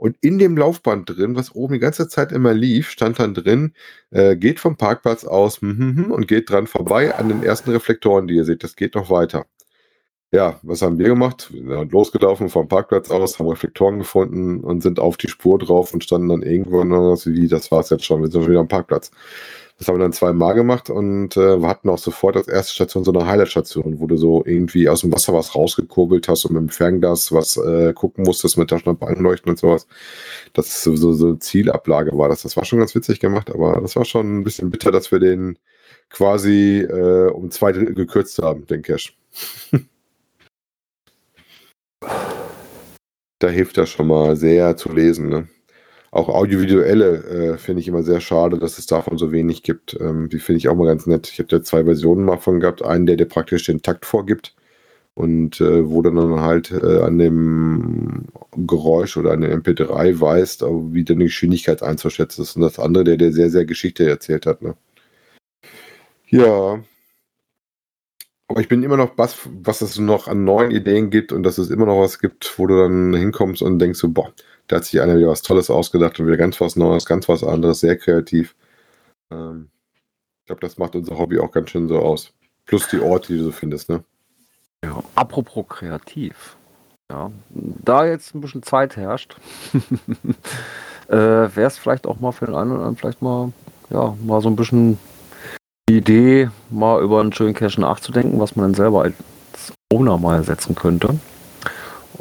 Und 0.03 0.17
in 0.21 0.41
dem 0.41 0.57
Laufband 0.57 1.09
drin, 1.09 1.37
was 1.37 1.55
oben 1.55 1.75
die 1.75 1.79
ganze 1.79 2.09
Zeit 2.09 2.33
immer 2.33 2.53
lief, 2.53 2.91
stand 2.91 3.21
dann 3.21 3.35
drin, 3.35 3.73
äh, 4.11 4.35
geht 4.35 4.59
vom 4.59 4.77
Parkplatz 4.77 5.25
aus 5.25 5.61
hm, 5.61 5.79
hm, 5.79 5.97
hm, 5.97 6.11
und 6.11 6.27
geht 6.27 6.51
dran 6.51 6.67
vorbei 6.67 7.15
an 7.15 7.29
den 7.29 7.45
ersten 7.45 7.71
Reflektoren, 7.71 8.27
die 8.27 8.35
ihr 8.35 8.45
seht. 8.45 8.65
Das 8.65 8.75
geht 8.75 8.97
noch 8.97 9.11
weiter. 9.11 9.47
Ja, 10.33 10.59
was 10.65 10.83
haben 10.83 10.99
wir 10.99 11.07
gemacht? 11.07 11.53
Wir 11.53 11.79
sind 11.79 11.93
losgelaufen 11.93 12.49
vom 12.49 12.67
Parkplatz 12.67 13.13
aus, 13.13 13.39
haben 13.39 13.47
Reflektoren 13.47 14.01
gefunden 14.01 14.65
und 14.65 14.83
sind 14.83 14.99
auf 14.99 15.19
die 15.19 15.29
Spur 15.29 15.61
drauf 15.61 15.95
und 15.95 16.03
standen 16.03 16.31
dann 16.31 16.43
irgendwo 16.43 16.83
noch 16.83 17.15
so 17.15 17.31
wie, 17.31 17.47
das 17.47 17.71
war's 17.71 17.91
jetzt 17.91 18.05
schon, 18.05 18.23
wir 18.23 18.29
sind 18.29 18.43
schon 18.43 18.51
wieder 18.51 18.61
am 18.61 18.67
Parkplatz. 18.67 19.13
Das 19.83 19.89
haben 19.89 19.97
wir 19.99 20.05
dann 20.05 20.13
zweimal 20.13 20.55
gemacht 20.55 20.91
und 20.91 21.37
äh, 21.37 21.61
wir 21.61 21.67
hatten 21.67 21.89
auch 21.89 21.99
sofort 21.99 22.37
als 22.37 22.47
erste 22.47 22.73
Station 22.73 23.03
so 23.03 23.13
eine 23.13 23.27
Highlight-Station, 23.27 23.99
wo 23.99 24.07
du 24.07 24.17
so 24.17 24.45
irgendwie 24.47 24.89
aus 24.89 25.01
dem 25.01 25.13
Wasser 25.13 25.35
was 25.35 25.57
rausgekurbelt 25.57 26.29
hast 26.29 26.45
und 26.45 26.53
mit 26.53 26.61
dem 26.61 26.69
Fernglas 26.69 27.33
was 27.33 27.57
äh, 27.57 27.93
gucken 27.93 28.23
musstest, 28.23 28.57
mit 28.57 28.71
Taschenlampe 28.71 29.09
anleuchten 29.09 29.51
und 29.51 29.59
sowas. 29.59 29.89
Das 30.53 30.85
so, 30.85 30.95
so 30.95 31.27
eine 31.27 31.41
Zielablage 31.41 32.17
war 32.17 32.29
das. 32.29 32.43
Das 32.43 32.57
war 32.57 32.65
schon 32.65 32.79
ganz 32.79 32.95
witzig 32.95 33.19
gemacht, 33.19 33.51
aber 33.51 33.81
das 33.81 33.97
war 33.97 34.05
schon 34.05 34.39
ein 34.39 34.45
bisschen 34.45 34.71
bitter, 34.71 34.93
dass 34.93 35.11
wir 35.11 35.19
den 35.19 35.59
quasi 36.11 36.83
äh, 36.83 37.33
um 37.33 37.51
zwei 37.51 37.73
Drittel 37.73 37.97
gekürzt 37.97 38.39
haben, 38.39 38.69
den 38.69 38.83
Cash. 38.83 39.19
da 43.41 43.49
hilft 43.49 43.79
das 43.79 43.91
schon 43.91 44.07
mal 44.07 44.37
sehr 44.37 44.77
zu 44.77 44.93
lesen. 44.93 45.29
Ne? 45.29 45.49
Auch 46.13 46.29
audiovisuelle 46.29 47.55
äh, 47.55 47.59
finde 47.59 47.81
ich 47.81 47.89
immer 47.89 48.03
sehr 48.03 48.21
schade, 48.21 48.59
dass 48.59 48.79
es 48.79 48.85
davon 48.85 49.17
so 49.17 49.33
wenig 49.33 49.63
gibt. 49.63 49.97
Ähm, 49.99 50.29
die 50.29 50.41
finde 50.41 50.59
ich 50.59 50.69
auch 50.69 50.75
mal 50.75 50.85
ganz 50.85 51.07
nett. 51.07 51.31
Ich 51.33 51.39
habe 51.39 51.49
da 51.49 51.63
zwei 51.63 51.85
Versionen 51.85 52.27
mal 52.27 52.37
von 52.37 52.61
gehabt. 52.61 52.85
Einen, 52.85 53.07
der 53.07 53.17
dir 53.17 53.25
praktisch 53.25 53.65
den 53.65 53.81
Takt 53.81 54.05
vorgibt 54.05 54.55
und 55.15 55.59
äh, 55.63 55.89
wo 55.89 56.03
dann 56.03 56.19
halt 56.41 56.71
äh, 56.71 57.01
an 57.01 57.19
dem 57.19 58.27
Geräusch 58.55 59.17
oder 59.17 59.33
an 59.33 59.41
dem 59.41 59.63
MP3 59.63 60.21
weißt, 60.21 60.63
wie 60.93 61.03
deine 61.03 61.25
Geschwindigkeit 61.25 61.83
einzuschätzen 61.83 62.43
ist. 62.43 62.57
Und 62.57 62.63
das 62.63 62.79
andere, 62.79 63.05
der 63.05 63.17
dir 63.17 63.33
sehr, 63.33 63.49
sehr 63.49 63.65
Geschichte 63.65 64.07
erzählt 64.07 64.45
hat. 64.45 64.61
Ne? 64.61 64.75
Ja. 66.29 66.83
Aber 68.49 68.61
ich 68.61 68.69
bin 68.69 68.83
immer 68.83 68.99
noch 68.99 69.17
was, 69.17 69.39
was 69.63 69.81
es 69.81 69.99
noch 69.99 70.29
an 70.29 70.45
neuen 70.45 70.73
Ideen 70.73 71.09
gibt 71.09 71.33
und 71.33 71.43
dass 71.43 71.57
es 71.57 71.71
immer 71.71 71.87
noch 71.87 72.01
was 72.01 72.19
gibt, 72.19 72.59
wo 72.59 72.67
du 72.67 72.77
dann 72.77 73.15
hinkommst 73.15 73.63
und 73.63 73.79
denkst 73.79 73.99
so, 73.99 74.11
boah, 74.11 74.31
da 74.69 74.77
hat 74.77 74.85
sich 74.85 75.01
einer 75.01 75.17
wieder 75.17 75.29
was 75.29 75.43
Tolles 75.43 75.71
ausgedacht 75.71 76.19
und 76.19 76.27
wieder 76.27 76.37
ganz 76.37 76.61
was 76.61 76.77
Neues, 76.77 77.07
ganz 77.07 77.29
was 77.29 77.45
anderes, 77.45 77.81
sehr 77.81 77.97
kreativ. 77.97 78.55
Ähm, 79.31 79.69
ich 80.41 80.47
glaube, 80.47 80.61
das 80.61 80.79
macht 80.79 80.97
unser 80.97 81.19
Hobby 81.19 81.39
auch 81.39 81.53
ganz 81.53 81.71
schön 81.71 81.89
so 81.89 81.99
aus. 81.99 82.33
Plus 82.67 82.89
die 82.89 83.01
Orte, 83.01 83.33
die 83.33 83.39
du 83.39 83.45
so 83.45 83.53
findest, 83.53 83.89
ne? 83.89 84.05
Ja, 84.85 85.03
apropos 85.15 85.67
kreativ. 85.69 86.57
Ja, 87.11 87.31
da 87.51 88.07
jetzt 88.07 88.35
ein 88.35 88.41
bisschen 88.41 88.63
Zeit 88.63 88.97
herrscht, 88.97 89.37
äh, 91.09 91.15
wäre 91.17 91.67
es 91.67 91.77
vielleicht 91.77 92.07
auch 92.07 92.21
mal 92.21 92.33
für 92.33 92.47
den 92.47 92.55
einen 92.55 92.71
oder 92.71 92.81
anderen 92.81 92.97
vielleicht 92.97 93.21
mal, 93.21 93.53
ja, 93.91 94.17
mal 94.25 94.41
so 94.41 94.49
ein 94.49 94.57
bisschen 94.57 94.99
die 95.89 95.99
Idee, 95.99 96.51
mal 96.71 97.03
über 97.03 97.21
einen 97.21 97.33
schönen 97.33 97.55
Cache 97.55 97.81
nachzudenken, 97.81 98.41
was 98.41 98.57
man 98.57 98.67
dann 98.67 98.75
selber 98.75 99.03
als 99.03 99.15
Owner 99.93 100.17
mal 100.17 100.43
setzen 100.43 100.75
könnte. 100.75 101.19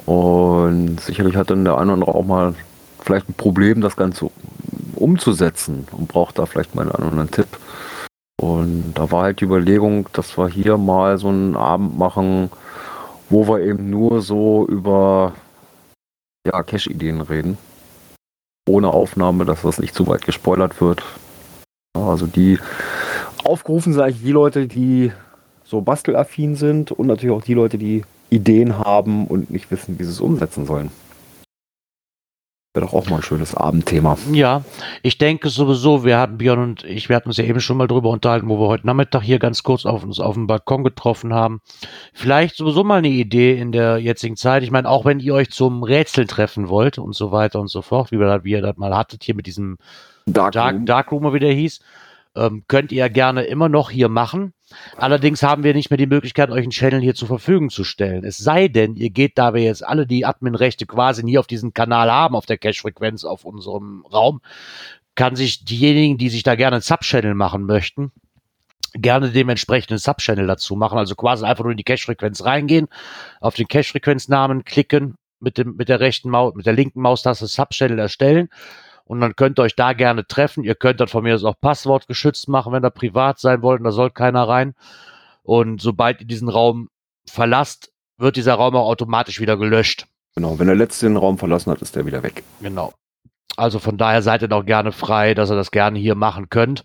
Und 0.06 1.00
sicherlich 1.02 1.36
hat 1.36 1.50
dann 1.50 1.66
der 1.66 1.78
eine 1.78 1.92
oder 1.92 1.94
andere 1.94 2.16
auch 2.16 2.26
mal 2.26 2.54
vielleicht 3.00 3.30
ein 3.30 3.34
Problem, 3.34 3.82
das 3.82 3.96
Ganze 3.96 4.30
umzusetzen 4.96 5.88
und 5.92 6.08
braucht 6.08 6.40
da 6.40 6.46
vielleicht 6.46 6.76
mal 6.76 6.84
einen 6.84 6.92
anderen 6.92 7.32
Tipp. 7.32 7.48
Und 8.40 8.94
da 8.96 9.12
war 9.12 9.24
halt 9.24 9.42
die 9.42 9.46
Überlegung, 9.46 10.08
dass 10.14 10.38
wir 10.38 10.48
hier 10.48 10.78
mal 10.78 11.18
so 11.18 11.30
einen 11.30 11.56
Abend 11.56 11.98
machen, 11.98 12.50
wo 13.30 13.48
wir 13.48 13.62
eben 13.62 13.90
nur 13.90 14.22
so 14.22 14.66
über 14.68 15.34
ja, 16.46 16.64
Cache-Ideen 16.64 17.22
reden. 17.22 17.58
Ohne 18.68 18.90
Aufnahme, 18.90 19.46
dass 19.46 19.62
das 19.64 19.80
nicht 19.80 19.96
zu 19.96 20.08
weit 20.08 20.26
gespoilert 20.26 20.82
wird. 20.82 21.04
Also 21.94 22.26
die 22.26 22.60
aufgerufen 23.44 23.94
sind 23.94 24.02
eigentlich 24.02 24.24
die 24.24 24.32
Leute, 24.32 24.68
die 24.68 25.12
so 25.64 25.82
bastelaffin 25.82 26.56
sind 26.56 26.92
und 26.92 27.08
natürlich 27.08 27.36
auch 27.36 27.44
die 27.44 27.54
Leute, 27.54 27.78
die 27.78 28.04
Ideen 28.32 28.80
haben 28.80 29.28
und 29.28 29.52
nicht 29.52 29.70
wissen, 29.70 30.00
wie 30.00 30.04
sie 30.04 30.12
es 30.12 30.22
umsetzen 30.22 30.66
sollen. 30.66 30.90
Wäre 32.74 32.86
doch 32.86 32.94
auch 32.94 33.10
mal 33.10 33.18
ein 33.18 33.22
schönes 33.22 33.54
Abendthema. 33.54 34.18
Ja, 34.32 34.64
ich 35.04 35.18
denke 35.18 35.50
sowieso, 35.50 36.06
wir 36.06 36.18
hatten 36.18 36.38
Björn 36.38 36.60
und 36.60 36.86
ich, 36.86 37.10
wir 37.10 37.18
hatten 37.18 37.28
uns 37.28 37.36
ja 37.36 37.44
eben 37.44 37.60
schon 37.60 37.76
mal 37.76 37.88
drüber 37.88 38.10
unterhalten, 38.10 38.48
wo 38.48 38.62
wir 38.62 38.68
heute 38.68 38.88
Nachmittag 38.88 39.24
hier 39.24 39.40
ganz 39.40 39.62
kurz 39.64 39.86
auf 39.86 40.06
uns 40.06 40.22
auf 40.22 40.36
dem 40.36 40.48
Balkon 40.48 40.86
getroffen 40.86 41.34
haben. 41.34 41.60
Vielleicht 42.14 42.56
sowieso 42.56 42.86
mal 42.86 43.00
eine 43.00 43.10
Idee 43.10 43.60
in 43.60 43.74
der 43.74 43.98
jetzigen 43.98 44.38
Zeit. 44.38 44.64
Ich 44.64 44.72
meine, 44.72 44.88
auch 44.88 45.04
wenn 45.04 45.20
ihr 45.20 45.34
euch 45.34 45.52
zum 45.52 45.84
Rätseln 45.84 46.30
treffen 46.30 46.70
wollt 46.70 46.98
und 46.98 47.14
so 47.14 47.34
weiter 47.34 47.60
und 47.60 47.68
so 47.68 47.82
fort, 47.82 48.14
wie, 48.14 48.20
wir 48.20 48.28
das, 48.28 48.46
wie 48.46 48.52
ihr 48.52 48.62
das 48.62 48.78
mal 48.78 48.96
hattet 48.96 49.26
hier 49.26 49.36
mit 49.36 49.48
diesem 49.48 49.78
Dark 50.26 50.54
Dark, 50.54 50.86
Darkroom, 50.86 51.34
wie 51.34 51.40
der 51.40 51.52
hieß, 51.52 51.82
ähm, 52.38 52.64
könnt 52.70 52.94
ihr 52.94 53.10
gerne 53.10 53.44
immer 53.44 53.68
noch 53.68 53.90
hier 53.90 54.08
machen. 54.08 54.54
Allerdings 54.98 55.44
haben 55.44 55.64
wir 55.64 55.74
nicht 55.74 55.90
mehr 55.90 55.98
die 55.98 56.08
Möglichkeit, 56.08 56.50
euch 56.50 56.64
einen 56.64 56.72
Channel 56.72 57.02
hier 57.02 57.16
zur 57.16 57.28
Verfügung 57.28 57.70
zu 57.70 57.84
stellen. 57.84 58.24
Es 58.24 58.38
sei 58.38 58.68
denn, 58.68 58.96
ihr 58.96 59.10
geht, 59.10 59.38
da 59.38 59.54
wir 59.54 59.64
jetzt 59.64 59.86
alle 59.86 60.08
die 60.08 60.26
Admin-Rechte 60.26 60.86
quasi 60.86 61.24
nie 61.24 61.38
auf 61.38 61.48
diesen 61.48 61.74
Kanal 61.74 62.12
haben, 62.12 62.36
auf 62.36 62.46
der 62.46 62.58
Cache-Frequenz 62.58 63.26
auf 63.26 63.46
unserem 63.46 64.06
Raum, 64.12 64.42
kann 65.16 65.36
sich 65.36 65.66
diejenigen, 65.66 66.18
die 66.18 66.30
sich 66.30 66.44
da 66.44 66.56
gerne 66.56 66.78
einen 66.78 66.82
Sub-Channel 66.82 67.36
machen 67.36 67.66
möchten, 67.66 68.12
gerne 68.94 69.30
dementsprechend 69.30 69.92
einen 69.92 70.00
Subchannel 70.00 70.48
dazu 70.48 70.76
machen. 70.76 70.98
Also 70.98 71.16
quasi 71.16 71.46
einfach 71.46 71.64
nur 71.64 71.72
in 71.72 71.78
die 71.78 71.84
Cache-Frequenz 71.84 72.44
reingehen, 72.44 72.88
auf 73.40 73.56
den 73.56 73.68
Cache-Frequenznamen 73.68 74.66
klicken, 74.66 75.16
mit 75.40 75.58
dem, 75.58 75.76
mit 75.76 75.90
der 75.90 76.00
rechten 76.00 76.30
Maus, 76.30 76.54
mit 76.56 76.66
der 76.66 76.74
linken 76.74 77.02
Maustaste 77.02 77.48
Subchannel 77.48 78.00
erstellen. 78.00 78.50
Und 79.12 79.20
dann 79.20 79.36
könnt 79.36 79.60
ihr 79.60 79.64
euch 79.64 79.76
da 79.76 79.92
gerne 79.92 80.26
treffen. 80.26 80.64
Ihr 80.64 80.74
könnt 80.74 81.02
dann 81.02 81.10
von 81.10 81.26
mir 81.26 81.36
aus 81.36 81.44
auch 81.44 81.60
Passwort 81.60 82.08
geschützt 82.08 82.48
machen, 82.48 82.72
wenn 82.72 82.86
ihr 82.86 82.92
privat 82.92 83.40
sein 83.40 83.62
wollt. 83.62 83.82
Und 83.82 83.84
da 83.84 83.92
soll 83.92 84.10
keiner 84.10 84.48
rein. 84.48 84.74
Und 85.44 85.82
sobald 85.82 86.22
ihr 86.22 86.28
diesen 86.28 86.48
Raum 86.48 86.88
verlasst, 87.26 87.92
wird 88.18 88.38
dieser 88.38 88.54
Raum 88.54 88.74
auch 88.74 88.88
automatisch 88.88 89.42
wieder 89.42 89.58
gelöscht. 89.58 90.06
Genau, 90.34 90.60
wenn 90.60 90.68
der 90.68 90.78
Letzte 90.78 91.08
den 91.08 91.18
Raum 91.18 91.38
verlassen 91.38 91.72
hat, 91.72 91.82
ist 91.82 91.94
der 91.98 92.06
wieder 92.06 92.24
weg. 92.24 92.46
Genau. 92.62 92.94
Also 93.58 93.80
von 93.80 93.98
daher 93.98 94.22
seid 94.22 94.42
ihr 94.42 94.48
doch 94.48 94.66
gerne 94.66 94.92
frei, 94.92 95.34
dass 95.34 95.52
ihr 95.52 95.56
das 95.56 95.72
gerne 95.72 96.00
hier 96.00 96.16
machen 96.16 96.50
könnt. 96.50 96.84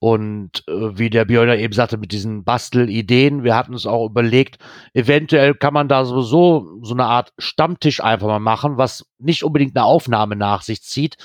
Und 0.00 0.64
äh, 0.66 0.98
wie 0.98 1.08
der 1.08 1.24
Björn 1.24 1.48
ja 1.48 1.54
eben 1.54 1.72
sagte, 1.72 1.98
mit 1.98 2.12
diesen 2.12 2.42
Bastelideen, 2.42 3.44
wir 3.44 3.54
hatten 3.54 3.72
uns 3.72 3.86
auch 3.86 4.06
überlegt, 4.06 4.58
eventuell 4.92 5.54
kann 5.54 5.72
man 5.72 5.88
da 5.88 6.04
sowieso 6.04 6.80
so 6.82 6.94
eine 6.94 7.04
Art 7.04 7.32
Stammtisch 7.38 8.02
einfach 8.02 8.26
mal 8.26 8.40
machen, 8.40 8.76
was 8.76 9.06
nicht 9.18 9.44
unbedingt 9.44 9.76
eine 9.76 9.84
Aufnahme 9.84 10.36
nach 10.36 10.62
sich 10.62 10.82
zieht, 10.82 11.16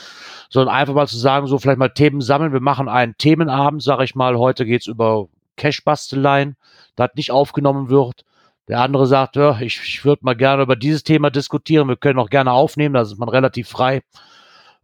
sondern 0.50 0.76
einfach 0.76 0.94
mal 0.94 1.08
zu 1.08 1.18
sagen, 1.18 1.48
so 1.48 1.58
vielleicht 1.58 1.80
mal 1.80 1.90
Themen 1.90 2.22
sammeln. 2.22 2.54
Wir 2.54 2.62
machen 2.62 2.88
einen 2.88 3.18
Themenabend, 3.18 3.82
sage 3.82 4.04
ich 4.04 4.14
mal, 4.14 4.38
heute 4.38 4.66
geht's 4.66 4.88
über 4.88 5.28
Cash-Basteleien, 5.58 6.58
das 6.96 7.10
nicht 7.16 7.32
aufgenommen 7.32 7.90
wird. 7.90 8.24
Der 8.68 8.82
andere 8.82 9.08
sagt, 9.08 9.36
ja, 9.36 9.60
ich, 9.60 9.80
ich 9.84 10.06
würde 10.06 10.26
mal 10.26 10.36
gerne 10.36 10.64
über 10.64 10.76
dieses 10.76 11.04
Thema 11.04 11.30
diskutieren. 11.30 11.88
Wir 11.88 11.98
können 11.98 12.20
auch 12.20 12.30
gerne 12.30 12.52
aufnehmen, 12.52 12.94
da 12.94 13.02
ist 13.02 13.18
man 13.18 13.30
relativ 13.30 13.70
frei. 13.70 14.02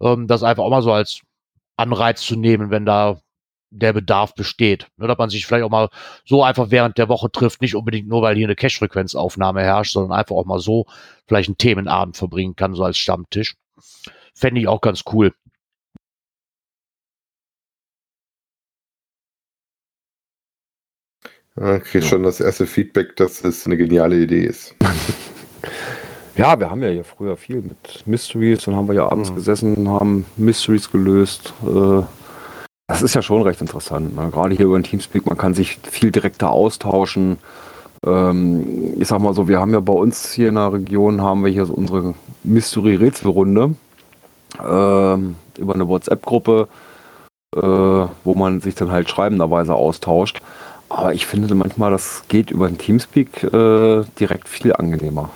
Ähm, 0.01 0.27
das 0.27 0.43
einfach 0.43 0.63
auch 0.63 0.69
mal 0.69 0.81
so 0.81 0.91
als 0.91 1.21
Anreiz 1.77 2.21
zu 2.21 2.35
nehmen, 2.35 2.71
wenn 2.71 2.85
da 2.85 3.21
der 3.71 3.93
Bedarf 3.93 4.35
besteht. 4.35 4.87
Ne, 4.97 5.07
dass 5.07 5.17
man 5.17 5.29
sich 5.29 5.45
vielleicht 5.45 5.63
auch 5.63 5.69
mal 5.69 5.89
so 6.25 6.43
einfach 6.43 6.71
während 6.71 6.97
der 6.97 7.09
Woche 7.09 7.31
trifft, 7.31 7.61
nicht 7.61 7.75
unbedingt 7.75 8.07
nur, 8.07 8.21
weil 8.21 8.35
hier 8.35 8.47
eine 8.47 8.55
Cash-Frequenzaufnahme 8.55 9.61
herrscht, 9.61 9.93
sondern 9.93 10.17
einfach 10.17 10.35
auch 10.35 10.45
mal 10.45 10.59
so 10.59 10.85
vielleicht 11.27 11.49
einen 11.49 11.57
Themenabend 11.57 12.17
verbringen 12.17 12.55
kann, 12.55 12.73
so 12.73 12.83
als 12.83 12.97
Stammtisch. 12.97 13.55
Fände 14.33 14.61
ich 14.61 14.67
auch 14.67 14.81
ganz 14.81 15.03
cool. 15.13 15.33
Ja, 21.57 21.79
krieg 21.79 22.03
schon 22.03 22.23
das 22.23 22.39
erste 22.39 22.65
Feedback, 22.65 23.15
dass 23.17 23.43
es 23.43 23.65
eine 23.65 23.77
geniale 23.77 24.17
Idee 24.17 24.45
ist. 24.45 24.75
Ja, 26.41 26.59
wir 26.59 26.71
haben 26.71 26.81
ja 26.81 26.89
hier 26.89 27.03
früher 27.03 27.37
viel 27.37 27.57
mit 27.61 28.01
Mysteries, 28.07 28.63
dann 28.65 28.75
haben 28.75 28.87
wir 28.87 28.95
ja 28.95 29.07
abends 29.11 29.29
Mhm. 29.29 29.35
gesessen, 29.35 29.87
haben 29.87 30.25
Mysteries 30.37 30.89
gelöst. 30.91 31.53
Äh, 31.63 32.01
Das 32.87 33.03
ist 33.03 33.13
ja 33.13 33.21
schon 33.21 33.43
recht 33.43 33.61
interessant. 33.61 34.15
Ne? 34.15 34.29
Gerade 34.31 34.55
hier 34.55 34.65
über 34.65 34.77
den 34.77 34.83
Teamspeak, 34.83 35.27
man 35.27 35.37
kann 35.37 35.53
sich 35.53 35.77
viel 35.89 36.09
direkter 36.11 36.49
austauschen. 36.49 37.37
Ähm, 38.05 38.95
ich 38.99 39.07
sag 39.07 39.19
mal 39.21 39.35
so, 39.35 39.47
wir 39.47 39.59
haben 39.59 39.71
ja 39.71 39.79
bei 39.81 39.93
uns 39.93 40.31
hier 40.33 40.49
in 40.49 40.55
der 40.55 40.73
Region 40.73 41.21
haben 41.21 41.45
wir 41.45 41.51
hier 41.51 41.65
so 41.67 41.73
unsere 41.73 42.15
Mystery-Rätselrunde 42.43 43.75
ähm, 44.67 45.35
über 45.59 45.73
eine 45.75 45.87
WhatsApp-Gruppe, 45.87 46.67
äh, 47.55 47.59
wo 47.61 48.33
man 48.35 48.61
sich 48.61 48.73
dann 48.75 48.91
halt 48.91 49.09
schreibenderweise 49.11 49.75
austauscht. 49.75 50.41
Aber 50.89 51.13
ich 51.13 51.27
finde 51.27 51.53
manchmal, 51.53 51.91
das 51.91 52.23
geht 52.29 52.49
über 52.51 52.67
den 52.67 52.79
Teamspeak 52.79 53.43
äh, 53.43 54.03
direkt 54.19 54.49
viel 54.49 54.73
angenehmer. 54.73 55.29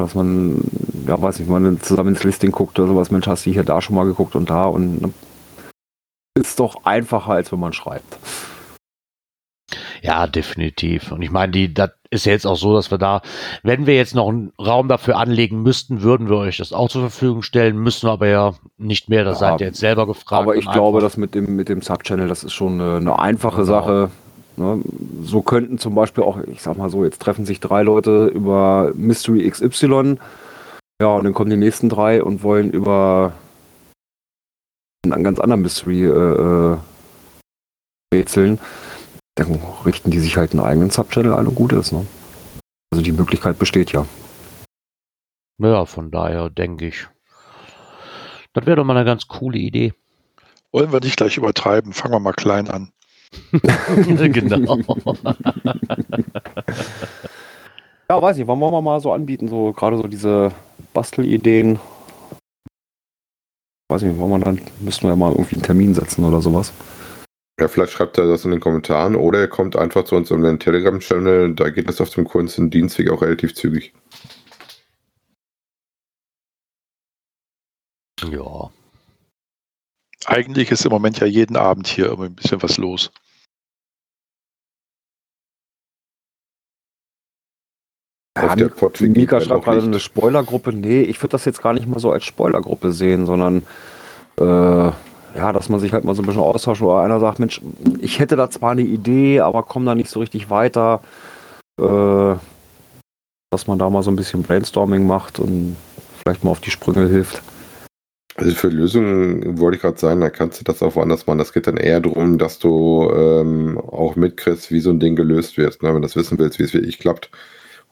Dass 0.00 0.14
man, 0.14 0.62
ja 1.06 1.20
weiß 1.20 1.38
nicht, 1.38 1.48
man 1.48 1.80
zusammen 1.80 2.10
ins 2.10 2.24
Listing 2.24 2.52
guckt 2.52 2.78
oder 2.78 2.88
sowas, 2.88 3.10
Mensch, 3.10 3.26
hast 3.26 3.46
du 3.46 3.50
hier 3.50 3.64
da 3.64 3.80
schon 3.80 3.96
mal 3.96 4.04
geguckt 4.04 4.34
und 4.36 4.50
da 4.50 4.64
und 4.64 5.02
ne, 5.02 5.12
ist 6.38 6.58
doch 6.60 6.84
einfacher, 6.84 7.32
als 7.32 7.52
wenn 7.52 7.60
man 7.60 7.72
schreibt. 7.72 8.18
Ja, 10.02 10.26
definitiv. 10.26 11.12
Und 11.12 11.22
ich 11.22 11.30
meine, 11.30 11.52
die, 11.52 11.72
das 11.72 11.90
ist 12.10 12.26
ja 12.26 12.32
jetzt 12.32 12.46
auch 12.46 12.56
so, 12.56 12.74
dass 12.74 12.90
wir 12.90 12.98
da, 12.98 13.22
wenn 13.62 13.86
wir 13.86 13.94
jetzt 13.94 14.14
noch 14.14 14.28
einen 14.28 14.52
Raum 14.58 14.88
dafür 14.88 15.16
anlegen 15.16 15.62
müssten, 15.62 16.02
würden 16.02 16.28
wir 16.28 16.36
euch 16.38 16.58
das 16.58 16.72
auch 16.72 16.88
zur 16.88 17.02
Verfügung 17.02 17.42
stellen, 17.42 17.78
müssen 17.78 18.08
wir 18.08 18.12
aber 18.12 18.26
ja 18.26 18.54
nicht 18.76 19.08
mehr. 19.08 19.24
Das 19.24 19.40
Ja, 19.40 19.50
seid 19.50 19.60
ihr 19.60 19.68
jetzt 19.68 19.78
selber 19.80 20.06
gefragt. 20.06 20.42
Aber 20.42 20.56
ich 20.56 20.68
glaube, 20.70 21.00
das 21.00 21.16
mit 21.16 21.34
dem, 21.34 21.56
mit 21.56 21.68
dem 21.68 21.80
Subchannel, 21.80 22.28
das 22.28 22.44
ist 22.44 22.52
schon 22.52 22.80
eine, 22.80 22.96
eine 22.96 23.18
einfache 23.18 23.62
Genau. 23.62 23.66
Sache. 23.66 24.10
Ne? 24.56 24.82
So 25.22 25.42
könnten 25.42 25.78
zum 25.78 25.94
Beispiel 25.94 26.24
auch, 26.24 26.38
ich 26.38 26.62
sag 26.62 26.76
mal 26.76 26.90
so, 26.90 27.04
jetzt 27.04 27.20
treffen 27.20 27.46
sich 27.46 27.60
drei 27.60 27.82
Leute 27.82 28.26
über 28.26 28.92
Mystery 28.94 29.48
XY. 29.48 30.16
Ja, 31.00 31.08
und 31.08 31.24
dann 31.24 31.34
kommen 31.34 31.50
die 31.50 31.56
nächsten 31.56 31.88
drei 31.88 32.22
und 32.22 32.42
wollen 32.42 32.70
über 32.70 33.32
einen 35.04 35.24
ganz 35.24 35.40
anderen 35.40 35.62
Mystery 35.62 36.04
äh, 36.04 36.74
äh, 36.74 36.78
rätseln. 38.14 38.58
Dann 39.34 39.60
richten 39.84 40.10
die 40.10 40.20
sich 40.20 40.36
halt 40.36 40.52
einen 40.52 40.60
eigenen 40.60 40.90
Subchannel 40.90 41.34
ein 41.34 41.46
und 41.46 41.54
gut 41.54 41.72
ist. 41.72 41.92
Ne? 41.92 42.06
Also 42.92 43.02
die 43.02 43.12
Möglichkeit 43.12 43.58
besteht 43.58 43.92
ja. 43.92 44.06
Ja, 45.58 45.86
von 45.86 46.10
daher 46.10 46.50
denke 46.50 46.88
ich. 46.88 47.08
Das 48.52 48.66
wäre 48.66 48.76
doch 48.76 48.84
mal 48.84 48.96
eine 48.96 49.06
ganz 49.06 49.28
coole 49.28 49.58
Idee. 49.58 49.94
Wollen 50.72 50.92
wir 50.92 51.00
nicht 51.00 51.16
gleich 51.16 51.36
übertreiben, 51.36 51.92
fangen 51.92 52.14
wir 52.14 52.20
mal 52.20 52.32
klein 52.32 52.68
an. 52.68 52.92
genau. 54.32 54.78
Ja, 58.08 58.20
weiß 58.20 58.38
ich, 58.38 58.46
wollen 58.46 58.60
wir 58.60 58.82
mal 58.82 59.00
so 59.00 59.12
anbieten, 59.12 59.48
so 59.48 59.72
gerade 59.72 59.96
so 59.96 60.06
diese 60.06 60.52
Bastelideen. 60.92 61.80
Weiß 63.88 64.02
nicht, 64.02 64.18
wollen 64.18 64.30
wir 64.30 64.38
dann, 64.38 64.60
müssen 64.80 65.04
wir 65.04 65.10
ja 65.10 65.16
mal 65.16 65.32
irgendwie 65.32 65.56
einen 65.56 65.62
Termin 65.62 65.94
setzen 65.94 66.24
oder 66.24 66.40
sowas. 66.42 66.72
Ja, 67.58 67.68
vielleicht 67.68 67.92
schreibt 67.92 68.18
er 68.18 68.26
das 68.26 68.44
in 68.44 68.50
den 68.50 68.60
Kommentaren 68.60 69.14
oder 69.16 69.40
er 69.40 69.48
kommt 69.48 69.76
einfach 69.76 70.04
zu 70.04 70.16
uns 70.16 70.30
in 70.30 70.42
den 70.42 70.58
Telegram-Channel. 70.58 71.54
Da 71.54 71.70
geht 71.70 71.88
es 71.88 72.00
auf 72.00 72.10
dem 72.10 72.24
kurzen 72.24 72.70
Dienstweg 72.70 73.10
auch 73.10 73.22
relativ 73.22 73.54
zügig. 73.54 73.94
Ja. 78.30 78.70
Eigentlich 80.26 80.70
ist 80.70 80.84
im 80.84 80.92
Moment 80.92 81.18
ja 81.20 81.26
jeden 81.26 81.56
Abend 81.56 81.86
hier 81.86 82.06
irgendwie 82.06 82.26
ein 82.26 82.34
bisschen 82.34 82.62
was 82.62 82.76
los. 82.78 83.10
Ja, 88.36 88.54
Mika 88.56 89.36
brennt 89.36 89.44
schreibt 89.44 89.64
gerade 89.64 89.82
eine 89.82 90.00
Spoilergruppe. 90.00 90.72
Nee, 90.72 91.02
ich 91.02 91.20
würde 91.20 91.32
das 91.32 91.44
jetzt 91.44 91.62
gar 91.62 91.74
nicht 91.74 91.86
mal 91.86 91.98
so 91.98 92.10
als 92.10 92.24
Spoilergruppe 92.24 92.92
sehen, 92.92 93.26
sondern 93.26 93.62
äh, 94.40 94.44
ja, 94.44 95.52
dass 95.52 95.68
man 95.68 95.80
sich 95.80 95.92
halt 95.92 96.04
mal 96.04 96.14
so 96.14 96.22
ein 96.22 96.26
bisschen 96.26 96.40
austauscht, 96.40 96.82
oder 96.82 97.00
einer 97.00 97.20
sagt, 97.20 97.38
Mensch, 97.38 97.60
ich 98.00 98.18
hätte 98.18 98.36
da 98.36 98.50
zwar 98.50 98.72
eine 98.72 98.82
Idee, 98.82 99.40
aber 99.40 99.62
komme 99.62 99.86
da 99.86 99.94
nicht 99.94 100.10
so 100.10 100.20
richtig 100.20 100.50
weiter. 100.50 101.00
Äh, 101.80 102.34
dass 103.50 103.66
man 103.66 103.78
da 103.78 103.90
mal 103.90 104.02
so 104.02 104.10
ein 104.10 104.16
bisschen 104.16 104.42
Brainstorming 104.42 105.06
macht 105.06 105.38
und 105.38 105.76
vielleicht 106.22 106.42
mal 106.42 106.50
auf 106.50 106.60
die 106.60 106.70
Sprünge 106.70 107.06
hilft. 107.08 107.42
Also 108.36 108.54
für 108.54 108.68
Lösungen 108.68 109.58
wollte 109.58 109.76
ich 109.76 109.82
gerade 109.82 109.98
sagen, 109.98 110.22
da 110.22 110.30
kannst 110.30 110.58
du 110.58 110.64
das 110.64 110.82
auch 110.82 110.96
woanders 110.96 111.26
machen. 111.26 111.38
Das 111.38 111.52
geht 111.52 111.66
dann 111.66 111.76
eher 111.76 112.00
darum, 112.00 112.38
dass 112.38 112.58
du 112.58 113.10
ähm, 113.14 113.78
auch 113.78 114.16
mitkriegst, 114.16 114.70
wie 114.70 114.80
so 114.80 114.88
ein 114.88 115.00
Ding 115.00 115.16
gelöst 115.16 115.58
wird. 115.58 115.82
Ne? 115.82 115.90
Wenn 115.90 115.96
du 115.96 116.08
das 116.08 116.16
wissen 116.16 116.38
willst, 116.38 116.58
wie 116.58 116.62
es 116.62 116.72
wirklich 116.72 116.98
klappt. 116.98 117.30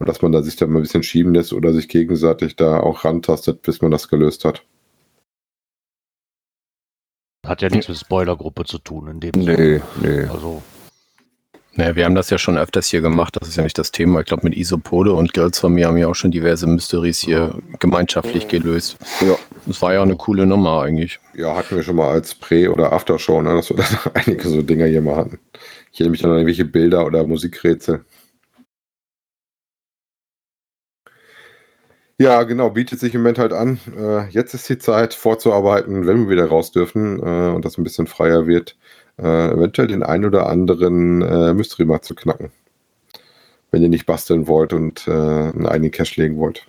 Und 0.00 0.08
dass 0.08 0.22
man 0.22 0.32
da 0.32 0.42
sich 0.42 0.56
da 0.56 0.66
mal 0.66 0.78
ein 0.78 0.82
bisschen 0.82 1.02
schieben 1.02 1.34
lässt 1.34 1.52
oder 1.52 1.74
sich 1.74 1.86
gegenseitig 1.86 2.56
da 2.56 2.80
auch 2.80 3.04
rantastet, 3.04 3.60
bis 3.60 3.82
man 3.82 3.90
das 3.90 4.08
gelöst 4.08 4.46
hat. 4.46 4.64
Hat 7.46 7.60
ja 7.60 7.68
nichts 7.68 7.88
mit 7.88 7.98
Spoilergruppe 7.98 8.64
zu 8.64 8.78
tun 8.78 9.08
in 9.08 9.20
dem 9.20 9.32
Nee, 9.36 9.82
nee. 10.02 10.22
Also, 10.24 10.62
Naja, 11.74 11.96
wir 11.96 12.04
haben 12.06 12.14
das 12.14 12.30
ja 12.30 12.38
schon 12.38 12.56
öfters 12.56 12.88
hier 12.88 13.02
gemacht, 13.02 13.36
das 13.38 13.48
ist 13.48 13.56
ja 13.56 13.62
nicht 13.62 13.76
das 13.76 13.92
Thema. 13.92 14.20
Ich 14.20 14.26
glaube, 14.26 14.44
mit 14.44 14.56
Isopode 14.56 15.12
und 15.12 15.34
Girls 15.34 15.58
von 15.58 15.74
mir 15.74 15.86
haben 15.86 15.98
ja 15.98 16.08
auch 16.08 16.14
schon 16.14 16.30
diverse 16.30 16.66
Mysteries 16.66 17.20
hier 17.20 17.58
gemeinschaftlich 17.78 18.48
gelöst. 18.48 18.96
Ja. 19.20 19.36
Das 19.66 19.82
war 19.82 19.92
ja 19.92 20.00
auch 20.00 20.04
eine 20.04 20.16
coole 20.16 20.46
Nummer 20.46 20.80
eigentlich. 20.80 21.20
Ja, 21.34 21.54
hatten 21.56 21.76
wir 21.76 21.82
schon 21.82 21.96
mal 21.96 22.08
als 22.08 22.34
Prä- 22.34 22.68
oder 22.68 22.92
Aftershow, 22.92 23.42
ne? 23.42 23.54
dass 23.54 23.68
wir 23.68 23.76
dann 23.76 23.86
einige 24.14 24.48
so 24.48 24.62
Dinger 24.62 24.86
hier 24.86 25.02
mal 25.02 25.16
hatten. 25.16 25.38
Ich 25.92 26.00
erinnere 26.00 26.12
mich 26.12 26.22
dann 26.22 26.30
an 26.30 26.38
irgendwelche 26.38 26.64
Bilder 26.64 27.04
oder 27.04 27.26
Musikrätsel. 27.26 28.04
Ja, 32.20 32.42
genau, 32.42 32.68
bietet 32.68 33.00
sich 33.00 33.14
im 33.14 33.22
Moment 33.22 33.38
halt 33.38 33.54
an. 33.54 33.80
Äh, 33.96 34.28
jetzt 34.28 34.52
ist 34.52 34.68
die 34.68 34.76
Zeit 34.76 35.14
vorzuarbeiten, 35.14 36.06
wenn 36.06 36.24
wir 36.24 36.28
wieder 36.28 36.48
raus 36.48 36.70
dürfen 36.70 37.18
äh, 37.18 37.54
und 37.54 37.64
das 37.64 37.78
ein 37.78 37.82
bisschen 37.82 38.06
freier 38.06 38.46
wird, 38.46 38.76
äh, 39.18 39.52
eventuell 39.52 39.88
den 39.88 40.02
einen 40.02 40.26
oder 40.26 40.46
anderen 40.46 41.22
äh, 41.22 41.54
Mystery 41.54 41.86
mal 41.86 42.02
zu 42.02 42.14
knacken. 42.14 42.52
Wenn 43.70 43.80
ihr 43.80 43.88
nicht 43.88 44.04
basteln 44.04 44.48
wollt 44.48 44.74
und 44.74 45.08
äh, 45.08 45.12
einen 45.12 45.64
eigenen 45.64 45.92
Cache 45.92 46.20
legen 46.20 46.36
wollt. 46.36 46.66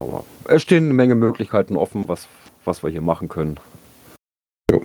Aber 0.00 0.22
es 0.44 0.60
stehen 0.60 0.84
eine 0.84 0.92
Menge 0.92 1.14
Möglichkeiten 1.14 1.78
offen, 1.78 2.04
was, 2.08 2.28
was 2.66 2.82
wir 2.82 2.90
hier 2.90 3.00
machen 3.00 3.30
können. 3.30 3.58
Jo. 4.70 4.82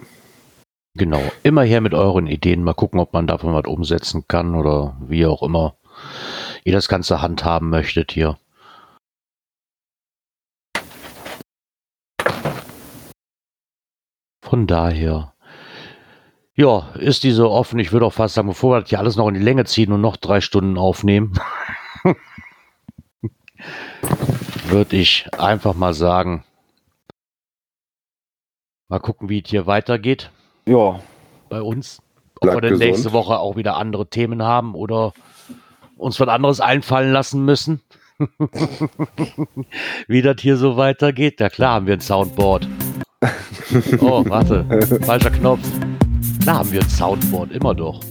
Genau. 0.98 1.22
Immer 1.44 1.64
her 1.64 1.82
mit 1.82 1.94
euren 1.94 2.28
Ideen. 2.28 2.64
Mal 2.64 2.76
gucken, 2.76 3.02
ob 3.02 3.12
man 3.12 3.28
davon 3.28 3.54
was 3.54 3.66
umsetzen 3.66 4.24
kann 4.30 4.56
oder 4.56 4.96
wie 5.06 5.26
auch 5.26 5.44
immer 5.44 5.76
ihr 6.64 6.74
das 6.74 6.88
Ganze 6.88 7.22
handhaben 7.22 7.70
möchtet 7.70 8.12
hier. 8.12 8.38
Von 14.44 14.68
daher. 14.68 15.34
Ja, 16.56 16.90
ist 16.96 17.24
diese 17.24 17.50
offen. 17.50 17.80
Ich 17.80 17.94
würde 17.94 18.06
auch 18.06 18.14
fast 18.14 18.36
sagen, 18.36 18.50
bevor 18.50 18.76
wir 18.76 18.82
das 18.82 18.90
hier 18.90 19.00
alles 19.00 19.16
noch 19.16 19.28
in 19.30 19.34
die 19.36 19.40
Länge 19.40 19.64
ziehen 19.66 19.94
und 19.94 20.02
noch 20.02 20.18
drei 20.18 20.42
Stunden 20.42 20.78
aufnehmen, 20.78 21.40
würde 24.66 24.98
ich 24.98 25.28
einfach 25.38 25.74
mal 25.74 25.94
sagen, 25.94 26.44
mal 28.90 29.00
gucken, 29.00 29.30
wie 29.30 29.42
es 29.42 29.50
hier 29.50 29.68
weitergeht. 29.68 30.32
Ja. 30.66 31.00
Bei 31.50 31.62
uns. 31.62 32.02
Ob 32.36 32.42
Bleibt 32.42 32.58
wir 32.58 32.62
denn 32.62 32.72
gesund. 32.72 32.90
nächste 32.90 33.14
Woche 33.14 33.40
auch 33.40 33.56
wieder 33.56 33.78
andere 33.78 34.08
Themen 34.08 34.44
haben 34.44 34.76
oder 34.76 35.14
uns 36.02 36.20
was 36.20 36.28
anderes 36.28 36.60
einfallen 36.60 37.14
lassen 37.14 37.46
müssen. 37.46 37.82
wie 40.08 40.22
das 40.22 40.36
hier 40.40 40.58
so 40.58 40.78
weitergeht. 40.78 41.36
Na 41.40 41.50
klar 41.50 41.76
haben 41.76 41.88
wir 41.88 41.94
ein 41.94 42.02
Soundboard. 42.02 42.68
Oh, 44.02 44.26
warte. 44.28 44.66
Falscher 45.06 45.30
Knopf. 45.30 45.62
Da 46.46 46.56
haben 46.56 46.72
wir 46.74 46.82
ein 46.82 46.90
Soundboard, 46.90 47.52
immer 47.52 47.74
doch. 47.74 48.02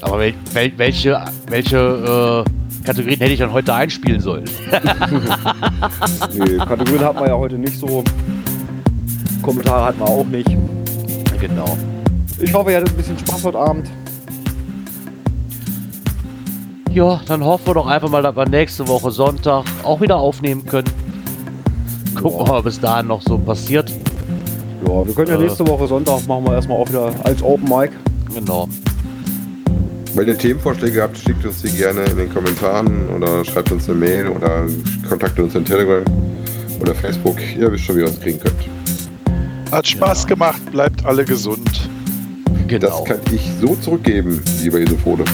Aber 0.00 0.18
wel, 0.18 0.32
wel, 0.54 0.72
welche, 0.78 1.22
welche 1.48 2.44
äh, 2.46 2.84
Kategorien 2.86 3.18
hätte 3.18 3.32
ich 3.32 3.38
dann 3.38 3.52
heute 3.52 3.74
einspielen 3.74 4.20
sollen? 4.20 4.44
Nee, 6.32 6.56
Kategorien 6.56 7.04
hat 7.04 7.16
man 7.16 7.26
ja 7.26 7.36
heute 7.36 7.58
nicht 7.58 7.76
so. 7.76 8.02
Kommentare 9.42 9.86
hatten 9.86 9.98
wir 9.98 10.06
auch 10.06 10.24
nicht. 10.24 10.48
Genau. 11.38 11.76
Ich 12.38 12.54
hoffe, 12.54 12.70
ihr 12.70 12.78
hattet 12.78 12.90
ein 12.90 12.96
bisschen 12.96 13.18
Spaß 13.18 13.44
heute 13.44 13.58
Abend. 13.58 13.90
Ja, 16.96 17.20
dann 17.28 17.44
hoffen 17.44 17.66
wir 17.66 17.74
doch 17.74 17.86
einfach 17.88 18.08
mal, 18.08 18.22
dass 18.22 18.34
wir 18.34 18.48
nächste 18.48 18.88
Woche 18.88 19.10
Sonntag 19.10 19.66
auch 19.82 20.00
wieder 20.00 20.16
aufnehmen 20.16 20.64
können. 20.64 20.88
Gucken 22.14 22.38
wir 22.40 22.46
mal, 22.46 22.54
was 22.54 22.62
bis 22.64 22.80
dahin 22.80 23.08
noch 23.08 23.20
so 23.20 23.36
passiert. 23.36 23.92
Ja, 24.82 25.06
wir 25.06 25.14
können 25.14 25.28
ja 25.30 25.36
Äh. 25.36 25.42
nächste 25.42 25.68
Woche 25.68 25.86
Sonntag 25.88 26.26
machen 26.26 26.46
wir 26.46 26.54
erstmal 26.54 26.78
auch 26.78 26.88
wieder 26.88 27.12
als 27.24 27.42
Open 27.42 27.68
Mic. 27.68 27.90
Genau. 28.34 28.66
Wenn 30.14 30.26
ihr 30.26 30.38
Themenvorschläge 30.38 31.02
habt, 31.02 31.18
schickt 31.18 31.44
uns 31.44 31.60
die 31.60 31.68
gerne 31.68 32.02
in 32.04 32.16
den 32.16 32.32
Kommentaren 32.32 33.10
oder 33.14 33.44
schreibt 33.44 33.70
uns 33.72 33.86
eine 33.90 33.98
Mail 33.98 34.28
oder 34.28 34.64
kontaktet 35.06 35.44
uns 35.44 35.54
in 35.54 35.66
Telegram 35.66 36.02
oder 36.80 36.94
Facebook. 36.94 37.36
Ihr 37.58 37.70
wisst 37.72 37.84
schon, 37.84 37.96
wie 37.96 38.00
ihr 38.00 38.06
uns 38.06 38.18
kriegen 38.18 38.40
könnt. 38.40 38.56
Hat 39.70 39.86
Spaß 39.86 40.26
gemacht, 40.26 40.62
bleibt 40.72 41.04
alle 41.04 41.26
gesund. 41.26 41.90
Genau. 42.68 42.88
Das 42.88 43.04
kann 43.04 43.20
ich 43.32 43.42
so 43.60 43.76
zurückgeben, 43.76 44.42
lieber 44.62 44.78
Isofode. 44.78 45.24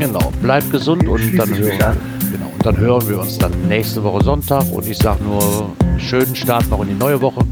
Genau. 0.00 0.32
Bleibt 0.40 0.70
gesund 0.70 1.06
und 1.06 1.36
dann, 1.38 1.56
hören, 1.56 1.96
genau, 2.32 2.46
und 2.46 2.64
dann 2.64 2.76
hören 2.78 3.06
wir 3.06 3.20
uns 3.20 3.36
dann 3.36 3.52
nächste 3.68 4.02
Woche 4.02 4.24
Sonntag. 4.24 4.64
Und 4.72 4.88
ich 4.88 4.96
sage 4.96 5.22
nur, 5.22 5.70
schönen 5.98 6.34
Start 6.34 6.68
noch 6.70 6.80
in 6.80 6.88
die 6.88 6.94
neue 6.94 7.20
Woche. 7.20 7.42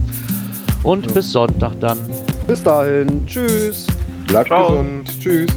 Und 0.82 1.12
bis 1.12 1.30
Sonntag 1.30 1.78
dann. 1.78 1.98
Bis 2.46 2.62
dahin. 2.62 3.26
Tschüss. 3.26 3.86
Bleibt 4.26 4.48
Ciao. 4.48 4.70
gesund. 4.70 5.20
Tschüss. 5.20 5.50